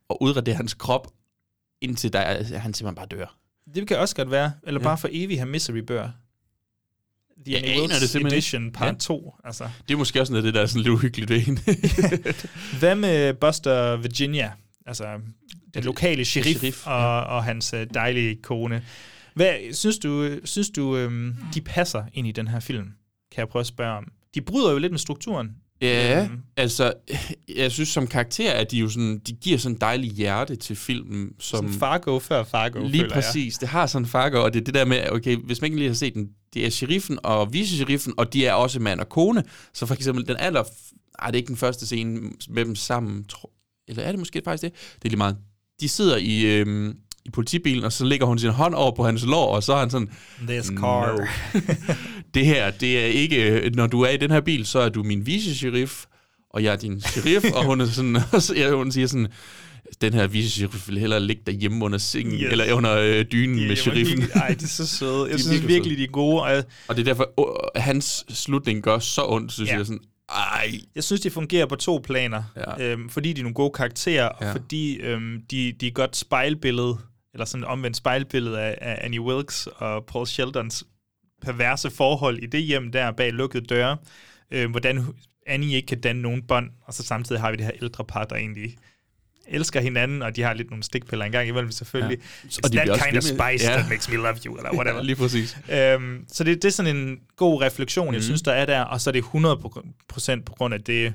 at 0.10 0.18
udradere 0.22 0.56
hans 0.56 0.74
krop, 0.74 1.08
indtil 1.82 2.14
der, 2.14 2.20
er- 2.20 2.58
han 2.58 2.74
simpelthen 2.74 2.96
bare 2.96 3.08
dør. 3.20 3.38
Det 3.76 3.88
kan 3.88 3.98
også 4.00 4.16
godt 4.16 4.32
være. 4.32 4.52
Eller 4.68 4.80
Ja. 4.82 4.84
bare 4.84 4.98
for 4.98 5.10
evigt 5.12 5.40
have 5.40 5.50
Misery-bøger. 5.50 6.10
The 7.48 7.54
Jeg 7.56 7.64
Annie 7.70 7.82
Wilkes 7.82 8.12
det 8.12 8.26
Edition 8.26 8.72
part 8.72 8.94
Ja. 8.94 8.98
2. 9.00 9.36
Altså. 9.44 9.70
Det 9.88 9.94
er 9.94 9.98
måske 9.98 10.22
også 10.22 10.34
noget 10.34 10.44
af 10.44 10.48
det, 10.48 10.54
der 10.54 10.62
er 10.62 10.66
sådan 10.66 10.82
lidt 10.82 10.94
uhyggeligt 10.94 11.30
ved 11.30 11.40
hende. 11.40 11.62
Hvad 12.80 12.96
med 12.96 13.34
Buster 13.34 13.98
Virginia? 13.98 14.52
Altså 14.86 15.06
den 15.74 15.84
lokale 15.84 16.26
sheriff, 16.26 16.58
sheriff, 16.60 16.88
og, 16.88 17.24
og 17.24 17.44
hans 17.44 17.74
øh, 17.74 17.88
dejlige 17.94 18.36
kone. 18.44 18.84
Hvad, 19.34 19.74
synes 19.74 19.98
du, 19.98 20.30
synes 20.44 20.70
du 20.70 20.98
øhm, 20.98 21.36
de 21.54 21.62
passer 21.62 22.04
ind 22.14 22.28
i 22.28 22.32
den 22.32 22.48
her 22.48 22.60
film? 22.60 22.84
Kan 23.32 23.40
jeg 23.40 23.48
prøve 23.48 23.62
at 23.62 23.68
spørge 23.68 23.98
om. 23.98 24.08
De 24.36 24.42
bryder 24.42 24.72
jo 24.72 24.78
lidt 24.78 24.92
med 24.92 25.00
strukturen. 25.00 25.50
Ja, 25.82 26.24
Øhm, 26.24 26.40
altså, 26.58 26.94
jeg 27.56 27.72
synes 27.72 27.90
som 27.90 28.08
karakter, 28.08 28.52
at 28.52 28.72
de 28.72 28.78
jo 28.78 28.90
sådan, 28.90 29.20
de 29.28 29.34
giver 29.34 29.58
sådan 29.58 29.76
en 29.76 29.82
dejlig 29.82 30.12
hjerte 30.12 30.56
til 30.56 30.76
filmen. 30.76 31.30
Som 31.40 31.68
Som 31.72 31.80
Fargo 31.80 32.20
før 32.20 32.44
Fargo, 32.44 32.80
Lige 32.80 32.92
føler 32.92 33.16
jeg. 33.16 33.24
præcis. 33.24 33.58
Det 33.58 33.68
har 33.70 33.86
sådan 33.88 34.06
Fargo, 34.06 34.44
og 34.44 34.54
det 34.54 34.60
er 34.60 34.64
det 34.64 34.74
der 34.74 34.86
med, 34.86 35.10
okay, 35.12 35.36
hvis 35.36 35.62
man 35.62 35.66
ikke 35.68 35.78
lige 35.78 35.90
har 35.90 35.96
set 35.96 36.14
den, 36.14 36.30
det 36.58 36.66
er 36.66 36.70
sheriffen 36.70 37.20
og 37.24 37.54
vice-sheriffen, 37.54 38.14
og 38.18 38.34
de 38.34 38.46
er 38.46 38.54
også 38.54 38.80
mand 38.80 39.00
og 39.00 39.10
kone. 39.10 39.44
Så 39.74 39.86
for 39.86 39.96
eksempel 39.96 40.28
den 40.28 40.36
aller... 40.40 40.64
Ej, 41.20 41.28
det 41.28 41.36
er 41.36 41.38
ikke 41.38 41.48
den 41.48 41.58
første 41.58 41.86
scene 41.86 42.32
med 42.50 42.66
dem 42.66 42.76
sammen, 42.76 43.24
tro, 43.24 43.50
eller 43.88 44.04
er 44.04 44.12
det 44.12 44.20
måske 44.20 44.42
faktisk 44.46 44.62
det? 44.62 44.74
Det 44.96 45.06
er 45.06 45.10
lige 45.10 45.18
meget. 45.18 45.38
De 45.80 45.90
sidder 45.90 46.18
i, 46.18 46.46
øhm, 46.46 46.96
i 47.26 47.30
politibilen, 47.30 47.84
og 47.84 47.94
så 47.94 48.06
lægger 48.06 48.26
hun 48.26 48.40
sin 48.40 48.50
hånd 48.50 48.76
over 48.76 48.96
på 48.96 49.04
hans 49.04 49.26
lår, 49.26 49.56
og 49.56 49.64
så 49.64 49.74
er 49.74 49.80
han 49.80 49.90
sådan... 49.90 50.10
This 50.48 50.66
car. 50.66 51.18
No. 51.18 51.26
det 52.34 52.46
her, 52.46 52.72
det 52.72 53.00
er 53.00 53.06
ikke... 53.06 53.72
Når 53.74 53.88
du 53.88 54.02
er 54.02 54.10
i 54.10 54.18
den 54.18 54.32
her 54.32 54.42
bil, 54.42 54.66
så 54.66 54.80
er 54.80 54.90
du 54.90 55.04
min 55.04 55.28
vice-sheriff, 55.28 56.06
og 56.50 56.64
jeg 56.64 56.74
er 56.74 56.78
din 56.78 57.02
sheriff, 57.02 57.46
og 57.54 57.66
hun, 57.66 57.82
er 57.82 57.86
sådan, 57.86 58.18
ja, 58.62 58.72
hun 58.72 58.92
siger 58.92 59.08
sådan, 59.08 59.28
den 60.02 60.14
her 60.14 60.28
vice-sheriff 60.28 60.88
vil 60.90 60.98
hellere 61.00 61.20
ligge 61.20 61.42
derhjemme 61.46 61.86
under 61.86 61.98
sengen, 61.98 62.34
Yes. 62.34 62.52
eller 62.52 62.74
under 62.74 62.96
øh, 62.98 63.26
dynen 63.32 63.60
er 63.64 63.68
med 63.68 63.76
sheriffen. 63.76 64.18
virkelig- 64.18 64.42
Ej, 64.42 64.48
de 64.60 64.64
er 64.64 64.68
så 64.68 64.88
søde. 64.88 65.28
Jeg 65.32 65.40
synes 65.40 65.52
virkelig 65.52 65.70
virkelig, 65.76 65.98
de 65.98 66.04
er 66.04 66.08
gode. 66.08 66.42
Og 66.42 66.52
jeg, 66.52 66.64
Og 66.88 66.96
det 66.96 67.02
er 67.02 67.06
derfor, 67.06 67.34
øh, 67.78 67.82
hans 67.84 68.26
slutning 68.30 68.84
gør 68.84 69.00
så 69.00 69.26
ondt, 69.28 69.52
synes 69.52 69.70
Ja. 69.70 69.78
jeg 69.78 69.86
sådan, 69.86 70.02
ej. 70.30 70.72
Jeg 70.96 71.04
synes, 71.04 71.22
de 71.22 71.30
fungerer 71.30 71.66
på 71.66 71.76
to 71.76 72.02
planer. 72.04 72.44
Ja. 72.80 72.84
Øhm, 72.92 73.10
fordi 73.10 73.34
de 73.34 73.40
er 73.40 73.44
nogle 73.44 73.54
gode 73.56 73.72
karakterer, 73.74 74.26
og 74.30 74.44
Ja. 74.46 74.52
fordi 74.54 74.98
øhm, 74.98 75.42
de, 75.52 75.72
de 75.82 75.88
er 75.88 75.92
godt 75.92 76.16
spejlbillede, 76.16 76.98
eller 77.34 77.46
sådan 77.46 77.64
et 77.64 77.68
omvendt 77.68 77.98
spejlbillede 77.98 78.60
af, 78.62 78.78
af 78.82 78.98
Annie 79.06 79.22
Wilkes 79.22 79.68
og 79.76 80.06
Paul 80.06 80.28
Sheldons 80.28 80.84
perverse 81.42 81.90
forhold 81.90 82.38
i 82.40 82.46
det 82.46 82.62
hjem 82.64 82.92
der 82.92 83.12
bag 83.12 83.32
lukkede 83.34 83.66
døre. 83.66 83.98
Øhm, 84.52 84.72
hvordan 84.72 85.06
Annie 85.48 85.76
ikke 85.76 85.86
kan 85.86 86.02
danne 86.02 86.22
nogen 86.22 86.42
bånd, 86.48 86.70
og 86.86 86.94
så 86.94 87.04
samtidig 87.04 87.42
har 87.42 87.52
vi 87.52 87.58
det 87.58 87.66
her 87.66 87.72
ældre 87.82 88.06
par, 88.06 88.24
der 88.24 88.36
egentlig 88.36 88.76
elsker 89.50 89.82
hinanden, 89.82 90.22
og 90.22 90.36
de 90.36 90.42
har 90.42 90.54
lidt 90.54 90.70
nogle 90.70 90.84
stikpiller 90.84 91.26
engang 91.26 91.48
imellem 91.48 91.72
selvfølgelig. 91.72 92.18
Ja. 92.44 92.48
It's 92.50 92.60
Og 92.64 92.72
de 92.72 92.78
that 92.78 93.04
kind 93.04 93.18
of 93.18 93.24
spice 93.24 93.70
Ja. 93.72 93.78
that 93.78 93.90
makes 93.90 94.10
me 94.10 94.16
love 94.16 94.36
you, 94.46 94.56
eller 94.58 94.74
whatever. 94.78 94.98
Ja, 94.98 95.04
lige 95.04 95.16
præcis. 95.16 95.58
Øhm, 95.72 96.26
så 96.28 96.44
det, 96.44 96.56
det 96.62 96.66
er 96.66 96.72
sådan 96.72 96.96
en 96.98 97.20
god 97.36 97.62
refleksion, 97.62 98.08
jeg 98.08 98.14
Mhm. 98.14 98.22
synes, 98.24 98.42
der 98.42 98.52
er 98.52 98.66
der, 98.66 98.82
og 98.82 99.02
så 99.02 99.10
er 99.10 99.12
det 99.12 99.24
100% 99.24 100.44
på 100.46 100.54
grund 100.54 100.74
af 100.74 100.82
det 100.84 101.14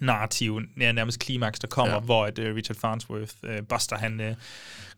narrativ, 0.00 0.60
nær- 0.76 0.92
nærmest 0.92 1.18
klimaks, 1.18 1.58
der 1.60 1.66
kommer. 1.68 1.94
Ja. 1.94 2.00
hvor 2.00 2.24
at, 2.26 2.38
uh, 2.38 2.44
Richard 2.44 2.76
Farnsworth, 2.76 3.32
uh, 3.42 3.50
Buster, 3.68 3.96
han 3.96 4.20
uh, 4.20 4.26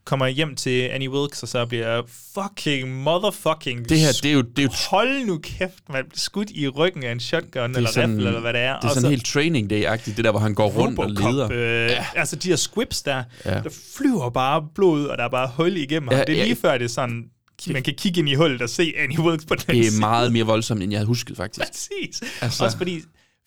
kommer 0.04 0.26
hjem 0.26 0.56
til 0.56 0.80
Annie 0.82 1.10
Wilkes, 1.10 1.42
og 1.42 1.48
så 1.48 1.66
bliver 1.66 2.02
fucking 2.34 3.02
motherfucking... 3.02 3.88
Det 3.88 3.98
her, 3.98 4.12
det 4.22 4.28
er 4.30 4.32
jo... 4.32 4.40
Det 4.40 4.58
er 4.58 4.62
jo 4.62 4.70
Hold 4.90 5.24
nu 5.26 5.38
kæft, 5.38 5.74
man 5.92 6.04
bliver 6.08 6.18
skudt 6.18 6.50
i 6.50 6.68
ryggen 6.68 7.04
af 7.04 7.12
en 7.12 7.20
shotgun, 7.20 7.76
eller 7.76 7.90
sådan- 7.90 8.10
rifle, 8.10 8.26
eller 8.26 8.40
hvad 8.40 8.52
det 8.52 8.60
er. 8.60 8.74
Det 8.76 8.84
er 8.84 8.88
og 8.88 8.94
sådan 8.94 9.02
så 9.02 9.08
helt 9.08 9.24
training 9.26 9.72
day-agtigt, 9.72 10.16
det 10.16 10.24
der, 10.24 10.30
hvor 10.30 10.40
han 10.40 10.54
går 10.54 10.68
rundt 10.70 10.98
og 10.98 11.04
Robocop, 11.04 11.32
leder. 11.50 11.84
Øh, 11.84 11.90
ja. 11.90 12.06
Altså 12.14 12.36
de 12.36 12.48
her 12.48 12.56
squibs 12.56 13.02
der, 13.02 13.22
Ja. 13.44 13.50
der 13.54 13.70
flyver 13.96 14.30
bare 14.30 14.62
blod, 14.74 15.06
og 15.06 15.18
der 15.18 15.24
er 15.24 15.28
bare 15.28 15.50
hul 15.56 15.76
igennem 15.76 16.08
Ja, 16.10 16.16
ham. 16.16 16.26
Det 16.26 16.32
er 16.34 16.38
ja. 16.38 16.44
lige 16.44 16.56
før, 16.56 16.78
det 16.78 16.84
er 16.84 16.88
sådan, 16.88 17.24
man 17.66 17.82
kan 17.82 17.94
kigge 17.94 18.20
ind 18.20 18.28
i 18.28 18.34
hullet 18.34 18.62
og 18.62 18.68
se 18.70 18.92
Annie 18.98 19.20
Wilkes 19.20 19.44
på 19.46 19.54
den 19.54 19.64
Det 19.76 19.86
er 19.86 19.90
side. 19.90 20.00
meget 20.00 20.32
mere 20.32 20.44
voldsomt, 20.44 20.82
end 20.82 20.92
jeg 20.92 20.98
havde 20.98 21.06
husket, 21.06 21.36
faktisk. 21.36 21.66
Præcis. 21.66 22.22
Altså. 22.40 22.64
Også 22.64 22.76
fordi 22.78 23.00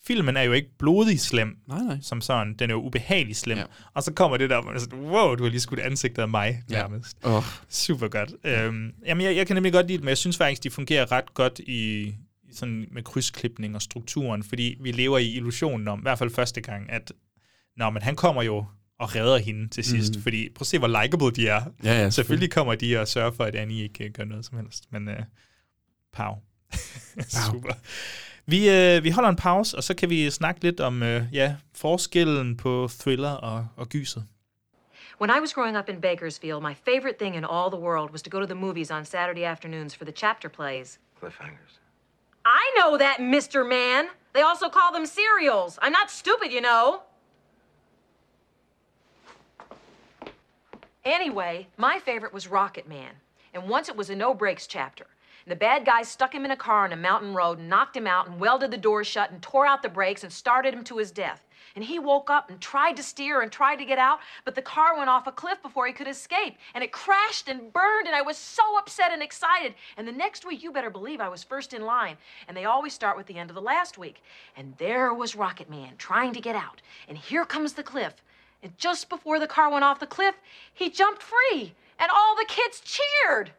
filmen 0.06 0.36
er 0.36 0.42
jo 0.42 0.52
ikke 0.52 0.68
blodig 0.78 1.20
slem, 1.20 1.56
Nej, 1.68 1.78
nej. 1.82 1.98
som 2.02 2.20
sådan. 2.20 2.54
Den 2.54 2.70
er 2.70 2.74
jo 2.74 2.80
ubehagelig 2.82 3.36
slem. 3.36 3.56
Ja. 3.58 3.62
Ja. 3.62 3.68
Og 3.94 4.02
så 4.02 4.12
kommer 4.12 4.36
det 4.36 4.50
der, 4.50 4.56
hvor 4.60 4.70
man 4.70 4.76
er 4.76 4.80
sådan, 4.80 4.98
wow, 4.98 5.34
du 5.34 5.42
har 5.42 5.50
lige 5.50 5.60
skudt 5.60 5.80
ansigtet 5.80 6.22
af 6.22 6.28
mig, 6.28 6.62
Ja. 6.70 6.76
nærmest. 6.78 7.16
Åh. 7.24 7.42
Super 7.68 8.08
godt. 8.08 8.32
Øhm, 8.44 8.92
jamen, 9.06 9.24
jeg, 9.26 9.36
jeg 9.36 9.46
kan 9.46 9.56
nemlig 9.56 9.72
godt 9.72 9.86
lide 9.86 9.96
det, 9.98 10.04
men 10.04 10.08
jeg 10.08 10.18
synes 10.18 10.36
faktisk, 10.36 10.62
de 10.64 10.70
fungerer 10.70 11.12
ret 11.12 11.34
godt 11.34 11.58
i, 11.58 12.14
sådan 12.52 12.88
med 12.92 13.02
krydsklipning 13.02 13.74
og 13.74 13.82
strukturen, 13.82 14.42
fordi 14.42 14.76
vi 14.80 14.92
lever 14.92 15.18
i 15.18 15.30
illusionen 15.32 15.88
om, 15.88 15.98
i 15.98 16.02
hvert 16.02 16.18
fald 16.18 16.30
første 16.30 16.60
gang, 16.60 16.90
at 16.90 17.12
Nå, 17.76 17.90
men 17.90 18.02
han 18.02 18.16
kommer 18.16 18.42
jo 18.42 18.64
og 18.98 19.14
redder 19.14 19.38
hende 19.38 19.68
til 19.68 19.84
sidst, 19.84 20.10
Mhm. 20.12 20.18
mm. 20.18 20.22
fordi 20.22 20.48
prøv 20.54 20.62
at 20.62 20.66
se, 20.66 20.78
hvor 20.78 21.02
likable 21.02 21.30
de 21.30 21.48
er. 21.48 21.62
Ja, 21.84 22.02
ja, 22.02 22.10
selvfølgelig 22.10 22.50
kommer 22.50 22.74
de 22.74 23.00
og 23.00 23.08
sørger 23.08 23.30
for, 23.30 23.44
at 23.44 23.54
Annie 23.54 23.82
ikke 23.82 24.04
øh, 24.04 24.10
gør 24.10 24.24
noget 24.24 24.44
som 24.44 24.58
helst, 24.58 24.84
men 24.92 25.08
øh, 25.08 25.16
pow. 26.12 26.34
Super. 27.52 27.72
Vi, 28.46 28.70
øh, 28.70 29.04
vi 29.04 29.10
holder 29.10 29.30
en 29.30 29.36
pause, 29.36 29.76
og 29.76 29.82
så 29.82 29.94
kan 29.96 30.10
vi 30.10 30.30
snakke 30.30 30.60
lidt 30.60 30.80
om 30.80 31.02
øh, 31.02 31.22
ja, 31.32 31.56
forskellen 31.74 32.56
på 32.56 32.88
thriller 33.00 33.32
og, 33.32 33.66
og 33.76 33.88
gyset. 33.88 34.24
When 35.20 35.30
I 35.30 35.40
was 35.40 35.52
growing 35.52 35.78
up 35.78 35.88
in 35.88 36.00
Bakersfield, 36.00 36.60
my 36.62 36.74
favorite 36.74 37.18
thing 37.18 37.36
in 37.36 37.44
all 37.44 37.70
the 37.70 37.80
world 37.80 38.10
was 38.10 38.22
to 38.22 38.30
go 38.30 38.40
to 38.40 38.46
the 38.46 38.54
movies 38.54 38.90
on 38.90 39.04
Saturday 39.04 39.44
afternoons 39.44 39.94
for 39.96 40.04
the 40.04 40.12
chapter 40.12 40.48
plays. 40.48 40.98
Cliffhangers. 41.22 41.78
I 42.44 42.64
know 42.76 42.98
that, 42.98 43.18
Mr. 43.20 43.64
Man. 43.68 44.08
They 44.34 44.42
also 44.42 44.68
call 44.68 44.92
them 44.92 45.06
serials. 45.06 45.78
I'm 45.80 45.92
not 45.92 46.10
stupid, 46.10 46.52
you 46.52 46.60
know. 46.60 47.02
Anyway, 51.04 51.68
my 51.76 52.00
favorite 52.00 52.32
was 52.32 52.48
Rocket 52.48 52.88
Man. 52.88 53.12
And 53.54 53.68
once 53.68 53.88
it 53.88 53.96
was 53.96 54.10
a 54.10 54.16
no 54.16 54.34
brakes 54.34 54.66
chapter. 54.66 55.06
And 55.44 55.52
the 55.52 55.56
bad 55.56 55.84
guys 55.84 56.08
stuck 56.08 56.34
him 56.34 56.44
in 56.44 56.50
a 56.50 56.56
car 56.56 56.84
on 56.84 56.92
a 56.92 56.96
mountain 56.96 57.34
road 57.34 57.58
and 57.58 57.68
knocked 57.68 57.96
him 57.96 58.06
out 58.06 58.28
and 58.28 58.40
welded 58.40 58.70
the 58.70 58.78
door 58.78 59.04
shut 59.04 59.30
and 59.30 59.42
tore 59.42 59.66
out 59.66 59.82
the 59.82 59.88
brakes 59.88 60.24
and 60.24 60.32
started 60.32 60.72
him 60.72 60.84
to 60.84 60.96
his 60.96 61.10
death. 61.10 61.44
And 61.76 61.84
he 61.84 61.98
woke 61.98 62.30
up 62.30 62.50
and 62.50 62.60
tried 62.60 62.96
to 62.96 63.02
steer 63.02 63.42
and 63.42 63.50
tried 63.50 63.76
to 63.76 63.84
get 63.84 63.98
out, 63.98 64.20
but 64.44 64.54
the 64.54 64.62
car 64.62 64.96
went 64.96 65.10
off 65.10 65.26
a 65.26 65.32
cliff 65.32 65.60
before 65.60 65.86
he 65.86 65.92
could 65.92 66.06
escape. 66.06 66.56
And 66.72 66.84
it 66.84 66.92
crashed 66.92 67.48
and 67.48 67.72
burned, 67.72 68.06
and 68.06 68.14
I 68.14 68.22
was 68.22 68.36
so 68.36 68.62
upset 68.78 69.12
and 69.12 69.22
excited. 69.22 69.74
And 69.96 70.06
the 70.06 70.12
next 70.12 70.46
week, 70.46 70.62
you 70.62 70.70
better 70.70 70.90
believe 70.90 71.20
I 71.20 71.28
was 71.28 71.42
first 71.42 71.74
in 71.74 71.82
line. 71.82 72.16
And 72.46 72.56
they 72.56 72.64
always 72.64 72.94
start 72.94 73.16
with 73.16 73.26
the 73.26 73.38
end 73.38 73.50
of 73.50 73.56
the 73.56 73.60
last 73.60 73.98
week. 73.98 74.22
And 74.56 74.74
there 74.78 75.12
was 75.12 75.34
Rocket 75.34 75.68
Man 75.68 75.94
trying 75.98 76.32
to 76.34 76.40
get 76.40 76.54
out. 76.54 76.80
And 77.08 77.18
here 77.18 77.44
comes 77.44 77.72
the 77.72 77.82
cliff. 77.82 78.14
And 78.62 78.76
just 78.78 79.08
before 79.08 79.40
the 79.40 79.48
car 79.48 79.68
went 79.70 79.84
off 79.84 80.00
the 80.00 80.06
cliff, 80.06 80.36
he 80.72 80.90
jumped 80.90 81.22
free. 81.22 81.74
And 81.98 82.10
all 82.10 82.36
the 82.36 82.46
kids 82.48 82.80
cheered. 82.80 83.52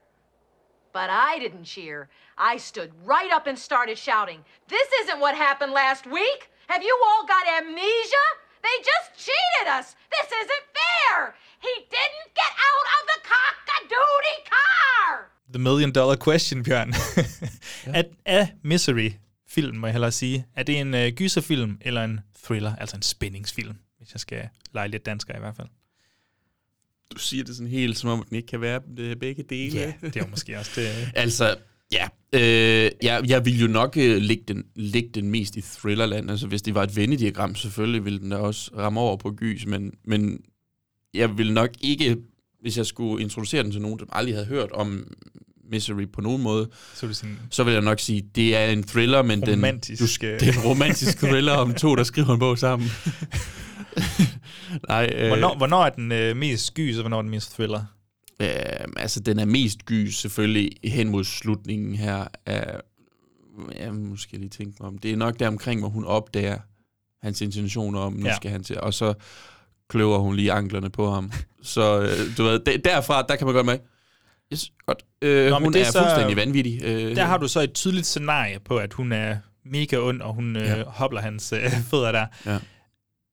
But 0.95 1.09
I 1.09 1.39
didn't 1.39 1.65
cheer. 1.65 2.07
I 2.37 2.55
stood 2.55 2.91
right 3.03 3.29
up 3.33 3.47
and 3.47 3.59
started 3.59 3.97
shouting, 3.97 4.39
This 4.69 4.87
isn't 5.01 5.19
what 5.19 5.35
happened 5.35 5.73
last 5.73 6.05
week! 6.07 6.49
Have 6.67 6.83
you 6.83 6.95
all 7.07 7.23
got 7.27 7.43
amnesia? 7.57 8.25
They 8.65 8.75
just 8.91 9.09
cheated 9.25 9.67
us! 9.77 9.87
This 10.15 10.27
isn't 10.41 10.65
fair! 10.79 11.35
He 11.59 11.73
didn't 11.97 12.29
get 12.41 12.53
out 12.69 12.87
of 12.95 13.01
the 13.11 13.19
cock-a-doodie 13.31 14.41
car! 14.55 15.31
The 15.51 15.59
Million 15.59 15.91
Dollar 15.91 16.15
Question, 16.15 16.63
Bjørn. 16.63 16.93
ja. 17.85 17.91
er, 17.99 18.03
er 18.25 18.47
Misery 18.63 19.09
film, 19.47 19.77
må 19.77 19.87
jeg 19.87 19.93
hellere 19.93 20.11
sige, 20.11 20.45
er 20.55 20.63
det 20.63 20.79
en 20.79 20.93
øh, 20.93 21.11
gyserfilm 21.11 21.77
eller 21.81 22.03
en 22.03 22.19
thriller, 22.43 22.75
altså 22.75 22.95
en 22.95 23.01
spændingsfilm, 23.01 23.75
hvis 23.97 24.13
jeg 24.13 24.19
skal 24.19 24.49
lege 24.73 24.87
lidt 24.87 25.05
dansker 25.05 25.35
i 25.35 25.39
hvert 25.39 25.55
fald? 25.55 25.67
Du 27.13 27.19
siger 27.19 27.43
det 27.43 27.55
sådan 27.55 27.71
helt, 27.71 27.97
som 27.97 28.09
om 28.09 28.23
den 28.29 28.35
ikke 28.35 28.47
kan 28.47 28.61
være 28.61 28.81
øh, 28.97 29.15
begge 29.15 29.43
dele. 29.49 29.79
Ja, 29.79 29.93
det 30.01 30.15
er 30.15 30.27
måske 30.27 30.59
også 30.59 30.71
det. 30.75 30.87
altså, 31.15 31.55
ja. 31.91 32.07
Øh, 32.33 32.91
jeg, 33.03 33.21
jeg 33.27 33.45
vil 33.45 33.59
jo 33.61 33.67
nok 33.67 33.97
øh, 33.97 34.21
lægge, 34.21 34.43
den, 34.47 34.63
lægge 34.75 35.09
den 35.09 35.29
mest 35.29 35.55
i 35.55 35.61
thrillerland. 35.61 36.31
Altså, 36.31 36.47
hvis 36.47 36.61
det 36.61 36.75
var 36.75 36.83
et 36.83 36.95
vendediagram, 36.95 37.55
selvfølgelig 37.55 38.05
ville 38.05 38.19
den 38.19 38.29
da 38.29 38.37
også 38.37 38.71
ramme 38.77 38.99
over 38.99 39.17
på 39.17 39.31
gys, 39.31 39.65
men, 39.65 39.93
men 40.03 40.39
jeg 41.13 41.37
vil 41.37 41.53
nok 41.53 41.69
ikke 41.81 42.17
hvis 42.65 42.77
jeg 42.77 42.85
skulle 42.85 43.23
introducere 43.23 43.63
den 43.63 43.71
til 43.71 43.81
nogen, 43.81 43.99
der 43.99 44.05
aldrig 44.11 44.35
havde 44.35 44.47
hørt 44.47 44.71
om 44.71 45.07
Misery 45.71 46.05
på 46.13 46.21
nogen 46.21 46.41
måde, 46.41 46.69
Så 46.93 47.07
det 47.07 47.15
sådan, 47.15 47.39
så 47.49 47.63
vil 47.63 47.73
jeg 47.73 47.81
nok 47.81 47.99
sige, 47.99 48.23
det 48.35 48.55
er 48.55 48.65
en 48.65 48.83
thriller, 48.83 49.21
men 49.21 49.41
den, 49.41 49.49
Romantisk, 49.49 50.21
du, 50.21 50.27
øh. 50.27 50.39
det 50.39 50.47
er 50.47 50.53
en 50.53 50.59
romantisk 50.59 51.17
thriller 51.17 51.53
om 51.53 51.73
to, 51.73 51.95
der 51.95 52.03
skriver 52.03 52.33
en 52.33 52.39
bog 52.39 52.57
sammen. 52.57 52.89
Nej, 54.89 55.09
øh, 55.15 55.27
hvornår, 55.27 55.55
hvornår 55.57 55.85
er 55.85 55.89
den 55.89 56.11
øh, 56.11 56.37
mest 56.37 56.73
gys, 56.73 56.95
og 56.97 57.01
hvornår 57.01 57.17
er 57.17 57.21
den 57.21 57.31
mest 57.31 57.53
thriller? 57.53 57.83
Øh, 58.39 58.47
altså, 58.97 59.19
den 59.19 59.39
er 59.39 59.45
mest 59.45 59.85
gys 59.85 60.15
selvfølgelig 60.17 60.71
hen 60.83 61.09
mod 61.09 61.23
slutningen 61.23 61.95
her 61.95 62.25
af... 62.45 62.79
Ja, 63.75 63.91
nu 63.91 64.15
skal 64.15 64.29
jeg 64.35 64.39
lige 64.39 64.49
tænke 64.49 64.75
mig 64.79 64.87
om. 64.87 64.97
Det 64.97 65.11
er 65.11 65.15
nok 65.15 65.39
der 65.39 65.47
omkring, 65.47 65.79
hvor 65.81 65.89
hun 65.89 66.05
opdager 66.05 66.57
hans 67.23 67.41
intentioner 67.41 67.99
om, 67.99 68.13
nu 68.13 68.25
Ja. 68.27 68.35
skal 68.35 68.51
han 68.51 68.63
til... 68.63 68.79
Og 68.79 68.93
så 68.93 69.13
kløver 69.89 70.17
hun 70.19 70.35
lige 70.35 70.51
anklerne 70.51 70.89
på 70.89 71.11
ham. 71.11 71.31
så 71.63 72.01
øh, 72.01 72.37
du 72.37 72.43
ved, 72.43 72.59
de- 72.59 72.77
derfra, 72.77 73.21
der 73.21 73.35
kan 73.35 73.45
man 73.47 73.53
godt 73.55 73.65
med. 73.65 73.77
Yes, 74.53 74.71
godt. 74.85 75.03
Øh, 75.21 75.49
Nå, 75.49 75.59
hun 75.59 75.73
det 75.73 75.81
er 75.81 75.85
er 75.85 75.91
så- 75.91 75.99
fuldstændig 75.99 76.35
vanvittig. 76.37 76.81
Øh, 76.83 77.15
Der 77.15 77.23
har 77.25 77.37
du 77.37 77.47
så 77.47 77.61
et 77.61 77.73
tydeligt 77.73 78.05
scenarie 78.05 78.59
på, 78.65 78.77
at 78.77 78.93
hun 78.93 79.11
er 79.11 79.37
mega 79.65 79.97
ond, 79.97 80.21
og 80.21 80.33
hun 80.33 80.55
øh, 80.55 80.63
Ja. 80.63 80.83
hopler 80.87 81.21
hans 81.21 81.53
øh, 81.53 81.71
fødder 81.89 82.11
der. 82.11 82.25
Ja. 82.45 82.57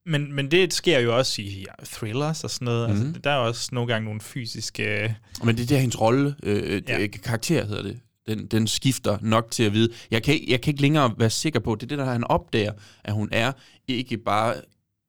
Men, 0.06 0.32
men 0.32 0.50
det 0.50 0.74
sker 0.74 0.98
jo 0.98 1.16
også 1.16 1.42
i 1.42 1.60
ja, 1.68 1.84
thrillers 1.84 2.44
og 2.44 2.50
sådan 2.50 2.64
noget. 2.64 2.90
Mm. 2.90 2.96
Mhm. 2.96 3.06
Altså, 3.06 3.20
der 3.20 3.30
er 3.30 3.36
også 3.36 3.68
nogle 3.72 3.92
gange 3.92 4.04
nogle 4.04 4.20
fysiske... 4.20 5.02
Øh, 5.02 5.10
Men 5.44 5.56
det 5.56 5.62
er 5.62 5.66
der, 5.66 5.78
hendes 5.78 6.00
rolle, 6.00 6.34
øh, 6.42 6.82
Ja. 6.88 7.00
ja. 7.00 7.06
karakter 7.06 7.66
hedder 7.66 7.82
det, 7.82 8.00
den, 8.26 8.46
den 8.46 8.66
skifter 8.66 9.18
nok 9.20 9.50
til 9.50 9.62
at 9.62 9.72
vide. 9.72 9.92
Jeg 10.10 10.22
kan, 10.22 10.40
jeg 10.48 10.60
kan 10.60 10.70
ikke 10.70 10.82
længere 10.82 11.14
være 11.18 11.30
sikker 11.30 11.60
på, 11.60 11.74
det 11.74 11.82
er 11.82 11.86
det, 11.86 11.98
der 11.98 12.04
han 12.04 12.24
opdager, 12.24 12.72
at 13.04 13.14
hun 13.14 13.28
er 13.32 13.52
ikke 13.88 14.16
bare 14.16 14.54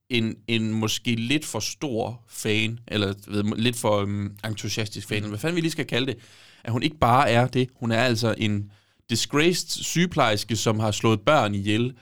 en, 0.09 0.35
en 0.47 0.73
måske 0.73 1.15
lidt 1.15 1.45
for 1.45 1.59
stor 1.59 2.21
fan, 2.29 2.79
eller 2.87 3.13
ved, 3.27 3.43
lidt 3.57 3.75
for 3.75 4.01
um, 4.01 4.31
entusiastisk 4.45 5.07
fan, 5.07 5.23
mm. 5.23 5.29
hvad 5.29 5.39
fanden 5.39 5.55
vi 5.55 5.61
lige 5.61 5.71
skal 5.71 5.85
kalde 5.85 6.07
det, 6.07 6.15
at 6.63 6.71
hun 6.71 6.83
ikke 6.83 6.97
bare 6.97 7.29
er 7.29 7.47
det, 7.47 7.69
hun 7.75 7.91
er 7.91 8.01
altså 8.03 8.35
en 8.37 8.71
disgraced 9.09 9.83
sygeplejerske, 9.83 10.55
som 10.55 10.79
har 10.79 10.91
slået 10.91 11.21
børn 11.21 11.55
ihjel, 11.55 11.93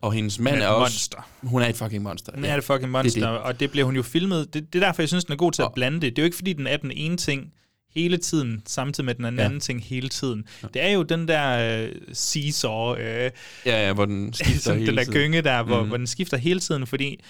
og 0.00 0.12
hendes 0.12 0.38
mand 0.38 0.56
Men 0.56 0.62
er 0.62 0.68
også... 0.68 0.80
monster. 0.92 1.28
Hun 1.42 1.62
er 1.62 1.66
et 1.66 1.76
fucking 1.76 2.02
monster. 2.02 2.32
hun 2.34 2.44
er 2.44 2.54
det 2.54 2.64
fucking 2.64 2.90
monster, 2.90 3.20
Det 3.20 3.28
det 3.28 3.34
er 3.36 3.38
og 3.38 3.60
det 3.60 3.70
bliver 3.70 3.84
hun 3.84 3.96
jo 3.96 4.02
filmet. 4.02 4.54
Det, 4.54 4.72
det 4.72 4.82
er 4.82 4.86
derfor, 4.86 5.02
jeg 5.02 5.08
synes, 5.08 5.24
den 5.24 5.32
er 5.32 5.36
god 5.36 5.52
til 5.52 5.62
at 5.62 5.72
blande 5.74 6.00
det. 6.00 6.16
Det 6.16 6.18
er 6.18 6.22
jo 6.22 6.24
ikke, 6.24 6.36
fordi 6.36 6.52
den 6.52 6.66
er 6.66 6.76
den 6.76 6.90
ene 6.90 7.16
ting 7.16 7.52
hele 7.94 8.16
tiden, 8.16 8.62
samtidig 8.66 9.04
med 9.06 9.14
den 9.14 9.24
anden, 9.24 9.38
Ja. 9.38 9.44
anden 9.44 9.60
ting 9.60 9.84
hele 9.84 10.08
tiden. 10.08 10.44
Det 10.74 10.82
er 10.82 10.88
jo 10.88 11.02
den 11.02 11.28
der 11.28 11.82
øh, 11.84 11.92
seesaw, 12.12 12.94
øh, 12.94 13.30
Ja, 13.66 13.86
ja, 13.86 13.92
hvor 13.92 14.04
den 14.04 14.32
skifter 14.32 14.74
hele 14.74 14.86
den 14.86 14.96
der 14.96 15.04
tiden. 15.04 15.14
gynge 15.18 15.42
der, 15.42 15.62
hvor, 15.62 15.82
mm. 15.82 15.88
Hvor 15.88 15.96
den 15.96 16.06
skifter 16.06 16.36
hele 16.36 16.60
tiden, 16.60 16.86
fordi 16.86 17.20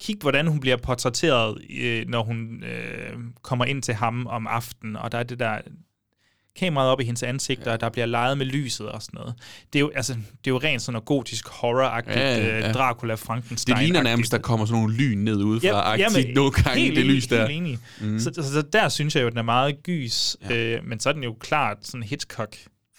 kig, 0.00 0.16
hvordan 0.20 0.46
hun 0.46 0.60
bliver 0.60 0.76
portrætteret, 0.76 1.58
øh, 1.80 2.04
når 2.08 2.22
hun 2.22 2.64
øh, 2.64 3.12
kommer 3.42 3.64
ind 3.64 3.82
til 3.82 3.94
ham 3.94 4.26
om 4.26 4.46
aftenen, 4.46 4.96
og 4.96 5.12
der 5.12 5.18
er 5.18 5.22
det 5.22 5.38
der 5.38 5.58
kameraet 6.58 6.90
op 6.90 7.00
i 7.00 7.04
hendes 7.04 7.22
ansigt, 7.22 7.66
ja. 7.66 7.72
og 7.72 7.80
der 7.80 7.88
bliver 7.88 8.06
leget 8.06 8.38
med 8.38 8.46
lyset 8.46 8.88
og 8.88 9.02
sådan 9.02 9.18
noget. 9.18 9.34
Det 9.72 9.78
er 9.78 9.80
jo, 9.80 9.90
altså, 9.94 10.12
det 10.12 10.20
er 10.46 10.50
jo 10.50 10.58
rent 10.58 10.82
sådan 10.82 10.92
noget 10.92 11.04
gotisk 11.04 11.48
horror-agtigt, 11.48 12.18
Ja, 12.18 12.36
ja, 12.36 12.46
ja, 12.46 12.58
ja, 12.58 12.66
ja. 12.66 12.72
Dracula, 12.72 13.14
Frankenstein 13.14 13.76
Det 13.76 13.84
ligner 13.84 14.02
nærmest, 14.02 14.32
der 14.32 14.38
kommer 14.38 14.66
sådan 14.66 14.80
nogle 14.80 14.94
lyn 14.94 15.18
ned 15.18 15.36
udefra, 15.36 15.96
ja, 15.96 16.08
men 16.08 16.34
nogle 16.34 16.50
gange, 16.50 16.80
helt 16.80 16.96
det 16.96 17.06
lys 17.06 17.26
der. 17.26 17.46
Helt 17.46 17.56
enig. 17.56 17.78
Mm. 18.00 18.18
Så, 18.18 18.30
så, 18.34 18.52
så 18.52 18.62
der 18.62 18.88
synes 18.88 19.14
jeg 19.14 19.22
jo, 19.22 19.26
at 19.26 19.32
den 19.32 19.38
er 19.38 19.42
meget 19.42 19.82
gys, 19.82 20.36
ja. 20.50 20.56
øh, 20.56 20.84
men 20.84 21.00
så 21.00 21.08
er 21.08 21.12
den 21.12 21.22
jo 21.22 21.36
klart 21.40 21.76
sådan 21.82 22.02
Hitchcock 22.02 22.56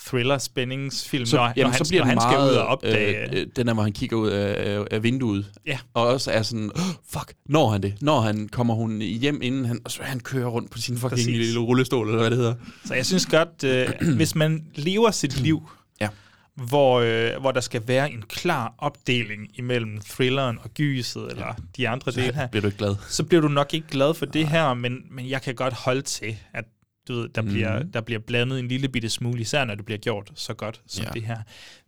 thriller 0.07 0.37
spændingsfilm, 0.37 1.25
så, 1.25 1.35
når, 1.35 1.43
jamen, 1.43 1.53
når, 1.57 1.69
han, 1.69 1.85
så 1.85 1.91
bliver 1.91 2.03
når 2.03 2.09
han 2.09 2.21
skal 2.21 2.37
meget, 2.37 2.51
ud 2.51 2.55
og 2.55 2.65
opdage. 2.67 3.31
Øh, 3.35 3.41
øh, 3.41 3.47
den 3.55 3.67
der, 3.67 3.73
hvor 3.73 3.83
han 3.83 3.91
kigger 3.93 4.17
ud 4.17 4.29
af, 4.29 4.85
af, 4.91 5.03
vinduet. 5.03 5.51
Ja. 5.65 5.77
Og 5.93 6.07
også 6.07 6.31
er 6.31 6.41
sådan, 6.41 6.71
oh, 6.75 6.81
fuck, 7.09 7.33
når 7.45 7.69
han 7.69 7.83
det? 7.83 7.93
Når 8.01 8.21
han 8.21 8.47
kommer 8.47 8.73
hun 8.73 9.01
hjem, 9.01 9.41
inden 9.41 9.65
han, 9.65 9.79
og 9.85 9.91
så 9.91 10.03
han 10.03 10.19
kører 10.19 10.47
rundt 10.47 10.71
på 10.71 10.77
sin 10.77 10.95
fucking 10.97 11.09
Præcis. 11.11 11.27
lille 11.37 11.59
rullestol, 11.59 12.07
eller 12.07 12.19
hvad 12.19 12.29
det 12.29 12.37
hedder. 12.37 12.55
Så 12.85 12.93
jeg 12.93 13.05
synes 13.05 13.25
godt, 13.25 13.63
øh, 13.63 13.87
hvis 14.17 14.35
man 14.35 14.65
lever 14.75 15.11
sit 15.11 15.41
liv, 15.41 15.69
Ja. 16.01 16.07
hvor, 16.55 16.99
øh, 16.99 17.41
hvor 17.41 17.51
der 17.51 17.61
skal 17.61 17.81
være 17.87 18.11
en 18.11 18.23
klar 18.29 18.73
opdeling 18.77 19.47
imellem 19.53 19.99
thrilleren 20.09 20.57
og 20.63 20.69
gyset, 20.73 21.27
eller 21.31 21.45
ja. 21.45 21.51
de 21.77 21.89
andre 21.89 22.11
dele 22.11 22.33
her, 22.35 22.47
Bliver 22.47 22.61
du 22.61 22.67
ikke 22.67 22.77
glad? 22.77 22.95
så 23.09 23.23
bliver 23.23 23.41
du 23.41 23.47
nok 23.47 23.73
ikke 23.73 23.87
glad 23.87 24.13
for 24.13 24.25
det 24.25 24.47
her, 24.47 24.73
men, 24.73 24.97
men 25.11 25.29
jeg 25.29 25.41
kan 25.41 25.55
godt 25.55 25.73
holde 25.73 26.01
til, 26.01 26.37
at 26.53 26.65
du 27.09 27.13
ved, 27.15 27.29
der, 27.29 27.41
mm. 27.41 27.47
bliver, 27.47 27.83
der 27.83 28.01
bliver 28.01 28.19
blandet 28.19 28.59
en 28.59 28.67
lille 28.67 28.89
bitte 28.89 29.09
smule, 29.09 29.41
især 29.41 29.65
når 29.65 29.75
det 29.75 29.85
bliver 29.85 29.97
gjort 29.99 30.31
så 30.35 30.53
godt 30.53 30.81
som 30.87 31.05
Ja. 31.05 31.09
det 31.13 31.23
her. 31.23 31.37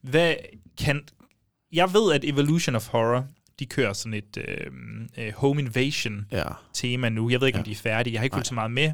Hvad 0.01 0.35
kan... 0.77 1.01
Jeg 1.73 1.93
ved, 1.93 2.13
at 2.13 2.23
Evolution 2.25 2.75
of 2.75 2.87
Horror, 2.87 3.25
de 3.59 3.65
kører 3.65 3.93
sådan 3.93 4.13
et 4.13 4.37
øh, 4.37 4.71
øh, 5.17 5.33
home 5.35 5.61
invasion 5.61 6.25
Ja. 6.31 6.43
tema 6.73 7.09
nu. 7.09 7.29
Jeg 7.29 7.41
ved 7.41 7.47
ikke, 7.47 7.57
ja. 7.57 7.61
om 7.61 7.65
de 7.65 7.71
er 7.71 7.75
færdige. 7.75 8.13
Jeg 8.13 8.19
har 8.19 8.23
ikke 8.23 8.33
fulgt 8.33 8.47
så 8.47 8.53
meget 8.53 8.71
med. 8.71 8.91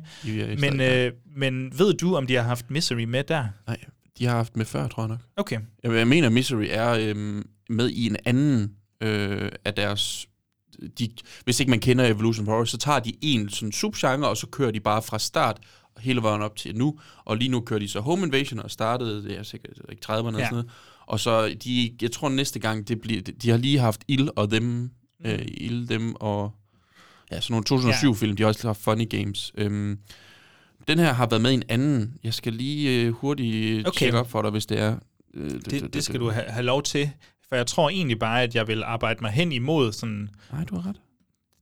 Men, 0.57 0.82
øh, 0.82 1.11
men 1.36 1.80
ved 1.80 1.93
du, 1.93 2.15
om 2.15 2.28
de 2.28 2.36
har 2.36 2.41
haft 2.43 2.71
Misery 2.71 3.03
med 3.03 3.23
der? 3.23 3.45
Nej, 3.67 3.78
de 4.17 4.25
har 4.25 4.36
haft 4.36 4.55
med 4.55 4.65
før, 4.65 4.88
tror 4.88 5.03
jeg 5.03 5.07
nok. 5.09 5.19
Okay. 5.36 5.59
Jeg, 5.84 5.91
jeg 5.93 6.07
mener, 6.07 6.30
Misery 6.30 6.65
er 6.69 6.91
øhm, 6.91 7.49
med 7.69 7.89
i 7.89 8.05
en 8.07 8.17
anden 8.25 8.71
øh, 9.01 9.51
af 9.65 9.73
deres... 9.73 10.28
De, 10.99 11.09
hvis 11.43 11.59
ikke 11.59 11.69
man 11.69 11.80
kender 11.80 12.05
Evolution 12.05 12.47
of 12.47 12.51
Horror, 12.51 12.65
så 12.65 12.78
tager 12.78 12.99
de 12.99 13.13
en 13.21 13.49
sådan 13.49 13.71
subgenre, 13.71 14.30
og 14.30 14.38
så 14.38 14.47
kører 14.47 14.71
de 14.71 14.80
bare 14.80 15.01
fra 15.01 15.19
start 15.19 15.59
hele 16.00 16.22
vejen 16.22 16.41
op 16.41 16.56
til 16.56 16.76
nu. 16.76 17.00
Og 17.26 17.38
lige 17.38 17.50
nu 17.50 17.60
kører 17.62 17.80
de 17.80 17.88
så 17.88 18.00
Home 18.00 18.26
Invasion 18.26 18.60
og 18.60 18.72
startede, 18.72 19.24
det 19.24 19.38
er 19.39 19.43
sikkert 19.43 19.78
ikke 19.89 20.02
30'erne 20.06 20.14
ja. 20.16 20.22
sådan 20.32 20.48
noget. 20.52 20.70
Og 21.06 21.20
så, 21.20 21.56
de, 21.64 21.95
jeg 22.02 22.12
tror 22.12 22.30
næste 22.30 22.60
gang, 22.60 22.88
det 22.88 23.02
bliver, 23.02 23.22
de 23.22 23.50
har 23.50 23.58
lige 23.58 23.80
haft 23.80 24.02
Ild 24.08 24.30
og 24.36 24.52
dem, 24.52 24.64
mm. 24.64 24.89
øh, 25.26 25.39
Ild, 25.48 25.88
dem 25.88 26.16
og 26.16 26.52
ja, 27.32 27.41
sådan 27.41 27.64
nogle 27.70 27.93
2007-film, 27.93 28.36
de 28.36 28.43
har 28.43 28.48
også 28.48 28.68
haft 28.68 28.82
Funny 28.82 29.10
Games. 29.10 29.52
Øhm, 29.58 29.98
den 30.88 31.00
her 31.00 31.14
har 31.14 31.28
været 31.28 31.41
med 31.41 31.52
i 31.52 31.54
en 31.54 31.64
anden. 31.70 32.14
Jeg 32.24 32.34
skal 32.34 32.54
lige 32.54 33.02
øh, 33.02 33.14
hurtigt 33.14 33.80
Okay. 33.80 33.88
okay. 33.88 34.00
tjekke 34.00 34.20
op 34.20 34.32
for 34.32 34.41
dig, 34.41 34.52
hvis 34.52 34.66
det 34.66 34.80
er. 34.80 34.95
Øh, 35.34 35.52
Det, 35.52 35.93
det 35.93 36.04
skal 36.04 36.20
du 36.20 36.30
have, 36.30 36.45
have 36.48 36.66
lov 36.66 36.84
til. 36.84 37.10
For 37.50 37.56
jeg 37.56 37.68
tror 37.68 37.89
egentlig 37.89 38.20
bare, 38.20 38.43
at 38.43 38.56
jeg 38.56 38.68
vil 38.68 38.84
arbejde 38.84 39.20
mig 39.22 39.32
hen 39.32 39.52
imod 39.52 39.91
sådan... 39.91 40.30
Nej, 40.52 40.64
du 40.64 40.76
har 40.76 40.89
ret. 40.89 41.02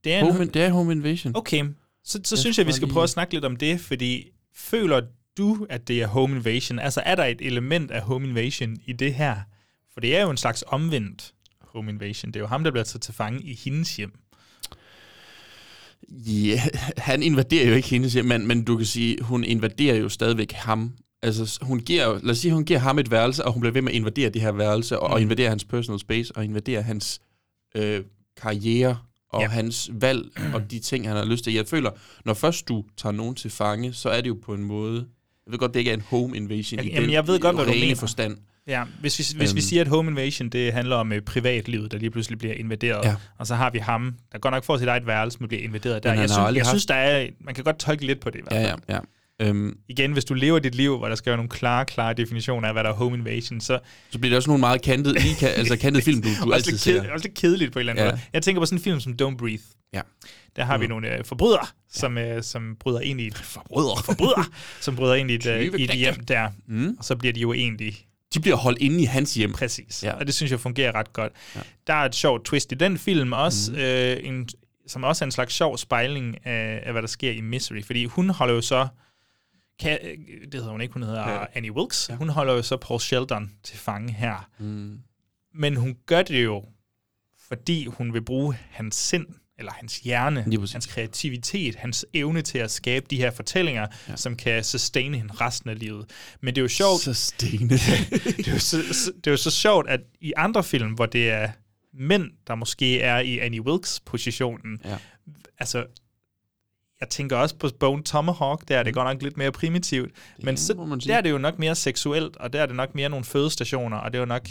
Det 0.04 0.14
er 0.14 0.24
Home, 0.24 0.42
en, 0.42 0.48
det 0.48 0.62
er 0.62 0.70
Home 0.70 0.92
Invasion. 0.92 1.36
okay, 1.36 1.64
så, 2.06 2.20
så 2.24 2.36
Jeg 2.36 2.40
synes 2.40 2.58
jeg, 2.58 2.68
vi 2.68 2.72
skal 2.72 2.88
lige- 2.88 2.94
prøve 2.94 3.04
at 3.04 3.10
snakke 3.10 3.34
lidt 3.34 3.46
om 3.46 3.56
det, 3.56 3.80
fordi 3.80 4.28
føler 4.56 5.02
du, 5.38 5.68
at 5.70 5.88
det 5.88 6.02
er 6.02 6.08
home 6.08 6.36
invasion? 6.36 6.80
Altså, 6.80 7.02
er 7.06 7.16
der 7.16 7.24
et 7.26 7.42
element 7.42 7.92
af 7.92 8.02
home 8.02 8.28
invasion 8.28 8.78
i 8.86 8.94
det 8.94 9.14
her? 9.14 9.36
For 9.94 10.00
det 10.00 10.16
er 10.16 10.22
jo 10.22 10.30
en 10.30 10.38
slags 10.38 10.64
omvendt 10.68 11.34
home 11.62 11.92
invasion. 11.92 12.32
Det 12.32 12.36
er 12.36 12.42
jo 12.44 12.48
ham, 12.48 12.64
der 12.64 12.72
bliver 12.72 12.84
taget 12.84 13.02
til 13.02 13.14
fange 13.14 13.42
i 13.44 13.54
hendes 13.64 13.96
hjem. 13.98 14.12
Ja, 16.10 16.62
han 16.98 17.24
invaderer 17.24 17.70
jo 17.70 17.76
ikke 17.76 17.88
hendes 17.90 18.14
hjem, 18.14 18.26
men, 18.26 18.48
men 18.48 18.64
du 18.64 18.78
kan 18.78 18.86
sige, 18.86 19.18
hun 19.22 19.44
invaderer 19.44 19.96
jo 19.96 20.10
stadigvæk 20.10 20.52
ham. 20.52 20.92
Altså, 21.22 21.60
hun 21.62 21.80
giver, 21.80 22.20
lad 22.24 22.32
os 22.32 22.38
sige, 22.38 22.54
hun 22.54 22.66
giver 22.66 22.80
ham 22.80 23.00
et 23.00 23.12
værelse, 23.12 23.46
og 23.46 23.54
hun 23.54 23.62
bliver 23.62 23.74
ved 23.74 23.82
med 23.82 23.92
at 23.92 23.96
invadere 23.96 24.30
det 24.30 24.42
her 24.42 24.52
værelse, 24.52 25.00
og, 25.00 25.10
mm. 25.10 25.14
og 25.14 25.22
invadere 25.22 25.50
hans 25.50 25.64
personal 25.64 26.00
space, 26.00 26.36
og 26.36 26.44
invadere 26.46 26.82
hans 26.82 27.20
øh, 27.76 28.04
karriere, 28.42 28.98
og 29.34 29.40
Ja. 29.42 29.46
ja. 29.46 29.50
hans 29.52 29.90
valg, 29.94 30.24
og 30.54 30.62
de 30.72 30.80
ting, 30.80 31.08
han 31.08 31.16
har 31.18 31.26
lyst 31.26 31.44
til. 31.44 31.54
Jeg 31.54 31.68
føler, 31.68 31.92
når 32.26 32.34
først 32.34 32.68
du 32.68 32.84
tager 32.98 33.14
nogen 33.14 33.36
til 33.36 33.52
fange, 33.52 33.94
så 33.94 34.10
er 34.10 34.22
det 34.22 34.28
jo 34.28 34.38
på 34.46 34.54
en 34.54 34.64
måde... 34.64 35.08
Jeg 35.46 35.52
ved 35.52 35.60
godt, 35.60 35.74
det 35.74 35.80
ikke 35.80 35.92
er 35.92 35.96
en 35.96 36.02
home 36.10 36.38
invasion 36.38 36.80
i 36.80 36.88
Jamen, 36.88 37.02
den 37.04 37.12
jeg 37.12 37.28
ved 37.28 37.40
godt, 37.40 37.56
hvad 37.56 37.66
du 37.66 37.72
mener. 37.72 37.96
forstand. 37.96 38.38
Ja, 38.68 38.84
hvis 39.02 39.20
vi, 39.20 39.24
hvis 39.24 39.34
øhm. 39.34 39.40
vi 39.56 39.60
Øhm. 39.60 39.62
siger, 39.62 39.82
at 39.82 39.88
home 39.88 40.12
invasion, 40.12 40.50
det 40.50 40.74
handler 40.74 40.96
om 40.96 41.12
øh, 41.14 41.22
privatlivet, 41.22 41.92
der 41.92 41.98
lige 41.98 42.12
pludselig 42.12 42.38
bliver 42.40 42.54
invaderet, 42.54 43.06
Ja. 43.06 43.16
og 43.38 43.48
så 43.48 43.56
har 43.56 43.70
vi 43.70 43.78
ham, 43.80 44.16
der 44.32 44.38
godt 44.40 44.54
nok 44.54 44.64
får 44.64 44.78
sit 44.78 44.88
eget 44.88 45.08
værelse, 45.08 45.40
men 45.40 45.48
bliver 45.48 45.64
invaderet 45.64 46.04
der. 46.04 46.10
han 46.10 46.20
Jeg, 46.20 46.30
synes, 46.30 46.38
jeg 46.56 46.62
haft- 46.64 46.68
synes, 46.70 46.86
der 46.86 46.96
er, 46.96 47.28
man 47.42 47.56
kan 47.56 47.64
godt 47.64 47.80
tolke 47.80 48.06
lidt 48.06 48.20
på 48.20 48.30
det 48.30 48.40
i 48.40 48.42
hvert 48.42 48.62
Ja, 48.62 48.72
fald. 48.72 48.80
ja, 48.90 48.94
ja. 48.96 49.00
Øhm, 49.42 49.78
Igen, 49.90 50.12
hvis 50.12 50.26
du 50.26 50.34
lever 50.34 50.60
dit 50.60 50.76
liv, 50.76 50.98
hvor 50.98 51.08
der 51.08 51.16
skal 51.16 51.30
være 51.30 51.38
nogle 51.38 51.50
klare, 51.50 51.86
klare 51.86 52.14
definitioner 52.14 52.68
af, 52.68 52.74
hvad 52.74 52.84
der 52.84 52.90
er 52.90 52.94
home 52.94 53.18
invasion, 53.18 53.62
så 53.62 53.80
så 54.10 54.20
bliver 54.20 54.30
det 54.30 54.38
også 54.38 54.50
nogle 54.50 54.60
meget 54.60 54.82
kantede, 54.82 55.14
lige, 55.20 55.48
altså 55.50 55.78
kantede 55.78 56.04
film, 56.06 56.22
du, 56.22 56.30
du 56.46 56.52
altid 56.54 56.78
ser. 56.78 57.02
ked, 57.02 57.10
også 57.10 57.26
lidt 57.28 57.38
kedeligt 57.38 57.74
på 57.74 57.80
en 57.80 57.82
eller 57.82 57.94
anden 57.94 58.06
Ja. 58.06 58.12
måde. 58.12 58.22
Jeg 58.34 58.42
tænker 58.44 58.62
på 58.62 58.66
sådan 58.66 58.78
en 58.80 58.84
film 58.84 59.00
som 59.00 59.12
Don't 59.22 59.38
Breathe. 59.38 59.64
Ja. 59.94 60.02
Der 60.56 60.64
har 60.64 60.78
vi 60.78 60.86
Mm. 60.86 60.90
nogle 60.90 61.18
øh, 61.18 61.26
forbrydere, 61.26 61.66
som, 61.92 62.18
øh, 62.18 62.44
som 62.44 62.76
bryder 62.80 63.00
ind 63.00 63.22
i 63.22 63.28
et 63.28 63.38
Forbrydere. 63.38 64.04
forbrydere, 64.06 64.46
som 64.82 64.96
bryder 64.96 65.16
ind 65.16 65.32
i 65.32 65.34
et, 65.36 65.46
øh, 65.46 65.62
i 65.80 65.84
et 65.84 65.92
hjem 65.96 66.16
der, 66.26 66.50
Mm. 66.68 66.96
og 67.00 67.06
så 67.06 67.16
bliver 67.16 67.34
de 67.34 67.40
jo 67.40 67.54
egentlig 67.54 67.98
De 68.34 68.40
bliver 68.40 68.56
holdt 68.58 68.82
inde 68.82 69.02
i 69.02 69.06
hans 69.06 69.34
hjem. 69.34 69.54
Præcis. 69.54 70.04
Ja. 70.04 70.12
Og 70.14 70.26
det 70.26 70.36
synes 70.36 70.52
jeg 70.52 70.60
fungerer 70.60 70.96
ret 70.96 71.14
godt. 71.14 71.32
Ja. 71.56 71.60
Ja. 71.60 71.64
Der 71.88 71.94
er 71.94 72.06
et 72.06 72.16
sjovt 72.16 72.46
twist 72.46 72.72
i 72.72 72.76
den 72.76 72.98
film 72.98 73.34
også, 73.34 73.72
mm. 73.72 73.78
øh, 73.78 74.18
en, 74.24 74.50
som 74.88 75.04
også 75.04 75.24
er 75.24 75.28
en 75.28 75.32
slags 75.32 75.54
sjov 75.54 75.78
spejling 75.78 76.46
af, 76.48 76.80
af, 76.86 76.92
hvad 76.92 77.02
der 77.02 77.08
sker 77.08 77.32
i 77.32 77.42
Misery. 77.42 77.84
Fordi 77.84 78.06
hun 78.06 78.30
holder 78.30 78.54
jo 78.54 78.62
så, 78.62 78.88
kan, 79.80 80.00
det 80.42 80.54
hedder 80.54 80.72
hun 80.72 80.82
ikke, 80.82 80.94
hun 80.94 81.04
hedder 81.04 81.30
Ja. 81.32 81.46
Annie 81.54 81.72
Wilkes, 81.72 82.10
ja. 82.10 82.16
hun 82.16 82.30
holder 82.30 82.54
jo 82.54 82.62
så 82.62 82.78
Paul 82.78 83.00
Sheldon 83.00 83.52
til 83.64 83.78
fange 83.78 84.14
her. 84.14 84.50
Mm. 84.60 85.00
Men 85.54 85.76
hun 85.76 85.96
gør 86.06 86.22
det 86.22 86.44
jo, 86.44 86.64
fordi 87.48 87.86
hun 87.86 88.14
vil 88.14 88.22
bruge 88.22 88.58
hans 88.72 88.96
sind, 88.96 89.26
eller 89.60 89.72
hans 89.72 89.98
hjerne, 90.00 90.42
hans 90.72 90.86
kreativitet, 90.86 91.76
hans 91.76 92.06
evne 92.14 92.42
til 92.42 92.58
at 92.58 92.72
skabe 92.72 93.06
de 93.10 93.18
her 93.18 93.32
fortællinger, 93.32 93.88
Ja. 94.10 94.16
som 94.16 94.36
kan 94.36 94.64
sustaine 94.64 95.18
hende 95.18 95.34
resten 95.34 95.70
af 95.70 95.80
livet. 95.80 96.10
Men 96.42 96.56
det 96.56 96.62
er 96.62 96.64
jo 96.64 96.68
sjovt, 96.68 97.02
Så 97.02 97.14
stene. 97.14 97.70
det 98.38 98.48
er, 98.48 98.52
jo 98.52 98.60
så, 98.60 98.94
så- 98.94 99.12
det 99.18 99.28
er 99.28 99.32
jo 99.32 99.38
så 99.38 99.52
sjovt, 99.52 99.90
at 99.90 100.00
i 100.22 100.34
andre 100.38 100.64
film, 100.64 100.92
hvor 100.94 101.06
det 101.06 101.30
er 101.30 101.50
mænd, 101.94 102.32
der 102.48 102.56
måske 102.56 103.02
er 103.02 103.20
i 103.20 103.40
Annie 103.40 103.62
Wilkes-positionen, 103.66 104.80
Ja. 104.86 104.98
altså 105.60 105.86
jeg 107.02 107.10
tænker 107.10 107.38
også 107.38 107.56
på 107.56 107.70
Bone 107.80 108.04
Tomahawk, 108.04 108.68
der 108.68 108.78
er 108.78 108.84
det 108.84 108.94
godt 108.94 109.08
nok 109.08 109.22
lidt 109.22 109.38
mere 109.38 109.52
primitivt. 109.52 110.12
Men 110.44 110.58
så, 110.58 111.00
der 111.08 111.16
er 111.18 111.22
det 111.22 111.32
jo 111.32 111.38
nok 111.38 111.60
mere 111.60 111.76
seksuelt, 111.76 112.38
og 112.38 112.54
der 112.54 112.62
er 112.62 112.66
det 112.66 112.76
nok 112.76 112.96
mere 112.96 113.10
nogle 113.10 113.26
fødestationer, 113.26 113.98
og 113.98 114.12
det 114.12 114.18
er 114.18 114.22
jo 114.22 114.26
nok, 114.26 114.48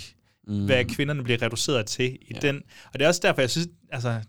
mm. 0.47 0.65
hvad 0.67 0.85
kvinderne 0.85 1.23
bliver 1.25 1.43
reduceret 1.43 1.87
til 1.87 2.19
i 2.23 2.33
Ja. 2.35 2.39
den. 2.39 2.63
Og 2.87 2.99
det 2.99 3.03
er 3.03 3.09
også 3.09 3.21
derfor, 3.25 3.41
jeg 3.43 3.51
synes, 3.51 3.69
altså, 3.93 4.21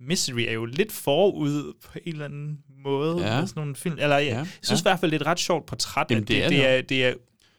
Misery 0.00 0.40
er 0.48 0.52
jo 0.52 0.64
lidt 0.64 0.92
forud 0.92 1.72
på 1.84 1.98
en 2.06 2.12
eller 2.12 2.24
anden 2.24 2.58
måde. 2.84 3.16
Ja. 3.26 3.46
Sådan 3.46 3.52
nogle 3.60 3.76
film. 3.76 3.96
Eller, 3.98 4.18
ja, 4.18 4.24
Ja, 4.24 4.36
jeg 4.36 4.46
synes 4.62 4.80
ja. 4.80 4.82
i 4.82 4.86
hvert 4.90 5.00
fald, 5.00 5.10
det 5.10 5.16
er 5.16 5.20
et 5.20 5.26
ret 5.26 5.38
sjovt 5.40 5.66
portræt. 5.66 6.06
Jamen, 6.10 6.24
det 6.24 6.44
er 6.44 6.48
det, 6.48 6.50
det 6.50 6.58
det, 6.58 6.68
er, 6.68 6.82
det, 6.82 7.04
er, 7.06 7.14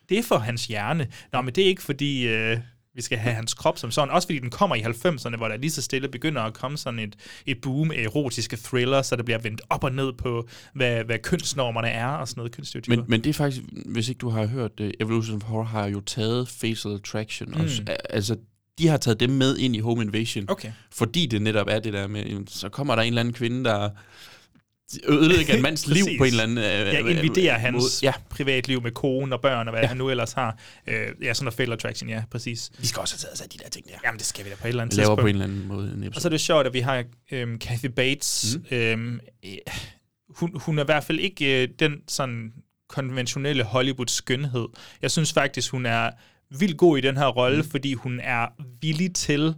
det 0.10 0.18
er 0.20 0.24
for 0.24 0.38
hans 0.38 0.66
hjerne. 0.66 1.08
Nå, 1.34 1.42
men 1.42 1.56
det 1.56 1.64
er 1.64 1.68
ikke 1.68 1.82
fordi... 1.84 2.28
Øh, 2.28 2.58
vi 2.96 3.02
skal 3.02 3.18
have 3.18 3.36
hans 3.36 3.54
krop 3.54 3.78
som 3.78 3.92
sådan. 3.92 4.10
Også 4.10 4.28
fordi 4.28 4.40
den 4.40 4.50
kommer 4.50 4.76
i 4.76 4.82
90'erne, 4.82 5.38
hvor 5.38 5.48
der 5.48 5.58
lige 5.58 5.72
så 5.72 5.82
stille 5.82 6.08
begynder 6.08 6.42
at 6.42 6.54
komme 6.54 6.78
sådan 6.78 7.00
et, 7.00 7.16
et 7.46 7.62
boom 7.62 7.92
af 7.92 8.04
erotiske 8.04 8.58
thriller, 8.64 9.02
så 9.02 9.16
der 9.16 9.24
bliver 9.24 9.40
vendt 9.40 9.62
op 9.70 9.84
og 9.84 9.92
ned 9.92 10.14
på, 10.14 10.48
hvad, 10.74 11.04
hvad 11.04 11.20
kønsnormerne 11.20 11.88
er 11.88 12.08
og 12.08 12.28
sådan 12.28 12.40
noget 12.40 12.52
kønsstereotyper. 12.52 12.96
Men, 12.96 13.06
men 13.08 13.24
det 13.24 13.30
er 13.30 13.34
faktisk, 13.34 13.64
hvis 13.86 14.10
ikke 14.10 14.20
du 14.20 14.30
har 14.30 14.46
hørt 14.46 14.78
det, 14.78 14.96
Evolution 15.00 15.36
of 15.36 15.44
Horror 15.44 15.64
har 15.64 15.88
jo 15.88 16.00
taget 16.00 16.50
Facial 16.50 16.94
Attraction. 16.94 17.50
Mm. 17.50 17.62
Også, 17.62 17.84
altså, 18.10 18.38
de 18.80 18.88
har 18.88 18.98
taget 18.98 19.20
dem 19.20 19.30
med 19.30 19.58
ind 19.58 19.76
i 19.76 19.80
Home 19.80 20.02
Invasion. 20.02 20.46
Okay. 20.48 20.72
Fordi 20.92 21.26
det 21.26 21.42
netop 21.42 21.68
er 21.70 21.80
det 21.80 21.94
der 21.94 22.08
med, 22.08 22.48
så 22.48 22.70
kommer 22.70 22.96
der 22.96 23.02
en 23.02 23.08
eller 23.08 23.20
anden 23.20 23.34
kvinde, 23.34 23.64
der 23.64 23.90
ødelægger 25.08 25.56
en 25.56 25.62
mands 25.62 25.88
liv 25.96 26.06
på 26.18 26.24
en 26.24 26.30
eller 26.30 26.44
anden 26.44 26.58
øh, 26.58 26.64
Ja, 26.64 27.02
øh, 27.02 27.12
inviderer 27.18 27.54
måde. 27.72 27.82
hans 27.82 28.04
Ja, 28.04 28.08
ja. 28.08 28.14
privatliv 28.30 28.82
med 28.82 28.92
kone 28.92 29.36
og 29.36 29.42
børn 29.42 29.68
og 29.68 29.72
hvad 29.72 29.82
Ja. 29.82 29.88
han 29.88 29.98
nu 29.98 30.10
ellers 30.10 30.34
har. 30.34 30.58
Øh, 30.88 30.96
ja, 31.22 31.34
sådan 31.34 31.46
noget 31.46 31.54
fatal 31.58 31.74
attraction, 31.74 32.10
ja, 32.10 32.24
præcis. 32.32 32.72
vi 32.80 32.88
skal 32.88 33.00
også 33.00 33.16
have 33.16 33.20
taget 33.20 33.34
os 33.34 33.42
af 33.42 33.50
de 33.50 33.58
der 33.58 33.70
ting 33.70 33.86
der. 33.88 33.94
Jamen, 34.06 34.18
det 34.18 34.26
skal 34.28 34.46
vi 34.46 34.50
da 34.50 34.56
på 34.56 34.68
et 34.68 34.70
eller 34.70 34.82
andet 34.84 34.98
Laver 34.98 35.06
tidspunkt. 35.08 35.22
på 35.22 35.28
en 35.28 35.36
eller 35.36 35.46
anden 35.46 35.68
måde 35.68 35.88
en 35.94 36.00
Og 36.02 36.08
episode. 36.08 36.22
så 36.22 36.28
er 36.28 36.30
det 36.30 36.42
sjovt, 36.42 36.68
at 36.68 36.74
vi 36.74 36.80
har 36.80 37.04
øhm, 37.32 37.58
Kathy 37.60 37.86
Bates. 37.86 38.58
Mm. 38.72 38.78
Øhm, 38.78 39.20
øh, 39.46 39.52
hun, 40.30 40.52
hun 40.56 40.78
er 40.80 40.84
i 40.84 40.86
hvert 40.86 41.04
fald 41.04 41.20
ikke 41.20 41.64
øh, 41.64 41.70
den 41.80 41.96
sådan 42.08 42.52
konventionelle 42.90 43.64
Hollywood-skønhed. 43.64 44.68
Jeg 45.02 45.12
synes 45.12 45.34
faktisk, 45.34 45.72
hun 45.72 45.86
er 45.86 46.12
vildt 46.60 46.78
god 46.78 46.98
i 46.98 47.02
den 47.02 47.18
her 47.18 47.28
rolle, 47.28 47.58
mm. 47.62 47.70
fordi 47.70 47.94
hun 47.94 48.20
er 48.24 48.48
villig 48.82 49.16
til 49.16 49.56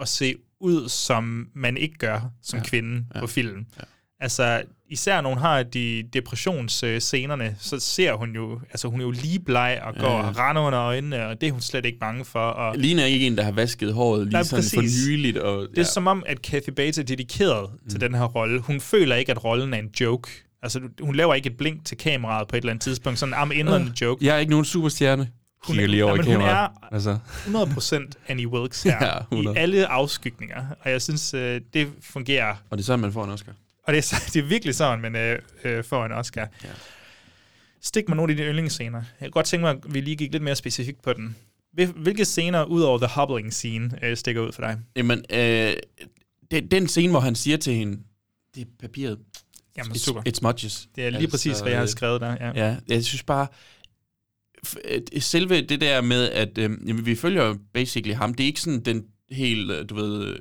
at 0.00 0.08
se 0.08 0.34
ud, 0.60 0.88
som 0.88 1.48
man 1.54 1.76
ikke 1.76 1.98
gør 1.98 2.20
som 2.42 2.58
Ja. 2.58 2.64
kvinde 2.64 2.96
Ja. 2.96 3.18
ja. 3.18 3.20
på 3.20 3.26
film. 3.26 3.66
Ja. 3.78 3.82
Altså, 4.22 4.62
især 4.90 5.20
når 5.20 5.28
hun 5.28 5.38
har 5.38 5.62
de 5.62 6.04
depressionsscenerne, 6.12 7.56
så 7.58 7.80
ser 7.80 8.12
hun 8.14 8.34
jo, 8.34 8.60
altså 8.70 8.88
hun 8.88 9.00
er 9.00 9.04
jo 9.04 9.10
lige 9.10 9.38
bleg 9.40 9.80
og 9.82 9.94
går 9.94 10.06
Ja, 10.06 10.12
ja. 10.16 10.22
ja. 10.22 10.28
og 10.28 10.36
render 10.38 10.62
under 10.62 10.80
øjnene, 10.80 11.26
og 11.26 11.40
det 11.40 11.46
er 11.48 11.52
hun 11.52 11.60
slet 11.60 11.84
ikke 11.86 11.98
bange 11.98 12.24
for. 12.24 12.38
Og 12.38 12.76
Ligner 12.78 13.04
ikke 13.04 13.26
en, 13.26 13.36
der 13.36 13.42
har 13.42 13.52
vasket 13.52 13.94
håret 13.94 14.20
lige 14.24 14.32
Nej, 14.32 14.42
sådan 14.42 14.64
for 14.74 15.08
nyligt. 15.10 15.36
Og, 15.38 15.66
det 15.70 15.78
er 15.78 15.82
som 15.84 16.06
om, 16.06 16.22
at 16.26 16.42
Kathy 16.42 16.70
Bates 16.70 16.98
er 16.98 17.02
dedikeret 17.02 17.70
mm. 17.82 17.90
til 17.90 18.00
den 18.00 18.14
her 18.14 18.24
rolle. 18.24 18.60
Hun 18.60 18.80
føler 18.80 19.16
ikke, 19.16 19.32
at 19.32 19.44
rollen 19.44 19.74
er 19.74 19.78
en 19.78 19.90
joke. 20.00 20.30
Altså, 20.62 20.80
hun 21.00 21.14
laver 21.14 21.34
ikke 21.34 21.50
et 21.50 21.56
blink 21.56 21.84
til 21.84 21.96
kameraet 21.98 22.48
på 22.48 22.56
et 22.56 22.60
eller 22.60 22.70
andet 22.70 22.82
tidspunkt. 22.82 23.18
Sådan, 23.18 23.34
I'm 23.34 23.50
in 23.52 23.68
on 23.68 23.80
the 23.80 23.94
joke. 24.02 24.26
Jeg 24.26 24.34
er 24.34 24.38
ikke 24.38 24.50
nogen 24.50 24.64
superstjerne. 24.64 25.28
Hun 25.66 25.78
er- 25.80 25.86
lige 25.86 26.04
over 26.04 26.16
men 26.16 26.24
hun 26.26 26.40
er- 26.40 26.68
Altså, 26.94 27.18
100% 27.46 28.10
Annie 28.28 28.48
Wilkes 28.48 28.82
her. 28.92 28.96
Ja, 29.06 29.18
I 29.18 29.22
100. 29.34 29.58
alle 29.58 29.86
afskygninger. 29.86 30.64
Og 30.80 30.90
jeg 30.90 31.02
synes, 31.02 31.34
øh, 31.34 31.60
det 31.74 31.88
fungerer. 32.02 32.54
og 32.70 32.78
det 32.78 32.82
er 32.84 32.86
sådan, 32.86 33.00
man 33.00 33.12
får 33.12 33.24
en 33.24 33.30
Oscar. 33.30 33.52
Og 33.82 33.92
det 33.92 33.98
er, 33.98 34.02
så- 34.02 34.16
det 34.32 34.36
er 34.40 34.46
virkelig 34.46 34.74
sådan, 34.74 35.00
men 35.00 35.16
øh, 35.16 35.38
øh, 35.64 35.84
får 35.84 36.06
en 36.06 36.12
Oscar. 36.12 36.48
Ja. 36.64 36.68
Stik 37.80 38.08
mig 38.08 38.16
nogle 38.16 38.32
af 38.32 38.36
dine 38.36 38.48
yndlingsscener. 38.48 38.98
Jeg 39.20 39.26
kunne 39.26 39.30
godt 39.30 39.46
tænke 39.46 39.62
mig, 39.62 39.70
at 39.70 39.94
vi 39.94 40.00
lige 40.00 40.16
gik 40.16 40.32
lidt 40.32 40.42
mere 40.42 40.56
specifikt 40.56 41.02
på 41.02 41.12
den. 41.12 41.36
Hvil- 41.72 41.92
Hvilke 41.96 42.24
scener, 42.24 42.64
ud 42.64 42.82
over 42.82 42.98
the 42.98 43.06
hobbling 43.06 43.52
scene, 43.52 43.98
øh, 44.02 44.16
stikker 44.16 44.40
ud 44.42 44.52
for 44.52 44.62
dig? 44.62 44.78
Jamen, 44.96 45.24
øh, 45.30 45.72
den, 46.50 46.66
den 46.66 46.88
scene, 46.88 47.10
hvor 47.10 47.20
han 47.20 47.34
siger 47.34 47.56
til 47.56 47.74
hende, 47.74 47.98
det 48.54 48.60
er 48.60 48.66
papiret. 48.80 49.18
Jamen, 49.76 49.92
it's, 49.92 49.98
super. 49.98 50.22
It's 50.28 50.34
smudges. 50.34 50.88
Det 50.96 51.04
er 51.06 51.10
lige 51.10 51.28
præcis, 51.28 51.60
hvad 51.60 51.70
jeg 51.70 51.78
har 51.78 51.82
øh, 51.84 51.88
skrevet 51.88 52.20
der. 52.20 52.36
Ja. 52.40 52.66
Ja, 52.66 52.76
jeg 52.88 53.04
synes 53.04 53.22
bare, 53.22 53.46
øh, 54.84 55.00
selve 55.22 55.60
det 55.60 55.80
der 55.80 56.00
med, 56.00 56.30
at 56.30 56.58
øh, 56.58 56.70
jamen, 56.86 57.06
vi 57.06 57.14
følger 57.14 57.54
basically 57.74 58.14
ham, 58.14 58.34
det 58.34 58.44
er 58.44 58.48
ikke 58.48 58.60
sådan 58.60 58.80
den 58.80 59.04
helt, 59.30 59.70
øh, 59.70 59.88
du 59.88 59.94
ved, 59.94 60.36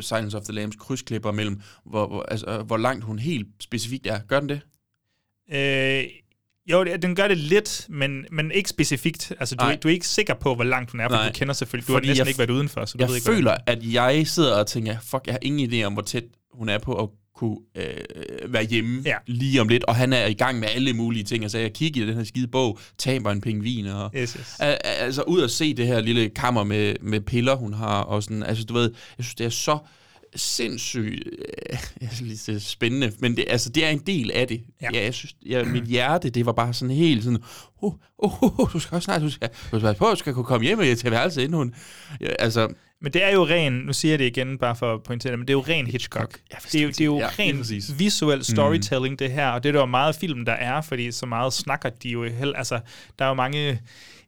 Silence 0.00 0.36
of 0.36 0.42
the 0.42 0.52
Lambs 0.52 0.76
krydsklipper 0.76 1.32
mellem, 1.32 1.60
hvor, 1.84 2.06
hvor, 2.06 2.22
altså, 2.22 2.62
hvor 2.62 2.76
langt 2.76 3.04
hun 3.04 3.18
helt 3.18 3.48
specifikt 3.60 4.06
er. 4.06 4.20
Gør 4.28 4.40
den 4.40 4.48
det? 4.48 4.60
Øh, 5.52 6.04
jo, 6.72 6.84
den 7.02 7.14
gør 7.16 7.28
det 7.28 7.38
lidt, 7.38 7.86
men, 7.88 8.24
men 8.32 8.50
ikke 8.52 8.68
specifikt. 8.70 9.32
Altså, 9.40 9.54
du, 9.56 9.64
Nej. 9.64 9.72
er- 9.72 9.76
du 9.76 9.88
er 9.88 9.92
ikke 9.92 10.08
sikker 10.08 10.34
på, 10.34 10.54
hvor 10.54 10.64
langt 10.64 10.90
hun 10.90 11.00
er, 11.00 11.08
for 11.08 11.16
Nej. 11.16 11.26
du 11.28 11.32
kender 11.34 11.54
selvfølgelig. 11.54 11.88
Du 11.88 11.92
Fordi 11.92 12.06
har 12.06 12.10
næsten 12.10 12.24
jeg- 12.24 12.28
ikke 12.28 12.38
været 12.38 12.50
udenfor, 12.50 12.84
så 12.84 12.92
du 12.98 13.02
Jeg 13.02 13.08
ved 13.08 13.14
ikke, 13.16 13.24
hvordan- 13.24 13.38
føler, 13.38 13.56
at 13.66 13.92
jeg 13.92 14.26
sidder 14.26 14.54
og 14.58 14.66
tænker, 14.66 14.96
fuck, 15.02 15.22
jeg 15.26 15.32
har 15.34 15.38
ingen 15.42 15.72
idé 15.72 15.84
om, 15.84 15.92
hvor 15.92 16.02
tæt 16.02 16.24
hun 16.52 16.68
er 16.68 16.78
på 16.78 16.92
at 17.02 17.08
kunne 17.36 17.56
øh, 17.76 18.52
være 18.52 18.64
hjemme 18.64 19.02
Ja. 19.06 19.14
lige 19.26 19.60
om 19.60 19.68
lidt, 19.68 19.84
og 19.84 19.96
han 19.96 20.12
er 20.12 20.26
i 20.26 20.32
gang 20.34 20.58
med 20.60 20.68
alle 20.74 20.92
mulige 20.92 21.24
ting. 21.24 21.42
Altså, 21.44 21.58
jeg 21.58 21.72
kigger 21.72 22.04
i 22.04 22.06
den 22.06 22.14
her 22.16 22.24
skide 22.24 22.46
bog, 22.46 22.78
taber 22.98 23.30
en 23.30 23.40
pingvin, 23.40 23.86
og 23.86 24.10
Yes, 24.16 24.32
yes. 24.32 24.56
Al- 24.60 24.78
altså 24.84 25.22
ud 25.22 25.42
at 25.42 25.50
se 25.50 25.74
det 25.74 25.86
her 25.86 26.00
lille 26.00 26.28
kammer 26.28 26.64
med, 26.64 26.94
med 27.02 27.20
piller, 27.20 27.54
hun 27.56 27.74
har, 27.74 28.00
og 28.00 28.22
sådan, 28.22 28.42
altså 28.42 28.64
du 28.64 28.74
ved, 28.74 28.92
jeg 29.18 29.24
synes, 29.24 29.34
det 29.34 29.46
er 29.46 29.50
så 29.50 29.78
sindssygt 30.36 31.28
øh, 31.70 31.78
lige 32.28 32.60
spændende, 32.60 33.12
men 33.18 33.36
det, 33.36 33.44
altså, 33.48 33.68
det 33.68 33.84
er 33.84 33.88
en 33.88 33.98
del 33.98 34.30
af 34.34 34.48
det. 34.48 34.62
Ja. 34.82 34.88
Ja. 34.92 35.04
jeg 35.04 35.14
synes, 35.14 35.36
jeg, 35.46 35.66
mit 35.66 35.84
hjerte, 35.84 36.30
det 36.30 36.46
var 36.46 36.52
bare 36.52 36.74
sådan 36.74 36.96
helt 36.96 37.24
sådan, 37.24 37.42
uh, 37.82 37.94
uh, 38.18 38.42
uh, 38.42 38.60
uh, 38.60 38.72
du 38.72 38.78
skal 38.78 38.94
også 38.96 39.04
snart, 39.04 39.22
du 39.22 39.30
skal, 39.30 39.48
du 39.72 39.80
skal 39.80 39.94
på, 39.94 40.06
du 40.10 40.16
skal 40.16 40.34
kunne 40.34 40.44
komme 40.44 40.66
hjem 40.66 40.78
og 40.78 40.84
til 40.98 41.10
værelset, 41.10 41.42
inden 41.42 41.56
hun, 41.56 41.74
ja, 42.20 42.26
altså, 42.38 42.68
Men 43.00 43.12
det 43.12 43.24
er 43.24 43.30
jo 43.30 43.46
ren, 43.46 43.72
nu 43.72 43.92
siger 43.92 44.12
jeg 44.12 44.18
det 44.18 44.26
igen, 44.26 44.58
bare 44.58 44.76
for 44.76 44.94
at 44.94 45.02
pointere 45.02 45.30
det, 45.30 45.38
men 45.38 45.48
det 45.48 45.52
er 45.54 45.58
jo 45.58 45.64
ren 45.68 45.86
Hitchcock. 45.86 46.40
Ja, 46.52 46.56
det, 46.72 46.80
er 46.80 46.82
jo, 46.82 46.88
det 46.88 47.00
er 47.00 47.04
jo 47.04 47.18
ja, 47.18 47.28
ren 47.38 47.64
visuel 47.98 48.44
storytelling, 48.44 49.12
mm. 49.12 49.16
det 49.16 49.30
her, 49.30 49.48
og 49.48 49.62
det 49.62 49.68
er 49.68 49.72
der 49.72 49.80
jo 49.80 49.86
meget 49.86 50.16
film, 50.16 50.44
der 50.44 50.52
er, 50.52 50.80
fordi 50.80 51.12
så 51.12 51.26
meget 51.26 51.52
snakker 51.52 51.88
de 51.88 52.08
jo 52.08 52.24
held, 52.24 52.54
altså, 52.56 52.80
der 53.18 53.24
er 53.24 53.28
jo 53.28 53.34
mange 53.34 53.80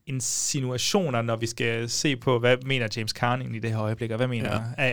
insinuationer, 0.07 1.23
når 1.23 1.37
vi 1.37 1.47
skal 1.47 1.91
se 1.91 2.17
på, 2.17 2.39
hvad 2.39 2.57
mener 2.67 2.89
James 2.97 3.13
egentlig 3.23 3.57
i 3.57 3.61
det 3.61 3.71
her 3.71 3.81
øjeblik, 3.81 4.11
og 4.11 4.17
hvad 4.17 4.29
mener, 4.29 4.61
ja. 4.79 4.93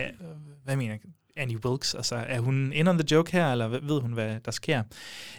Hvad 0.64 0.76
mener 0.76 0.96
Annie 1.36 1.64
Wilkes, 1.66 1.94
altså, 1.94 2.14
er 2.28 2.40
hun 2.40 2.72
in 2.74 2.88
on 2.88 2.98
the 2.98 3.06
joke 3.10 3.32
her, 3.32 3.52
eller 3.52 3.68
hvad- 3.68 3.80
ved 3.82 4.00
hun, 4.00 4.12
hvad 4.12 4.36
der 4.44 4.50
sker? 4.50 4.82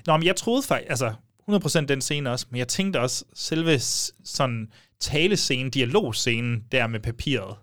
Nå, 0.07 0.17
men 0.17 0.25
jeg 0.25 0.35
troede 0.35 0.63
faktisk, 0.63 0.89
altså, 0.89 1.13
100% 1.49 1.85
den 1.87 2.01
scene 2.01 2.31
også, 2.31 2.45
men 2.49 2.59
jeg 2.59 2.67
tænkte 2.67 2.99
også, 2.99 3.25
selve 3.35 3.79
sådan 4.25 4.67
talescenen, 4.99 5.69
dialogscenen 5.71 6.63
der 6.71 6.87
med 6.87 6.99
papiret, 6.99 7.55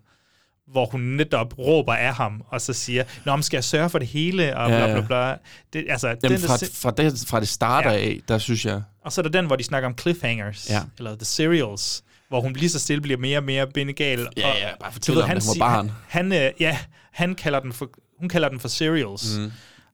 hvor 0.68 0.86
hun 0.86 1.00
netop 1.00 1.58
råber 1.58 1.94
af 1.94 2.14
ham, 2.14 2.42
og 2.48 2.60
så 2.60 2.72
siger, 2.72 3.04
Nå, 3.24 3.36
men 3.36 3.42
skal 3.42 3.56
jeg 3.56 3.64
sørge 3.64 3.90
for 3.90 3.98
det 3.98 4.08
hele, 4.08 4.56
og 4.56 4.68
bla 4.68 4.86
bla 4.92 5.06
bla. 5.06 5.36
Det, 5.72 5.86
altså, 5.90 6.08
jamen, 6.08 6.20
den, 6.30 6.40
fra, 6.40 6.56
fra, 6.56 6.90
det, 6.90 7.24
fra 7.28 7.40
det 7.40 7.48
starter 7.48 7.90
Ja. 7.92 7.96
af, 7.98 8.20
der 8.28 8.38
synes 8.38 8.66
jeg, 8.66 8.82
og 9.04 9.12
så 9.12 9.20
er 9.20 9.22
der 9.22 9.30
den, 9.30 9.46
hvor 9.46 9.56
de 9.56 9.64
snakker 9.64 9.88
om 9.88 9.98
cliffhangers, 9.98 10.70
Ja. 10.70 10.80
eller 10.98 11.14
the 11.16 11.24
serials, 11.24 12.04
hvor 12.28 12.40
hun 12.40 12.52
lige 12.52 12.70
så 12.70 12.78
stille 12.78 13.00
bliver 13.02 13.18
mere 13.18 13.38
og 13.38 13.44
mere 13.44 13.66
bindegal. 13.66 14.18
Ja, 14.36 14.48
og, 14.50 14.56
ja, 14.60 14.68
bare 14.80 14.92
fortæller 14.92 15.22
om, 15.22 15.28
han 15.28 15.40
hun 15.40 15.58
var 15.60 15.66
barn. 15.66 15.90
Han, 16.08 16.30
han, 16.32 16.44
øh, 16.46 16.52
ja, 16.60 16.78
han 17.12 17.34
kalder 17.34 17.60
den 17.60 17.72
for, 17.72 17.90
hun 18.20 18.28
kalder 18.28 18.48
den 18.48 18.60
for 18.60 18.68
serials, 18.68 19.38
Mm. 19.38 19.50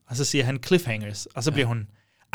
og 0.06 0.16
så 0.16 0.24
siger 0.24 0.44
han 0.44 0.58
cliffhangers, 0.66 1.26
og 1.34 1.44
så 1.44 1.52
bliver 1.52 1.66
hun, 1.66 1.86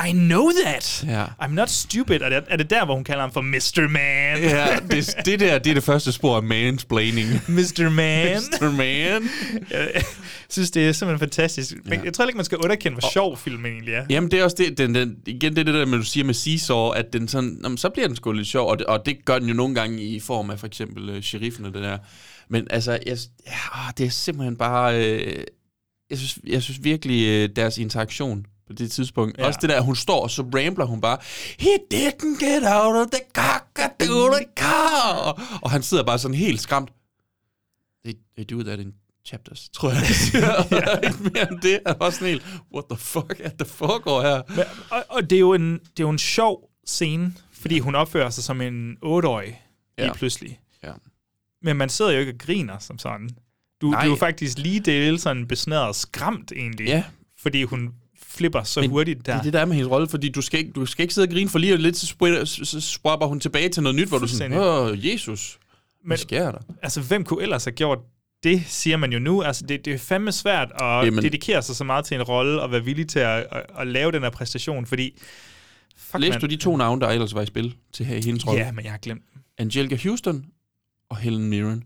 I 0.07 0.11
know 0.11 0.49
that! 0.65 1.03
Ja. 1.07 1.25
I'm 1.41 1.47
not 1.51 1.69
stupid. 1.69 2.21
Er 2.21 2.29
det, 2.29 2.43
er 2.49 2.57
det 2.57 2.69
der, 2.69 2.86
hvor 2.86 2.95
hun 2.95 3.03
kalder 3.03 3.21
ham 3.21 3.31
for 3.31 3.41
Mr. 3.41 3.88
Man? 3.89 4.43
ja, 4.43 4.67
det, 4.91 5.15
det 5.25 5.39
der, 5.39 5.59
det 5.59 5.69
er 5.69 5.73
det 5.73 5.84
første 5.84 6.11
spor 6.11 6.36
af 6.38 6.43
mansplaining. 6.43 7.27
Mr. 7.47 7.89
Man. 7.89 8.41
Mr. 8.61 8.71
Man. 8.71 9.29
Jeg 9.71 10.03
synes, 10.49 10.71
det 10.71 10.88
er 10.88 10.91
simpelthen 10.91 11.19
fantastisk. 11.19 11.73
Men 11.84 11.93
Ja. 11.99 12.05
jeg 12.05 12.13
tror 12.13 12.25
ikke, 12.25 12.38
man 12.38 12.45
skal 12.45 12.57
underkende, 12.57 12.97
hvor 12.99 13.11
sjov 13.11 13.38
filmen 13.38 13.71
egentlig 13.71 13.93
er. 13.93 14.05
Jamen, 14.09 14.31
det 14.31 14.39
er 14.39 14.43
også 14.43 14.55
det, 14.59 14.77
den, 14.77 14.95
den, 14.95 15.15
igen 15.25 15.51
det, 15.55 15.59
er 15.59 15.63
det 15.63 15.73
der, 15.73 15.86
med, 15.86 15.97
du 15.97 16.03
siger 16.03 16.23
med 16.23 16.34
Seesaw, 16.34 16.89
at 16.89 17.13
den 17.13 17.27
sådan, 17.27 17.59
jamen, 17.63 17.77
så 17.77 17.89
bliver 17.89 18.07
den 18.07 18.15
sgu 18.15 18.31
lidt 18.31 18.47
sjov, 18.47 18.69
og 18.69 18.79
det, 18.79 18.88
og 18.88 19.05
det 19.05 19.25
gør 19.25 19.39
den 19.39 19.47
jo 19.47 19.53
nogle 19.53 19.75
gange 19.75 20.01
i 20.03 20.19
form 20.19 20.49
af 20.49 20.59
for 20.59 20.67
eksempel 20.67 21.09
uh, 21.17 21.21
sheriffen 21.21 21.65
og 21.65 21.73
det 21.73 21.84
der. 21.84 21.97
Men 22.49 22.67
altså, 22.69 22.91
jeg, 22.91 23.17
ja, 23.47 23.85
åh, 23.87 23.91
det 23.97 24.05
er 24.05 24.09
simpelthen 24.09 24.57
bare, 24.57 25.05
øh, 25.05 25.43
jeg, 26.09 26.17
synes, 26.17 26.39
jeg 26.47 26.63
synes 26.63 26.83
virkelig, 26.83 27.27
øh, 27.27 27.49
deres 27.55 27.77
interaktion 27.77 28.45
på 28.67 28.73
det 28.73 28.91
tidspunkt, 28.91 29.37
Ja. 29.37 29.41
ja. 29.43 29.47
også 29.47 29.59
det 29.61 29.69
der, 29.69 29.81
hun 29.81 29.95
står, 29.95 30.21
og 30.21 30.31
så 30.31 30.41
rambler 30.41 30.85
hun 30.85 31.01
bare, 31.01 31.17
He 31.59 31.69
didn't 31.93 32.45
get 32.45 32.63
out 32.67 32.95
of 32.95 33.07
the 33.11 33.21
car. 33.33 33.67
Og, 35.61 35.71
han 35.71 35.83
sidder 35.83 36.03
bare 36.03 36.19
sådan 36.19 36.37
helt 36.37 36.61
skræmt. 36.61 36.89
They, 38.05 38.13
they 38.37 38.45
do 38.57 38.63
that 38.63 38.79
in 38.79 38.93
chapters, 39.27 39.69
tror 39.73 39.89
jeg. 39.89 40.01
ja. 41.03 41.09
Ikke 41.09 41.23
mere 41.33 41.51
end 41.51 41.61
det. 41.61 41.79
Han 41.87 41.95
var 41.99 42.09
sådan 42.09 42.27
helt, 42.27 42.43
what 42.73 42.85
the 42.89 42.97
fuck 42.97 43.41
er 43.43 43.49
der 43.49 43.65
foregår 43.65 44.21
her? 44.21 44.41
Men, 44.49 44.65
og, 44.91 45.03
og 45.09 45.29
det, 45.29 45.35
er 45.35 45.39
jo 45.39 45.53
en, 45.53 45.73
det 45.73 45.99
er 45.99 46.03
jo 46.03 46.09
en 46.09 46.19
sjov 46.19 46.69
scene, 46.85 47.33
fordi 47.53 47.79
hun 47.79 47.95
opfører 47.95 48.29
sig 48.29 48.43
som 48.43 48.61
en 48.61 48.97
otteårig 49.01 49.61
lige 49.97 50.07
Ja. 50.07 50.13
pludselig. 50.13 50.59
Ja. 50.83 50.91
Men 51.64 51.78
man 51.78 51.89
sidder 51.89 52.11
jo 52.11 52.20
ikke 52.20 52.32
og 52.32 52.38
griner 52.38 52.80
som 52.80 52.99
sådan. 52.99 53.30
Du, 53.82 53.88
du 53.91 53.91
er 53.97 54.05
jo 54.05 54.16
faktisk 54.16 54.57
lige 54.57 54.80
del 54.80 55.20
sådan 55.20 55.47
besnæret 55.47 55.95
skræmt 55.95 56.51
egentlig, 56.55 56.86
Ja. 56.88 57.03
fordi 57.41 57.64
hun 57.64 57.93
flipper 58.24 58.64
så 58.64 58.82
Men 58.82 58.89
hurtigt 58.89 59.26
der. 59.26 59.32
Det 59.34 59.39
er 59.39 59.43
det, 59.43 59.53
der 59.53 59.59
er 59.59 59.66
med 59.66 59.76
hendes 59.76 59.91
rolle, 59.91 60.07
fordi 60.07 60.30
du 60.30 60.41
skal 60.41 60.59
ikke, 60.59 60.72
du 60.72 60.86
skal 60.86 61.03
ikke 61.03 61.14
sidde 61.14 61.26
og 61.26 61.32
grine, 61.32 61.49
for 61.49 61.59
lige 61.59 61.78
lidt, 61.78 61.97
så 61.97 62.82
sprapper 62.82 63.28
hun 63.28 63.39
tilbage 63.39 63.70
til 63.70 63.84
noget 63.84 63.95
nyt, 63.95 64.07
hvor 64.07 64.18
du 64.18 64.28
sådan, 64.28 64.53
åh, 64.53 65.05
Jesus, 65.07 65.59
Men- 66.05 66.18
sker 66.18 66.51
der? 66.51 66.59
Altså, 66.82 67.01
hvem 67.01 67.24
kunne 67.24 67.43
ellers 67.43 67.64
have 67.66 67.72
gjort 67.76 67.99
det 68.43 68.64
siger 68.68 68.97
man 68.97 69.14
jo 69.14 69.20
nu. 69.20 69.41
Altså, 69.43 69.66
det, 69.66 69.86
det 69.86 69.93
er 69.93 69.97
fandme 69.97 70.32
svært 70.32 70.72
at 70.82 71.05
Jamen. 71.05 71.24
Dedikere 71.24 71.61
sig 71.61 71.76
så 71.76 71.84
meget 71.84 72.05
til 72.05 72.16
en 72.16 72.24
rolle, 72.24 72.61
og 72.61 72.72
være 72.72 72.84
villig 72.84 73.07
til 73.07 73.20
at, 73.20 73.45
at, 73.51 73.64
at 73.80 73.88
lave 73.88 74.11
den 74.11 74.24
her 74.24 74.30
præstation, 74.30 74.86
fordi... 74.86 75.20
Fuck, 75.97 76.22
Læste 76.22 76.32
mand. 76.34 76.41
du 76.41 76.47
de 76.47 76.55
to 76.55 76.78
navne, 76.78 77.01
der 77.01 77.07
ellers 77.09 77.36
var 77.36 77.41
i 77.41 77.45
spil 77.45 77.76
til 77.93 78.05
her 78.05 78.16
i 78.16 78.22
hendes 78.22 78.47
rolle? 78.47 78.61
Ja, 78.66 78.72
men 78.72 78.84
jeg 78.84 78.91
har 78.91 78.97
glemt. 78.97 79.24
Angelica 79.57 79.97
Houston 80.03 80.45
og 81.14 81.20
Helen 81.20 81.49
Mirren. 81.49 81.84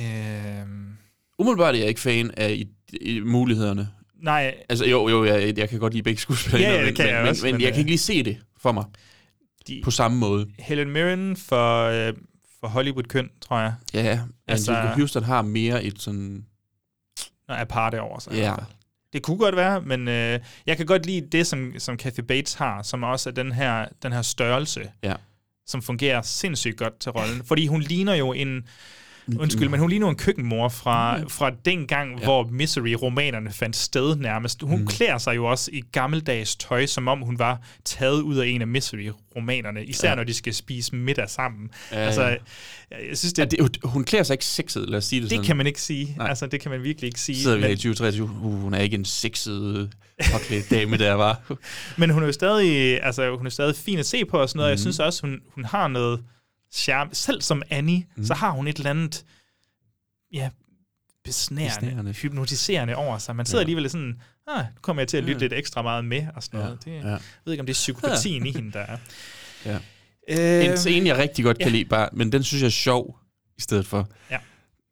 Øhm, 0.00 0.96
Umiddelbart 1.38 1.74
er 1.74 1.78
jeg 1.78 1.88
ikke 1.88 2.00
fan 2.00 2.30
af 2.36 2.50
i, 2.52 2.68
i 3.00 3.20
mulighederne. 3.20 3.88
nej, 4.22 4.54
Altså 4.68 4.84
jo, 4.86 5.08
jo, 5.08 5.24
jeg, 5.24 5.58
jeg 5.58 5.68
kan 5.68 5.78
godt 5.78 5.92
lide 5.92 6.02
begge 6.02 6.20
skuespillere, 6.20 6.62
Ja, 6.62 6.70
ja, 6.72 6.78
det 6.78 6.86
men, 6.86 6.94
kan 6.94 7.04
men, 7.06 7.14
jeg 7.14 7.22
men, 7.22 7.28
også, 7.30 7.44
men, 7.46 7.54
men, 7.54 7.60
jeg 7.60 7.68
øh, 7.68 7.72
kan 7.72 7.78
ikke 7.80 7.90
lige 7.90 7.98
se 7.98 8.22
det 8.22 8.38
for 8.60 8.72
mig 8.72 8.84
de, 9.68 9.80
på 9.84 9.90
samme 9.90 10.18
måde. 10.18 10.48
Helen 10.58 10.90
Mirren 10.90 11.36
for, 11.36 11.84
øh, 11.84 12.12
for 12.60 12.68
Hollywood-køn, 12.68 13.30
tror 13.40 13.58
jeg, 13.58 13.74
Ja, 13.94 13.98
altså, 14.00 14.22
Altså- 14.48 14.72
Angelica 14.72 14.94
Houston 14.96 15.22
har 15.24 15.42
mere 15.42 15.84
et 15.84 16.00
sådan... 16.02 16.44
er 17.48 17.64
par 17.64 17.98
over 17.98 18.18
sig. 18.18 18.32
Ja. 18.32 18.54
Det 19.12 19.22
kunne 19.22 19.38
godt 19.38 19.56
være, 19.56 19.80
men 19.80 20.08
øh, 20.08 20.40
jeg 20.66 20.76
kan 20.76 20.86
godt 20.86 21.06
lide 21.06 21.26
det, 21.32 21.46
som, 21.46 21.72
som 21.78 21.96
Kathy 21.96 22.20
Bates 22.20 22.54
har, 22.54 22.82
som 22.82 23.02
også 23.02 23.28
er 23.30 23.32
den 23.34 23.52
her, 23.52 23.86
den 24.02 24.12
her 24.12 24.22
størrelse, 24.22 24.90
Ja 25.02 25.14
som 25.70 25.82
fungerer 25.82 26.22
sindssygt 26.22 26.78
godt 26.78 27.00
til 27.00 27.12
rollen. 27.12 27.44
Fordi 27.44 27.66
hun 27.66 27.82
ligner 27.82 28.14
jo 28.14 28.32
en... 28.32 28.64
Undskyld, 29.38 29.68
men 29.68 29.80
hun 29.80 29.90
ligner 29.90 30.06
jo 30.06 30.10
en 30.10 30.16
køkkenmor 30.16 30.68
fra, 30.68 31.18
fra 31.28 31.50
dengang, 31.64 32.18
ja. 32.18 32.24
hvor 32.24 32.44
Misery-romanerne 32.52 33.50
fandt 33.52 33.76
sted 33.76 34.16
nærmest. 34.16 34.62
Hun 34.62 34.80
mm. 34.80 34.86
klæder 34.86 35.18
sig 35.18 35.36
jo 35.36 35.44
også 35.44 35.70
i 35.72 35.82
gammeldags 35.92 36.56
tøj, 36.56 36.86
som 36.86 37.08
om 37.08 37.20
hun 37.20 37.38
var 37.38 37.60
taget 37.84 38.20
ud 38.20 38.36
af 38.36 38.46
en 38.46 38.60
af 38.62 38.66
Misery-romanerne. 38.66 39.84
Især 39.84 40.08
ja. 40.08 40.14
Når 40.14 40.24
de 40.24 40.34
skal 40.34 40.54
spise 40.54 40.94
middag 40.96 41.30
sammen. 41.30 41.70
Ja, 41.92 41.96
altså, 41.96 42.22
ja. 42.22 42.36
jeg, 43.08 43.18
synes, 43.18 43.34
Ja, 43.38 43.44
det, 43.44 43.58
det, 43.58 43.76
hun 43.84 44.04
klæder 44.04 44.24
sig 44.24 44.34
ikke 44.34 44.44
sexet, 44.44 44.88
lad 44.88 44.98
os 44.98 45.04
sige 45.04 45.20
det, 45.22 45.30
det 45.30 45.36
sådan. 45.36 45.46
kan 45.46 45.56
man 45.56 45.66
ikke 45.66 45.82
sige. 45.82 46.14
Nej. 46.18 46.28
Altså, 46.28 46.46
det 46.46 46.60
kan 46.60 46.70
man 46.70 46.82
virkelig 46.82 47.08
ikke 47.08 47.20
sige. 47.20 47.36
Så 47.36 47.42
sidder 47.42 47.56
vi 47.56 47.62
her 47.62 47.68
Men- 47.68 47.74
i 47.74 47.76
2023. 47.76 48.24
Uh, 48.26 48.60
hun 48.60 48.74
er 48.74 48.78
ikke 48.78 48.94
en 48.94 49.04
sexet 49.04 49.90
påklædt 50.32 50.70
dame, 50.70 50.96
der 50.96 51.12
var. 51.12 51.40
Men 51.98 52.10
hun 52.10 52.22
er 52.22 52.26
jo 52.26 52.32
stadig, 52.32 53.02
altså, 53.02 53.36
hun 53.36 53.46
er 53.46 53.50
stadig 53.50 53.76
fin 53.76 53.98
at 53.98 54.06
se 54.06 54.24
på 54.24 54.36
og 54.36 54.48
sådan 54.48 54.58
noget. 54.58 54.68
Mm. 54.68 54.70
Jeg 54.70 54.74
Mhm. 54.76 54.80
synes 54.82 54.98
også, 54.98 55.26
hun, 55.26 55.38
hun 55.54 55.64
har 55.64 55.88
noget 55.88 56.20
charme. 56.72 57.10
Selv 57.14 57.42
som 57.42 57.62
Annie, 57.70 58.04
mm. 58.16 58.24
så 58.24 58.34
har 58.34 58.50
hun 58.50 58.68
et 58.68 58.76
eller 58.76 58.90
andet, 58.90 59.24
ja, 60.32 60.50
besnærende, 61.24 61.86
Besnærende. 61.86 62.12
hypnotiserende 62.12 62.96
over 62.96 63.18
sig. 63.18 63.36
Man 63.36 63.46
sidder 63.46 63.58
Ja. 63.58 63.60
ja. 63.60 63.64
alligevel 63.64 63.90
sådan, 63.90 64.20
ah, 64.46 64.64
nu 64.64 64.80
kommer 64.82 65.02
jeg 65.02 65.08
til 65.08 65.16
at 65.16 65.24
lytte 65.24 65.38
Ja. 65.38 65.44
lidt 65.44 65.52
ekstra 65.52 65.82
meget 65.82 66.04
med 66.04 66.26
og 66.34 66.42
sådan 66.42 66.60
Ja, 66.60 66.64
noget. 66.64 66.84
Det, 66.84 66.90
ja. 66.92 67.08
Jeg 67.08 67.20
ved 67.44 67.52
ikke, 67.52 67.60
om 67.60 67.66
det 67.66 67.72
er 67.72 67.74
psykopatien 67.74 68.46
i 68.46 68.52
hende, 68.52 68.72
der 68.72 68.80
er. 68.80 68.96
Ja. 69.66 69.78
Øh, 70.28 70.64
En 70.70 70.76
scene, 70.78 71.08
jeg 71.08 71.16
rigtig 71.18 71.44
godt 71.44 71.58
kan 71.58 71.66
ja. 71.68 71.72
lide, 71.72 71.84
bare, 71.84 72.08
men 72.12 72.32
den 72.32 72.42
synes 72.42 72.60
jeg 72.62 72.66
er 72.66 72.70
sjov 72.70 73.18
i 73.58 73.60
stedet 73.60 73.86
for. 73.86 74.08
Ja. 74.30 74.38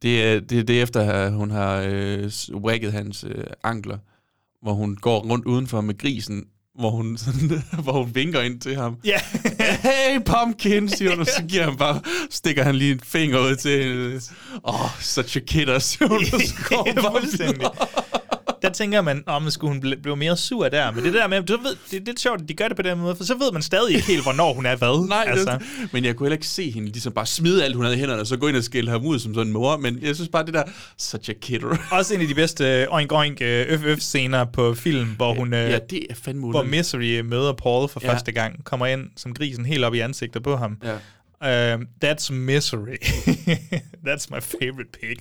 Det 0.02 0.24
er 0.24 0.40
det, 0.40 0.58
er 0.58 0.62
det 0.62 0.82
efter, 0.82 1.12
at 1.12 1.32
hun 1.32 1.50
har 1.50 1.84
øh, 1.88 2.30
wagget 2.54 2.92
hans 2.92 3.24
øh, 3.24 3.44
ankler, 3.62 3.98
hvor 4.62 4.72
hun 4.72 4.96
går 4.96 5.20
rundt 5.20 5.46
udenfor 5.46 5.80
med 5.80 5.98
grisen, 5.98 6.44
hvor 6.78 6.90
hun, 6.90 7.18
sådan, 7.18 7.62
hvor 7.84 7.92
hun 7.92 8.14
vinker 8.14 8.40
ind 8.40 8.60
til 8.60 8.76
ham. 8.76 8.96
Ja. 9.04 9.20
hey, 9.82 10.20
pumpkin, 10.24 10.88
siger 10.88 11.10
hun, 11.10 11.20
og 11.20 11.26
så 11.26 11.42
giver 11.48 11.64
han 11.64 11.76
bare, 11.76 12.00
stikker 12.30 12.64
han 12.64 12.74
lige 12.74 12.92
en 12.92 13.00
finger 13.04 13.38
ud 13.38 13.56
til 13.56 13.84
hende. 13.84 14.20
Åh, 14.64 14.84
oh, 14.84 14.90
such 15.00 15.36
a 15.36 15.40
kid, 15.40 15.80
siger 15.80 16.08
hun, 16.08 16.18
og 16.18 16.40
så 16.40 16.54
går 16.68 16.88
bare. 16.94 18.07
Der 18.62 18.68
tænker 18.70 19.00
man, 19.00 19.22
om 19.26 19.50
skulle 19.50 19.72
hun 19.74 19.82
ble- 19.84 20.00
blive 20.02 20.16
mere 20.16 20.36
sur 20.36 20.68
der. 20.68 20.90
Men 20.90 21.04
det 21.04 21.14
der 21.14 21.26
med, 21.28 21.42
du 21.42 21.56
ved, 21.62 21.70
det, 21.70 21.78
det 21.90 21.96
er 22.00 22.02
lidt 22.06 22.20
sjovt, 22.20 22.40
at 22.42 22.48
de 22.48 22.54
gør 22.54 22.68
det 22.68 22.76
på 22.76 22.82
den 22.82 22.98
måde, 22.98 23.16
for 23.16 23.24
så 23.24 23.34
ved 23.38 23.52
man 23.52 23.62
stadig 23.62 23.94
ikke 23.94 24.06
helt, 24.06 24.22
hvornår 24.22 24.52
hun 24.54 24.66
er 24.66 24.76
hvad. 24.76 25.06
Nej, 25.08 25.24
altså. 25.26 25.50
altså. 25.50 25.68
men 25.92 26.04
jeg 26.04 26.16
kunne 26.16 26.26
heller 26.26 26.36
ikke 26.36 26.46
se 26.46 26.70
hende 26.70 26.88
ligesom 26.88 27.12
bare 27.12 27.26
smide 27.26 27.64
alt, 27.64 27.74
hun 27.76 27.84
havde 27.84 27.96
i 27.96 28.00
hænderne, 28.00 28.20
og 28.20 28.26
så 28.26 28.36
gå 28.36 28.48
ind 28.48 28.56
og 28.56 28.64
skælde 28.64 28.90
ham 28.90 29.06
ud 29.06 29.18
som 29.18 29.34
sådan 29.34 29.46
en 29.46 29.52
mor. 29.52 29.76
Men 29.76 29.98
jeg 30.02 30.14
synes 30.14 30.28
bare, 30.32 30.46
det 30.46 30.54
der, 30.54 30.62
such 30.98 31.30
a 31.30 31.32
kidder. 31.40 31.76
Også 31.98 32.14
en 32.14 32.20
af 32.20 32.26
de 32.26 32.34
bedste 32.34 32.86
uh, 32.90 32.94
oink 32.94 33.12
oink 33.12 33.38
uh, 33.40 33.46
øf 33.86 33.98
scener 33.98 34.44
på 34.44 34.74
film, 34.74 35.08
hvor 35.08 35.34
hun 35.34 35.48
uh, 35.52 35.58
Ja, 35.58 35.78
det 35.90 36.06
er 36.10 36.14
fandme 36.14 36.50
hvor. 36.50 36.62
Misery 36.62 37.20
møder 37.20 37.52
Paul 37.52 37.88
for 37.88 38.00
Ja. 38.02 38.06
ja. 38.08 38.12
første 38.14 38.32
gang, 38.32 38.64
kommer 38.64 38.86
ind 38.86 39.06
som 39.16 39.34
grisen 39.34 39.66
helt 39.66 39.84
op 39.84 39.94
i 39.94 39.98
ansigtet 39.98 40.42
på 40.42 40.56
ham. 40.56 40.76
Ja. 40.84 40.94
Um, 41.74 41.86
that's 42.04 42.32
misery. 42.32 42.96
that's 44.08 44.26
my 44.30 44.40
favorite 44.40 44.90
pig. 45.00 45.16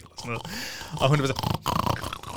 Og 1.00 1.10
hun 1.10 1.22
er 1.22 1.28
så, 1.28 1.34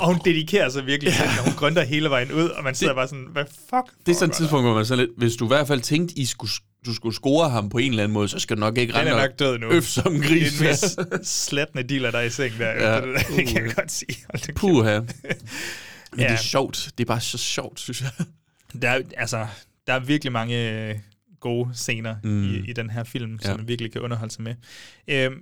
og 0.01 0.07
hun 0.07 0.19
dedikerer 0.25 0.69
sig 0.69 0.85
virkelig 0.85 1.13
til, 1.13 1.25
når 1.25 1.43
hun 1.43 1.53
grønter 1.53 1.83
hele 1.83 2.09
vejen 2.09 2.31
ud, 2.31 2.49
og 2.49 2.63
man 2.63 2.75
sidder 2.75 2.93
bare 2.93 3.07
sådan, 3.07 3.27
hvad 3.31 3.45
fuck? 3.45 3.97
Det 4.05 4.11
er 4.11 4.15
sådan 4.15 4.29
et 4.29 4.35
tidspunkt, 4.35 4.65
hvor 4.65 4.73
man 4.75 4.85
sådan 4.85 5.05
lidt, 5.05 5.17
hvis 5.17 5.35
du 5.35 5.45
i 5.45 5.47
hvert 5.47 5.67
fald 5.67 5.81
tænkte, 5.81 6.17
I 6.19 6.25
skulle, 6.25 6.51
du 6.85 6.93
skulle 6.93 7.15
score 7.15 7.49
ham 7.49 7.69
på 7.69 7.77
en 7.77 7.89
eller 7.91 8.03
anden 8.03 8.13
måde, 8.13 8.27
så 8.27 8.39
skal 8.39 8.55
du 8.55 8.59
nok 8.59 8.77
ikke 8.77 8.93
rende 8.93 9.11
er 9.11 9.17
nok 9.27 9.39
død 9.39 9.57
nu. 9.57 9.71
øf 9.71 9.83
som 9.83 10.13
Det 10.13 10.23
gris. 10.23 10.61
er 10.61 10.65
den 10.97 11.09
mest 11.11 11.29
slættende 11.49 11.83
dealer, 11.83 12.11
der 12.11 12.17
er 12.19 12.23
i 12.23 12.29
sengen 12.29 12.59
der. 12.59 12.67
Ja. 12.71 12.95
Ja. 12.95 13.01
Det, 13.01 13.27
det, 13.35 13.47
kan 13.47 13.65
jeg 13.65 13.75
godt 13.75 13.91
sige. 13.91 14.15
Kæft. 14.33 14.55
Puha. 14.55 14.99
Men 14.99 15.09
ja. 16.19 16.23
det 16.23 16.29
Ja. 16.29 16.33
er 16.33 16.37
sjovt. 16.37 16.89
Det 16.97 17.03
er 17.03 17.07
bare 17.07 17.21
så 17.21 17.37
sjovt, 17.37 17.79
synes 17.79 18.01
jeg. 18.01 18.09
Der 18.81 18.89
er, 18.89 19.01
altså, 19.17 19.47
der 19.87 19.93
er 19.93 19.99
virkelig 19.99 20.31
mange 20.31 20.71
øh, 20.89 20.95
gode 21.39 21.69
scener 21.73 22.15
Mm. 22.23 22.29
mm. 22.29 22.43
i, 22.53 22.69
i 22.69 22.73
den 22.73 22.89
her 22.89 23.03
film, 23.03 23.39
som 23.41 23.51
Ja. 23.51 23.57
man 23.57 23.67
virkelig 23.67 23.91
kan 23.91 24.01
underholde 24.01 24.33
sig 24.33 24.43
med. 24.43 24.55
Øhm, 25.07 25.41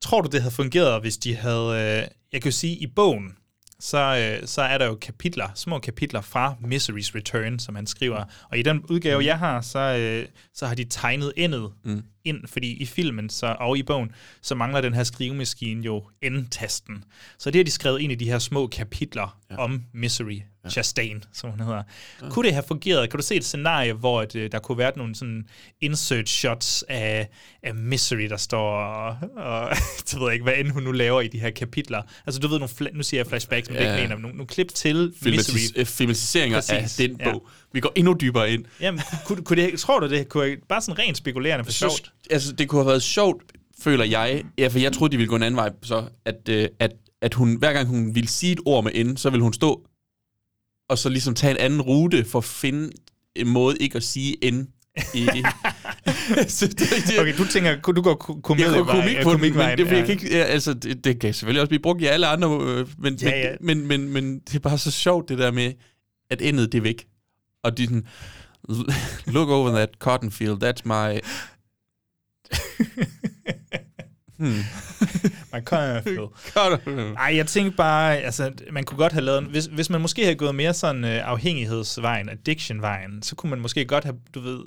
tror 0.00 0.20
du, 0.20 0.28
det 0.32 0.40
havde 0.42 0.54
fungeret, 0.54 1.00
hvis 1.00 1.16
de 1.16 1.36
havde... 1.36 1.68
Øh, 2.02 2.08
jeg 2.32 2.42
kan 2.42 2.50
jo 2.50 2.56
sige, 2.56 2.76
i 2.76 2.86
bogen, 2.86 3.32
så, 3.80 4.36
øh, 4.40 4.48
så 4.48 4.62
er 4.62 4.78
der 4.78 4.86
jo 4.86 4.94
kapitler, 4.94 5.48
små 5.54 5.78
kapitler 5.78 6.20
fra 6.20 6.54
Misery's 6.64 7.14
Return, 7.14 7.58
som 7.58 7.74
han 7.74 7.86
skriver. 7.86 8.24
Og 8.50 8.58
i 8.58 8.62
den 8.62 8.84
udgave, 8.90 9.24
jeg 9.24 9.38
har, 9.38 9.60
så, 9.60 9.78
øh, 9.78 10.26
så 10.54 10.66
har 10.66 10.74
de 10.74 10.84
tegnet 10.84 11.32
endet 11.36 11.72
Mm. 11.84 12.02
Ind, 12.28 12.46
fordi 12.46 12.72
i 12.72 12.86
filmen 12.86 13.28
så, 13.30 13.56
og 13.60 13.78
i 13.78 13.82
bogen, 13.82 14.10
så 14.42 14.54
mangler 14.54 14.80
den 14.80 14.94
her 14.94 15.04
skrivemaskine 15.04 15.82
jo 15.84 16.04
end-tasten. 16.22 17.04
Så 17.38 17.50
det 17.50 17.58
har 17.58 17.64
de 17.64 17.70
skrevet 17.70 18.00
ind 18.00 18.12
i 18.12 18.14
de 18.14 18.24
her 18.24 18.38
små 18.38 18.66
kapitler 18.66 19.38
ja. 19.50 19.56
om 19.56 19.82
Misery, 19.92 20.40
ja. 20.64 20.70
Chastain, 20.70 21.24
som 21.32 21.50
hun 21.50 21.60
hedder. 21.60 21.82
Ja. 22.22 22.28
Kunne 22.28 22.46
det 22.46 22.52
have 22.54 22.64
fungeret? 22.68 23.10
Kan 23.10 23.18
du 23.18 23.24
se 23.26 23.34
et 23.34 23.44
scenarie, 23.44 23.92
hvor 23.92 24.20
at, 24.20 24.34
øh, 24.34 24.52
der 24.52 24.58
kunne 24.58 24.78
være 24.78 24.92
nogle 24.96 25.14
sådan 25.14 25.46
insert 25.80 26.28
shots 26.28 26.84
af, 26.88 27.28
af 27.62 27.74
Misery, 27.74 28.28
der 28.28 28.36
står 28.36 28.70
og, 28.70 29.16
og 29.36 29.68
jeg 30.12 30.20
ved 30.20 30.32
ikke, 30.32 30.42
hvad 30.42 30.54
end 30.56 30.70
hun 30.70 30.82
nu 30.82 30.92
laver 30.92 31.20
i 31.20 31.28
de 31.28 31.38
her 31.40 31.50
kapitler. 31.50 32.02
Altså 32.26 32.40
du 32.40 32.48
ved, 32.48 32.58
nogle 32.58 32.90
nu 32.92 33.02
siger 33.02 33.18
jeg 33.18 33.26
flashbacks, 33.26 33.68
men 33.68 33.76
ja. 33.78 33.82
det 33.82 33.90
er 33.90 33.96
ikke 33.96 34.08
mener, 34.08 34.20
nogle, 34.20 34.36
nogle 34.36 34.48
klip 34.48 34.68
til 34.68 35.12
Filmatis- 35.16 35.52
Misery. 35.52 35.84
filmatiseringer 35.84 36.58
af 36.58 36.82
Præcis, 36.82 36.96
den 36.96 37.16
ja. 37.20 37.32
Vi 37.72 37.80
går 37.80 37.92
endnu 37.96 38.16
dybere 38.20 38.50
ind. 38.52 38.64
Jamen, 38.80 39.00
kunne, 39.26 39.44
kunne 39.44 39.62
det, 39.62 39.78
tror 39.80 40.00
du 40.00 40.08
det? 40.08 40.28
Kunne 40.28 40.56
bare 40.68 40.80
sådan 40.80 40.98
rent 40.98 41.16
spekulerende 41.16 41.64
for 41.64 41.72
sjovt? 41.72 41.92
Så, 41.92 42.10
altså, 42.30 42.52
det 42.52 42.68
kunne 42.68 42.78
have 42.80 42.88
været 42.88 43.02
sjovt, 43.02 43.42
føler 43.80 44.04
jeg. 44.04 44.44
Ja, 44.58 44.68
for 44.68 44.78
jeg 44.78 44.92
troede, 44.92 45.12
de 45.12 45.16
ville 45.16 45.28
gå 45.28 45.36
en 45.36 45.42
anden 45.42 45.56
vej. 45.56 45.70
Så 45.82 46.04
at, 46.24 46.48
øh, 46.48 46.68
at, 46.78 46.92
at 47.22 47.34
hun, 47.34 47.54
hver 47.54 47.72
gang 47.72 47.88
hun 47.88 48.14
ville 48.14 48.28
sige 48.28 48.52
et 48.52 48.60
ord 48.66 48.84
med 48.84 48.92
ende, 48.94 49.18
så 49.18 49.30
ville 49.30 49.42
hun 49.42 49.52
stå 49.52 49.86
og 50.88 50.98
så 50.98 51.08
ligesom 51.08 51.34
tage 51.34 51.50
en 51.50 51.56
anden 51.56 51.82
rute 51.82 52.24
for 52.24 52.38
at 52.38 52.44
finde 52.44 52.90
en 53.36 53.48
måde 53.48 53.76
ikke 53.80 53.96
at 53.96 54.02
sige 54.02 54.44
end. 54.44 54.66
I, 55.14 55.28
så 56.48 56.66
det, 56.66 56.78
det, 56.78 57.20
Okay, 57.20 57.36
du 57.38 57.44
tænker, 57.46 57.76
du 57.80 58.02
går 58.02 58.14
ku- 58.14 58.40
komedie 58.40 58.66
jeg 58.66 58.74
kunne 58.74 58.86
komik 58.86 59.16
på 59.22 59.30
den, 59.30 59.40
men 59.40 59.52
komikvejen, 59.52 59.78
det, 59.78 59.86
ja. 59.86 59.96
jeg 59.96 60.08
ikke, 60.08 60.28
ja, 60.36 60.42
altså, 60.44 60.74
det, 60.74 61.04
det 61.04 61.20
kan 61.20 61.34
selvfølgelig 61.34 61.60
også 61.60 61.68
blive 61.68 61.82
brugt 61.82 62.02
i 62.02 62.04
alle 62.04 62.26
andre, 62.26 62.60
øh, 62.62 62.86
men, 62.98 63.14
Ja, 63.22 63.28
ja. 63.40 63.54
Men, 63.60 63.86
men, 63.86 63.88
men, 64.00 64.08
men 64.12 64.38
det 64.38 64.54
er 64.54 64.58
bare 64.58 64.78
så 64.78 64.90
sjovt, 64.90 65.28
det 65.28 65.38
der 65.38 65.50
med, 65.50 65.72
at 66.30 66.42
endet 66.42 66.72
det 66.72 66.78
er 66.78 66.82
væk. 66.82 67.06
Og 67.62 67.78
de 67.78 67.84
sådan, 67.84 68.06
look 69.26 69.48
over 69.48 69.70
that 69.70 69.88
cotton 69.98 70.30
field, 70.30 70.62
that's 70.64 70.82
my... 70.84 71.18
hmm. 74.38 74.62
Man 75.52 75.64
kan 75.64 76.02
jo 76.16 76.32
Cotton- 76.36 77.14
Ej, 77.16 77.36
jeg 77.36 77.46
tænkte 77.46 77.76
bare, 77.76 78.16
altså, 78.18 78.52
man 78.72 78.84
kunne 78.84 78.98
godt 78.98 79.12
have 79.12 79.24
lavet, 79.24 79.38
en- 79.38 79.50
hvis, 79.50 79.64
hvis 79.66 79.90
man 79.90 80.00
måske 80.00 80.22
havde 80.22 80.34
gået 80.36 80.54
mere 80.54 80.74
sådan 80.74 81.04
uh, 81.04 81.10
afhængighedsvejen, 81.10 82.28
addiction-vejen, 82.28 83.22
så 83.22 83.36
kunne 83.36 83.50
man 83.50 83.60
måske 83.60 83.84
godt 83.84 84.04
have, 84.04 84.16
du 84.34 84.40
ved, 84.40 84.64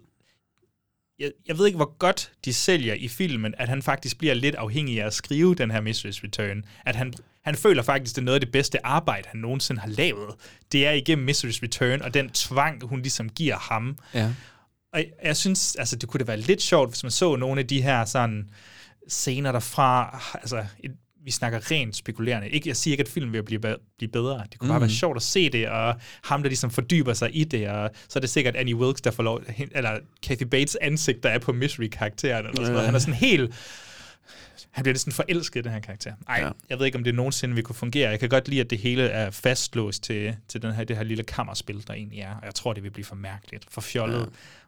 jeg, 1.19 1.31
jeg 1.47 1.57
ved 1.57 1.65
ikke, 1.65 1.75
hvor 1.77 1.97
godt 1.97 2.31
de 2.45 2.53
sælger 2.53 2.93
i 2.93 3.07
filmen, 3.07 3.55
at 3.57 3.69
han 3.69 3.81
faktisk 3.81 4.17
bliver 4.17 4.33
lidt 4.33 4.55
afhængig 4.55 5.01
af 5.01 5.05
at 5.05 5.13
skrive 5.13 5.55
den 5.55 5.71
her 5.71 5.81
Mistress 5.81 6.23
Return. 6.23 6.63
At 6.85 6.95
han, 6.95 7.13
han 7.43 7.55
føler 7.55 7.83
faktisk, 7.83 8.15
det 8.15 8.21
er 8.21 8.25
noget 8.25 8.35
af 8.35 8.41
det 8.41 8.51
bedste 8.51 8.85
arbejde, 8.85 9.27
han 9.31 9.39
nogensinde 9.41 9.81
har 9.81 9.87
lavet. 9.89 10.35
Det 10.71 10.87
er 10.87 10.91
igennem 10.91 11.25
Mistress 11.25 11.63
Return, 11.63 12.01
og 12.01 12.13
den 12.13 12.29
tvang, 12.29 12.83
hun 12.87 13.01
ligesom 13.01 13.29
giver 13.29 13.55
ham. 13.57 13.97
Ja. 14.13 14.29
Og 14.93 14.99
jeg, 14.99 15.07
jeg 15.23 15.37
synes, 15.37 15.75
altså, 15.75 15.95
det 15.95 16.09
kunne 16.09 16.19
da 16.19 16.23
være 16.25 16.37
lidt 16.37 16.61
sjovt, 16.61 16.89
hvis 16.89 17.03
man 17.03 17.11
så 17.11 17.35
nogle 17.35 17.59
af 17.61 17.67
de 17.67 17.81
her 17.81 18.05
sådan 18.05 18.49
scener 19.07 19.51
derfra. 19.51 20.23
Altså, 20.33 20.65
et, 20.79 20.91
vi 21.25 21.31
snakker 21.31 21.71
rent 21.71 21.95
spekulerende. 21.95 22.49
Ikke, 22.49 22.69
jeg 22.69 22.75
siger 22.77 22.93
ikke, 22.93 23.01
at 23.01 23.07
filmen 23.07 23.33
vil 23.33 23.43
blive, 23.43 23.59
blive 23.97 24.11
bedre. 24.11 24.43
Det 24.51 24.59
kunne 24.59 24.67
bare 24.67 24.79
Mhm. 24.79 24.81
være 24.87 24.89
sjovt 24.95 25.15
at 25.15 25.21
se 25.23 25.49
det, 25.49 25.69
og 25.69 25.95
ham, 26.23 26.41
der 26.43 26.49
ligesom 26.49 26.71
fordyber 26.71 27.13
sig 27.13 27.35
i 27.35 27.43
det, 27.43 27.69
og 27.69 27.89
så 28.09 28.19
er 28.19 28.21
det 28.21 28.29
sikkert 28.29 28.55
Annie 28.55 28.75
Wilkes, 28.75 29.01
der 29.01 29.11
får 29.11 29.23
lov, 29.23 29.41
eller 29.71 29.99
Kathy 30.23 30.43
Bates 30.43 30.77
ansigt, 30.81 31.23
der 31.23 31.29
er 31.29 31.39
på 31.39 31.53
Misery-karakteren, 31.53 32.45
eller 32.45 32.55
sådan 32.61 32.71
noget. 32.71 32.85
Han 32.85 32.95
er 32.95 32.99
sådan 32.99 33.13
helt... 33.13 33.53
Han 34.71 34.83
bliver 34.83 34.93
næsten 34.93 35.11
forelsket 35.11 35.63
den 35.63 35.71
her 35.73 35.79
karakter. 35.79 36.13
Ej, 36.27 36.35
Ja. 36.39 36.45
ja. 36.45 36.51
jeg 36.69 36.79
ved 36.79 36.85
ikke, 36.85 36.97
om 36.97 37.03
det 37.03 37.15
nogensinde 37.15 37.55
vil 37.55 37.63
kunne 37.63 37.75
fungere. 37.75 38.09
Jeg 38.09 38.19
kan 38.19 38.29
godt 38.29 38.47
lide, 38.47 38.61
at 38.61 38.69
det 38.69 38.77
hele 38.77 39.03
er 39.03 39.31
fastlåst 39.31 40.03
til, 40.03 40.35
til 40.47 40.61
den 40.61 40.73
her, 40.73 40.83
det 40.83 40.97
her 40.97 41.03
lille 41.03 41.23
kammerspil, 41.23 41.83
der 41.87 41.93
egentlig 41.93 42.19
er. 42.19 42.35
Og 42.35 42.45
jeg 42.45 42.55
tror, 42.55 42.73
det 42.73 42.83
vil 42.83 42.89
blive 42.91 43.05
for 43.05 43.15
mærkeligt, 43.15 43.65
for 43.69 43.81
fjollet, 43.81 44.19
ja. 44.19 44.25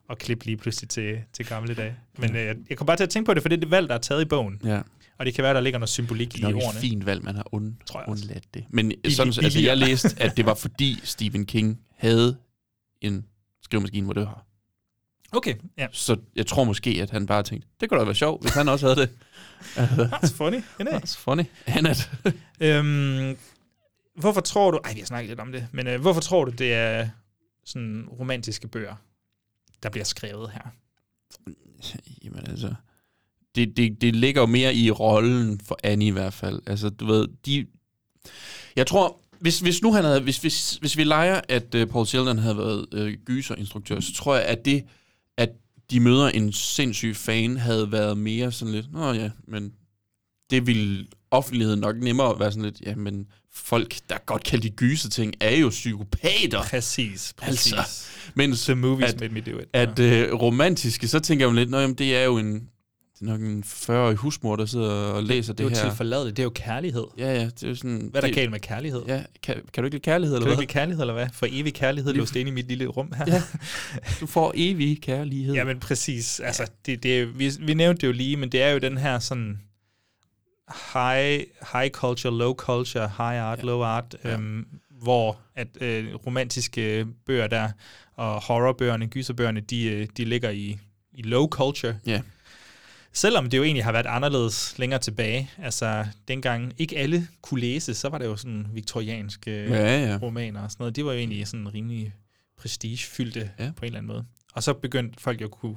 og 0.07 0.17
klippe 0.17 0.45
lige 0.45 0.57
pludselig 0.57 0.89
til, 0.89 1.19
til 1.34 1.45
gamle 1.45 1.73
dage. 1.73 1.95
Men 2.17 2.35
øh, 2.35 2.45
jeg, 2.45 2.55
jeg 2.69 2.77
kom 2.77 2.88
bare 2.88 2.97
til 2.97 3.03
at 3.03 3.09
tænke 3.09 3.25
på 3.25 3.34
det, 3.34 3.41
for 3.41 3.49
det 3.49 3.55
er 3.55 3.59
det 3.59 3.71
valg, 3.71 3.89
der 3.89 3.95
er 3.95 3.99
taget 3.99 4.21
i 4.21 4.25
bogen. 4.25 4.61
Ja. 4.63 4.81
Og 5.17 5.25
det 5.25 5.34
kan 5.34 5.43
være, 5.43 5.53
der 5.53 5.61
ligger 5.61 5.80
noget 5.80 5.89
symbolik 5.89 6.34
Det 6.34 6.39
i 6.39 6.41
er 6.43 6.47
nok 6.49 6.57
et 6.57 6.63
ordene. 6.67 6.80
fint 6.81 7.05
valg, 7.05 7.23
man 7.23 7.35
har 7.35 7.53
und, 7.53 7.73
Tror 7.85 7.99
jeg 7.99 8.09
undladt 8.09 8.53
det. 8.53 8.65
Men 8.69 8.91
Billig- 8.91 9.15
sådan, 9.15 9.34
altså, 9.43 9.59
jeg 9.61 9.77
læste, 9.77 10.09
at 10.23 10.38
det 10.38 10.45
var 10.45 10.53
fordi 10.53 10.99
Stephen 11.03 11.45
King 11.45 11.80
havde 11.97 12.38
en 13.01 13.25
skrivemaskine, 13.63 14.03
hvor 14.05 14.13
det 14.13 14.23
var. 14.23 14.45
Okay, 15.34 15.55
ja. 15.77 15.88
Så 15.91 16.18
jeg 16.35 16.47
tror 16.47 16.64
måske, 16.64 16.89
at 17.01 17.10
han 17.10 17.26
bare 17.26 17.43
tænkte, 17.43 17.68
det 17.80 17.89
kunne 17.89 17.99
da 17.99 18.05
være 18.05 18.15
sjovt, 18.15 18.41
hvis 18.41 18.53
han 18.53 18.69
også 18.69 18.85
havde 18.88 19.01
det. 19.01 19.10
That's 20.14 20.35
funny, 20.35 20.57
isn't 20.57 20.95
it? 20.95 21.03
That's 21.03 21.18
funny. 21.18 21.43
Annette. 21.65 22.03
Øhm, 22.60 23.38
hvorfor 24.15 24.41
tror 24.41 24.72
du... 24.72 24.80
Ej, 24.84 24.93
vi 24.93 24.99
har 24.99 25.05
snakket 25.05 25.30
lidt 25.30 25.39
om 25.39 25.51
det. 25.51 25.68
Men 25.72 25.88
øh, 25.88 26.01
hvorfor 26.01 26.22
tror 26.22 26.45
du, 26.45 26.51
det 26.51 26.73
er 26.73 27.10
sådan 27.65 28.05
romantiske 28.19 28.68
bøger, 28.68 28.95
der 29.84 29.89
bliver 29.89 30.05
skrevet 30.05 30.51
her? 30.51 30.61
Jamen 32.23 32.49
altså, 32.49 32.73
det, 33.55 33.77
det, 33.77 34.01
det 34.01 34.15
ligger 34.15 34.41
jo 34.41 34.45
mere 34.45 34.76
i 34.76 34.91
rollen 34.91 35.60
for 35.60 35.80
Annie 35.84 36.07
i 36.07 36.11
hvert 36.11 36.34
fald. 36.34 36.60
Altså, 36.68 36.89
du 36.89 37.05
ved, 37.05 37.27
de... 37.45 37.65
Jeg 38.76 38.88
tror, 38.88 39.19
hvis, 39.39 39.60
hvis 39.60 39.81
nu 39.81 39.93
han 39.93 40.03
havde... 40.03 40.22
Hvis, 40.22 40.38
hvis, 40.38 40.76
hvis 40.76 40.97
vi 40.97 41.03
leger, 41.03 41.41
at 41.49 41.76
uh, 41.76 41.85
Paul 41.85 42.05
Sheldon 42.05 42.38
havde 42.38 42.57
været 42.57 42.93
uh, 42.93 43.14
gyserinstruktør, 43.26 43.99
så 43.99 44.14
tror 44.14 44.35
jeg, 44.35 44.45
at 44.45 44.65
det, 44.65 44.84
at 45.38 45.49
de 45.91 45.99
møder 45.99 46.30
en 46.30 46.53
sindssyg 46.53 47.15
fan, 47.15 47.57
havde 47.57 47.91
været 47.91 48.18
mere 48.18 48.51
sådan 48.51 48.73
lidt, 48.73 48.93
nå 48.93 49.14
ja, 49.14 49.30
men 49.47 49.73
det 50.49 50.68
ville 50.68 51.05
offentligheden 51.31 51.80
nok 51.80 51.95
nemmere 51.97 52.39
være 52.39 52.51
sådan 52.51 52.64
lidt, 52.64 52.81
ja, 52.81 52.95
men 52.95 53.27
folk, 53.51 53.95
der 54.10 54.18
godt 54.26 54.43
kan 54.43 54.60
lide 54.60 54.76
gyse 54.76 55.10
ting, 55.10 55.34
er 55.39 55.55
jo 55.55 55.69
psykopater. 55.69 56.64
Præcis, 56.64 57.34
præcis. 57.38 57.73
Altså, 57.73 58.07
men 58.35 58.51
The 58.51 58.76
movies 58.76 59.14
at, 59.14 59.19
made 59.19 59.34
me 59.34 59.41
do 59.41 59.60
it. 59.60 59.65
At 59.73 59.99
øh, 59.99 60.34
romantiske, 60.34 61.07
så 61.07 61.19
tænker 61.19 61.45
jeg 61.45 61.51
jo 61.51 61.55
lidt, 61.55 61.69
nå, 61.69 61.80
jamen, 61.80 61.95
det 61.95 62.15
er 62.15 62.23
jo 62.23 62.38
en, 62.38 62.69
nok 63.23 63.41
en 63.41 63.63
40-årig 63.67 64.15
husmor, 64.15 64.55
der 64.55 64.65
sidder 64.65 64.89
og 64.91 65.23
læser 65.23 65.53
det 65.53 65.63
er 65.63 65.69
det, 65.69 65.75
jo 65.75 65.81
her. 65.81 65.89
tilforladeligt. 65.89 66.37
Det 66.37 66.43
er 66.43 66.45
jo 66.45 66.49
kærlighed. 66.55 67.03
Ja, 67.17 67.33
ja, 67.33 67.45
det 67.45 67.63
er 67.63 67.67
jo 67.69 67.75
sådan... 67.75 67.97
Hvad 68.11 68.21
er 68.21 68.21
der 68.21 68.27
det, 68.27 68.35
galt 68.35 68.51
med 68.51 68.59
kærlighed? 68.59 69.01
Ja, 69.07 69.23
kan, 69.43 69.55
kan 69.73 69.83
du 69.83 69.85
ikke 69.85 69.95
lide 69.95 70.03
kærlighed, 70.03 70.35
Kan 70.35 70.41
eller 70.41 70.49
du 70.49 70.55
hvad? 70.55 70.63
ikke 70.63 70.73
lide 70.73 70.79
kærlighed, 70.79 71.01
eller 71.01 71.13
hvad? 71.13 71.27
For 71.33 71.47
evig 71.49 71.73
kærlighed 71.73 72.13
låst 72.13 72.35
inde 72.35 72.51
i 72.51 72.53
mit 72.53 72.67
lille 72.67 72.87
rum 72.87 73.13
her. 73.17 73.25
Ja. 73.27 73.41
Du 74.19 74.27
får 74.27 74.51
evig 74.55 75.01
kærlighed. 75.01 75.53
Ja, 75.55 75.63
men 75.63 75.79
præcis. 75.79 76.39
Altså, 76.39 76.71
det, 76.85 77.03
det 77.03 77.19
er, 77.21 77.25
vi, 77.25 77.51
vi 77.59 77.73
nævnte 77.73 78.01
det 78.01 78.07
jo 78.07 78.11
lige, 78.13 78.37
men 78.37 78.49
det 78.51 78.61
er 78.61 78.69
jo 78.69 78.77
den 78.79 78.97
her 78.97 79.19
sådan 79.19 79.59
high, 80.93 81.43
high 81.73 81.89
culture, 81.91 82.33
low 82.37 82.53
culture, 82.53 83.07
high 83.07 83.41
art, 83.43 83.59
ja. 83.59 83.63
low 83.63 83.81
art, 83.81 84.15
Ja. 84.23 84.33
øhm, 84.33 84.65
hvor 85.01 85.37
at 85.55 85.67
øh, 85.81 86.15
romantiske 86.15 87.05
bøger 87.25 87.47
der, 87.47 87.69
og 88.15 88.41
horrorbøgerne, 88.41 89.07
gyserbøgerne, 89.07 89.59
de, 89.59 89.83
øh, 89.85 90.07
de 90.17 90.25
ligger 90.25 90.49
i, 90.49 90.77
i 91.13 91.21
low 91.21 91.47
culture. 91.47 91.95
Ja. 92.05 92.21
Selvom 93.14 93.49
det 93.49 93.57
jo 93.57 93.64
egentlig 93.64 93.84
har 93.84 93.91
været 93.91 94.06
anderledes 94.06 94.73
længere 94.77 94.99
tilbage. 94.99 95.52
Altså, 95.57 96.06
dengang 96.27 96.73
ikke 96.77 96.98
alle 96.98 97.27
kunne 97.41 97.61
læse, 97.61 97.94
så 97.94 98.10
var 98.10 98.18
det 98.18 98.26
jo 98.26 98.35
sådan 98.35 98.68
viktorianske 98.73 99.52
Ja, 99.52 99.99
ja. 100.10 100.18
romaner 100.22 100.61
og 100.61 100.72
sådan 100.72 100.81
noget. 100.84 100.95
Det 100.95 101.06
var 101.06 101.11
jo 101.11 101.18
egentlig 101.19 101.48
sådan 101.48 101.73
rimelig 101.73 102.14
prestigefyldte 102.57 103.52
Ja. 103.60 103.72
på 103.76 103.81
en 103.81 103.85
eller 103.85 103.98
anden 103.98 104.07
måde. 104.07 104.26
Og 104.53 104.64
så 104.64 104.73
begyndte 104.73 105.22
folk 105.22 105.41
jo 105.41 105.45
at 105.45 105.52
kunne 105.52 105.76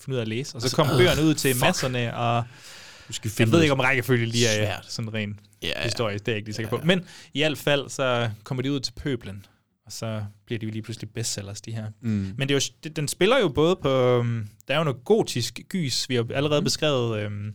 finde 0.00 0.14
ud 0.14 0.18
af 0.18 0.22
at 0.22 0.28
læse. 0.28 0.54
Og 0.56 0.60
så 0.60 0.64
Altså, 0.66 0.76
kom 0.76 0.86
øh, 0.90 0.96
bøgerne 0.98 1.22
ud 1.22 1.34
til 1.34 1.52
fuck. 1.54 1.62
masserne, 1.62 2.16
og 2.16 2.44
Du 3.08 3.12
skal 3.12 3.28
jeg 3.28 3.32
finde 3.32 3.52
ved 3.52 3.58
noget 3.58 3.64
ikke, 3.64 3.72
om 3.72 3.80
rækkefølge 3.80 4.26
lige 4.26 4.46
er 4.46 4.54
svært. 4.56 4.84
sådan 4.92 5.14
ren 5.14 5.40
Ja, 5.62 5.68
ja. 5.68 5.82
historisk. 5.82 6.26
Det 6.26 6.32
er 6.32 6.34
jeg 6.34 6.36
ikke 6.38 6.48
lige 6.48 6.54
sikker 6.56 6.70
Ja, 6.76 6.80
på. 6.80 6.86
Men 6.86 7.04
i 7.34 7.40
hvert 7.40 7.58
fald, 7.58 7.88
så 7.88 8.30
kommer 8.44 8.62
de 8.62 8.72
ud 8.72 8.80
til 8.80 8.92
pøblen. 8.92 9.44
Og 9.86 9.92
så 9.92 10.24
bliver 10.46 10.58
de 10.58 10.66
jo 10.66 10.72
lige 10.72 10.82
pludselig 10.82 11.10
bestsellers, 11.10 11.60
de 11.60 11.72
her. 11.72 11.86
Mm. 12.00 12.34
Men 12.38 12.48
det 12.48 12.54
er 12.54 12.70
jo, 12.84 12.90
den 12.90 13.08
spiller 13.08 13.38
jo 13.38 13.48
både 13.48 13.76
på... 13.76 13.88
øhm, 13.88 14.48
Der 14.68 14.74
er 14.74 14.78
jo 14.78 14.84
noget 14.84 15.04
gotisk 15.04 15.60
gys. 15.68 16.08
Vi 16.08 16.14
har 16.14 16.26
allerede 16.34 16.60
Mm. 16.60 16.64
beskrevet... 16.64 17.20
Øhm, 17.20 17.52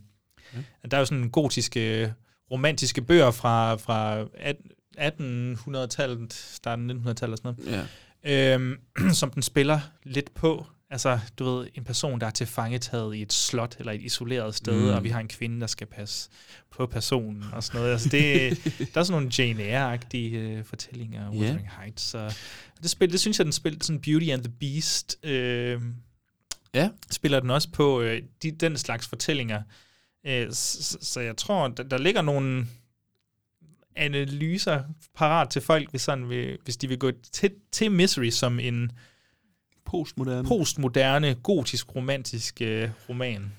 at 0.82 0.90
Der 0.90 0.96
er 0.96 1.00
jo 1.00 1.04
sådan 1.06 1.30
gotiske, 1.30 2.14
romantiske 2.50 3.02
bøger 3.02 3.30
fra, 3.30 3.74
fra 3.74 4.24
at- 4.34 4.56
1800-tallet, 4.98 6.32
starten 6.32 6.90
af 6.90 6.94
1900-tallet 6.94 7.32
og 7.32 7.38
sådan 7.38 7.64
noget 7.66 7.86
Ja. 8.24 8.54
øhm, 8.54 8.76
som 9.20 9.30
den 9.30 9.42
spiller 9.42 9.80
lidt 10.04 10.34
på. 10.34 10.66
Altså, 10.92 11.18
du 11.38 11.44
ved, 11.44 11.68
en 11.74 11.84
person, 11.84 12.20
der 12.20 12.26
er 12.26 12.30
tilfangetaget 12.30 13.14
i 13.16 13.22
et 13.22 13.32
slot 13.32 13.76
eller 13.78 13.92
et 13.92 14.02
isoleret 14.02 14.54
sted, 14.54 14.80
Mm. 14.82 14.88
og 14.88 15.04
vi 15.04 15.08
har 15.08 15.20
en 15.20 15.28
kvinde, 15.28 15.60
der 15.60 15.66
skal 15.66 15.86
passe 15.86 16.30
på 16.70 16.86
personen 16.86 17.44
og 17.52 17.64
sådan 17.64 17.80
noget. 17.80 17.92
Altså, 17.92 18.08
det, 18.08 18.64
der 18.94 19.00
er 19.00 19.04
sådan 19.04 19.10
nogle 19.22 19.30
Jane 19.38 19.62
Eyre-agtige 19.62 20.36
øh, 20.36 20.64
fortællinger, 20.64 21.22
Ja. 21.24 21.38
Wuthering 21.38 21.68
Heights. 21.80 22.02
Så 22.02 22.34
det, 22.82 22.90
spil, 22.90 23.12
det 23.12 23.20
synes 23.20 23.38
jeg, 23.38 23.44
den 23.44 23.52
spiller 23.52 23.78
sådan 23.82 24.00
Beauty 24.00 24.26
and 24.28 24.42
the 24.44 24.52
Beast. 24.60 25.18
Øh, 25.22 25.80
Ja. 26.74 26.88
spiller 27.10 27.40
den 27.40 27.50
også 27.50 27.68
på 27.72 28.00
øh, 28.00 28.22
de, 28.42 28.50
den 28.50 28.76
slags 28.76 29.08
fortællinger. 29.08 29.62
Øh, 30.26 30.52
så, 30.52 30.98
så 31.00 31.20
jeg 31.20 31.36
tror, 31.36 31.68
der, 31.68 31.82
der 31.82 31.98
ligger 31.98 32.22
nogle 32.22 32.66
analyser 33.96 34.82
parat 35.14 35.48
til 35.50 35.62
folk, 35.62 35.90
hvis, 35.90 36.02
sådan 36.02 36.28
vil, 36.28 36.58
hvis 36.64 36.76
de 36.76 36.88
vil 36.88 36.98
gå 36.98 37.10
til, 37.32 37.50
til 37.72 37.90
Misery 37.92 38.30
som 38.30 38.58
en 38.60 38.90
Postmoderne. 39.92 40.48
postmoderne, 40.48 41.34
gotisk, 41.34 41.96
romantisk 41.96 42.58
øh, 42.62 42.88
roman. 43.08 43.52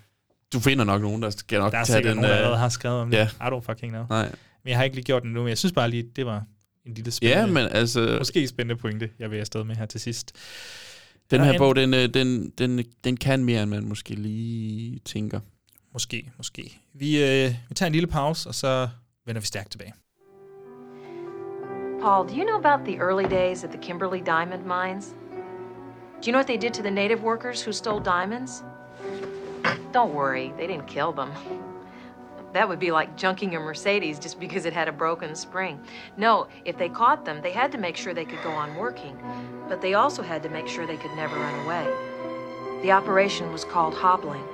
Du 0.53 0.59
finder 0.59 0.83
nok 0.85 1.01
nogen, 1.01 1.21
der 1.21 1.29
skal 1.29 1.59
nok 1.59 1.71
Der 1.71 1.77
er 1.77 1.83
tage 1.83 2.03
den... 2.03 2.15
nogen, 2.15 2.23
der 2.23 2.31
øh, 2.31 2.37
allerede 2.37 2.57
har 2.57 2.69
skrevet 2.69 2.99
om 3.01 3.11
det. 3.11 3.17
ja. 3.17 3.23
I 3.25 3.49
don't 3.51 3.59
fucking 3.71 3.91
know. 3.91 4.05
Nej. 4.09 4.25
Men 4.63 4.69
jeg 4.69 4.77
har 4.77 4.83
ikke 4.83 4.95
lige 4.95 5.05
gjort 5.05 5.23
det 5.23 5.31
nu, 5.31 5.39
men 5.39 5.49
jeg 5.49 5.57
synes 5.57 5.73
bare 5.73 5.89
lige, 5.89 6.03
det 6.15 6.25
var 6.25 6.43
en 6.85 6.93
lille 6.93 7.11
spændende, 7.11 7.41
Ja, 7.41 7.47
men 7.47 7.67
altså... 7.71 8.15
måske 8.19 8.47
spændende 8.47 8.81
pointe, 8.81 9.09
jeg 9.19 9.31
vil 9.31 9.37
afsted 9.37 9.63
med 9.63 9.75
her 9.75 9.85
til 9.85 9.99
sidst. 10.01 10.31
Den 11.31 11.39
Der 11.39 11.45
er 11.47 11.51
her 11.51 11.57
bog, 11.59 11.75
den, 11.75 11.93
øh, 11.93 12.09
den, 12.13 12.49
den, 12.57 12.83
den 13.03 13.17
kan 13.17 13.43
mere, 13.45 13.61
end 13.63 13.69
man 13.69 13.85
måske 13.85 14.13
lige 14.15 14.99
tænker. 15.05 15.39
Måske, 15.93 16.31
måske. 16.37 16.79
Vi, 16.93 17.23
øh, 17.23 17.51
vi 17.69 17.75
tager 17.75 17.87
en 17.87 17.93
lille 17.93 18.07
pause, 18.07 18.49
og 18.49 18.55
så 18.55 18.87
vender 19.25 19.41
vi 19.41 19.47
stærkt 19.47 19.71
tilbage. 19.71 19.93
Paul, 22.01 22.27
do 22.29 22.33
you 22.35 22.43
know 22.45 22.57
about 22.63 22.85
the 22.87 22.95
early 22.97 23.25
days 23.29 23.63
at 23.63 23.69
the 23.69 23.79
Kimberley 23.81 24.21
diamond 24.25 24.63
mines? 24.63 25.05
Do 26.23 26.29
you 26.29 26.31
know 26.31 26.39
what 26.39 26.47
they 26.47 26.55
did 26.55 26.73
to 26.75 26.81
the 26.81 26.89
native 26.89 27.21
workers 27.21 27.61
who 27.61 27.73
stole 27.73 27.99
diamonds? 27.99 28.63
Don't 29.91 30.13
worry, 30.13 30.53
they 30.55 30.67
didn't 30.67 30.87
kill 30.87 31.11
them. 31.11 31.33
That 32.53 32.69
would 32.69 32.79
be 32.79 32.91
like 32.91 33.17
junking 33.17 33.57
a 33.57 33.59
Mercedes 33.59 34.19
just 34.19 34.39
because 34.39 34.65
it 34.65 34.71
had 34.71 34.87
a 34.87 34.93
broken 34.93 35.35
spring. 35.35 35.81
No, 36.15 36.47
if 36.63 36.77
they 36.77 36.87
caught 36.87 37.25
them, 37.25 37.41
they 37.41 37.51
had 37.51 37.73
to 37.73 37.77
make 37.77 37.97
sure 37.97 38.13
they 38.13 38.23
could 38.23 38.41
go 38.41 38.51
on 38.51 38.77
working, 38.77 39.21
but 39.67 39.81
they 39.81 39.95
also 39.95 40.23
had 40.23 40.41
to 40.43 40.49
make 40.49 40.69
sure 40.69 40.87
they 40.87 40.95
could 40.95 41.11
never 41.17 41.35
run 41.35 41.65
away. 41.65 41.93
The 42.83 42.93
operation 42.93 43.51
was 43.51 43.65
called 43.65 43.93
hobbling. 43.93 44.47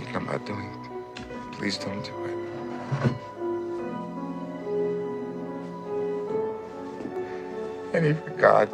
Thinking 0.00 0.28
about 0.28 0.46
doing, 0.46 0.70
please 1.52 1.76
don't 1.76 2.02
do 2.02 2.12
it. 2.24 2.36
Annie, 7.92 8.14
for 8.14 8.30
God's, 8.30 8.72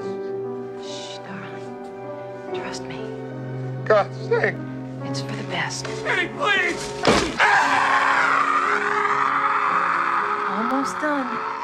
Shh, 0.87 1.19
darling. 1.19 2.55
Trust 2.55 2.83
me. 2.85 3.01
God's 3.85 4.17
sake. 4.29 4.55
It's 5.05 5.21
for 5.21 5.33
the 5.33 5.43
best. 5.45 5.87
Annie, 5.89 6.29
please! 6.29 6.93
Almost 10.49 11.01
done. 11.01 11.56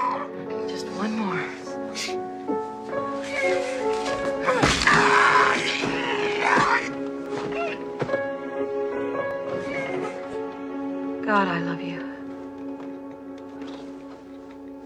God, 11.33 11.47
I 11.47 11.61
love 11.61 11.81
you. 11.81 12.03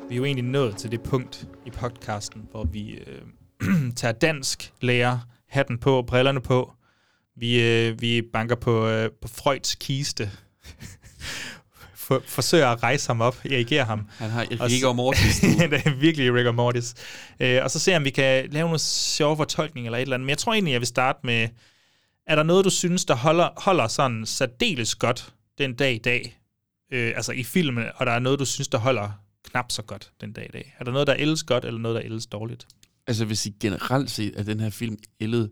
Vi 0.09 0.15
er 0.15 0.17
jo 0.17 0.25
egentlig 0.25 0.45
nået 0.45 0.77
til 0.77 0.91
det 0.91 1.03
punkt 1.03 1.47
i 1.67 1.71
podcasten, 1.71 2.49
hvor 2.51 2.65
vi 2.65 2.91
øh, 2.91 3.23
tager 3.97 4.13
dansk 4.13 4.73
lærer, 4.81 5.19
hatten 5.49 5.79
på, 5.79 6.05
brillerne 6.07 6.41
på. 6.41 6.73
Vi, 7.37 7.63
øh, 7.63 8.01
vi 8.01 8.23
banker 8.33 8.55
på, 8.55 8.87
øh, 8.89 9.11
på 9.23 9.29
Freuds 9.29 9.75
kiste. 9.75 10.31
For, 11.95 12.23
forsøger 12.27 12.69
at 12.69 12.83
rejse 12.83 13.09
ham 13.09 13.21
op, 13.21 13.37
erigere 13.45 13.85
ham. 13.85 14.09
Han 14.19 14.31
har 14.31 14.47
Og 14.61 14.71
s- 14.71 14.75
rigor 14.75 14.93
mortis 14.93 15.41
det 15.71 15.83
er 15.87 15.95
virkelig 16.01 16.35
rigor 16.35 16.53
mortis. 16.53 16.95
Øh, 17.41 17.61
og 17.65 17.71
så 17.71 17.79
ser 17.79 17.97
om 17.97 18.05
vi 18.05 18.11
kan 18.11 18.49
lave 18.51 18.67
noget 18.67 18.81
sjov 18.81 19.37
fortolkning 19.37 19.87
eller 19.87 19.99
et 19.99 20.03
eller 20.03 20.15
andet. 20.15 20.25
Men 20.25 20.31
jeg 20.31 20.39
tror 20.39 20.53
egentlig, 20.53 20.73
jeg 20.73 20.81
vil 20.81 20.87
starte 20.87 21.19
med, 21.23 21.49
er 22.27 22.35
der 22.35 22.43
noget, 22.43 22.65
du 22.65 22.71
synes, 22.71 23.05
der 23.05 23.15
holder, 23.15 23.49
holder 23.57 23.89
sådan 23.89 24.27
særdeles 24.27 24.95
godt 24.95 25.33
den 25.59 25.75
dag 25.75 25.95
i 25.95 25.99
dag? 25.99 26.41
Øh, 26.93 27.13
altså 27.17 27.33
i 27.33 27.43
filmen, 27.43 27.85
og 27.95 28.07
der 28.07 28.13
er 28.13 28.19
noget, 28.19 28.39
du 28.39 28.45
synes, 28.45 28.69
der 28.69 28.79
holder 28.79 29.11
knap 29.45 29.73
så 29.73 29.83
godt 29.83 30.13
den 30.21 30.33
dag 30.33 30.47
i 30.49 30.53
dag? 30.53 30.77
Er 30.79 30.85
der 30.85 30.93
noget, 30.93 31.07
der 31.07 31.15
ældes 31.19 31.43
godt, 31.43 31.65
eller 31.65 31.81
noget, 31.81 31.95
der 31.95 32.03
ældes 32.05 32.27
dårligt? 32.27 32.67
Altså, 33.07 33.25
hvis 33.25 33.47
I 33.47 33.55
generelt 33.61 34.11
set, 34.11 34.37
at 34.37 34.47
den 34.47 34.61
her 34.61 34.71
film 34.71 34.99
ældet 35.21 35.51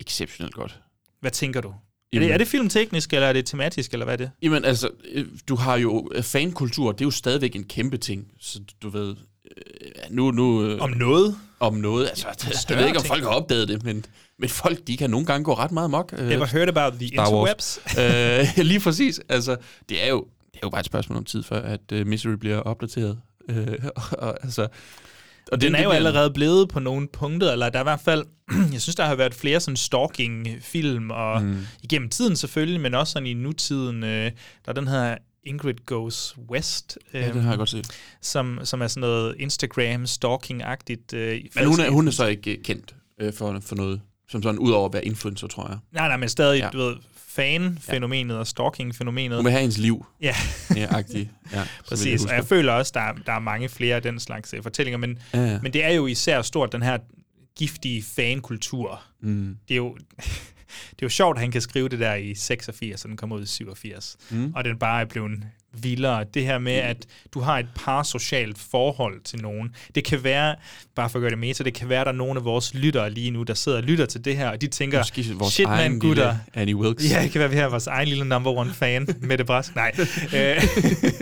exceptionelt 0.00 0.54
godt. 0.54 0.80
Hvad 1.20 1.30
tænker 1.30 1.60
du? 1.60 1.74
Er 2.12 2.18
det, 2.18 2.32
er 2.32 2.38
det 2.38 2.48
filmteknisk, 2.48 3.12
eller 3.12 3.26
er 3.26 3.32
det 3.32 3.46
tematisk, 3.46 3.92
eller 3.92 4.04
hvad 4.04 4.14
er 4.14 4.16
det? 4.16 4.30
Jamen 4.42 4.64
altså, 4.64 4.90
øh, 5.12 5.26
du 5.48 5.56
har 5.56 5.76
jo 5.76 6.10
øh, 6.14 6.22
fankultur, 6.22 6.92
det 6.92 7.00
er 7.00 7.04
jo 7.04 7.10
stadigvæk 7.10 7.56
en 7.56 7.64
kæmpe 7.64 7.96
ting. 7.96 8.32
Så 8.40 8.60
du 8.82 8.88
ved, 8.88 9.16
øh, 9.50 9.90
nu... 10.10 10.30
nu 10.30 10.76
Om 10.78 10.90
noget? 10.90 11.38
Om 11.60 11.74
noget, 11.74 12.08
altså, 12.08 12.26
jeg 12.26 12.54
større 12.54 12.78
ved 12.78 12.86
ikke, 12.86 12.98
om 12.98 13.04
folk 13.04 13.22
har 13.22 13.30
opdaget 13.30 13.68
det, 13.68 13.84
men, 13.84 14.04
men 14.38 14.48
folk, 14.48 14.86
de 14.86 14.96
kan 14.96 15.10
nogle 15.10 15.26
gange 15.26 15.44
gå 15.44 15.54
ret 15.54 15.72
meget 15.72 15.90
mok. 15.90 16.14
Øh, 16.18 16.32
Ever 16.32 16.46
heard 16.46 16.68
about 16.68 16.92
the 16.92 17.08
Star 17.08 17.26
interwebs? 17.26 17.78
øh, 18.58 18.64
lige 18.66 18.80
præcis. 18.80 19.20
Altså, 19.28 19.56
det 19.88 20.04
er 20.04 20.08
jo, 20.08 20.26
det 20.46 20.54
er 20.54 20.60
jo 20.62 20.70
bare 20.70 20.80
et 20.80 20.86
spørgsmål 20.86 21.18
om 21.18 21.24
tid, 21.24 21.42
før 21.42 21.62
at 21.62 21.80
uh, 21.92 22.06
Misery 22.06 22.32
bliver 22.32 22.58
opdateret. 22.58 23.18
Øh, 23.48 23.66
og, 23.96 24.02
og, 24.28 24.44
altså, 24.44 24.68
Og 25.52 25.60
den 25.60 25.74
er 25.74 25.82
jo 25.82 25.90
allerede 25.90 26.30
blevet 26.30 26.68
på 26.68 26.80
nogle 26.80 27.08
punkter, 27.08 27.52
eller 27.52 27.68
der 27.68 27.78
er 27.78 27.82
i 27.82 27.84
hvert 27.84 28.00
fald, 28.00 28.24
jeg 28.72 28.80
synes, 28.80 28.96
der 28.96 29.04
har 29.04 29.14
været 29.14 29.34
flere 29.34 29.60
sådan 29.60 29.76
stalking-film, 29.76 31.10
og 31.10 31.42
mm. 31.42 31.66
igennem 31.82 32.08
tiden 32.08 32.36
selvfølgelig, 32.36 32.80
men 32.80 32.94
også 32.94 33.12
sådan 33.12 33.26
i 33.26 33.34
nutiden, 33.34 34.04
øh, 34.04 34.30
der 34.64 34.68
er 34.68 34.72
den 34.72 34.88
her 34.88 35.16
Ingrid 35.44 35.74
Goes 35.86 36.36
West, 36.50 36.98
Ja, 37.14 37.32
den 37.32 37.40
har 37.40 37.50
jeg 37.50 37.58
godt 37.58 37.68
set. 37.68 37.90
som, 38.22 38.58
som 38.64 38.82
er 38.82 38.86
sådan 38.88 39.00
noget 39.00 39.34
Instagram-stalking-agtigt. 39.38 41.14
Øh, 41.14 41.40
Men 41.54 41.66
hun 41.66 41.80
er, 41.80 41.90
hun 41.90 42.08
er 42.08 42.12
så 42.12 42.26
ikke 42.26 42.50
øh, 42.56 42.62
kendt 42.64 42.94
øh, 43.20 43.32
for, 43.32 43.58
for 43.60 43.76
noget, 43.76 44.00
som 44.28 44.42
sådan, 44.42 44.58
udover 44.58 44.86
at 44.88 44.92
være 44.92 45.04
influencer, 45.04 45.46
tror 45.46 45.68
jeg. 45.68 45.78
Nej, 45.92 46.08
nej, 46.08 46.16
men 46.16 46.28
stadig, 46.28 46.58
Ja. 46.58 46.64
ja. 46.64 46.70
du 46.70 46.78
ved, 46.78 46.96
fan-fænomenet 47.28 48.38
og 48.38 48.46
stalking-fænomenet. 48.46 49.36
Hun 49.36 49.44
vil 49.44 49.50
have 49.52 49.60
hendes 49.60 49.78
liv. 49.78 50.06
Ja, 50.20 50.34
Ja, 50.76 50.86
agtig. 50.90 51.30
Ja, 51.52 51.62
præcis. 51.88 52.24
Og 52.24 52.34
jeg 52.34 52.44
føler 52.44 52.72
også, 52.72 52.92
der 52.94 53.00
er, 53.00 53.12
der 53.26 53.32
er 53.32 53.38
mange 53.38 53.68
flere 53.68 53.96
af 53.96 54.02
den 54.02 54.20
slags 54.20 54.54
øh, 54.54 54.62
fortællinger, 54.62 54.98
men, 54.98 55.18
Ja, 55.34 55.44
ja. 55.46 55.58
men 55.62 55.72
det 55.72 55.84
er 55.84 55.90
jo 55.90 56.06
især 56.06 56.42
stort, 56.42 56.72
den 56.72 56.82
her 56.82 56.98
giftige 57.58 58.02
fankultur. 58.02 59.02
Mm. 59.22 59.56
Det 59.68 59.74
er 59.74 59.78
jo... 59.78 59.96
Det 60.90 61.02
er 61.02 61.06
jo 61.06 61.08
sjovt, 61.08 61.36
at 61.36 61.40
han 61.40 61.50
kan 61.50 61.60
skrive 61.60 61.88
det 61.88 61.98
der 61.98 62.14
i 62.14 62.34
86, 62.34 63.04
og 63.04 63.08
den 63.08 63.16
kommer 63.16 63.36
ud 63.36 63.42
i 63.42 63.46
87. 63.46 64.16
Mm. 64.30 64.52
Og 64.56 64.64
den 64.64 64.78
bare 64.78 65.00
er 65.00 65.04
blevet 65.04 65.30
vildere. 65.82 66.24
Det 66.34 66.44
her 66.44 66.58
med, 66.58 66.72
at 66.72 67.06
du 67.34 67.40
har 67.40 67.58
et 67.58 67.66
parsocialt 67.74 68.58
forhold 68.58 69.20
til 69.20 69.42
nogen. 69.42 69.74
Det 69.94 70.04
kan 70.04 70.24
være, 70.24 70.54
bare 70.96 71.10
for 71.10 71.18
at 71.18 71.20
gøre 71.20 71.30
det 71.30 71.38
meta, 71.38 71.64
det 71.64 71.74
kan 71.74 71.88
være, 71.88 72.00
at 72.00 72.06
der 72.06 72.12
er 72.12 72.16
nogle 72.16 72.38
af 72.38 72.44
vores 72.44 72.74
lyttere 72.74 73.10
lige 73.10 73.30
nu, 73.30 73.42
der 73.42 73.54
sidder 73.54 73.78
og 73.78 73.84
lytter 73.84 74.06
til 74.06 74.24
det 74.24 74.36
her, 74.36 74.48
og 74.48 74.60
de 74.60 74.66
tænker, 74.66 74.98
Måske 74.98 75.34
vores 75.34 75.52
shit 75.52 75.68
man, 75.68 75.98
gutter. 75.98 76.36
Annie 76.54 76.76
Wilkes. 76.76 77.10
Ja, 77.10 77.22
det 77.22 77.30
kan 77.30 77.38
være, 77.38 77.48
at 77.48 77.52
vi 77.52 77.56
har 77.56 77.68
vores 77.68 77.86
egen 77.86 78.08
lille 78.08 78.24
number 78.24 78.50
one 78.50 78.72
fan, 78.72 79.08
Mette 79.28 79.44
Brask. 79.44 79.74
Nej. 79.74 79.92
Øh, 80.36 80.62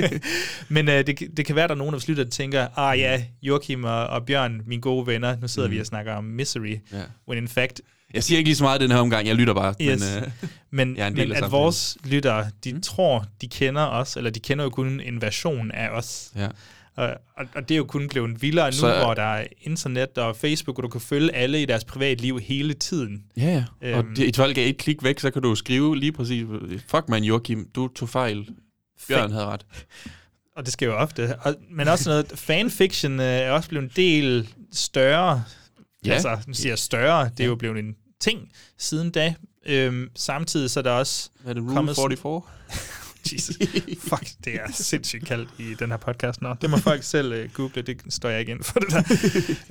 Men 0.74 0.88
øh, 0.88 1.06
det, 1.06 1.36
det 1.36 1.46
kan 1.46 1.56
være, 1.56 1.64
at 1.64 1.68
der 1.68 1.74
er 1.74 1.78
nogen 1.78 1.90
af 1.90 1.92
vores 1.92 2.08
lytter, 2.08 2.24
der 2.24 2.30
tænker, 2.30 2.66
ah 2.76 2.98
ja, 2.98 3.24
Joachim 3.42 3.84
og, 3.84 4.06
og 4.06 4.26
Bjørn, 4.26 4.60
mine 4.66 4.82
gode 4.82 5.06
venner, 5.06 5.36
nu 5.40 5.48
sidder 5.48 5.68
mm. 5.68 5.74
vi 5.74 5.80
og 5.80 5.86
snakker 5.86 6.12
om 6.12 6.24
Misery. 6.24 6.76
Ja. 6.92 6.98
When 7.28 7.38
in 7.38 7.48
fact, 7.48 7.80
Jeg 8.14 8.24
siger 8.24 8.38
ikke 8.38 8.48
lige 8.48 8.56
så 8.56 8.64
meget 8.64 8.80
i 8.80 8.82
den 8.82 8.90
her 8.90 8.98
omgang, 8.98 9.26
jeg 9.26 9.34
lytter 9.34 9.54
bare. 9.54 9.74
Yes. 9.80 10.00
Men, 10.14 10.22
øh, 10.24 10.30
men, 10.70 10.96
jeg 10.96 11.06
er 11.06 11.10
men 11.10 11.32
af 11.32 11.42
at 11.44 11.50
vores 11.50 11.96
lyttere, 12.04 12.50
de 12.64 12.72
mm. 12.72 12.80
tror, 12.82 13.24
de 13.40 13.48
kender 13.48 13.82
os, 13.82 14.16
eller 14.16 14.30
de 14.30 14.40
kender 14.40 14.64
jo 14.64 14.70
kun 14.70 15.00
en 15.00 15.22
version 15.22 15.70
af 15.70 15.88
os. 15.88 16.32
Ja. 16.36 16.48
Og, 16.96 17.14
og, 17.36 17.68
det 17.68 17.74
er 17.74 17.76
jo 17.78 17.84
kun 17.84 18.08
blevet 18.08 18.42
vildere 18.42 18.66
nu, 18.66 18.72
Så- 18.72 18.98
hvor 19.04 19.14
der 19.14 19.22
er 19.22 19.46
internet 19.62 20.18
og 20.18 20.36
Facebook, 20.36 20.78
og 20.78 20.82
du 20.82 20.88
kan 20.88 21.00
følge 21.00 21.34
alle 21.34 21.62
i 21.62 21.66
deres 21.66 21.84
privatliv 21.84 22.40
hele 22.40 22.74
tiden. 22.74 23.22
Ja, 23.36 23.64
ja. 23.82 23.96
Og 23.96 24.04
Øhm. 24.04 24.14
det, 24.14 24.26
i 24.26 24.30
12 24.30 24.52
et 24.56 24.76
klik 24.76 25.02
væk, 25.02 25.20
så 25.20 25.30
kan 25.30 25.42
du 25.42 25.54
skrive 25.54 25.96
lige 25.96 26.12
præcis, 26.12 26.44
fuck 26.88 27.08
man 27.08 27.24
Joachim, 27.24 27.68
du 27.74 27.88
tog 27.88 28.08
fejl. 28.08 28.48
Bjørn 29.08 29.32
havde 29.32 29.46
ret. 29.46 29.66
Og 30.56 30.64
det 30.64 30.72
sker 30.72 30.86
jo 30.86 30.96
ofte. 30.96 31.36
Og, 31.40 31.54
men 31.70 31.88
også 31.88 32.10
noget, 32.10 32.32
fanfiction 32.34 33.20
øh, 33.20 33.26
er 33.26 33.50
også 33.50 33.68
blevet 33.68 33.84
en 33.84 33.90
del 33.96 34.48
større. 34.72 35.44
Ja. 36.06 36.12
Altså, 36.12 36.38
nu 36.46 36.54
siger 36.54 36.70
jeg 36.70 36.78
større, 36.78 37.30
det 37.36 37.40
er 37.44 37.48
jo 37.48 37.54
blevet 37.56 37.78
en 37.78 37.96
ting 38.24 38.52
siden 38.78 39.10
da. 39.10 39.34
Øhm, 39.66 40.08
samtidig 40.16 40.70
så 40.70 40.80
er 40.80 40.82
der 40.82 40.90
også... 40.90 41.30
Er 41.46 41.52
det 41.52 41.62
Rule 41.62 41.74
kommet 41.74 41.96
sådan- 41.96 42.18
44? 42.18 42.42
Jesus. 43.32 43.56
Fuck, 44.08 44.28
det 44.44 44.54
er 44.54 44.72
sindssygt 44.72 45.26
kaldt 45.26 45.48
i 45.58 45.74
den 45.74 45.90
her 45.90 45.96
podcast 45.96 46.42
nå. 46.42 46.54
Det 46.60 46.70
må 46.70 46.76
folk 46.76 47.02
selv 47.02 47.44
uh, 47.44 47.52
google, 47.52 47.82
det 47.82 48.00
står 48.08 48.28
jeg 48.28 48.40
ikke 48.40 48.52
ind 48.52 48.62
for 48.64 48.80
det 48.80 48.90
der. 48.90 49.02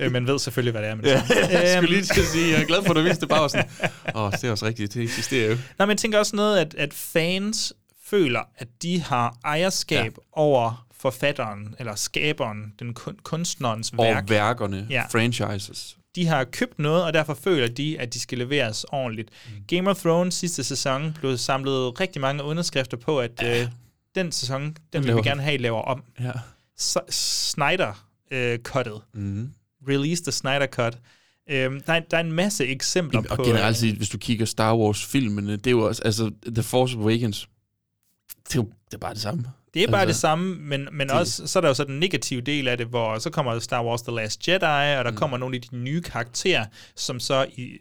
øh, 0.06 0.12
men 0.12 0.26
ved 0.26 0.38
selvfølgelig, 0.38 0.70
hvad 0.72 0.82
det 0.82 0.90
er. 0.90 0.94
Men 0.94 1.04
Ja, 1.04 1.22
jeg 1.60 1.72
skulle 1.82 1.96
lige 1.96 2.02
til 2.14 2.20
at 2.20 2.26
sige, 2.26 2.52
jeg 2.52 2.62
er 2.62 2.66
glad 2.66 2.82
for, 2.82 2.90
at 2.90 2.96
du 2.96 3.02
vidste 3.02 3.26
bare 3.26 3.50
sådan. 3.50 3.68
Åh, 4.14 4.22
oh, 4.22 4.32
det 4.32 4.44
er 4.44 4.50
også 4.50 4.66
rigtigt, 4.66 4.94
det 4.94 5.02
eksisterer 5.02 5.50
jo. 5.50 5.54
Nej, 5.78 5.86
men 5.86 5.90
jeg 5.90 5.98
tænker 5.98 6.18
også 6.18 6.36
noget, 6.36 6.58
at, 6.58 6.74
at 6.74 6.94
fans 6.94 7.72
føler, 8.06 8.40
at 8.56 8.68
de 8.82 9.00
har 9.00 9.36
ejerskab 9.44 10.12
ja. 10.16 10.22
over 10.32 10.86
forfatteren, 11.00 11.74
eller 11.78 11.94
skaberen, 11.94 12.72
den 12.78 12.94
kun, 12.94 13.16
kunstnerens 13.22 13.90
Og 13.90 14.04
værk. 14.04 14.30
værkerne, 14.30 14.86
Ja. 14.90 15.04
franchises. 15.12 15.96
De 16.14 16.26
har 16.26 16.44
købt 16.44 16.78
noget, 16.78 17.04
og 17.04 17.14
derfor 17.14 17.34
føler 17.34 17.68
de, 17.68 18.00
at 18.00 18.14
de 18.14 18.20
skal 18.20 18.38
leveres 18.38 18.84
ordentligt. 18.84 19.30
Mm. 19.46 19.52
Game 19.68 19.90
of 19.90 20.00
Thrones 20.00 20.34
sidste 20.34 20.64
sæson 20.64 21.16
blev 21.20 21.36
samlet 21.38 22.00
rigtig 22.00 22.20
mange 22.20 22.42
underskrifter 22.42 22.96
på, 22.96 23.20
at 23.20 23.30
ja. 23.42 23.62
øh, 23.62 23.68
den 24.14 24.32
sæson, 24.32 24.76
den 24.92 25.04
vil 25.04 25.16
vi 25.16 25.20
gerne 25.22 25.42
have, 25.42 25.56
laver 25.56 25.82
om. 25.82 26.02
Ja. 26.20 26.32
S- 26.80 27.14
Snyder 27.50 28.06
øh. 28.30 28.58
Mm. 29.14 29.50
Release 29.88 30.22
the 30.22 30.32
Snyder 30.32 30.66
cut. 30.66 30.98
Øhm, 31.50 31.80
der, 31.80 31.92
er, 31.92 32.00
der 32.00 32.16
er 32.16 32.20
en 32.20 32.32
masse 32.32 32.66
eksempler 32.66 33.22
Og 33.30 33.36
på... 33.36 33.42
øh, 33.42 33.48
generelt 33.48 33.76
set, 33.76 33.94
hvis 33.96 34.08
du 34.08 34.18
kigger 34.18 34.46
Star 34.46 34.76
Wars-filmene, 34.76 35.56
det 35.56 35.66
er 35.66 35.70
jo 35.70 35.86
også, 35.86 36.02
altså, 36.02 36.30
The 36.46 36.62
Force 36.62 36.96
Awakens, 36.96 37.48
det 38.48 38.54
er 38.54 38.58
jo 38.58 38.70
det 38.86 38.94
er 38.94 38.98
bare 38.98 39.14
det 39.14 39.20
samme. 39.20 39.44
Det 39.74 39.82
er 39.82 39.90
bare 39.90 40.00
Altså, 40.00 40.12
det 40.12 40.16
samme, 40.20 40.54
men, 40.54 40.88
men 40.92 41.08
det- 41.08 41.16
også, 41.16 41.46
så 41.46 41.58
er 41.58 41.60
der 41.60 41.68
jo 41.68 41.74
så 41.74 41.84
den 41.84 41.98
negative 42.00 42.40
del 42.40 42.68
af 42.68 42.78
det, 42.78 42.86
hvor 42.86 43.18
så 43.18 43.30
kommer 43.30 43.58
Star 43.58 43.84
Wars 43.84 44.02
The 44.02 44.12
Last 44.16 44.48
Jedi, 44.48 44.64
og 44.98 45.04
der 45.04 45.10
mm. 45.10 45.16
kommer 45.16 45.36
nogle 45.38 45.56
af 45.56 45.62
de 45.62 45.76
nye 45.76 46.02
karakterer, 46.02 46.64
som 46.96 47.20
så 47.20 47.46
i, 47.56 47.78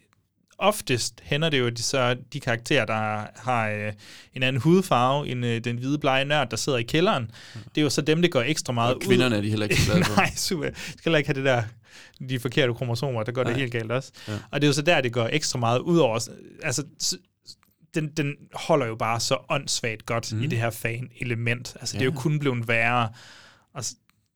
oftest 0.58 1.14
hænder 1.24 1.50
det 1.50 1.60
jo 1.60 1.70
de, 1.70 1.84
så 1.84 2.16
de 2.34 2.40
karakterer, 2.40 2.86
der 2.86 3.28
har 3.36 3.70
øh, 3.70 3.94
en 4.34 4.44
anden 4.44 4.62
hudfarve 4.62 5.28
end 5.28 5.46
øh, 5.46 5.64
den 5.64 5.78
hvide 5.78 5.98
blege 5.98 6.26
nørd, 6.26 6.50
der 6.50 6.58
sidder 6.58 6.78
i 6.78 6.84
kælderen. 6.84 7.32
Det 7.54 7.82
er 7.82 7.82
jo 7.82 7.90
så 7.90 8.02
dem, 8.02 8.22
det 8.22 8.32
går 8.32 8.42
ekstra 8.42 8.74
meget 8.74 8.96
Og 8.96 9.02
kvinderne 9.02 9.38
er 9.38 9.42
de 9.42 9.50
heller 9.50 9.66
ikke 9.66 9.82
så 9.82 9.92
glade 9.92 10.06
for. 10.10 10.16
Nej, 10.16 10.32
super. 10.36 10.64
Jeg 10.66 10.74
skal 10.76 11.00
heller 11.04 11.18
ikke 11.18 11.28
have 11.28 11.36
det 11.36 11.46
der, 11.46 11.64
de 12.30 12.40
forkerte 12.40 12.74
kromosomer, 12.74 13.24
der 13.24 13.32
går 13.32 13.44
Nej. 13.44 13.52
det 13.54 13.62
helt 13.62 13.72
galt 13.72 13.92
også. 13.92 14.12
Ja. 14.28 14.34
Og 14.52 14.62
det 14.62 14.68
er 14.68 14.70
jo 14.70 14.74
så 14.74 14.82
der, 14.82 15.02
det 15.02 15.14
går 15.14 15.30
ekstra 15.32 15.60
meget 15.60 15.80
ud 15.80 15.98
over. 15.98 16.20
Altså, 16.64 16.84
den, 17.96 18.08
den 18.18 18.36
holder 18.54 18.86
jo 18.86 18.96
bare 18.96 19.20
så 19.20 19.38
åndssvagt 19.50 20.06
godt 20.06 20.34
mm. 20.34 20.42
i 20.44 20.48
det 20.48 20.60
her 20.60 20.70
fan-element. 20.70 21.76
Altså, 21.80 21.96
ja. 21.96 22.00
det 22.00 22.08
er 22.10 22.14
jo 22.14 22.20
kun 22.20 22.40
blevet 22.40 22.68
værre. 22.68 23.10
Og, 23.74 23.84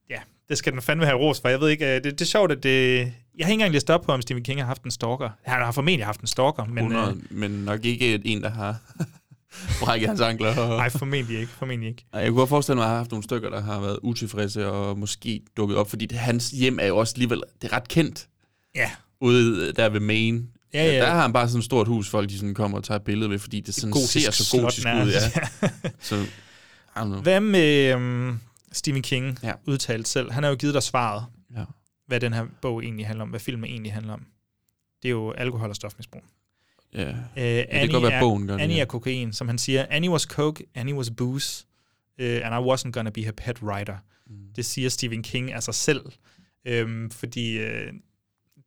ja, 0.09 0.19
det 0.49 0.57
skal 0.57 0.73
den 0.73 0.81
fandme 0.81 1.05
have 1.05 1.17
ros 1.17 1.41
for. 1.41 1.49
Jeg 1.49 1.59
ved 1.61 1.69
ikke, 1.69 1.85
øh, 1.85 1.93
det, 1.95 2.03
det 2.03 2.21
er 2.21 2.25
sjovt, 2.25 2.51
at 2.51 2.63
det... 2.63 2.97
Jeg 3.37 3.45
har 3.45 3.51
ikke 3.51 3.53
engang 3.53 3.73
læst 3.73 3.89
op 3.89 4.01
på, 4.01 4.11
om 4.11 4.21
Stephen 4.21 4.43
King 4.43 4.59
har 4.59 4.67
haft 4.67 4.83
en 4.83 4.91
stalker. 4.91 5.29
Han 5.45 5.63
har 5.63 5.71
formentlig 5.71 6.05
haft 6.05 6.21
en 6.21 6.27
stalker, 6.27 6.65
men... 6.65 6.77
100, 6.77 7.09
Øh, 7.09 7.37
men 7.37 7.51
nok 7.51 7.85
ikke 7.85 8.21
en, 8.25 8.43
der 8.43 8.49
har 8.49 8.75
brækket 9.81 10.09
hans 10.09 10.21
ankler. 10.21 10.55
Nej, 10.77 10.89
formentlig 10.89 11.39
ikke. 11.39 11.51
Formentlig 11.51 11.89
ikke. 11.89 12.05
Jeg 12.13 12.27
kunne 12.27 12.37
godt 12.37 12.49
forestille 12.49 12.75
mig, 12.75 12.83
at 12.83 12.87
jeg 12.87 12.91
har 12.91 12.97
haft 12.97 13.11
nogle 13.11 13.23
stykker, 13.23 13.49
der 13.49 13.61
har 13.61 13.79
været 13.79 13.99
utilfredse 14.01 14.67
og 14.67 14.97
måske 14.99 15.41
dukket 15.57 15.77
op, 15.77 15.89
fordi 15.89 16.05
det, 16.05 16.17
hans 16.17 16.49
hjem 16.49 16.79
er 16.81 16.85
jo 16.85 16.97
også 16.97 17.13
alligevel 17.15 17.43
det 17.61 17.71
er 17.71 17.75
ret 17.75 17.87
kendt 17.87 18.27
Ja. 18.75 18.91
ude 19.21 19.73
der 19.73 19.89
ved 19.89 19.99
Maine. 19.99 20.43
Ja, 20.73 20.85
ja. 20.85 20.97
Der 20.99 21.09
har 21.09 21.21
han 21.21 21.33
bare 21.33 21.47
sådan 21.47 21.59
et 21.59 21.65
stort 21.65 21.87
hus, 21.87 22.09
folk 22.09 22.29
de 22.29 22.37
sådan 22.37 22.53
kommer 22.53 22.77
og 22.77 22.83
tager 22.83 22.95
et 22.99 23.03
billede 23.03 23.29
ved, 23.29 23.39
fordi 23.39 23.59
det 23.59 23.73
sådan 23.75 23.91
gotisk 23.91 24.25
ser 24.25 24.31
så 24.31 24.57
gotisk 24.61 24.87
ud. 24.87 25.11
Ja. 25.11 25.69
så, 25.99 26.15
I 26.15 26.25
don't 26.97 27.03
know. 27.03 27.21
Hvad 27.21 27.39
med 27.39 27.93
um, 27.95 28.39
Stephen 28.71 29.01
King 29.03 29.39
Ja. 29.43 29.47
ja. 29.47 29.53
udtalt 29.65 30.07
selv? 30.07 30.31
Han 30.31 30.43
har 30.43 30.49
jo 30.49 30.55
givet 30.55 30.73
dig 30.73 30.83
svaret, 30.83 31.25
Ja. 31.55 31.63
hvad 32.07 32.19
den 32.19 32.33
her 32.33 32.45
bog 32.61 32.83
egentlig 32.83 33.07
handler 33.07 33.23
om, 33.23 33.29
hvad 33.29 33.39
filmen 33.39 33.69
egentlig 33.69 33.93
handler 33.93 34.13
om. 34.13 34.25
Det 35.03 35.09
er 35.09 35.11
jo 35.11 35.31
alkohol 35.31 35.69
og 35.69 35.75
stofmisbrug. 35.75 36.23
Ja. 36.93 37.09
Uh, 37.09 37.15
det 37.35 37.67
kan 37.71 37.89
godt 37.89 38.03
være, 38.03 38.11
er, 38.13 38.19
bogen 38.19 38.47
gør 38.47 38.53
det, 38.53 38.63
Annie 38.63 38.75
ja. 38.77 38.81
er 38.81 38.85
kokain, 38.85 39.33
som 39.33 39.47
han 39.47 39.57
siger. 39.57 39.85
Annie 39.89 40.09
was 40.11 40.21
coke, 40.21 40.65
Annie 40.75 40.95
was 40.95 41.11
booze, 41.17 41.65
uh, 42.19 42.25
and 42.25 42.55
I 42.55 42.73
wasn't 42.73 42.91
gonna 42.91 43.09
be 43.09 43.21
her 43.23 43.31
pet 43.31 43.61
writer. 43.63 43.97
Mm. 44.27 44.35
Det 44.55 44.65
siger 44.65 44.89
Stephen 44.89 45.23
King 45.23 45.53
af 45.53 45.63
sig 45.63 45.73
selv. 45.75 46.01
Um, 46.83 47.09
fordi 47.11 47.63
uh, 47.63 47.69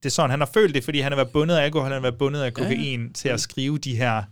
det 0.02 0.06
er 0.06 0.10
sådan, 0.10 0.31
han 0.31 0.40
har 0.40 0.51
følt 0.55 0.74
det, 0.74 0.85
fordi 0.85 1.01
han 1.01 1.12
har 1.12 1.16
været 1.16 1.31
bundet 1.32 1.56
af 1.56 1.64
alkohol, 1.64 1.85
han 1.85 1.93
har 1.93 2.01
været 2.01 2.18
bundet 2.18 2.40
af 2.43 2.55
kokain 2.55 3.06
ja. 3.06 3.12
til 3.12 3.28
at 3.28 3.40
skrive 3.40 3.78
de 3.78 3.97
her 3.97 4.22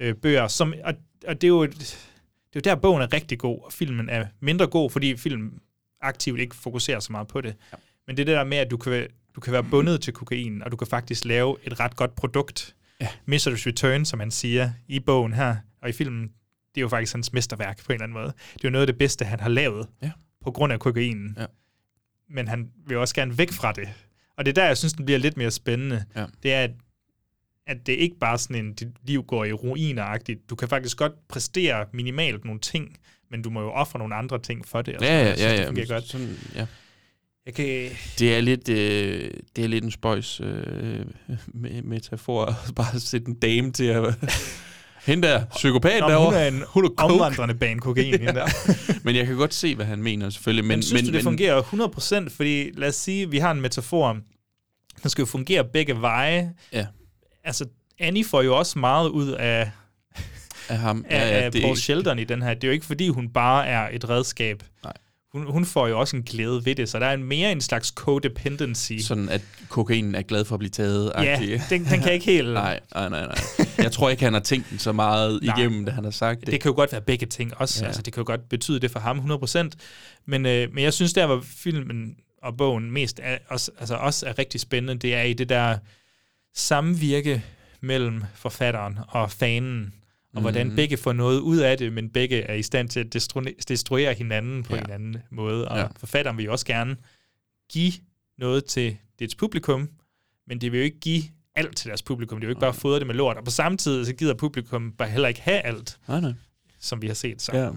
øh, 0.00 0.14
bøger. 0.14 0.48
Som, 0.48 0.74
og, 0.84 0.94
og 1.26 1.34
det 1.40 1.44
er 1.44 1.48
jo 1.48 1.62
et, 1.62 1.72
det 1.74 1.86
er 1.86 2.50
jo 2.56 2.60
der, 2.60 2.74
bogen 2.74 3.02
er 3.02 3.12
rigtig 3.12 3.38
god, 3.38 3.60
og 3.64 3.72
filmen 3.72 4.08
er 4.08 4.26
mindre 4.40 4.66
god, 4.66 4.90
fordi 4.90 5.16
filmen 5.16 5.52
aktivt 6.00 6.40
ikke 6.40 6.56
fokuserer 6.56 7.00
så 7.00 7.12
meget 7.12 7.28
på 7.28 7.40
det. 7.40 7.54
Ja. 7.72 7.76
Men 8.06 8.16
det 8.16 8.22
er 8.22 8.26
det 8.26 8.36
der 8.36 8.44
med, 8.44 8.58
at 8.58 8.70
du 8.70 8.76
kan, 8.76 8.92
være- 8.92 9.08
du 9.36 9.40
kan 9.40 9.52
være 9.52 9.64
bundet 9.64 10.00
til 10.00 10.12
kokain, 10.12 10.62
og 10.62 10.70
du 10.72 10.76
kan 10.76 10.86
faktisk 10.86 11.24
lave 11.24 11.56
et 11.64 11.80
ret 11.80 11.96
godt 11.96 12.14
produkt. 12.14 12.74
Ja. 13.00 13.08
Mistress 13.26 13.66
Return, 13.66 14.04
som 14.04 14.20
han 14.20 14.30
siger 14.30 14.70
i 14.88 15.00
bogen 15.00 15.32
her, 15.32 15.56
og 15.82 15.88
i 15.88 15.92
filmen, 15.92 16.22
det 16.22 16.80
er 16.80 16.80
jo 16.80 16.88
faktisk 16.88 17.12
hans 17.14 17.32
mesterværk 17.32 17.84
på 17.84 17.92
en 17.92 17.94
eller 17.94 18.02
anden 18.04 18.14
måde. 18.18 18.26
Det 18.54 18.64
er 18.64 18.68
jo 18.68 18.70
noget 18.70 18.82
af 18.82 18.86
det 18.86 18.98
bedste, 18.98 19.24
han 19.24 19.40
har 19.40 19.48
lavet, 19.48 19.86
Ja. 20.02 20.10
på 20.44 20.50
grund 20.50 20.72
af 20.72 20.80
kokainen. 20.80 21.36
Ja. 21.40 21.46
Men 22.28 22.48
han 22.48 22.70
vil 22.86 22.96
også 22.96 23.14
gerne 23.14 23.38
væk 23.38 23.52
fra 23.52 23.72
det. 23.72 23.88
Og 24.38 24.44
det 24.46 24.50
er 24.58 24.62
der, 24.62 24.66
jeg 24.66 24.76
synes, 24.78 24.92
den 24.92 25.04
bliver 25.04 25.18
lidt 25.18 25.36
mere 25.36 25.50
spændende. 25.50 26.04
Ja. 26.16 26.24
Det 26.42 26.52
er, 26.52 26.62
at, 26.62 26.70
at 27.66 27.86
det 27.86 27.92
ikke 27.92 28.18
bare 28.18 28.38
sådan 28.38 28.64
en, 28.64 28.72
dit 28.74 28.88
liv 29.02 29.24
går 29.24 29.44
i 29.44 29.52
ruiner-agtigt. 29.52 30.50
Du 30.50 30.54
kan 30.56 30.68
faktisk 30.68 30.96
godt 30.96 31.28
præstere 31.28 31.86
minimalt 31.92 32.44
nogle 32.44 32.60
ting, 32.60 32.96
men 33.30 33.42
du 33.42 33.50
må 33.50 33.60
jo 33.60 33.70
ofre 33.70 33.98
nogle 33.98 34.14
andre 34.14 34.38
ting 34.38 34.66
for 34.68 34.82
det. 34.82 34.96
Ja, 35.00 35.06
ja, 35.06 35.26
Jeg 35.26 35.38
synes, 35.38 35.60
ja, 35.60 35.70
det 35.70 35.88
ja. 35.88 35.94
godt. 35.94 36.08
Sådan, 36.08 36.36
ja. 36.54 36.66
Jeg 37.46 37.54
kan, 37.54 37.66
Det 38.18 38.36
er 38.36 38.40
lidt, 38.40 38.68
øh, 38.68 39.30
det 39.56 39.64
er 39.64 39.68
lidt 39.68 39.84
en 39.84 39.90
spøjs 39.90 40.40
øh, 40.40 41.00
me- 41.64 41.82
metafor 41.82 42.44
at 42.44 42.74
bare 42.76 43.00
sætte 43.00 43.28
en 43.28 43.34
dame 43.34 43.72
til 43.72 43.84
at... 43.84 44.14
Hende 45.06 45.28
der, 45.28 45.44
psykopat 45.44 46.00
Nå, 46.00 46.08
derovre, 46.08 46.26
hun 46.26 46.34
er 46.34 46.46
en 46.48 46.62
hun 46.68 46.84
er 46.84 46.88
coke. 46.88 47.14
omvandrende 47.14 47.54
bane 47.54 47.80
kokain, 47.80 48.12
hende 48.20 48.32
der. 48.34 48.46
Men 49.04 49.16
jeg 49.16 49.26
kan 49.26 49.36
godt 49.36 49.54
se, 49.54 49.74
hvad 49.74 49.86
han 49.86 50.02
mener, 50.02 50.30
selvfølgelig. 50.30 50.64
Men, 50.64 50.76
Men, 50.76 50.82
synes 50.82 51.02
men, 51.02 51.04
du, 51.12 51.16
det 51.16 51.24
men, 51.24 51.30
fungerer 51.30 52.26
100%? 52.28 52.36
Fordi 52.36 52.70
lad 52.76 52.88
os 52.88 52.94
sige, 52.94 53.30
vi 53.30 53.38
har 53.38 53.50
en 53.50 53.60
metafor. 53.60 54.18
Den 55.02 55.10
skal 55.10 55.22
jo 55.22 55.26
fungere 55.26 55.64
begge 55.72 56.00
veje. 56.00 56.52
Ja. 56.72 56.86
Altså, 57.44 57.66
Annie 57.98 58.24
får 58.24 58.42
jo 58.42 58.56
også 58.58 58.78
meget 58.78 59.08
ud 59.08 59.28
af, 59.28 59.70
af 60.68 60.78
ham. 60.78 61.04
af, 61.10 61.18
Ja, 61.30 61.36
ja, 61.38 61.44
af 61.44 61.52
det- 61.52 61.62
Paul 61.62 61.76
Sheldon 61.76 62.18
i 62.18 62.24
den 62.24 62.42
her. 62.42 62.54
Det 62.54 62.64
er 62.64 62.68
jo 62.68 62.72
ikke, 62.72 62.86
fordi 62.86 63.08
hun 63.08 63.28
bare 63.28 63.66
er 63.66 63.88
et 63.92 64.08
redskab. 64.08 64.62
Nej. 64.84 64.92
Hun, 65.32 65.50
hun 65.50 65.64
får 65.64 65.88
jo 65.88 66.00
også 66.00 66.16
en 66.16 66.22
glæde 66.22 66.64
ved 66.64 66.74
det, 66.74 66.88
så 66.88 66.98
der 66.98 67.06
er 67.06 67.14
en 67.14 67.24
mere 67.24 67.52
en 67.52 67.60
slags 67.60 67.88
codependency. 67.88 68.92
Sådan, 69.00 69.28
at 69.28 69.42
kokainen 69.68 70.14
er 70.14 70.22
glad 70.22 70.44
for 70.44 70.54
at 70.54 70.58
blive 70.58 70.70
taget. 70.70 71.12
Ja, 71.18 71.60
den, 71.70 71.84
den 71.84 72.00
kan 72.00 72.12
ikke 72.12 72.26
helt... 72.26 72.52
Nej, 72.64 72.80
nej, 72.94 73.08
nej, 73.08 73.26
nej. 73.26 73.66
Jeg 73.78 73.92
tror 73.92 74.10
ikke, 74.10 74.24
han 74.24 74.32
har 74.32 74.40
tænkt 74.40 74.70
den 74.70 74.78
så 74.78 74.92
meget 74.92 75.42
Nej. 75.42 75.58
igennem, 75.58 75.84
da 75.84 75.90
han 75.90 76.04
har 76.04 76.10
sagt 76.10 76.40
det. 76.40 76.46
Det 76.46 76.60
kan 76.60 76.70
jo 76.70 76.74
godt 76.74 76.92
være 76.92 77.00
begge 77.00 77.26
ting 77.26 77.52
også. 77.56 77.80
Ja. 77.80 77.86
Altså, 77.86 78.02
det 78.02 78.12
kan 78.12 78.20
jo 78.20 78.26
godt 78.26 78.48
betyde 78.48 78.80
det 78.80 78.90
for 78.90 79.00
ham 79.00 79.18
100%. 79.18 79.70
Men, 80.26 80.46
øh, 80.46 80.74
men 80.74 80.84
jeg 80.84 80.92
synes, 80.92 81.12
der 81.12 81.26
hvor 81.26 81.40
filmen 81.44 82.16
og 82.42 82.56
bogen 82.56 82.90
mest 82.90 83.20
er, 83.22 83.38
også, 83.48 83.70
altså 83.78 83.94
også 83.94 84.26
er 84.26 84.38
rigtig 84.38 84.60
spændende, 84.60 85.00
det 85.00 85.14
er 85.14 85.22
i 85.22 85.32
det 85.32 85.48
der 85.48 85.78
samvirke 86.54 87.44
mellem 87.80 88.22
forfatteren 88.34 88.98
og 89.08 89.30
fanen, 89.30 89.92
og 90.36 90.40
hvordan 90.42 90.66
Mhm. 90.66 90.76
begge 90.76 90.96
får 90.96 91.12
noget 91.12 91.40
ud 91.40 91.56
af 91.58 91.78
det, 91.78 91.92
men 91.92 92.10
begge 92.10 92.40
er 92.42 92.54
i 92.54 92.62
stand 92.62 92.88
til 92.88 93.00
at 93.00 93.16
destru- 93.16 93.54
destruere 93.68 94.14
hinanden 94.14 94.62
på 94.62 94.74
Ja. 94.76 94.80
en 94.80 94.90
anden 94.90 95.16
måde. 95.30 95.68
Og 95.68 95.78
Ja. 95.78 95.86
forfatteren 95.96 96.36
vil 96.36 96.44
jo 96.44 96.52
også 96.52 96.66
gerne 96.66 96.96
give 97.72 97.92
noget 98.38 98.64
til 98.64 98.96
dets 99.18 99.34
publikum, 99.34 99.88
men 100.46 100.60
det 100.60 100.72
vil 100.72 100.78
jo 100.78 100.84
ikke 100.84 101.00
give 101.00 101.22
alt 101.54 101.76
til 101.76 101.88
deres 101.88 102.02
publikum. 102.02 102.38
Det 102.40 102.44
er 102.44 102.48
jo 102.48 102.50
ikke 102.50 102.60
bare 102.60 102.74
fodre 102.74 102.98
det 102.98 103.06
med 103.06 103.14
lort. 103.14 103.36
Og 103.36 103.44
på 103.44 103.50
samme 103.50 103.78
tid, 103.78 104.04
så 104.04 104.12
gider 104.14 104.34
publikum 104.34 104.92
bare 104.92 105.08
heller 105.08 105.28
ikke 105.28 105.40
have 105.40 105.60
alt, 105.60 105.98
Nej, 106.08 106.20
nej. 106.20 106.32
som 106.80 107.02
vi 107.02 107.06
har 107.06 107.14
set. 107.14 107.42
Så 107.42 107.56
Ja. 107.56 107.70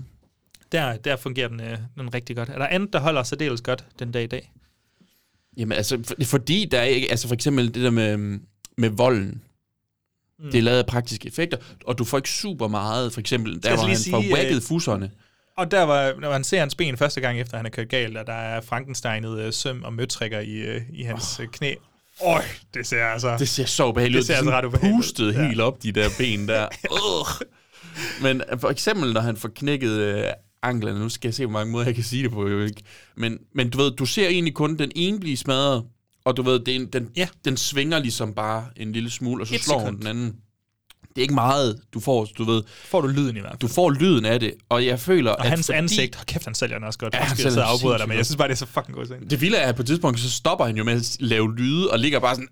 der, 0.72 0.98
der 0.98 1.16
fungerer 1.16 1.48
den, 1.48 1.62
øh, 1.62 1.78
den 1.98 2.14
rigtig 2.14 2.36
godt. 2.36 2.50
Er 2.50 2.58
der 2.58 2.68
andet, 2.68 2.94
der 2.94 3.00
holder 3.00 3.24
særdeles 3.24 3.62
godt 3.62 3.86
den 4.00 4.12
dag 4.12 4.24
i 4.24 4.28
dag? 4.28 4.52
Jamen 5.58 5.72
altså, 5.78 6.04
for, 6.04 6.16
fordi 6.24 6.66
der 6.72 6.80
er 6.80 6.84
ikke, 6.84 7.12
altså 7.12 7.28
for 7.28 7.36
eksempel 7.36 7.66
det 7.74 7.84
der 7.84 7.90
med, 7.90 8.40
med 8.78 8.90
volden, 8.90 9.42
mm. 10.40 10.52
det 10.52 10.58
er 10.58 10.62
lavet 10.62 10.78
af 10.78 10.86
praktiske 10.86 11.28
effekter, 11.28 11.58
og 11.86 11.98
du 11.98 12.04
får 12.04 12.18
ikke 12.18 12.30
super 12.30 12.68
meget, 12.68 13.14
for 13.14 13.20
eksempel, 13.20 13.64
der 13.64 13.76
hvor 13.76 13.86
lige 13.86 13.98
han 13.98 14.12
får 14.12 14.22
sige, 14.22 14.34
whacket 14.34 14.56
øh, 14.56 14.62
fusserne. 14.62 15.12
Og 15.58 15.72
der 15.72 15.84
var, 15.84 16.14
når 16.22 16.32
han 16.32 16.44
ser 16.44 16.60
hans 16.60 16.76
ben 16.76 16.98
første 16.98 17.22
gang, 17.22 17.40
efter 17.40 17.58
han 17.58 17.66
er 17.66 17.70
kørt 17.70 17.90
galt, 17.90 18.18
og 18.18 18.28
der 18.28 18.34
er 18.34 18.62
Frankensteinet 18.62 19.40
øh, 19.40 19.54
søm 19.54 19.84
og 19.84 19.94
møtrikker 19.94 20.40
i, 20.40 20.56
øh, 20.56 20.82
i 20.94 21.04
hans 21.04 21.40
oh. 21.40 21.46
knæ. 21.46 21.74
Øj, 22.24 22.44
det 22.74 22.88
ser 22.88 23.06
altså... 23.06 23.38
Det 23.38 23.50
ser 23.50 23.66
så 23.66 23.88
ubehageligt 23.88 24.18
ud. 24.18 24.20
Det 24.20 24.28
ser 24.28 24.34
er 24.34 24.38
altså 24.38 24.52
ret 24.52 24.66
ubehageligt 24.66 24.98
pustet 24.98 25.34
Ja. 25.34 25.48
helt 25.48 25.62
op, 25.62 25.84
de 25.84 25.92
der 25.92 26.10
ben 26.18 26.48
der. 26.48 26.68
Ugh. 26.92 27.48
Men 28.22 28.42
for 28.60 28.70
eksempel, 28.70 29.14
når 29.14 29.22
han 29.22 29.38
får 29.38 29.50
knækket 29.56 29.92
øh, 29.92 30.24
anklerne, 30.64 31.00
nu 31.00 31.10
skal 31.10 31.28
jeg 31.28 31.34
se, 31.34 31.46
hvor 31.46 31.54
mange 31.54 31.72
måder 31.72 31.86
jeg 31.86 31.96
kan 31.96 32.04
sige 32.04 32.24
det 32.24 32.32
på, 32.32 32.48
jo 32.48 32.64
ikke. 32.64 32.82
Men, 33.18 33.38
men 33.56 33.70
du 33.70 33.78
ved, 33.78 33.92
du 33.92 34.06
ser 34.06 34.28
egentlig 34.28 34.54
kun 34.54 34.78
den 34.78 34.92
ene 34.96 35.20
blive 35.20 35.38
smadret, 35.38 35.84
og 36.26 36.38
du 36.38 36.42
ved, 36.42 36.60
det 36.60 36.76
en, 36.76 36.86
den, 36.86 37.08
Ja. 37.16 37.28
den 37.46 37.58
svinger 37.58 38.00
ligesom 38.00 38.34
bare 38.34 38.66
en 38.76 38.92
lille 38.92 39.10
smule, 39.10 39.44
og 39.44 39.48
så 39.48 39.56
Et 39.56 39.62
slår 39.64 39.80
hun 39.80 39.86
sekund. 39.88 39.98
den 40.00 40.08
anden. 40.08 40.36
Det 41.10 41.18
er 41.18 41.22
ikke 41.22 41.34
meget, 41.34 41.82
du 41.94 42.00
får, 42.00 42.26
du 42.38 42.44
ved. 42.44 42.64
Får 42.86 43.02
du 43.02 43.08
lyden 43.08 43.38
i 43.38 43.40
hvert 43.40 43.52
fald. 43.52 43.60
Du 43.60 43.68
får 43.68 43.90
lyden 43.92 44.26
af 44.26 44.40
det, 44.40 44.54
og 44.70 44.86
jeg 44.86 45.00
føler, 45.00 45.32
Og 45.32 45.44
at 45.46 45.50
hans 45.50 45.66
fordi, 45.66 45.78
ansigt, 45.78 46.16
hold 46.16 46.26
kæft, 46.26 46.46
han 46.46 46.56
sælger 46.56 46.76
den 46.78 46.84
også 46.88 47.00
godt. 47.00 47.14
Ja, 47.14 47.20
han 47.20 47.38
sælger 47.38 47.50
den 47.52 47.60
afbryder 47.60 47.98
dig, 47.98 48.08
men 48.08 48.18
jeg 48.18 48.26
synes 48.26 48.38
bare, 48.38 48.48
det 48.48 48.54
er 48.54 48.58
så 48.58 48.66
fucking 48.66 48.96
god 48.98 49.06
scene. 49.06 49.26
Det 49.30 49.42
vilde 49.42 49.58
er, 49.58 49.70
at 49.70 49.76
på 49.76 49.82
et 49.82 49.86
tidspunkt, 49.88 50.20
så 50.20 50.30
stopper 50.32 50.66
han 50.66 50.78
jo 50.78 50.84
med 50.84 50.94
at 50.94 51.18
lave 51.20 51.56
lyde, 51.56 51.92
og 51.92 52.00
ligger 52.00 52.20
bare 52.20 52.36
sådan, 52.36 52.48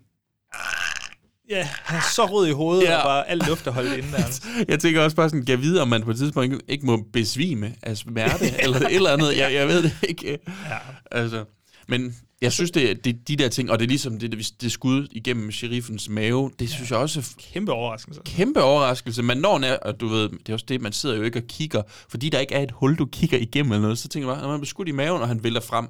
Ja, 1.50 1.68
han 1.84 1.96
er 1.98 2.02
så 2.14 2.26
rød 2.26 2.46
i 2.48 2.52
hovedet, 2.52 2.84
Ja. 2.84 2.96
og 2.96 3.02
bare 3.04 3.28
alt 3.28 3.46
luft 3.48 3.66
er 3.66 3.70
holdt 3.70 3.92
inde 3.98 4.12
der. 4.12 4.40
Jeg 4.68 4.80
tænker 4.80 5.00
også 5.02 5.16
bare 5.16 5.28
sådan, 5.30 5.44
jeg 5.48 5.62
vide, 5.62 5.82
om 5.82 5.88
man 5.88 6.02
på 6.02 6.10
et 6.10 6.16
tidspunkt 6.16 6.52
ikke- 6.52 6.64
ikke 6.68 6.86
må 6.86 7.04
besvime 7.12 7.74
af 7.82 7.96
smerte, 7.96 8.44
eller 8.62 8.76
et 8.80 8.94
eller 8.94 9.10
andet. 9.10 9.36
Jeg, 9.36 9.52
jeg 9.54 9.68
ved 9.68 9.82
det 9.82 9.92
ikke. 10.08 10.38
Ja. 10.70 10.76
Altså, 11.10 11.44
men 11.88 12.16
jeg 12.42 12.52
synes, 12.52 12.70
det, 12.70 13.04
det 13.04 13.28
de 13.28 13.36
der 13.36 13.48
ting, 13.48 13.70
og 13.70 13.78
det 13.78 13.84
er 13.84 13.88
ligesom 13.88 14.18
det, 14.18 14.52
det, 14.60 14.72
skud 14.72 15.08
igennem 15.10 15.52
sheriffens 15.52 16.08
mave, 16.08 16.50
det 16.58 16.70
synes 16.70 16.90
jeg 16.90 16.98
også 16.98 17.20
er 17.20 17.34
Kæmpe 17.52 17.72
overraskelse. 17.72 18.20
kæmpe 18.24 18.62
overraskelse. 18.62 19.22
Men 19.22 19.38
når 19.38 19.58
er, 19.58 19.76
og 19.76 20.00
du 20.00 20.08
ved, 20.08 20.28
det 20.28 20.48
er 20.48 20.52
også 20.52 20.66
det, 20.68 20.80
man 20.80 20.92
sidder 20.92 21.16
jo 21.16 21.22
ikke 21.22 21.38
og 21.38 21.46
kigger, 21.48 21.82
fordi 22.08 22.28
der 22.28 22.38
ikke 22.38 22.54
er 22.54 22.62
et 22.62 22.70
hul, 22.70 22.96
du 22.96 23.06
kigger 23.06 23.38
igennem 23.38 23.72
eller 23.72 23.82
noget, 23.82 23.98
så 23.98 24.08
tænker 24.08 24.28
bare, 24.28 24.42
når 24.42 24.48
man 24.48 24.60
bliver 24.60 24.68
skudt 24.68 24.88
i 24.88 24.92
maven, 24.92 25.22
og 25.22 25.28
han 25.28 25.44
vælter 25.44 25.60
frem, 25.60 25.86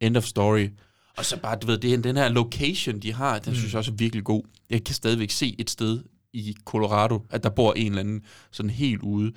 end 0.00 0.16
of 0.16 0.24
story. 0.24 0.68
Og 1.16 1.24
så 1.24 1.36
bare, 1.36 1.56
du 1.56 1.66
ved, 1.66 1.78
det 1.78 1.94
er 1.94 1.98
den 1.98 2.16
her 2.16 2.28
location, 2.28 2.98
de 2.98 3.12
har, 3.12 3.38
den 3.38 3.52
mm. 3.52 3.56
synes 3.56 3.72
jeg 3.72 3.78
også 3.78 3.90
er 3.90 3.96
virkelig 3.96 4.24
god. 4.24 4.42
Jeg 4.70 4.84
kan 4.84 4.94
stadigvæk 4.94 5.30
se 5.30 5.54
et 5.58 5.70
sted 5.70 6.02
i 6.32 6.54
Colorado, 6.64 7.26
at 7.30 7.42
der 7.42 7.50
bor 7.50 7.72
en 7.72 7.86
eller 7.86 8.00
anden 8.00 8.22
sådan 8.50 8.70
helt 8.70 9.02
ude, 9.02 9.32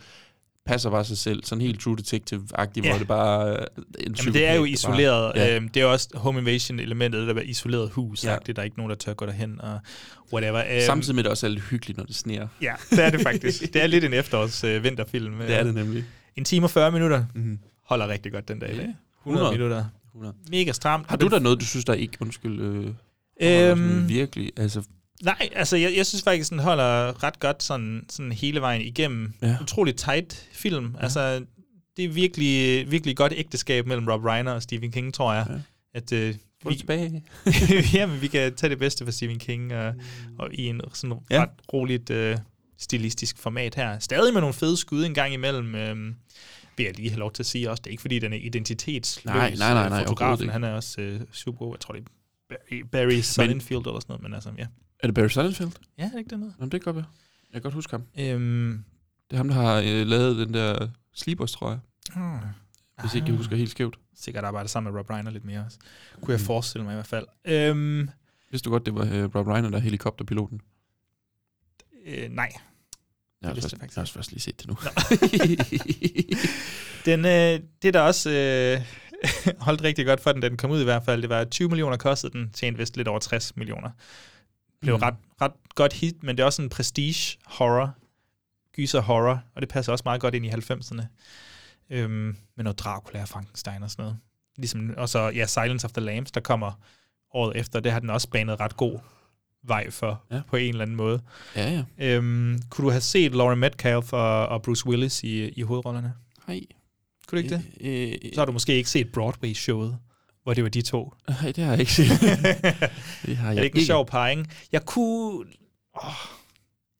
passer 0.71 0.89
bare 0.89 1.05
sig 1.05 1.17
selv, 1.17 1.43
sådan 1.43 1.61
helt 1.61 1.79
True 1.81 1.97
Detective-agtigt, 1.97 2.85
Ja. 2.85 2.89
hvor 2.91 2.97
det 2.99 3.07
bare 3.07 3.49
er 3.59 3.65
en 3.99 4.15
Jamen, 4.19 4.33
det 4.33 4.45
er 4.47 4.53
jo 4.53 4.55
der 4.55 4.59
bare- 4.61 4.69
isoleret. 4.69 5.31
Ja. 5.35 5.45
Ja. 5.47 5.55
Øhm, 5.55 5.69
det 5.69 5.81
er 5.81 5.85
også 5.85 6.09
home 6.13 6.39
invasion-elementet, 6.39 7.27
der 7.27 7.33
er 7.33 7.41
isoleret 7.41 7.89
hus. 7.91 8.23
Ja. 8.23 8.31
Ja. 8.31 8.37
Det 8.39 8.49
er 8.49 8.53
der 8.53 8.63
ikke 8.63 8.77
nogen, 8.77 8.89
der 8.89 8.95
tør 8.95 9.13
gå 9.13 9.25
derhen 9.25 9.61
og 9.61 9.79
whatever. 10.33 10.63
Øhm, 10.71 10.81
Samtidig 10.85 11.15
med, 11.15 11.23
det 11.23 11.31
også 11.31 11.45
er 11.45 11.49
lidt 11.51 11.63
hyggeligt, 11.63 11.97
når 11.97 12.05
det 12.05 12.15
sneer. 12.15 12.47
Ja, 12.61 12.73
det 12.89 12.99
er 12.99 13.09
det 13.09 13.21
faktisk. 13.21 13.61
det 13.73 13.83
er 13.83 13.87
lidt 13.87 14.03
en 14.03 14.13
efterårs 14.13 14.63
øh. 14.63 14.83
Det 14.83 14.99
er 15.49 15.63
det 15.63 15.73
nemlig. 15.75 16.05
En 16.35 16.45
time 16.45 16.65
og 16.65 16.69
40 16.71 16.91
minutter. 16.91 17.25
Mhm. 17.35 17.59
Holder 17.85 18.07
rigtig 18.07 18.31
godt 18.31 18.47
den 18.47 18.59
dag 18.59 18.69
dag. 18.69 18.75
100, 18.77 18.95
100. 19.25 19.51
minutter. 19.51 19.85
100. 20.13 20.35
Mega 20.51 20.71
stramt. 20.71 21.05
Har 21.09 21.17
du 21.17 21.27
da 21.27 21.39
noget, 21.39 21.59
du 21.59 21.65
synes, 21.65 21.85
der 21.85 21.93
ikke, 21.93 22.17
undskyld, 22.21 22.59
øh, 22.61 22.85
Øhm, 23.41 23.81
øhm, 23.81 24.09
virkelig, 24.09 24.51
altså, 24.57 24.81
Nej, 25.23 25.49
altså 25.55 25.77
jeg, 25.77 25.93
jeg 25.95 26.05
synes 26.05 26.23
faktisk, 26.23 26.49
den 26.49 26.59
holder 26.59 27.23
ret 27.23 27.39
godt 27.39 27.63
sådan, 27.63 28.05
sådan 28.09 28.31
hele 28.31 28.61
vejen 28.61 28.81
igennem. 28.81 29.33
Ja. 29.41 29.57
Utroligt 29.61 29.97
tight 29.97 30.47
film. 30.51 30.95
Ja. 30.97 31.03
Altså, 31.03 31.45
det 31.97 32.05
er 32.05 32.09
virkelig, 32.09 32.91
virkelig 32.91 33.17
godt 33.17 33.33
ægteskab 33.35 33.85
mellem 33.87 34.07
Rob 34.07 34.25
Reiner 34.25 34.51
og 34.51 34.63
Stephen 34.63 34.91
King, 34.91 35.13
tror 35.13 35.33
jeg. 35.33 35.45
Ja. 35.49 35.55
At, 35.93 36.11
øh, 36.11 36.35
få 36.63 36.69
det 36.69 36.77
tilbage. 36.79 37.23
jamen, 37.93 38.21
vi 38.21 38.27
kan 38.27 38.55
tage 38.55 38.69
det 38.69 38.79
bedste 38.79 39.05
fra 39.05 39.11
Stephen 39.11 39.39
King 39.39 39.73
og, 39.73 39.93
og 40.39 40.53
i 40.53 40.67
en 40.67 40.81
sådan 40.93 41.17
Ja. 41.31 41.41
ret 41.41 41.49
roligt 41.73 42.09
øh, 42.09 42.37
stilistisk 42.77 43.37
format 43.37 43.75
her. 43.75 43.99
Stadig 43.99 44.33
med 44.33 44.41
nogle 44.41 44.53
fede 44.53 44.77
skud 44.77 45.05
en 45.05 45.13
gang 45.13 45.33
imellem, 45.33 45.75
øh, 45.75 45.95
vil 46.77 46.83
jeg 46.85 46.95
lige 46.97 47.09
have 47.09 47.19
lov 47.19 47.31
til 47.31 47.43
at 47.43 47.47
sige 47.47 47.69
også. 47.71 47.81
Det 47.81 47.87
er 47.87 47.91
ikke, 47.91 48.01
fordi 48.01 48.19
den 48.19 48.33
er 48.33 48.37
identitetsløs. 48.37 49.25
Nej, 49.25 49.49
nej, 49.55 49.73
nej, 49.73 49.73
nej, 49.73 49.83
Øh, 49.83 49.85
overhovedet 49.85 50.07
Fotografen, 50.07 50.49
han 50.49 50.63
er 50.63 50.69
også 50.71 51.01
øh, 51.01 51.21
super 51.31 51.57
god. 51.59 51.73
Jeg 51.75 51.79
tror, 51.79 51.93
det 51.93 52.01
er 52.01 52.05
Barry, 52.49 52.81
Barry 52.91 53.21
Sonnenfield 53.21 53.85
eller 53.87 53.99
sådan 53.99 54.05
noget, 54.13 54.23
men 54.23 54.33
altså, 54.33 54.49
ja. 54.57 54.65
Er 54.99 55.07
det 55.07 55.15
Barry 55.15 55.27
Sonnenfeld? 55.27 55.71
Ja, 55.97 56.03
er 56.03 56.09
det 56.09 56.17
ikke 56.19 56.29
det 56.29 56.39
noget? 56.39 56.53
Jamen, 56.59 56.71
det 56.71 56.81
kan 56.81 56.85
godt 56.93 56.95
være. 56.95 57.05
Jeg 57.53 57.53
kan 57.53 57.61
godt 57.61 57.73
huske 57.73 57.91
ham. 57.91 58.03
Øhm, 58.19 58.83
Det 59.29 59.33
er 59.35 59.37
ham, 59.37 59.47
der 59.47 59.55
har 59.55 59.75
øh, 59.77 60.07
lavet 60.07 60.37
den 60.47 60.53
der 60.53 60.87
Sleepers, 61.13 61.51
tror 61.51 61.69
jeg. 61.69 61.79
hmm. 62.15 62.39
Hvis 62.99 63.15
ikke 63.15 63.27
jeg 63.27 63.35
husker 63.35 63.55
helt 63.55 63.69
skævt. 63.71 63.99
Sikkert 64.15 64.43
arbejdet 64.43 64.69
sammen 64.71 64.93
med 64.93 64.99
Rob 64.99 65.09
Reiner 65.09 65.31
lidt 65.31 65.45
mere 65.45 65.63
også. 65.65 65.77
Kunne 66.21 66.31
jeg 66.33 66.39
Mm. 66.41 66.45
forestille 66.45 66.83
mig 66.85 66.91
i 66.91 66.95
hvert 66.95 67.07
fald. 67.07 67.25
Øhm, 67.45 68.09
Vidste 68.51 68.65
du 68.65 68.71
godt, 68.71 68.85
det 68.85 68.95
var 68.95 69.05
øh, 69.11 69.35
Rob 69.35 69.47
Reiner, 69.47 69.69
der 69.69 69.77
er 69.77 69.81
helikopterpiloten? 69.81 70.61
øh, 72.05 72.29
nej. 72.29 72.51
Jeg 73.41 73.49
har, 73.49 73.55
også, 73.55 73.69
jeg 73.71 73.79
faktisk 73.79 73.95
jeg 73.95 74.01
har 74.01 74.03
også 74.03 74.13
først 74.13 74.31
lige 74.31 74.39
set 74.41 74.59
det 74.59 74.67
nu. 74.67 74.77
Den, 77.05 77.25
øh, 77.25 77.59
det 77.81 77.93
der 77.93 77.99
også 78.01 78.29
øh, 78.29 78.81
holdt 79.67 79.81
rigtig 79.83 80.05
godt 80.05 80.19
for 80.19 80.31
den, 80.31 80.41
den 80.41 80.57
kom 80.57 80.71
ud 80.71 80.81
i 80.81 80.83
hvert 80.83 81.05
fald, 81.05 81.21
det 81.21 81.29
var 81.29 81.43
20 81.43 81.67
millioner 81.69 81.97
kostede 81.97 82.33
den, 82.33 82.51
tjente 82.51 82.77
vist 82.77 82.97
lidt 82.97 83.07
over 83.07 83.19
60 83.19 83.55
millioner. 83.57 83.89
Blev 84.81 84.95
Mm. 84.95 85.01
ret, 85.01 85.15
ret 85.41 85.51
godt 85.75 85.93
hit, 85.93 86.23
men 86.23 86.37
det 86.37 86.41
er 86.43 86.45
også 86.45 86.61
en 86.61 86.69
prestige 86.69 87.37
horror, 87.45 87.95
gyser 88.75 89.01
horror, 89.01 89.43
og 89.55 89.61
det 89.61 89.69
passer 89.69 89.91
også 89.91 90.01
meget 90.05 90.21
godt 90.21 90.35
ind 90.35 90.45
i 90.45 90.49
90'erne. 90.49 91.03
Øhm, 91.89 92.35
med 92.55 92.63
noget 92.63 92.79
Dracula 92.79 93.21
og 93.21 93.27
Frankenstein 93.27 93.83
og 93.83 93.91
sådan 93.91 94.03
noget. 94.03 94.17
Ligesom, 94.57 94.93
og 94.97 95.09
så, 95.09 95.19
ja, 95.29 95.45
Silence 95.45 95.85
of 95.85 95.91
the 95.91 96.01
Lambs, 96.05 96.31
der 96.31 96.41
kommer 96.41 96.71
året 97.33 97.57
efter, 97.57 97.79
det 97.79 97.91
har 97.91 97.99
den 97.99 98.09
også 98.09 98.29
banet 98.29 98.59
ret 98.59 98.77
god 98.77 98.99
vej 99.63 99.89
for, 99.91 100.23
Ja. 100.31 100.41
på 100.47 100.55
en 100.55 100.69
eller 100.69 100.81
anden 100.81 100.95
måde. 100.97 101.21
ja, 101.55 101.83
ja. 101.99 102.15
Øhm, 102.15 102.59
kunne 102.69 102.85
du 102.85 102.89
have 102.91 103.01
set 103.01 103.35
Laurie 103.35 103.55
Metcalf 103.57 104.13
og, 104.13 104.47
og 104.47 104.61
Bruce 104.61 104.87
Willis 104.87 105.23
i, 105.23 105.49
i 105.49 105.61
hovedrollerne? 105.61 106.13
Hej. 106.47 106.61
Kunne 107.27 107.41
du 107.41 107.43
ikke 107.43 107.55
det? 107.55 107.63
Øh, 107.81 108.11
øh, 108.23 108.33
Så 108.33 108.41
har 108.41 108.45
du 108.45 108.51
måske 108.51 108.73
ikke 108.75 108.89
set 108.89 109.11
Broadway-showet, 109.17 109.97
hvor 110.43 110.53
det 110.53 110.63
var 110.63 110.69
de 110.69 110.81
to. 110.81 111.13
Nej, 111.27 111.51
det 111.51 111.63
har 111.63 111.71
jeg 111.71 111.79
ikke 111.79 111.93
set. 111.93 112.09
det 113.25 113.37
har 113.37 113.47
er 113.47 113.51
jeg 113.51 113.55
det 113.57 113.63
ikke 113.63 113.79
en 113.79 113.85
sjov 113.85 114.07
parring? 114.07 114.47
Jeg 114.71 114.85
kunne... 114.85 115.45
Åh, 116.03 116.13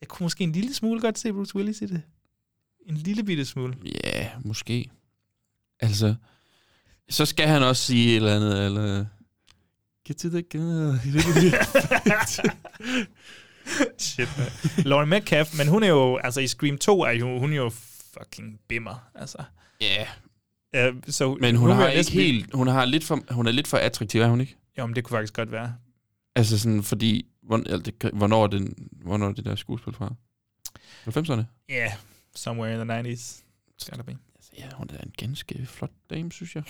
jeg 0.02 0.07
kunne 0.07 0.26
måske 0.26 0.44
en 0.44 0.52
lille 0.52 0.74
smule 0.74 1.02
godt 1.02 1.20
se 1.20 1.34
Bruce 1.34 1.56
Willis 1.56 1.82
i 1.82 1.86
det. 1.86 2.02
En 2.86 2.98
lille 2.98 3.24
bitte 3.24 3.45
smule. 3.45 3.78
Ja, 4.06 4.30
måske. 4.45 4.90
Altså, 5.80 6.16
så 7.10 7.26
skal 7.26 7.48
han 7.48 7.64
også 7.64 7.84
sige 7.84 8.10
et 8.10 8.16
eller 8.16 8.36
andet, 8.36 8.66
eller... 8.66 9.06
Get 10.07 10.18
to 10.18 10.30
the 10.30 10.41
gun. 10.41 10.99
Shit, 13.98 14.30
man. 14.38 14.48
Laurie 14.86 15.07
Metcalf, 15.07 15.57
men 15.57 15.68
hun 15.68 15.84
er 15.84 15.88
jo... 15.88 16.18
Altså, 16.18 16.41
i 16.41 16.48
Scream 16.48 16.78
2 16.78 17.02
er 17.02 17.11
jo, 17.11 17.40
hun 17.40 17.53
er 17.53 17.57
jo 17.57 17.72
fucking 18.14 18.60
bimmer, 18.68 19.10
altså. 19.16 19.38
Ja, 19.82 20.07
Uh, 20.77 21.01
så 21.07 21.37
men 21.41 21.55
hun 21.55 21.67
vil 21.67 21.75
har 21.75 21.87
ikke 21.87 22.11
helt... 22.11 22.53
Hun, 22.53 22.67
har 22.67 22.85
lidt 22.85 23.03
for, 23.03 23.19
hun 23.33 23.47
er 23.47 23.51
lidt 23.51 23.67
for 23.67 23.77
attraktiv, 23.77 24.21
er 24.21 24.27
hun 24.27 24.41
ikke? 24.41 24.55
Jo, 24.77 24.85
men 24.85 24.95
det 24.95 25.03
kunne 25.03 25.15
faktisk 25.17 25.33
godt 25.33 25.51
være. 25.51 25.75
Altså 26.35 26.59
sådan, 26.59 26.83
fordi... 26.83 27.25
det 27.85 27.93
Hvornår 28.13 28.43
er, 28.43 28.47
den, 28.47 28.89
hvornår 28.91 29.27
er 29.27 29.31
det 29.31 29.45
der 29.45 29.55
skuespil 29.55 29.93
fra? 29.93 30.13
90'erne? 31.09 31.43
Ja, 31.69 31.75
yeah, 31.75 31.91
somewhere 32.35 32.81
in 32.81 32.87
the 32.87 33.13
90s. 33.13 33.43
Skal 33.77 33.97
der 33.97 34.03
be. 34.03 34.17
Altså, 34.35 34.51
ja, 34.57 34.63
hun 34.73 34.87
er 34.93 34.97
en 35.03 35.13
ganske 35.17 35.65
flot 35.65 35.91
dame, 36.09 36.31
synes 36.31 36.55
jeg. 36.55 36.63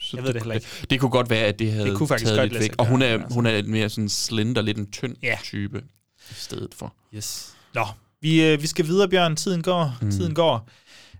Så 0.00 0.16
jeg 0.16 0.24
ved 0.24 0.32
det 0.32 0.42
heller 0.42 0.54
kunne- 0.54 0.80
Det, 0.80 0.90
det 0.90 1.00
kunne 1.00 1.10
godt 1.10 1.30
være, 1.30 1.44
at 1.46 1.58
det 1.58 1.72
havde 1.72 1.88
Det 1.88 1.96
kunne 1.96 2.08
faktisk 2.08 2.26
taget 2.28 2.40
godt 2.40 2.52
lidt 2.52 2.62
væk. 2.62 2.74
Og 2.78 2.86
hun 2.86 3.02
er, 3.02 3.06
altså. 3.06 3.34
hun 3.34 3.46
er 3.46 3.62
mere 3.62 3.88
sådan 3.88 4.08
slender, 4.08 4.62
lidt 4.62 4.78
en 4.78 4.90
tynd 4.90 5.16
Ja. 5.22 5.38
type 5.42 5.84
i 6.30 6.34
stedet 6.34 6.74
for. 6.74 6.94
Yes. 7.14 7.56
Nå, 7.74 7.86
vi, 8.20 8.44
øh, 8.46 8.62
vi 8.62 8.66
skal 8.66 8.86
videre, 8.86 9.08
Bjørn. 9.08 9.36
Tiden 9.36 9.62
går. 9.62 9.96
Mm. 10.02 10.10
Tiden 10.10 10.34
går. 10.34 10.68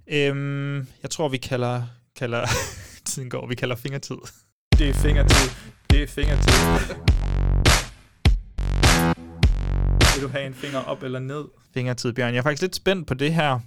Øhm, 0.07 0.77
jeg 1.03 1.11
tror, 1.11 1.29
vi 1.29 1.37
kalder... 1.37 1.87
kalder 2.17 2.47
tiden 3.07 3.31
går. 3.31 3.47
Vi 3.47 3.55
kalder 3.55 3.77
fingertid. 3.77 4.17
Det 4.79 4.89
er 4.89 4.95
fingertid. 4.95 5.51
Det 5.91 6.03
er 6.03 6.07
fingertid. 6.07 6.53
Vil 10.15 10.23
du 10.23 10.29
have 10.29 10.47
en 10.47 10.55
finger 10.55 10.79
op 10.79 11.03
eller 11.03 11.19
ned? 11.19 11.45
Fingertid, 11.75 12.13
Bjørn. 12.13 12.33
Jeg 12.35 12.39
er 12.39 12.43
faktisk 12.43 12.63
lidt 12.63 12.77
spændt 12.77 13.07
på 13.07 13.15
det 13.15 13.35
her, 13.35 13.61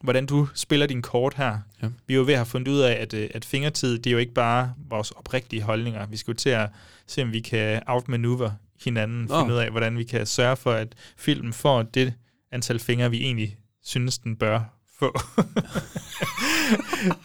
hvordan 0.00 0.26
du 0.26 0.48
spiller 0.54 0.86
din 0.86 1.02
kort 1.02 1.34
her. 1.34 1.58
Ja. 1.82 1.88
Vi 2.06 2.14
er 2.14 2.18
jo 2.18 2.24
ved 2.24 2.32
at 2.34 2.38
have 2.38 2.46
fundet 2.46 2.72
ud 2.72 2.80
af, 2.80 2.92
at, 2.92 3.14
øh, 3.14 3.30
at 3.34 3.44
fingertid, 3.44 3.98
det 3.98 4.06
er 4.06 4.12
jo 4.12 4.18
ikke 4.18 4.34
bare 4.34 4.74
vores 4.88 5.10
oprigtige 5.10 5.62
holdninger. 5.62 6.06
Vi 6.06 6.16
skal 6.16 6.32
jo 6.32 6.36
til 6.36 6.50
at 6.50 6.68
se, 7.06 7.22
om 7.22 7.32
vi 7.32 7.40
kan 7.40 7.82
outmaneuver 7.86 8.50
hinanden, 8.84 9.24
Nå. 9.24 9.40
finde 9.40 9.54
ud 9.54 9.58
af, 9.58 9.70
hvordan 9.70 9.98
vi 9.98 10.04
kan 10.04 10.26
sørge 10.26 10.56
for, 10.56 10.72
at 10.72 10.94
filmen 11.16 11.52
får 11.52 11.82
det 11.82 12.14
antal 12.52 12.78
fingre, 12.78 13.10
vi 13.10 13.22
egentlig 13.22 13.58
synes, 13.84 14.18
den 14.18 14.36
bør 14.36 14.60
få. 15.02 15.18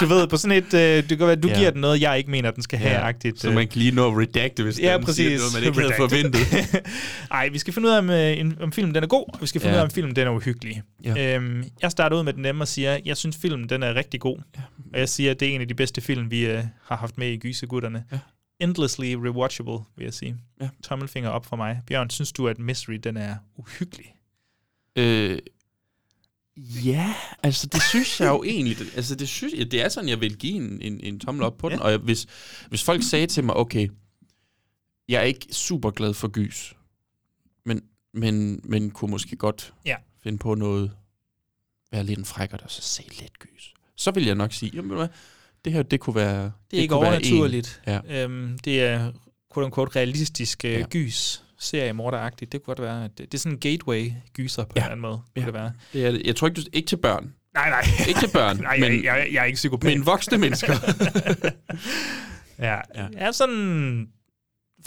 du 0.02 0.06
ved, 0.06 0.28
på 0.28 0.38
sådan 0.38 0.58
et, 0.58 0.74
øh, 0.74 1.10
det 1.10 1.18
kan 1.18 1.28
være, 1.28 1.36
du 1.36 1.48
Ja. 1.48 1.58
giver 1.58 1.72
den 1.72 1.82
noget, 1.82 2.02
jeg 2.02 2.18
ikke 2.18 2.32
mener, 2.32 2.52
den 2.52 2.64
skal 2.64 2.80
have, 2.80 2.96
agtigt. 2.98 3.40
så 3.42 3.52
man 3.52 3.68
kan 3.68 3.80
lige 3.80 3.92
nå 3.92 4.08
at 4.12 4.18
redacte, 4.18 4.64
hvis 4.64 4.80
ja, 4.80 4.94
den 4.98 5.04
præcis. 5.06 5.16
siger 5.16 5.38
noget, 5.38 5.54
man 5.54 5.64
ikke 5.64 5.80
havde 5.82 5.94
Redacted. 5.94 6.10
forventet. 6.10 6.84
Ej, 7.32 7.50
vi 7.50 7.58
skal 7.60 7.74
finde 7.74 7.88
ud 7.88 7.94
af, 7.94 7.98
om, 8.00 8.10
øh, 8.10 8.64
om 8.64 8.72
filmen 8.72 8.96
den 8.96 9.04
er 9.04 9.08
god, 9.08 9.26
og 9.34 9.42
vi 9.42 9.48
skal 9.48 9.62
finde 9.62 9.74
Ja. 9.74 9.78
ud 9.78 9.80
af, 9.82 9.84
om 9.86 9.92
filmen 9.92 10.16
den 10.16 10.28
er 10.28 10.32
uhyggelig. 10.32 10.82
Ja. 11.04 11.36
Øhm, 11.36 11.64
jeg 11.82 11.92
starter 11.92 12.18
ud 12.18 12.24
med 12.24 12.34
den 12.34 12.42
nemme 12.42 12.64
og 12.64 12.68
siger, 12.68 12.98
jeg 13.06 13.18
synes 13.18 13.38
filmen 13.38 13.70
den 13.70 13.84
er 13.84 13.94
rigtig 13.96 14.20
god. 14.20 14.38
Og 14.94 15.00
jeg 15.00 15.10
siger, 15.10 15.32
at 15.32 15.40
det 15.40 15.48
er 15.50 15.56
en 15.56 15.62
af 15.62 15.68
de 15.68 15.74
bedste 15.76 16.02
film, 16.02 16.32
vi 16.32 16.46
øh, 16.46 16.64
har 16.86 16.96
haft 16.98 17.18
med 17.18 17.28
i 17.32 17.38
Gysegutterne. 17.38 18.04
Ja. 18.12 18.20
Endlessly 18.60 19.14
rewatchable, 19.14 19.78
vil 19.98 20.04
jeg 20.04 20.14
sige. 20.14 20.36
Ja. 20.62 20.70
Tommelfinger 20.84 21.30
op 21.30 21.46
for 21.46 21.56
mig. 21.56 21.80
Bjørn, 21.88 22.10
synes 22.10 22.32
du, 22.32 22.48
at 22.48 22.60
Mystery 22.60 22.94
den 23.04 23.18
er 23.18 23.36
uhyggelig? 23.58 24.06
Øh, 24.96 25.40
ja, 26.86 27.14
altså 27.44 27.68
det 27.68 27.82
synes 27.90 28.20
jeg 28.20 28.28
jo 28.28 28.44
egentlig, 28.44 28.80
det- 28.80 28.94
altså 28.96 29.16
det 29.16 29.28
synes 29.30 29.54
jeg, 29.54 29.72
det 29.72 29.82
er 29.82 29.90
sådan, 29.90 30.10
jeg 30.10 30.22
vil 30.22 30.38
give 30.38 30.54
en, 30.56 30.82
en, 30.82 31.00
en 31.04 31.20
tommel 31.20 31.44
op 31.44 31.58
på 31.58 31.70
den, 31.70 31.78
Ja. 31.78 31.84
og 31.84 31.92
jeg, 31.92 32.00
hvis, 32.00 32.26
hvis 32.70 32.84
folk 32.84 33.04
sagde 33.04 33.28
til 33.28 33.44
mig, 33.44 33.56
okay, 33.56 33.88
jeg 35.10 35.18
er 35.20 35.24
ikke 35.26 35.48
super 35.52 35.92
glad 35.92 36.14
for 36.14 36.28
gys, 36.28 36.74
men, 37.66 37.82
men, 38.14 38.60
men 38.64 38.92
kunne 38.92 39.12
måske 39.12 39.36
godt 39.36 39.74
Ja. 39.86 39.96
finde 40.24 40.38
på 40.38 40.56
noget, 40.56 40.92
være 41.92 42.04
lidt 42.04 42.20
en 42.20 42.26
frækker, 42.26 42.58
og 42.58 42.72
så 42.72 42.82
se 42.82 43.04
lidt 43.22 43.40
gys, 43.40 43.74
så 43.96 44.12
vil 44.12 44.26
jeg 44.26 44.36
nok 44.36 44.54
sige, 44.54 44.72
jamen, 44.76 44.98
hvad, 44.98 45.08
det 45.66 45.74
her, 45.74 45.84
det 45.84 46.00
kunne 46.00 46.16
være... 46.16 46.44
Det, 46.44 46.52
Det 46.72 46.78
er 46.78 46.82
ikke 46.82 46.92
kunne 46.92 47.02
være 47.02 47.12
overnaturligt. 47.12 47.82
Ja. 47.88 48.24
Øhm, 48.24 48.60
det 48.60 48.82
er 48.82 49.12
quote-unquote 49.54 49.96
realistisk 49.96 50.66
øh, 50.66 50.72
Ja. 50.72 50.86
gys 50.90 51.44
seriemorderagtigt. 51.60 52.52
Det 52.52 52.64
kunne 52.64 52.76
godt 52.76 52.86
være, 52.86 53.06
at 53.06 53.18
det, 53.18 53.32
det 53.32 53.38
er 53.38 53.40
sådan 53.40 53.52
en 53.52 53.60
gateway-gyser 53.60 54.64
på 54.64 54.74
ja. 54.76 54.82
en 54.82 54.84
eller 54.84 54.92
anden 54.92 55.02
måde. 55.02 55.22
Ja. 55.36 55.46
Det 55.46 55.54
være. 55.54 55.72
Det 55.94 56.06
er, 56.06 56.18
jeg 56.26 56.36
tror 56.36 56.48
ikke, 56.48 56.62
du, 56.62 56.68
ikke 56.74 56.88
til 56.88 56.98
børn, 56.98 57.34
Nej, 57.54 57.70
nej. 57.70 57.84
ikke 58.08 58.20
til 58.20 58.30
børn, 58.34 58.58
nej, 58.62 58.78
men, 58.80 58.92
jeg, 58.92 59.04
jeg, 59.04 59.28
jeg 59.32 59.42
er 59.42 59.46
ikke 59.46 59.56
psykopat. 59.56 59.98
men 59.98 60.06
voksne 60.06 60.38
mennesker. 60.44 60.74
ja. 62.60 62.74
Ja. 62.74 62.82
ja. 62.96 63.08
Jeg 63.14 63.28
er 63.28 63.32
sådan 63.32 64.08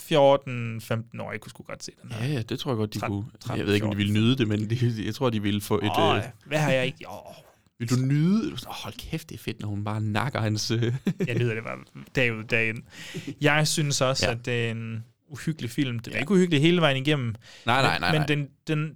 14-15 0.01 0.13
år. 0.13 1.31
Jeg 1.31 1.41
kunne 1.41 1.49
sgu 1.49 1.63
godt 1.63 1.83
se 1.83 1.91
den 2.03 2.11
her. 2.11 2.25
Ja, 2.25 2.33
ja, 2.33 2.41
det 2.41 2.59
tror 2.59 2.71
jeg 2.71 2.77
godt, 2.77 2.93
de 2.93 2.99
13, 2.99 3.17
kunne. 3.17 3.31
13, 3.39 3.59
jeg 3.59 3.67
ved 3.67 3.73
ikke, 3.73 3.85
om 3.85 3.91
de 3.91 3.97
ville 3.97 4.13
nyde 4.13 4.37
det, 4.37 4.47
men 4.47 4.69
de, 4.69 5.05
jeg 5.05 5.15
tror, 5.15 5.29
de 5.29 5.41
ville 5.41 5.61
få 5.61 5.77
et... 5.77 5.83
Øh, 5.83 6.23
hvad 6.45 6.59
har 6.59 6.71
jeg 6.71 6.85
ikke? 6.85 7.05
Åh, 7.09 7.35
vil 7.79 7.89
du 7.89 7.95
nyde? 7.95 8.51
Oh, 8.53 8.59
hold 8.67 8.93
kæft, 8.97 9.29
det 9.29 9.35
er 9.35 9.39
fedt, 9.43 9.59
når 9.59 9.67
hun 9.67 9.83
bare 9.83 10.01
nakker 10.01 10.39
hans... 10.39 10.71
Øh. 10.71 10.93
jeg 11.27 11.35
nyder 11.35 11.53
det 11.53 11.63
bare 11.63 11.77
dag 12.15 12.33
ud 12.33 12.43
dag 12.43 12.69
ind. 12.69 12.83
Jeg 13.41 13.67
synes 13.67 14.01
også, 14.01 14.25
ja. 14.25 14.31
at 14.31 14.45
det 14.45 14.67
er 14.67 14.71
en 14.71 15.03
uhyggelig 15.31 15.69
film. 15.71 15.99
Den 15.99 16.13
er 16.13 16.19
ikke 16.19 16.31
uhyggelig 16.31 16.61
hele 16.61 16.81
vejen 16.81 16.97
igennem. 16.97 17.35
Nej, 17.65 17.81
nej, 17.81 17.99
nej, 17.99 18.11
Men 18.11 18.21
nej. 18.21 18.25
den, 18.27 18.49
den, 18.67 18.95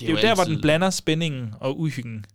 det 0.00 0.08
er 0.08 0.12
jo, 0.12 0.18
der, 0.18 0.34
hvor 0.34 0.44
den 0.44 0.60
blander 0.60 0.90
spændingen 0.90 1.54
og 1.60 1.80
uhyggen. 1.80 2.26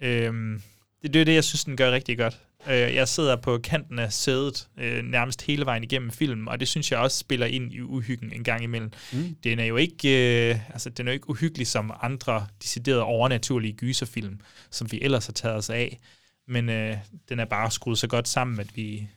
Ja. 0.00 0.08
Øhm, 0.08 0.62
det, 1.02 1.14
det 1.14 1.20
er 1.20 1.24
det, 1.24 1.34
jeg 1.34 1.44
synes, 1.44 1.64
den 1.64 1.76
gør 1.76 1.90
rigtig 1.90 2.18
godt. 2.18 2.38
Øh, 2.66 2.94
jeg 2.94 3.08
sidder 3.08 3.36
på 3.36 3.58
kanten 3.58 3.98
af 3.98 4.12
sædet 4.12 4.68
øh, 4.78 5.04
nærmest 5.04 5.42
hele 5.42 5.66
vejen 5.66 5.84
igennem 5.84 6.10
filmen, 6.10 6.48
og 6.48 6.60
det 6.60 6.68
synes 6.68 6.92
jeg 6.92 6.98
også 6.98 7.18
spiller 7.18 7.46
ind 7.46 7.72
i 7.72 7.80
uhyggen 7.80 8.32
en 8.32 8.44
gang 8.44 8.62
imellem. 8.62 8.92
Mm. 9.12 9.36
Den 9.44 9.58
er 9.58 9.64
jo 9.64 9.76
ikke, 9.76 10.08
øh, 10.50 10.70
altså, 10.70 10.90
den 10.90 11.08
er 11.08 11.12
jo 11.12 11.14
ikke 11.14 11.30
uhyggelig 11.30 11.66
som 11.66 11.92
andre 12.02 12.46
deciderede 12.62 13.02
overnaturlige 13.02 13.72
gyserfilm, 13.72 14.40
som 14.70 14.92
vi 14.92 14.98
ellers 15.02 15.26
har 15.26 15.32
taget 15.32 15.56
os 15.56 15.70
af. 15.70 15.98
Men 16.48 16.68
øh, 16.68 16.96
den 17.28 17.40
er 17.40 17.44
bare 17.44 17.70
skruet 17.70 17.98
så 17.98 18.06
godt 18.06 18.28
sammen, 18.28 18.60
at 18.60 18.76
vi... 18.76 19.08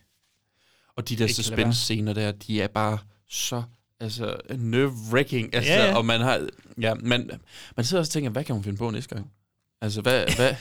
Og 0.96 1.08
de 1.08 1.16
der 1.16 1.26
suspense-scener 1.26 2.12
der, 2.12 2.32
de 2.32 2.62
er 2.62 2.68
bare 2.68 2.98
så 3.28 3.62
altså, 4.00 4.36
nerve-wracking. 4.54 5.54
Altså, 5.54 5.72
Ja, 5.72 5.86
ja. 5.86 5.96
Og 5.96 6.04
man 6.04 6.20
har... 6.20 6.48
Ja, 6.80 6.94
man, 6.94 7.30
man 7.76 7.84
sidder 7.86 8.00
også 8.00 8.10
og 8.10 8.12
tænker, 8.12 8.30
hvad 8.30 8.44
kan 8.44 8.54
hun 8.54 8.64
finde 8.64 8.78
på 8.78 8.90
næste 8.90 9.14
gang? 9.14 9.30
Altså, 9.80 10.00
hvad, 10.00 10.26
hvad, 10.36 10.54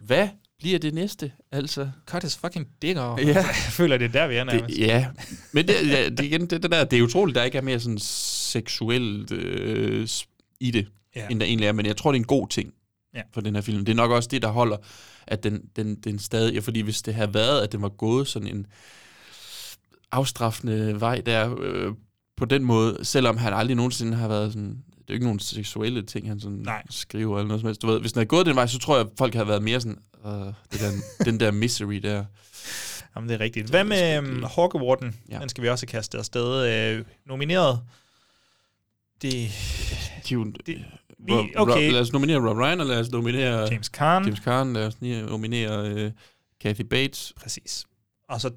hvad 0.00 0.28
bliver 0.58 0.78
det 0.78 0.94
næste? 0.94 1.32
Altså, 1.52 1.90
Cut 2.06 2.22
his 2.22 2.36
fucking 2.36 2.66
dick 2.82 2.98
off. 2.98 3.22
Ja. 3.22 3.26
Jeg 3.34 3.44
føler, 3.70 3.98
det 3.98 4.04
er 4.04 4.12
der, 4.12 4.26
vi 4.26 4.36
er 4.36 4.44
nærmest. 4.44 4.66
det, 4.66 4.78
ja, 4.78 5.08
men 5.52 5.68
det, 5.68 5.74
ja, 5.90 6.08
det, 6.08 6.20
igen, 6.20 6.40
det, 6.40 6.62
det, 6.62 6.70
der, 6.70 6.84
det 6.84 6.98
er 6.98 7.02
utroligt, 7.02 7.34
der 7.36 7.42
ikke 7.44 7.58
er 7.58 7.62
mere 7.62 7.80
sådan 7.80 7.98
seksuelt 7.98 9.32
øh, 9.32 10.08
i 10.60 10.70
det, 10.70 10.86
Ja. 11.16 11.26
end 11.30 11.40
der 11.40 11.46
egentlig 11.46 11.66
er. 11.66 11.72
Men 11.72 11.86
jeg 11.86 11.96
tror, 11.96 12.12
det 12.12 12.16
er 12.18 12.20
en 12.20 12.26
god 12.26 12.48
ting 12.48 12.72
Ja. 13.14 13.22
for 13.34 13.40
den 13.40 13.54
her 13.54 13.62
film. 13.62 13.84
Det 13.84 13.92
er 13.92 13.96
nok 13.96 14.10
også 14.10 14.28
det, 14.32 14.42
der 14.42 14.48
holder, 14.48 14.76
at 15.26 15.42
den, 15.42 15.62
den, 15.76 15.94
den 15.94 16.18
stadig... 16.18 16.54
Ja, 16.54 16.60
fordi 16.60 16.80
hvis 16.80 17.02
det 17.02 17.14
havde 17.14 17.34
været, 17.34 17.62
at 17.62 17.72
den 17.72 17.82
var 17.82 17.88
gået 17.88 18.28
sådan 18.28 18.48
en 18.48 18.66
afstraffende 20.12 21.00
vej 21.00 21.20
der, 21.26 21.56
øh, 21.60 21.92
på 22.36 22.44
den 22.44 22.64
måde, 22.64 22.98
selvom 23.02 23.36
han 23.36 23.52
aldrig 23.52 23.76
nogensinde 23.76 24.16
har 24.16 24.28
været 24.28 24.52
sådan... 24.52 24.70
Det 24.70 25.12
er 25.12 25.14
jo 25.14 25.14
ikke 25.14 25.26
nogen 25.26 25.38
seksuelle 25.38 26.02
ting, 26.02 26.28
han 26.28 26.40
sådan 26.40 26.58
Nej. 26.58 26.82
skriver 26.90 27.38
eller 27.38 27.48
noget 27.48 27.60
som 27.60 27.66
helst. 27.66 27.82
Du 27.82 27.86
ved, 27.86 28.00
hvis 28.00 28.12
den 28.12 28.18
havde 28.18 28.28
gået 28.28 28.46
den 28.46 28.56
vej, 28.56 28.66
så 28.66 28.78
tror 28.78 28.96
jeg, 28.96 29.06
at 29.06 29.12
folk 29.18 29.34
havde 29.34 29.48
været 29.48 29.62
mere 29.62 29.80
sådan... 29.80 29.98
Øh, 30.26 30.32
det 30.72 30.80
der, 30.80 30.90
den 31.30 31.40
der 31.40 31.50
misery 31.50 31.94
der. 31.94 32.24
Jamen, 33.16 33.28
det 33.28 33.34
er 33.34 33.40
rigtigt. 33.40 33.70
Hvad 33.70 33.84
med 33.84 34.18
um, 34.18 34.42
Hawk 34.42 34.74
Awarden? 34.74 35.16
Ja. 35.30 35.38
Den 35.38 35.48
skal 35.48 35.64
vi 35.64 35.68
også 35.68 35.86
have 35.86 35.90
kastet 35.90 36.18
afsted. 36.18 36.66
Øh, 36.98 37.04
nomineret. 37.26 37.80
Det, 39.22 39.32
De, 40.28 40.52
det, 40.66 40.84
vi, 41.18 41.32
Rob, 41.32 41.46
okay. 41.56 41.72
Rob, 41.72 41.92
lad 41.92 42.00
os 42.00 42.12
nominere 42.12 42.48
Rob 42.48 42.56
Ryan, 42.56 42.80
og 42.80 42.86
lad 42.86 43.00
os 43.00 43.10
nominere 43.10 43.68
James 43.70 43.86
Caan. 43.86 44.24
James 44.24 44.38
Caan, 44.38 44.72
lad 44.72 44.86
os 44.86 45.00
nominere 45.02 46.04
uh, 46.06 46.10
Kathy 46.60 46.82
Bates. 46.82 47.32
Præcis. 47.36 47.84
Og 48.28 48.40
så 48.40 48.50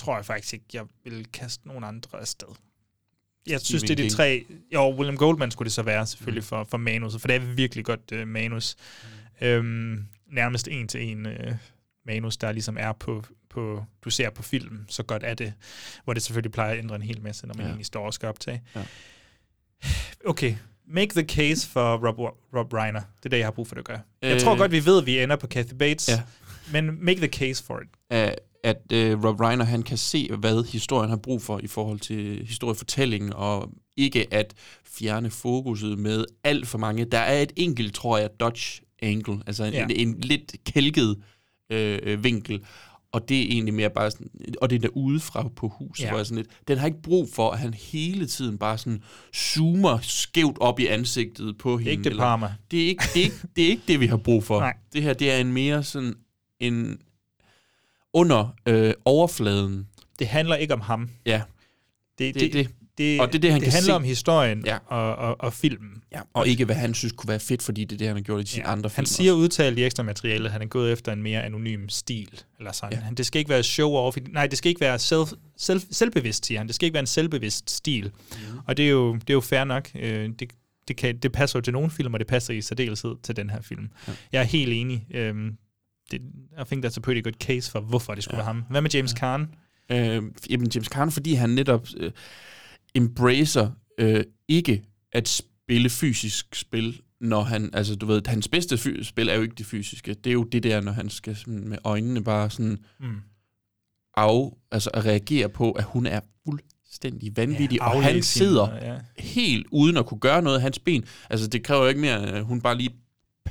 tror 0.00 0.16
jeg 0.16 0.24
faktisk 0.24 0.54
ikke, 0.54 0.64
jeg 0.72 0.84
vil 1.04 1.26
kaste 1.32 1.68
nogen 1.68 1.84
andre 1.84 2.20
afsted. 2.20 2.48
Jeg 3.46 3.60
synes, 3.60 3.82
det 3.82 3.90
er 3.90 3.94
de 3.96 4.10
tre... 4.10 4.44
Jo, 4.74 4.94
William 4.96 5.16
Goldman 5.16 5.50
skulle 5.50 5.66
det 5.66 5.72
så 5.72 5.82
være, 5.82 6.06
selvfølgelig, 6.06 6.44
for, 6.44 6.64
for 6.64 6.78
manuset, 6.78 7.20
for 7.20 7.28
det 7.28 7.36
er 7.36 7.40
virkelig 7.40 7.84
godt 7.84 8.12
uh, 8.12 8.28
manus. 8.28 8.76
Mm. 9.40 9.46
Øhm, 9.46 10.04
nærmest 10.32 10.68
en 10.68 10.88
til 10.88 11.02
en 11.02 11.26
uh, 11.26 11.32
manus, 12.06 12.36
der 12.36 12.52
ligesom 12.52 12.76
er 12.80 12.92
på, 12.92 13.24
på... 13.50 13.84
Du 14.04 14.10
ser 14.10 14.30
på 14.30 14.42
film, 14.42 14.84
så 14.88 15.02
godt 15.02 15.22
er 15.24 15.34
det. 15.34 15.52
Hvor 16.04 16.12
det 16.14 16.22
selvfølgelig 16.22 16.52
plejer 16.52 16.72
at 16.72 16.78
ændre 16.78 16.96
en 16.96 17.02
hel 17.02 17.22
masse, 17.22 17.46
når 17.46 17.54
man 17.54 17.62
Ja. 17.64 17.68
egentlig 17.68 17.86
står 17.86 18.06
og 18.06 18.14
skal 18.14 18.28
optage. 18.28 18.62
Ja. 18.76 18.82
Okay, 20.26 20.54
make 20.88 21.14
the 21.14 21.22
case 21.28 21.68
for 21.68 22.06
Rob, 22.08 22.18
Rob 22.56 22.72
Reiner. 22.72 23.00
Det 23.00 23.24
er 23.24 23.28
det, 23.28 23.38
jeg 23.38 23.46
har 23.46 23.50
brug 23.50 23.66
for, 23.68 23.74
at 23.74 23.78
du 23.78 23.82
gør. 23.82 23.98
Jeg 24.22 24.34
Øh. 24.34 24.40
tror 24.40 24.56
godt, 24.56 24.72
vi 24.72 24.84
ved, 24.86 24.98
at 25.00 25.06
vi 25.06 25.22
ender 25.22 25.36
på 25.36 25.46
Kathy 25.46 25.74
Bates. 25.74 26.08
Ja. 26.08 26.22
Men 26.72 27.04
make 27.04 27.20
the 27.20 27.28
case 27.28 27.64
for 27.64 27.80
it. 27.80 27.88
At, 28.10 28.38
at 28.64 28.76
uh, 28.92 29.24
Rob 29.24 29.40
Reiner, 29.40 29.64
han 29.64 29.82
kan 29.82 29.96
se, 29.98 30.30
hvad 30.38 30.64
historien 30.72 31.10
har 31.10 31.16
brug 31.16 31.42
for 31.42 31.58
i 31.62 31.66
forhold 31.66 32.00
til 32.00 32.46
historiefortællingen, 32.46 33.32
og 33.32 33.70
ikke 33.96 34.34
at 34.34 34.54
fjerne 34.84 35.30
fokuset 35.30 35.98
med 35.98 36.24
alt 36.44 36.66
for 36.68 36.78
mange. 36.78 37.04
Der 37.04 37.18
er 37.18 37.42
et 37.42 37.52
enkelt, 37.56 37.94
tror 37.94 38.18
jeg, 38.18 38.30
Dodge 38.40 38.80
angle, 39.02 39.38
altså 39.46 39.64
en, 39.64 39.72
Ja. 39.72 39.84
en, 39.84 39.90
en 40.08 40.20
lidt 40.20 40.54
kælket 40.64 41.16
øh, 41.70 41.98
øh, 42.02 42.24
vinkel, 42.24 42.60
og 43.12 43.28
det 43.28 43.38
er 43.40 43.42
egentlig 43.50 43.74
mere 43.74 43.90
bare 43.90 44.10
sådan, 44.10 44.28
og 44.62 44.70
det 44.70 44.76
er 44.76 44.80
der 44.80 44.88
udefra 44.88 45.48
på 45.56 45.68
huset, 45.68 46.04
Ja. 46.04 46.08
hvor 46.08 46.18
jeg 46.18 46.26
sådan 46.26 46.36
lidt, 46.36 46.48
den 46.68 46.78
har 46.78 46.86
ikke 46.86 47.02
brug 47.02 47.28
for, 47.32 47.50
at 47.50 47.58
han 47.58 47.74
hele 47.74 48.26
tiden 48.26 48.58
bare 48.58 48.78
sådan 48.78 49.02
zoomer 49.36 49.98
skævt 50.02 50.56
op 50.60 50.80
i 50.80 50.86
ansigtet 50.86 51.58
på 51.58 51.78
hende. 51.78 51.90
ikke 51.90 52.04
det 52.04 52.10
eller-. 52.10 52.52
Det 52.70 52.82
er 52.82 52.86
ikke 52.88 53.04
det, 53.14 53.20
er 53.20 53.24
ikke, 53.24 53.36
det, 53.56 53.64
er 53.64 53.68
ikke 53.68 53.82
det 53.88 54.00
vi 54.00 54.06
har 54.06 54.16
brug 54.16 54.44
for. 54.44 54.60
Nej. 54.68 54.74
Det 54.92 55.02
her, 55.02 55.12
det 55.12 55.30
er 55.32 55.36
en 55.38 55.52
mere 55.52 55.82
sådan 55.84 56.14
en 56.60 56.98
under 58.12 58.54
øh, 58.66 58.94
overfladen. 59.04 59.86
Det 60.18 60.26
handler 60.26 60.56
ikke 60.56 60.74
om 60.74 60.80
ham. 60.80 61.10
Ja. 61.26 61.42
Det, 62.18 62.34
Det 62.34 62.42
er 62.42 62.50
det. 62.52 62.70
det, 62.98 63.20
Og 63.20 63.26
det 63.28 63.34
er 63.34 63.40
det, 63.40 63.52
han 63.52 63.60
det 63.60 63.64
kan 63.66 63.72
handler 63.72 63.92
se. 63.92 63.96
om 63.96 64.04
historien 64.04 64.62
Ja. 64.66 64.78
og, 64.86 65.16
og, 65.16 65.36
og 65.40 65.52
filmen. 65.52 66.02
ja. 66.12 66.20
Og 66.34 66.48
ikke 66.48 66.64
hvad 66.64 66.74
han 66.76 66.94
synes 66.94 67.12
kunne 67.16 67.28
være 67.28 67.40
fedt, 67.40 67.62
fordi 67.62 67.84
det 67.84 67.92
er 67.92 67.98
det, 67.98 68.06
han 68.06 68.16
har 68.16 68.22
gjort 68.22 68.42
i 68.44 68.46
sine 68.46 68.64
Ja. 68.66 68.72
andre 68.72 68.90
film. 68.90 68.94
Han 68.96 69.06
siger 69.06 69.32
udtalt 69.32 69.78
i 69.78 69.84
ekstra 69.84 70.02
materiale, 70.02 70.44
at 70.44 70.52
han 70.52 70.62
er 70.62 70.66
gået 70.66 70.92
efter 70.92 71.12
en 71.12 71.22
mere 71.22 71.42
anonym 71.44 71.88
stil. 71.88 72.40
Eller 72.58 72.72
sådan. 72.72 72.98
Ja. 72.98 73.04
Ja. 73.04 73.10
Det 73.14 73.26
skal 73.26 73.38
ikke 73.38 73.48
være 73.48 73.60
show-off. 73.60 74.32
Nej, 74.32 74.46
det 74.46 74.58
skal 74.58 74.68
ikke 74.68 74.80
være 74.80 74.98
selv, 74.98 75.22
selv, 75.56 75.80
selvbevidst, 75.90 76.46
siger 76.46 76.58
han. 76.60 76.66
Det 76.66 76.74
skal 76.74 76.86
ikke 76.86 76.94
være 76.94 77.00
en 77.00 77.06
selvbevidst 77.06 77.70
stil. 77.70 78.04
Mhm. 78.04 78.52
Mm. 78.52 78.58
Og 78.66 78.76
det 78.76 78.84
er, 78.84 78.90
jo, 78.90 79.14
det 79.14 79.30
er 79.30 79.34
jo 79.34 79.40
fair 79.40 79.64
nok. 79.64 79.90
Øh, 79.94 80.30
Det, 80.38 80.52
det, 80.88 80.96
kan, 80.96 81.18
det 81.18 81.32
passer 81.32 81.58
jo 81.58 81.60
til 81.62 81.72
nogle 81.72 81.90
film, 81.90 82.14
og 82.14 82.20
det 82.20 82.26
passer 82.26 82.54
i 82.54 82.60
særdeleshed 82.60 83.14
til 83.22 83.36
den 83.36 83.50
her 83.50 83.60
film. 83.62 83.88
Ja. 84.08 84.12
Jeg 84.32 84.40
er 84.40 84.44
helt 84.44 84.72
enig. 84.72 85.06
Øhm, 85.10 85.56
det, 86.10 86.20
I 86.60 86.64
think 86.66 86.84
that's 86.86 86.96
a 86.96 87.00
pretty 87.00 87.22
good 87.22 87.32
case 87.40 87.70
for, 87.70 87.80
hvorfor 87.80 88.14
det 88.14 88.24
skulle 88.24 88.36
ja. 88.36 88.42
være 88.44 88.54
ham. 88.54 88.64
Hvad 88.70 88.80
med 88.80 88.90
James 88.90 89.12
ja. 89.12 89.16
Caan? 89.18 89.54
Øh, 89.92 90.22
jamen 90.50 90.70
James 90.74 90.86
Caan, 90.88 91.10
fordi 91.10 91.34
han 91.34 91.50
netop 91.50 91.86
øh, 91.96 92.10
embracer 92.94 93.70
øh, 93.98 94.24
ikke 94.48 94.82
at 95.12 95.28
spille 95.28 95.90
fysisk 95.90 96.54
spil, 96.54 97.00
når 97.20 97.42
han, 97.42 97.70
altså 97.72 97.96
du 97.96 98.06
ved, 98.06 98.22
hans 98.26 98.48
bedste 98.48 98.78
fy- 98.78 99.02
spil 99.02 99.28
er 99.28 99.34
jo 99.34 99.42
ikke 99.42 99.54
det 99.54 99.66
fysiske. 99.66 100.14
Det 100.14 100.30
er 100.30 100.34
jo 100.34 100.44
det 100.44 100.62
der, 100.62 100.80
når 100.80 100.92
han 100.92 101.10
skal 101.10 101.36
sådan, 101.36 101.68
med 101.68 101.78
øjnene 101.84 102.24
bare 102.24 102.50
sådan 102.50 102.78
Mm. 103.00 103.16
af, 104.16 104.50
altså 104.72 104.90
at 104.94 105.04
reagere 105.04 105.48
på, 105.48 105.72
at 105.72 105.84
hun 105.84 106.06
er 106.06 106.20
fuldstændig 106.44 107.36
vanvittig, 107.36 107.76
Ja, 107.78 107.94
og 107.94 108.02
han 108.02 108.22
sidder 108.22 108.74
ja. 108.82 108.98
helt 109.18 109.66
uden 109.72 109.96
at 109.96 110.06
kunne 110.06 110.20
gøre 110.20 110.42
noget 110.42 110.56
af 110.56 110.62
hans 110.62 110.78
ben. 110.78 111.04
Altså 111.30 111.46
det 111.48 111.62
kræver 111.62 111.82
jo 111.82 111.88
ikke 111.88 112.00
mere, 112.00 112.26
at 112.26 112.44
hun 112.44 112.60
bare 112.60 112.76
lige 112.76 112.90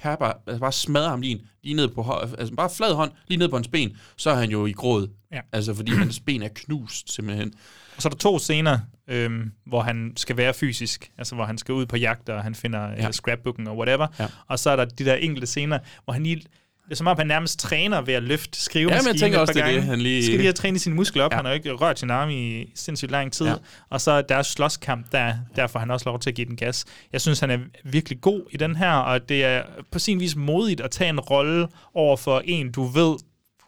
pepper, 0.02 0.26
altså 0.48 0.60
bare 0.60 0.72
smadrer 0.72 1.10
ham 1.10 1.22
lige, 1.22 1.42
lige 1.64 1.76
ned 1.76 1.88
på, 1.88 2.14
altså 2.38 2.56
bare 2.56 2.70
flad 2.70 2.94
hånd, 2.94 3.12
lige 3.28 3.38
ned 3.38 3.50
på 3.50 3.56
hans 3.56 3.68
ben, 3.68 3.98
så 4.18 4.30
er 4.30 4.36
han 4.36 4.50
jo 4.50 4.66
i 4.66 4.72
gråd. 4.72 5.08
Ja. 5.32 5.40
Altså 5.52 5.74
fordi 5.74 5.92
hans 5.92 6.20
ben 6.26 6.44
er 6.44 6.50
knust 6.56 7.14
simpelthen. 7.14 7.54
Og 7.96 8.02
så 8.02 8.08
er 8.08 8.10
der 8.10 8.18
to 8.18 8.40
scener, 8.40 8.80
øhm, 9.08 9.52
hvor 9.66 9.82
han 9.82 10.14
skal 10.18 10.38
være 10.38 10.54
fysisk, 10.54 11.12
altså 11.18 11.36
hvor 11.36 11.46
han 11.46 11.58
skal 11.58 11.74
ud 11.74 11.86
på 11.86 11.98
jagt, 11.98 12.30
og 12.30 12.44
han 12.44 12.56
finder 12.56 12.90
ja. 12.90 12.96
Ja. 12.96 13.12
scrapbooken 13.12 13.68
og 13.68 13.78
whatever. 13.78 14.08
Ja. 14.20 14.28
Og 14.48 14.60
så 14.60 14.70
er 14.70 14.76
der 14.76 14.86
de 14.86 15.06
der 15.06 15.16
enkelte 15.16 15.48
scener, 15.48 15.80
hvor 16.04 16.14
han 16.14 16.24
lige... 16.24 16.42
Det 16.90 16.96
er 16.96 16.98
som 16.98 17.08
om, 17.08 17.18
han 17.18 17.28
nærmest 17.28 17.60
træner 17.60 18.02
ved 18.02 18.14
at 18.14 18.24
løfte 18.24 18.62
skrivemaskinen 18.62 19.06
Ja, 19.06 19.10
men 19.10 19.14
jeg 19.16 19.20
tænker 19.22 19.40
også, 19.40 19.54
det 19.54 19.62
er 19.62 19.66
det, 19.66 19.74
gange. 19.74 19.90
han 19.90 20.00
lige- 20.02 20.24
Skal 20.24 20.34
lige 20.36 20.44
have 20.46 20.54
trænet 20.54 20.82
sine 20.82 20.96
muskler 20.96 21.24
op. 21.24 21.32
Ja. 21.32 21.36
Han 21.36 21.46
har 21.46 21.52
jo 21.52 21.56
ikke 21.56 21.72
rørt 21.72 22.00
sin 22.00 22.10
arm 22.10 22.30
i 22.30 22.66
sindssygt 22.76 23.12
lang 23.12 23.32
tid. 23.34 23.46
Ja. 23.46 23.52
Ja. 23.52 23.58
Og 23.90 24.02
så 24.02 24.22
deres 24.22 24.48
slåskamp, 24.48 25.12
der, 25.12 25.34
der 25.56 25.68
får 25.68 25.80
han 25.80 25.92
også 25.92 26.10
lov 26.10 26.20
til 26.20 26.30
at 26.30 26.36
give 26.36 26.48
den 26.48 26.56
gas. 26.56 26.86
Jeg 27.14 27.22
synes, 27.22 27.40
han 27.40 27.50
er 27.52 27.58
virkelig 27.84 28.22
god 28.22 28.42
i 28.52 28.58
den 28.58 28.76
her, 28.76 28.92
og 28.94 29.30
det 29.30 29.46
er 29.46 29.64
på 29.92 30.00
sin 30.00 30.20
vis 30.20 30.36
modigt 30.36 30.82
at 30.82 30.92
tage 30.92 31.10
en 31.10 31.20
rolle 31.20 31.68
over 31.94 32.18
for 32.18 32.42
en, 32.46 32.72
du 32.72 32.84
ved 32.84 33.16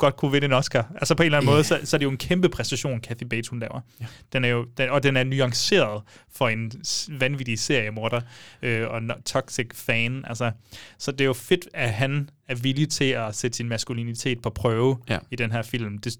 godt 0.01 0.15
kunne 0.17 0.31
vinde 0.31 0.45
en 0.45 0.53
Oscar. 0.53 0.91
Altså 0.95 1.15
på 1.15 1.23
en 1.23 1.25
eller 1.25 1.37
anden 1.37 1.49
Ja. 1.49 1.53
måde, 1.55 1.63
så, 1.63 1.79
så 1.83 1.95
er 1.95 1.97
det 1.97 2.05
jo 2.05 2.09
en 2.11 2.17
kæmpe 2.17 2.49
præstation, 2.49 2.99
Kathy 2.99 3.23
Bates 3.23 3.47
hun 3.47 3.59
laver. 3.59 3.81
Ja. 4.01 4.05
Den 4.33 4.43
er 4.45 4.49
jo, 4.49 4.65
den, 4.77 4.89
og 4.89 5.03
den 5.03 5.17
er 5.17 5.23
nuanceret 5.23 6.03
for 6.31 6.47
en 6.49 6.71
vanvittig 7.09 7.59
seriemorder 7.59 8.21
øh, 8.61 8.87
og 8.89 9.01
toxic 9.25 9.67
fan. 9.73 10.23
Altså, 10.27 10.51
så 10.97 11.11
det 11.11 11.21
er 11.21 11.25
jo 11.25 11.33
fedt, 11.33 11.67
at 11.73 11.93
han 11.93 12.29
er 12.47 12.55
villig 12.55 12.89
til 12.89 13.05
at 13.05 13.35
sætte 13.35 13.57
sin 13.57 13.69
maskulinitet 13.69 14.41
på 14.41 14.49
prøve 14.49 14.97
Ja. 15.09 15.17
i 15.31 15.35
den 15.35 15.51
her 15.51 15.61
film. 15.61 15.97
Det 15.97 16.17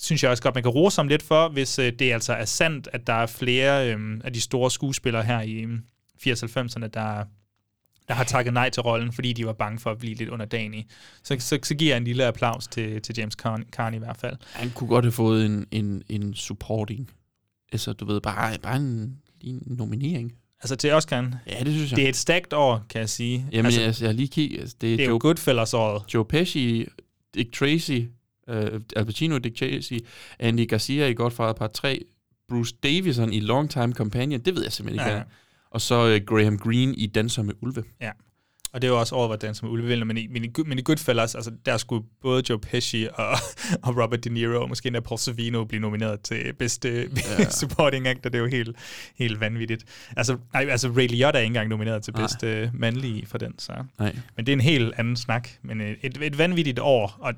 synes 0.00 0.22
jeg 0.22 0.30
også 0.30 0.42
godt, 0.42 0.54
man 0.54 0.62
kan 0.64 0.70
rose 0.72 0.98
ham 0.98 1.08
lidt 1.08 1.22
for, 1.22 1.48
hvis 1.48 1.78
øh, 1.78 1.92
det 1.98 2.12
altså 2.12 2.32
er 2.32 2.44
sandt, 2.44 2.88
at 2.92 3.06
der 3.06 3.12
er 3.12 3.26
flere 3.26 3.94
øh, 3.94 4.20
af 4.24 4.32
de 4.32 4.40
store 4.40 4.70
skuespillere 4.70 5.22
her 5.22 5.40
i 5.40 5.52
øh, 5.52 5.78
80-90'erne, 6.26 6.86
der 6.86 7.24
der 8.08 8.14
har 8.14 8.24
takket 8.24 8.54
nej 8.54 8.70
til 8.70 8.82
rollen, 8.82 9.12
fordi 9.12 9.32
de 9.32 9.46
var 9.46 9.52
bange 9.52 9.78
for 9.78 9.90
at 9.90 9.98
blive 9.98 10.14
lidt 10.14 10.28
underdanige. 10.28 10.86
Så, 11.22 11.36
så, 11.38 11.58
så 11.62 11.74
giver 11.74 11.90
jeg 11.90 11.96
en 11.96 12.04
lille 12.04 12.24
applaus 12.24 12.66
til, 12.66 13.02
til 13.02 13.14
James 13.18 13.34
Caan 13.72 13.94
i 13.94 13.98
hvert 13.98 14.16
fald. 14.16 14.36
Han 14.52 14.70
kunne 14.70 14.88
godt 14.88 15.04
have 15.04 15.12
fået 15.12 15.46
en, 15.46 15.66
en, 15.70 16.02
en 16.08 16.34
supporting. 16.34 17.10
Altså, 17.72 17.92
du 17.92 18.04
ved, 18.04 18.20
bare, 18.20 18.58
bare 18.58 18.76
en, 18.76 19.18
en 19.40 19.62
nominering. 19.66 20.32
Altså 20.62 20.76
til 20.76 20.88
Oscar'en. 20.88 21.36
Ja, 21.46 21.64
det 21.64 21.72
synes 21.72 21.90
jeg. 21.90 21.96
Det 21.96 22.04
er 22.04 22.08
et 22.08 22.16
stærkt 22.16 22.52
år, 22.52 22.86
kan 22.90 23.00
jeg 23.00 23.08
sige. 23.08 23.46
Jamen, 23.52 23.72
altså, 23.72 24.04
jeg 24.04 24.08
har 24.08 24.16
lige 24.16 24.28
kigget. 24.28 24.60
Altså, 24.60 24.76
det 24.80 24.92
er, 24.92 24.96
det 24.96 25.02
er 25.02 25.06
jo 25.06 25.12
Joe, 25.12 25.18
Goodfellas-året. 25.18 26.14
Joe 26.14 26.24
Pesci, 26.24 26.86
Dick 27.34 27.52
Tracy, 27.52 28.00
uh, 28.48 28.56
Al 28.96 29.04
Pacino, 29.06 29.38
Dick 29.38 29.56
Tracy, 29.56 29.98
Andy 30.38 30.68
Garcia 30.68 31.06
i 31.06 31.14
Godfather 31.14 31.52
Part 31.52 31.72
3, 31.72 32.04
Bruce 32.48 32.74
Davison 32.82 33.32
i 33.32 33.40
Long 33.40 33.70
Time 33.70 33.92
Companion, 33.92 34.40
det 34.40 34.54
ved 34.54 34.62
jeg 34.62 34.72
simpelthen 34.72 35.06
ikke, 35.06 35.16
Ja, 35.16 35.22
hvad. 35.72 35.74
Og 35.74 35.80
så 35.80 36.14
uh, 36.14 36.36
Graham 36.36 36.58
Greene 36.58 36.94
i 36.94 37.06
Danser 37.06 37.42
med 37.42 37.54
Ulve. 37.60 37.84
Ja. 38.00 38.10
Og 38.72 38.82
det 38.82 38.88
er 38.88 38.92
jo 38.92 39.00
også 39.00 39.14
over, 39.14 39.26
hvordan 39.26 39.54
som 39.54 39.68
Ulve 39.68 39.86
vinder, 39.86 40.04
men 40.04 40.16
i, 40.16 40.26
men, 40.26 40.44
i, 40.44 40.50
men 40.66 40.78
i 40.78 40.82
Goodfellas, 40.82 41.34
altså, 41.34 41.52
der 41.66 41.76
skulle 41.76 42.06
både 42.22 42.42
Joe 42.50 42.58
Pesci 42.58 43.06
og, 43.14 43.36
og 43.84 44.02
Robert 44.02 44.24
De 44.24 44.30
Niro, 44.30 44.62
og 44.62 44.68
måske 44.68 44.86
endda 44.86 45.00
Paul 45.00 45.18
Sorvino 45.18 45.64
blive 45.64 45.80
nomineret 45.80 46.20
til 46.20 46.52
bedste 46.52 46.88
ja. 47.38 47.50
supporting 47.50 48.06
actor. 48.06 48.30
Det 48.30 48.38
er 48.38 48.42
jo 48.42 48.48
helt, 48.48 48.76
helt 49.18 49.40
vanvittigt. 49.40 49.84
Altså, 50.16 50.38
nej, 50.52 50.66
altså 50.70 50.88
Ray 50.88 51.08
Liotta 51.08 51.38
er 51.38 51.42
ikke 51.42 51.46
engang 51.46 51.68
nomineret 51.68 52.02
til 52.02 52.12
Nej. 52.12 52.22
bedste 52.22 52.70
mandlige 52.74 53.26
for 53.26 53.38
den. 53.38 53.58
Så. 53.58 53.84
Nej. 53.98 54.16
Men 54.36 54.46
det 54.46 54.52
er 54.52 54.56
en 54.56 54.60
helt 54.60 54.94
anden 54.96 55.16
snak. 55.16 55.48
Men 55.62 55.80
øh, 55.80 55.96
et, 56.02 56.18
et 56.22 56.38
vanvittigt 56.38 56.78
år, 56.78 57.16
og 57.20 57.34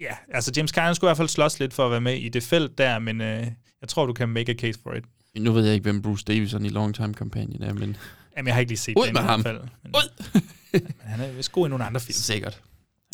ja, 0.00 0.14
altså 0.28 0.52
James 0.56 0.70
Caan 0.70 0.94
skulle 0.94 1.08
i 1.08 1.10
hvert 1.10 1.16
fald 1.16 1.28
slås 1.28 1.60
lidt 1.60 1.74
for 1.74 1.84
at 1.84 1.90
være 1.90 2.00
med 2.00 2.14
i 2.14 2.28
det 2.28 2.42
felt 2.42 2.78
der, 2.78 2.98
men 2.98 3.20
øh, 3.20 3.46
jeg 3.80 3.88
tror, 3.88 4.06
du 4.06 4.12
kan 4.12 4.28
make 4.28 4.52
a 4.52 4.54
case 4.54 4.78
for 4.82 4.92
it. 4.92 5.04
Nu 5.38 5.52
ved 5.52 5.64
jeg 5.64 5.74
ikke, 5.74 5.82
hvem 5.82 6.02
Bruce 6.02 6.24
Davison 6.24 6.64
i 6.64 6.68
Long 6.68 6.94
Time 6.94 7.14
Companion 7.14 7.62
er, 7.62 7.72
men... 7.72 7.96
Jamen, 8.36 8.46
jeg 8.46 8.54
har 8.54 8.60
ikke 8.60 8.70
lige 8.70 8.78
set 8.78 8.94
Ud 8.96 9.06
den 9.06 9.14
med 9.14 9.22
i 9.22 9.24
ham. 9.24 9.40
hvert 9.42 9.54
fald. 9.54 9.68
Men, 9.82 9.94
Ud! 9.96 10.40
men 10.72 10.82
han 11.12 11.20
er 11.20 11.32
vist 11.32 11.52
god 11.52 11.66
i 11.66 11.68
nogle 11.70 11.84
andre 11.84 12.00
film. 12.00 12.12
Sikkert. 12.12 12.60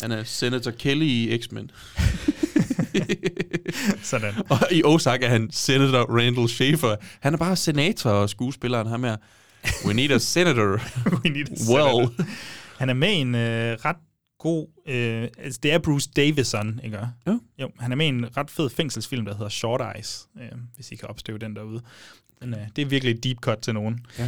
Han 0.01 0.11
er 0.11 0.23
Senator 0.23 0.71
Kelly 0.71 1.05
i 1.05 1.37
X-Men. 1.41 1.71
Sådan. 4.03 4.33
Og 4.49 4.59
i 4.71 4.81
Ozark 4.85 5.23
er 5.23 5.27
han 5.29 5.49
Senator 5.51 6.17
Randall 6.19 6.49
Schaefer. 6.49 6.95
Han 7.19 7.33
er 7.33 7.37
bare 7.37 7.55
senator 7.55 8.09
og 8.09 8.29
skuespilleren 8.29 8.87
ham 8.87 9.03
her. 9.03 9.17
We 9.85 9.93
need 9.93 10.11
a 10.11 10.17
senator. 10.17 10.79
We 11.23 11.29
need 11.29 11.45
a 11.47 11.71
well. 11.71 12.07
senator. 12.07 12.25
Han 12.77 12.89
er 12.89 12.93
med 12.93 13.09
i 13.09 13.15
en 13.15 13.35
øh, 13.35 13.77
ret 13.85 13.95
god... 14.43 14.67
Øh, 14.87 15.27
altså, 15.37 15.59
det 15.63 15.73
er 15.73 15.77
Bruce 15.79 16.09
Davison, 16.15 16.79
ikke? 16.83 16.99
Jo. 17.27 17.39
jo. 17.59 17.71
Han 17.79 17.91
er 17.91 17.95
med 17.95 18.05
i 18.05 18.09
en 18.09 18.37
ret 18.37 18.49
fed 18.51 18.69
fængselsfilm, 18.69 19.25
der 19.25 19.33
hedder 19.35 19.49
Short 19.49 19.81
Eyes, 19.95 20.27
øh, 20.41 20.47
hvis 20.75 20.91
I 20.91 20.95
kan 20.95 21.09
opstøve 21.09 21.37
den 21.39 21.55
derude. 21.55 21.81
Men, 22.41 22.53
øh, 22.53 22.59
det 22.75 22.81
er 22.81 22.85
virkelig 22.85 23.15
et 23.15 23.23
deep 23.23 23.37
cut 23.37 23.57
til 23.57 23.73
nogen. 23.73 24.05
Ja. 24.19 24.23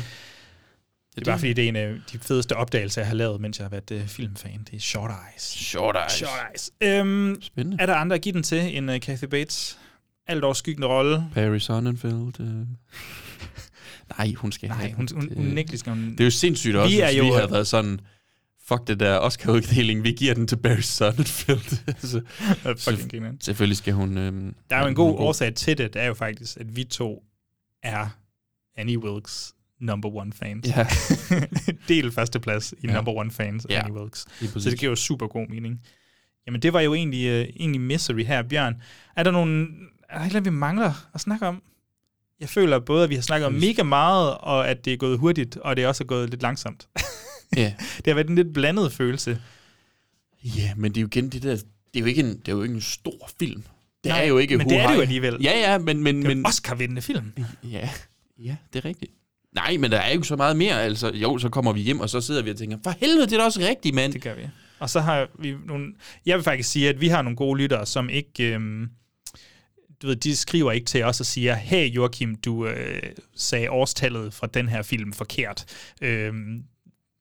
Det 1.16 1.22
er 1.22 1.26
bare 1.32 1.40
fordi, 1.40 1.54
det 1.54 1.64
er 1.64 1.68
en 1.70 1.76
af 1.76 1.96
de 2.12 2.20
fedeste 2.20 2.56
opdagelser, 2.56 3.02
jeg 3.02 3.08
har 3.08 3.16
lavet, 3.16 3.42
mens 3.42 3.60
jeg 3.60 3.64
har 3.66 3.70
været 3.70 3.92
øh, 3.92 4.08
filmfan. 4.08 4.64
Det 4.72 4.76
er 4.76 4.80
Short 4.80 5.12
Eyes. 5.12 5.42
Short 5.44 5.96
Eyes. 5.96 6.12
Short 6.12 6.40
Eyes. 6.52 6.72
Øhm, 6.82 7.42
Spændende. 7.42 7.78
er 7.82 7.86
der 7.86 7.96
andre 7.96 8.16
at 8.16 8.22
give 8.22 8.34
den 8.34 8.44
til 8.44 8.78
end 8.78 8.92
uh, 8.92 9.00
Kathy 9.00 9.26
Bates? 9.26 9.80
Alt 10.28 10.44
overskyggende 10.44 10.88
rolle. 10.88 11.26
Barry 11.36 11.58
Sonnenfeld. 11.58 12.40
Øh. 12.40 12.48
Nej, 14.18 14.34
hun 14.34 14.52
skal 14.52 14.70
Nej, 14.70 14.78
have 14.78 14.94
hun, 14.94 15.08
hun, 15.14 15.30
Det- 15.30 15.38
hun 15.38 15.48
unægteligt 15.48 15.80
skal 15.80 15.94
hun... 15.94 16.12
Det 16.12 16.20
er 16.20 16.24
jo 16.26 16.32
sindssygt 16.32 16.76
også, 16.76 16.96
Vi 16.96 17.02
er 17.02 17.06
hvis 17.08 17.18
jo- 17.18 17.24
vi 17.26 17.32
havde 17.32 17.52
været 17.52 17.68
sådan, 17.68 18.00
fuck 18.68 18.88
det 18.88 19.00
der 19.00 19.18
Oscar-uddeling, 19.20 20.04
vi 20.04 20.12
giver 20.12 20.34
den 20.34 20.48
til 20.48 20.56
Barry 20.56 20.80
Sonnenfeld. 20.80 21.80
altså, 21.96 22.22
fucking 22.78 23.12
grineren. 23.12 23.42
selvfølgelig 23.42 23.78
skal 23.78 23.94
hun... 23.94 24.18
Øhm, 24.18 24.56
Der 24.70 24.76
er 24.76 24.82
jo 24.82 24.88
en 24.88 24.96
god 24.96 25.16
årsag 25.20 25.56
til 25.56 25.78
det, 25.78 25.94
det 25.94 26.02
er 26.02 26.06
jo 26.06 26.14
faktisk, 26.14 26.58
at 26.58 26.76
vi 26.76 26.84
to 26.84 27.24
er 27.84 28.08
Annie 28.78 29.00
Wilkes 29.00 29.54
number 29.82 30.16
one 30.16 30.34
fans. 30.34 30.68
Ja. 30.68 30.88
Del 31.88 32.12
førsteplads 32.12 32.74
i 32.78 32.88
Ja. 32.88 32.94
number 32.94 33.12
one 33.12 33.32
fans 33.32 33.66
af 33.66 33.70
Ja, 33.70 33.80
Annie 33.80 33.94
Wilkes. 34.00 34.26
Så 34.58 34.70
det 34.70 34.80
giver 34.80 34.90
jo 34.90 34.96
super 34.96 35.28
god 35.28 35.48
mening. 35.50 35.82
Jamen 36.48 36.62
det 36.62 36.74
var 36.74 36.82
jo 36.82 36.94
egentlig, 36.94 37.42
uh, 37.42 37.48
egentlig 37.56 37.82
misery 37.82 38.24
her, 38.24 38.44
Bjørn. 38.44 38.76
Er 39.16 39.24
der 39.24 39.32
nogle, 39.32 39.68
er 40.10 40.18
der 40.24 40.28
noget, 40.28 40.46
vi 40.46 40.50
mangler 40.50 41.08
at 41.14 41.22
snakke 41.22 41.48
om? 41.48 41.62
Jeg 42.40 42.50
føler 42.50 42.80
både, 42.80 43.04
at 43.04 43.10
vi 43.10 43.16
har 43.16 43.22
snakket 43.22 43.48
om 43.48 43.54
mega 43.54 43.84
meget, 43.84 44.38
og 44.38 44.70
at 44.70 44.86
det 44.86 44.94
er 44.94 44.98
gået 44.98 45.20
hurtigt, 45.20 45.58
og 45.58 45.76
det 45.78 45.84
er 45.84 45.88
også 45.88 46.04
er 46.04 46.08
gået 46.08 46.30
lidt 46.30 46.42
langsomt. 46.42 46.88
Ja. 47.56 47.74
det 47.98 48.08
har 48.08 48.14
været 48.14 48.30
en 48.30 48.36
lidt 48.36 48.54
blandet 48.54 48.94
følelse. 48.94 49.42
Ja, 50.44 50.76
men 50.76 50.92
det 50.92 50.98
er 50.98 51.02
jo 51.02 51.08
igen 51.08 51.30
det 51.30 51.44
der... 51.44 51.56
Det 51.56 51.64
er 51.96 52.00
jo 52.00 52.06
ikke 52.06 52.22
en, 52.22 52.40
det 52.40 52.48
er 52.48 52.52
jo 52.52 52.64
ikke 52.64 52.76
en 52.76 52.82
stor 52.82 53.30
film. 53.40 53.64
Det 54.04 54.10
Nej, 54.10 54.24
er 54.24 54.28
jo 54.28 54.38
ikke 54.38 54.58
men 54.58 54.70
det 54.70 54.78
er 54.78 54.88
det 54.88 54.96
jo 54.96 55.02
alligevel. 55.02 55.38
Ja, 55.42 55.60
ja, 55.60 55.78
men... 55.78 56.04
men, 56.04 56.16
Det 56.16 56.24
er 56.24 56.28
men 56.28 56.38
en 56.38 56.46
Oscar-vindende 56.46 57.02
film. 57.02 57.34
Ja, 57.64 57.90
ja, 58.40 58.56
det 58.74 58.80
er 58.80 58.86
rigtigt. 58.86 59.12
Nej, 59.56 59.78
men 59.78 59.92
der 59.92 59.98
er 59.98 60.08
jo 60.08 60.14
ikke 60.14 60.28
så 60.28 60.36
meget 60.36 60.58
mere. 60.58 60.84
Altså, 60.84 61.12
jo, 61.14 61.38
så 61.38 61.50
kommer 61.50 61.74
vi 61.74 61.82
hjem, 61.82 62.00
og 62.00 62.10
så 62.10 62.22
sidder 62.22 62.42
vi 62.42 62.50
og 62.50 62.58
tænker, 62.58 62.78
for 62.84 62.94
helvede, 63.00 63.26
det 63.26 63.34
er 63.34 63.38
da 63.38 63.44
også 63.44 63.60
rigtigt, 63.60 63.96
mand. 63.96 64.14
Det 64.14 64.22
gør 64.22 64.36
vi. 64.36 64.42
Og 64.80 64.90
så 64.90 65.00
har 65.00 65.28
vi 65.40 65.56
nogle... 65.66 65.94
Jeg 66.26 66.36
vil 66.38 66.44
faktisk 66.44 66.70
sige, 66.70 66.90
at 66.90 67.02
vi 67.02 67.08
har 67.08 67.22
nogle 67.22 67.36
gode 67.36 67.62
lyttere, 67.62 67.86
som 67.86 68.10
ikke... 68.10 68.54
Øhm, 68.54 68.90
du 70.02 70.08
ved, 70.08 70.16
de 70.16 70.36
skriver 70.36 70.72
ikke 70.72 70.86
til 70.86 71.04
os 71.04 71.20
og 71.20 71.26
siger, 71.26 71.56
hey 71.56 71.90
Joachim, 71.90 72.36
du 72.36 72.68
øh, 72.68 73.02
sagde 73.36 73.70
årstallet 73.70 74.34
fra 74.34 74.48
den 74.48 74.70
her 74.70 74.82
film 74.82 75.14
forkert. 75.14 75.66
Øhm, 76.02 76.64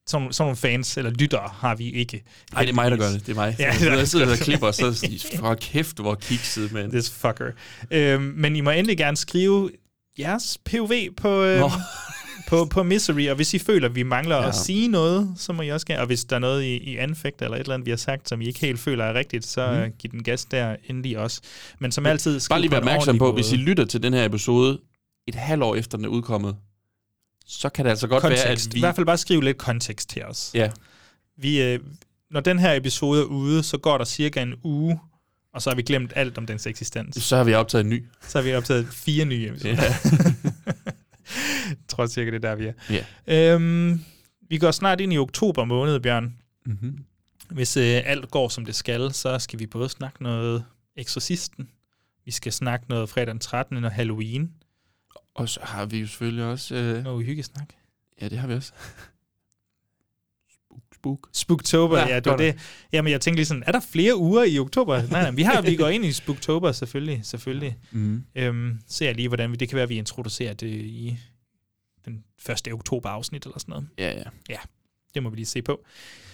sådan, 0.06 0.32
sådan 0.32 0.44
nogle 0.44 0.56
fans 0.56 0.96
eller 0.96 1.10
lyttere 1.10 1.50
har 1.52 1.74
vi 1.74 1.90
ikke. 1.90 2.22
Nej, 2.52 2.62
det 2.62 2.70
er 2.70 2.74
mig, 2.74 2.90
der 2.90 2.96
gør 2.96 3.08
det. 3.08 3.26
Det 3.26 3.32
er 3.32 3.36
mig. 3.36 3.56
Ja, 3.58 3.64
er 3.64 3.96
jeg 3.96 4.08
sidder 4.08 4.26
der 4.26 4.32
og 4.32 4.38
klipper, 4.38 4.66
og 4.66 4.74
så 4.74 5.08
for 5.38 5.54
kæft, 5.54 5.98
hvor 5.98 6.14
kikset, 6.14 6.72
mand. 6.72 6.92
This 6.92 7.10
fucker. 7.10 7.50
Øhm, 7.90 8.22
men 8.36 8.56
I 8.56 8.60
må 8.60 8.70
endelig 8.70 8.98
gerne 8.98 9.16
skrive 9.16 9.70
jeres 10.18 10.58
POV 10.64 10.92
på, 11.16 11.42
øhm, 11.42 11.70
på, 12.48 12.64
på 12.64 12.82
Misery, 12.82 13.28
og 13.28 13.36
hvis 13.36 13.54
I 13.54 13.58
føler, 13.58 13.88
at 13.88 13.94
vi 13.94 14.02
mangler 14.02 14.36
ja. 14.36 14.48
At 14.48 14.54
sige 14.54 14.88
noget, 14.88 15.34
så 15.36 15.52
må 15.52 15.62
I 15.62 15.68
også 15.68 15.86
gerne, 15.86 16.00
og 16.00 16.06
hvis 16.06 16.24
der 16.24 16.36
er 16.36 16.40
noget 16.40 16.62
i, 16.62 16.76
i 16.76 16.96
anfægt 16.96 17.42
eller 17.42 17.56
et 17.56 17.60
eller 17.60 17.74
andet, 17.74 17.86
vi 17.86 17.90
har 17.90 17.96
sagt, 17.96 18.28
som 18.28 18.40
I 18.40 18.46
ikke 18.46 18.60
helt 18.60 18.80
føler 18.80 19.04
er 19.04 19.14
rigtigt, 19.14 19.46
så 19.46 19.84
mm. 19.86 19.92
giv 19.98 20.10
den 20.10 20.22
gas 20.22 20.44
der 20.44 20.76
endelig 20.88 21.18
også. 21.18 21.40
Men 21.78 21.92
som 21.92 22.06
altid, 22.06 22.40
Bare 22.48 22.60
lige 22.60 22.70
være 22.70 22.80
opmærksom 22.80 23.18
på, 23.18 23.24
måde. 23.24 23.34
hvis 23.34 23.52
I 23.52 23.56
lytter 23.56 23.84
til 23.84 24.02
den 24.02 24.14
her 24.14 24.24
episode 24.24 24.78
et 25.28 25.34
halvt 25.34 25.62
år 25.62 25.74
efter 25.74 25.98
den 25.98 26.04
er 26.04 26.08
udkommet, 26.08 26.56
så 27.46 27.68
kan 27.68 27.84
det 27.84 27.90
altså 27.90 28.06
godt 28.06 28.20
kontekst. 28.20 28.44
være, 28.44 28.52
at 28.52 28.68
vi... 28.72 28.78
I 28.78 28.80
hvert 28.80 28.94
fald 28.94 29.06
bare 29.06 29.18
skrive 29.18 29.44
lidt 29.44 29.58
kontekst 29.58 30.08
til 30.08 30.24
os. 30.24 30.50
Ja, 30.54 30.70
Vi, 31.36 31.62
øh, 31.62 31.80
når 32.30 32.40
den 32.40 32.58
her 32.58 32.72
episode 32.74 33.20
er 33.20 33.24
ude, 33.24 33.62
så 33.62 33.78
går 33.78 33.98
der 33.98 34.04
cirka 34.04 34.42
en 34.42 34.54
uge, 34.64 35.00
og 35.54 35.62
så 35.62 35.70
har 35.70 35.74
vi 35.74 35.82
glemt 35.82 36.12
alt 36.16 36.38
om 36.38 36.46
dens 36.46 36.66
eksistens. 36.66 37.22
så 37.22 37.36
har 37.36 37.44
vi 37.44 37.54
optaget 37.54 37.84
en 37.84 37.90
ny. 37.90 38.04
Så 38.28 38.38
har 38.38 38.42
vi 38.42 38.54
optaget 38.54 38.88
fire 38.88 39.24
nye 39.24 39.48
episoder. 39.48 39.82
Ja. 39.82 39.94
tror 41.88 42.06
cirka, 42.06 42.30
det 42.30 42.44
er 42.44 42.48
der, 42.48 42.54
vi 42.54 42.66
er. 42.66 42.72
Ja. 43.26 43.54
Øhm, 43.54 44.00
vi 44.48 44.58
går 44.58 44.70
snart 44.70 45.00
ind 45.00 45.12
i 45.12 45.18
oktober 45.18 45.64
måned, 45.64 46.00
Bjørn. 46.00 46.34
Mm-hmm. 46.66 47.04
Hvis 47.50 47.76
øh, 47.76 48.02
alt 48.04 48.30
går, 48.30 48.48
som 48.48 48.64
det 48.64 48.74
skal, 48.74 49.12
så 49.12 49.38
skal 49.38 49.58
vi 49.58 49.66
både 49.66 49.88
snakke 49.88 50.22
noget 50.22 50.64
Exorcisten, 50.96 51.68
vi 52.24 52.30
skal 52.30 52.52
snakke 52.52 52.86
noget 52.88 53.08
fredag 53.08 53.26
den 53.26 53.38
13. 53.38 53.84
og 53.84 53.92
Halloween. 53.92 54.50
Og 55.34 55.48
så 55.48 55.60
har 55.62 55.86
vi 55.86 55.98
jo 56.00 56.06
selvfølgelig 56.06 56.44
også... 56.44 56.74
Øh, 56.74 57.04
Noget 57.04 57.26
hyggesnak. 57.26 57.72
ja, 58.20 58.28
det 58.28 58.38
har 58.38 58.48
vi 58.48 58.54
også. 58.54 58.72
spook, 60.50 60.82
spook. 60.94 61.28
Spooktober, 61.32 61.98
ja, 61.98 62.06
Ja, 62.06 62.14
ja 62.14 62.20
det 62.20 62.30
var 62.30 62.36
det. 62.36 62.58
Jamen, 62.92 63.12
jeg 63.12 63.20
tænkte 63.20 63.36
lige 63.38 63.46
sådan, 63.46 63.62
er 63.66 63.72
der 63.72 63.80
flere 63.80 64.16
uger 64.16 64.44
i 64.44 64.58
oktober? 64.58 64.96
nej, 65.02 65.08
nej, 65.22 65.30
vi, 65.30 65.42
har, 65.42 65.62
vi 65.62 65.76
går 65.76 65.88
ind 65.88 66.04
i 66.04 66.12
Spooktober, 66.12 66.72
selvfølgelig. 66.72 67.20
selvfølgelig. 67.26 67.76
Mm. 67.90 68.24
Øhm, 68.34 68.78
ser 68.86 69.06
jeg 69.06 69.14
lige, 69.14 69.28
hvordan 69.28 69.52
vi, 69.52 69.56
det 69.56 69.68
kan 69.68 69.76
være, 69.76 69.82
at 69.82 69.88
vi 69.88 69.96
introducerer 69.98 70.54
det 70.54 70.70
i 70.76 71.18
den 72.04 72.24
første 72.38 72.70
oktober-afsnit 72.72 73.44
eller 73.44 73.58
sådan 73.58 73.72
noget. 73.72 73.88
Ja, 73.98 74.22
ja. 74.48 74.56
Det 75.14 75.22
må 75.22 75.30
vi 75.30 75.36
lige 75.36 75.46
se 75.46 75.62
på. 75.62 75.84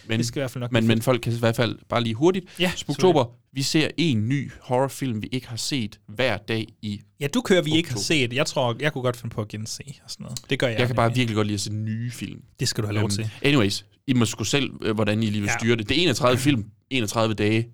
Men, 0.08 0.18
det 0.18 0.26
skal 0.26 0.40
i 0.40 0.42
hvert 0.42 0.50
fald 0.50 0.60
nok 0.60 0.72
men, 0.72 0.86
men 0.86 1.02
folk 1.02 1.20
kan 1.22 1.32
i 1.32 1.38
hvert 1.38 1.56
fald 1.56 1.78
bare 1.88 2.02
lige 2.02 2.14
hurtigt. 2.14 2.44
Ja, 2.58 2.72
Spooktober, 2.76 3.24
vi 3.52 3.62
ser 3.62 3.88
en 3.96 4.28
ny 4.28 4.50
horrorfilm, 4.60 5.22
vi 5.22 5.28
ikke 5.32 5.48
har 5.48 5.56
set 5.56 6.00
hver 6.08 6.36
dag 6.36 6.66
i... 6.82 7.00
Ja, 7.20 7.26
du 7.26 7.40
kører, 7.40 7.62
vi 7.62 7.70
ikke 7.76 7.88
har 7.88 7.94
Oktober. 7.96 8.02
set. 8.04 8.32
Jeg 8.32 8.46
tror, 8.46 8.76
jeg 8.80 8.92
kunne 8.92 9.02
godt 9.02 9.16
finde 9.16 9.34
på 9.34 9.40
at 9.40 9.48
gense 9.48 9.82
og 10.04 10.10
sådan 10.10 10.24
noget. 10.24 10.38
Det 10.50 10.58
gør 10.58 10.66
jeg. 10.68 10.78
Jeg 10.78 10.86
kan 10.86 10.96
bare 10.96 11.14
virkelig 11.14 11.34
godt 11.36 11.46
lide 11.46 11.54
at 11.54 11.60
se 11.60 11.72
nye 11.72 12.10
film. 12.10 12.42
Det 12.60 12.68
skal 12.68 12.82
du 12.82 12.86
have 12.86 12.94
lov 12.94 13.04
Øhm, 13.04 13.10
til. 13.10 13.30
Anyways, 13.42 13.86
I 14.06 14.12
må 14.12 14.24
sgu 14.24 14.44
selv, 14.44 14.70
øh, 14.82 14.94
hvordan 14.94 15.22
I 15.22 15.26
lige 15.26 15.40
vil 15.40 15.48
Ja. 15.48 15.58
styre 15.58 15.76
det. 15.76 15.88
Det 15.88 15.98
er 15.98 16.02
31 16.02 16.38
film, 16.48 16.64
31 16.90 17.34
dage. 17.34 17.68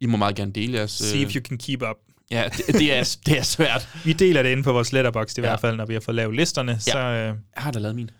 I 0.00 0.06
må 0.06 0.16
meget 0.16 0.36
gerne 0.36 0.52
dele 0.52 0.78
jeres... 0.78 0.90
See 0.90 1.20
øh, 1.22 1.26
if 1.28 1.36
you 1.36 1.42
can 1.42 1.58
keep 1.58 1.82
up. 1.82 1.96
Ja, 2.30 2.48
det, 2.56 2.66
det, 2.74 2.92
er, 2.94 3.16
det 3.26 3.38
er 3.38 3.42
svært. 3.42 3.88
Vi 4.04 4.12
deler 4.12 4.42
det 4.42 4.50
inde 4.52 4.62
på 4.62 4.72
vores 4.72 4.92
letterbox 4.92 5.32
i 5.32 5.40
Ja. 5.40 5.40
hvert 5.40 5.60
fald, 5.60 5.76
når 5.76 5.86
vi 5.86 5.92
har 5.92 6.00
fået 6.00 6.14
lavet 6.14 6.36
listerne. 6.36 6.72
Ja. 6.72 6.78
Så, 6.78 6.98
øh, 6.98 7.16
Jeg 7.16 7.36
har 7.56 7.70
da 7.70 7.78
lavet 7.78 7.96
min. 7.96 8.10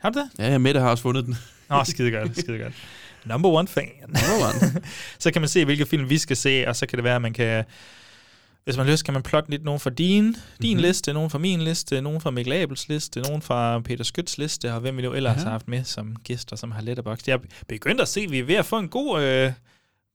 Har 0.00 0.10
du 0.10 0.18
det? 0.18 0.28
Ja, 0.38 0.50
ja, 0.50 0.58
Mette 0.58 0.80
har 0.80 0.90
også 0.90 1.02
fundet 1.02 1.26
den. 1.26 1.36
Nå, 1.70 1.84
skide 1.84 2.10
godt, 2.10 2.38
skide 2.38 2.58
godt. 2.58 2.72
Number 3.24 3.48
one 3.48 3.68
fan. 3.68 3.88
Number 4.06 4.46
one. 4.48 4.82
så 5.18 5.30
kan 5.30 5.42
man 5.42 5.48
se, 5.48 5.64
hvilke 5.64 5.86
film 5.86 6.08
vi 6.10 6.18
skal 6.18 6.36
se, 6.36 6.64
og 6.68 6.76
så 6.76 6.86
kan 6.86 6.96
det 6.96 7.04
være, 7.04 7.14
at 7.16 7.22
man 7.22 7.32
kan... 7.32 7.64
Hvis 8.64 8.76
man 8.76 8.86
har 8.86 8.92
lyst, 8.92 9.04
kan 9.04 9.14
man 9.14 9.22
plotte 9.22 9.50
lidt 9.50 9.64
nogen 9.64 9.80
fra 9.80 9.90
din, 9.90 10.24
din 10.24 10.32
Mhm. 10.32 10.36
mm-hmm. 10.62 10.80
liste, 10.82 11.12
nogen 11.12 11.30
fra 11.30 11.38
min 11.38 11.60
liste, 11.60 12.00
nogen 12.00 12.20
fra 12.20 12.30
Mikkel 12.30 12.52
Abels 12.52 12.88
liste, 12.88 13.20
nogen 13.20 13.42
fra 13.42 13.80
Peter 13.80 14.04
Skyts 14.04 14.38
liste, 14.38 14.74
og 14.74 14.80
hvem 14.80 14.96
vi 14.96 15.02
nu 15.02 15.12
ellers 15.12 15.36
Ja. 15.36 15.42
har 15.42 15.50
haft 15.50 15.68
med 15.68 15.84
som 15.84 16.16
gæster, 16.24 16.56
som 16.56 16.70
har 16.70 16.82
letterbox. 16.82 17.18
Jeg 17.26 17.34
er 17.34 17.38
begyndt 17.68 18.00
at 18.00 18.08
se, 18.08 18.20
at 18.20 18.30
vi 18.30 18.38
er 18.38 18.44
ved 18.44 18.54
at 18.54 18.66
få 18.66 18.78
en 18.78 18.88
god 18.88 19.22
øh, 19.22 19.52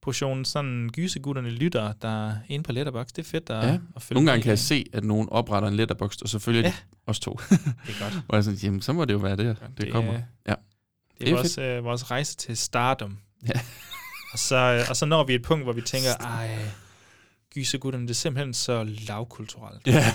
portion 0.05 0.45
sådan 0.45 0.89
gysegutterne 0.93 1.49
lytter, 1.49 1.93
der 2.01 2.27
er 2.29 2.35
inde 2.47 2.63
på 2.63 2.71
letterbox. 2.71 3.07
Det 3.07 3.17
er 3.25 3.29
fedt 3.29 3.49
at, 3.49 3.67
Ja. 3.67 3.77
at 3.95 4.01
følge 4.01 4.15
Nogle 4.15 4.31
gange 4.31 4.43
kan 4.43 4.49
jeg 4.49 4.59
se, 4.59 4.85
at 4.93 5.03
nogen 5.03 5.29
opretter 5.31 5.69
en 5.69 5.75
letterbox, 5.75 6.15
og 6.17 6.29
så 6.29 6.39
følger 6.39 6.61
Ja. 6.61 6.67
de 6.67 6.73
os 7.07 7.19
to. 7.19 7.39
Det 7.49 7.59
er 7.87 8.03
godt. 8.03 8.23
Og 8.27 8.35
jeg 8.35 8.43
sådan, 8.43 8.59
jamen, 8.63 8.81
så 8.81 8.93
må 8.93 9.05
det 9.05 9.13
jo 9.13 9.17
være 9.17 9.35
det, 9.35 9.45
det, 9.77 9.81
det 9.85 9.91
kommer. 9.91 10.13
er- 10.13 10.21
Ja. 10.47 10.53
Det 11.17 11.21
er, 11.21 11.25
Det 11.25 11.29
er 11.29 11.35
vores, 11.35 11.57
øh, 11.57 11.83
vores 11.83 12.11
rejse 12.11 12.35
til 12.37 12.57
stardom. 12.57 13.17
Ja. 13.47 13.59
Og 14.33 14.39
så, 14.39 14.55
øh, 14.55 14.85
og 14.89 14.95
så 14.95 15.05
når 15.05 15.23
vi 15.23 15.35
et 15.35 15.41
punkt, 15.43 15.65
hvor 15.65 15.73
vi 15.73 15.81
tænker, 15.81 16.09
ej, 16.19 16.59
gysegutterne, 17.53 18.03
det 18.05 18.09
er 18.11 18.15
simpelthen 18.15 18.53
så 18.53 18.83
lavkulturelt. 19.07 19.87
Ja. 19.87 20.13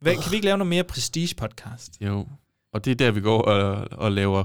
Hvad, 0.00 0.14
kan 0.22 0.30
vi 0.30 0.36
ikke 0.36 0.44
lave 0.44 0.58
noget 0.58 0.68
mere 0.68 0.84
prestige-podcast? 0.84 1.88
Jo. 2.00 2.28
Og 2.72 2.84
det 2.84 2.90
er 2.90 2.94
der, 2.94 3.10
vi 3.10 3.20
går 3.20 3.42
og, 3.42 3.88
og 3.90 4.12
laver 4.12 4.44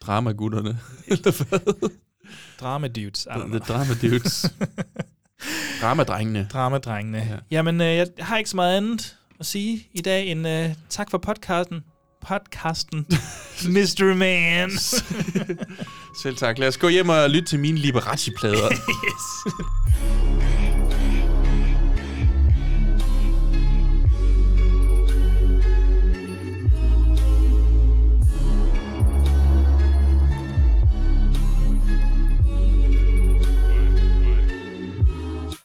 dramagutterne. 0.00 0.78
Drama 2.60 2.88
dudes. 2.88 3.26
The 3.30 3.44
know. 3.44 3.58
drama 3.58 3.94
dudes. 4.02 4.46
Dramadrengene. 5.80 6.48
Dramadrengene. 6.52 7.18
Ja. 7.18 7.24
Ja. 7.24 7.36
Jamen, 7.50 7.80
øh, 7.80 7.96
jeg 7.96 8.06
har 8.18 8.38
ikke 8.38 8.50
så 8.50 8.56
meget 8.56 8.76
andet 8.76 9.16
at 9.40 9.46
sige 9.46 9.88
i 9.94 10.00
dag 10.00 10.26
end 10.26 10.48
øh, 10.48 10.74
tak 10.88 11.10
for 11.10 11.18
podcasten. 11.18 11.80
Podcasten. 12.26 13.06
Mystery 13.74 14.12
Man. 14.16 14.70
Selv 16.22 16.36
tak. 16.36 16.58
Lad 16.58 16.68
os 16.68 16.76
gå 16.76 16.88
hjem 16.88 17.08
og 17.08 17.30
lytte 17.30 17.48
til 17.48 17.58
mine 17.60 17.78
Liberace-plader. 17.78 18.70
yes. 18.72 20.55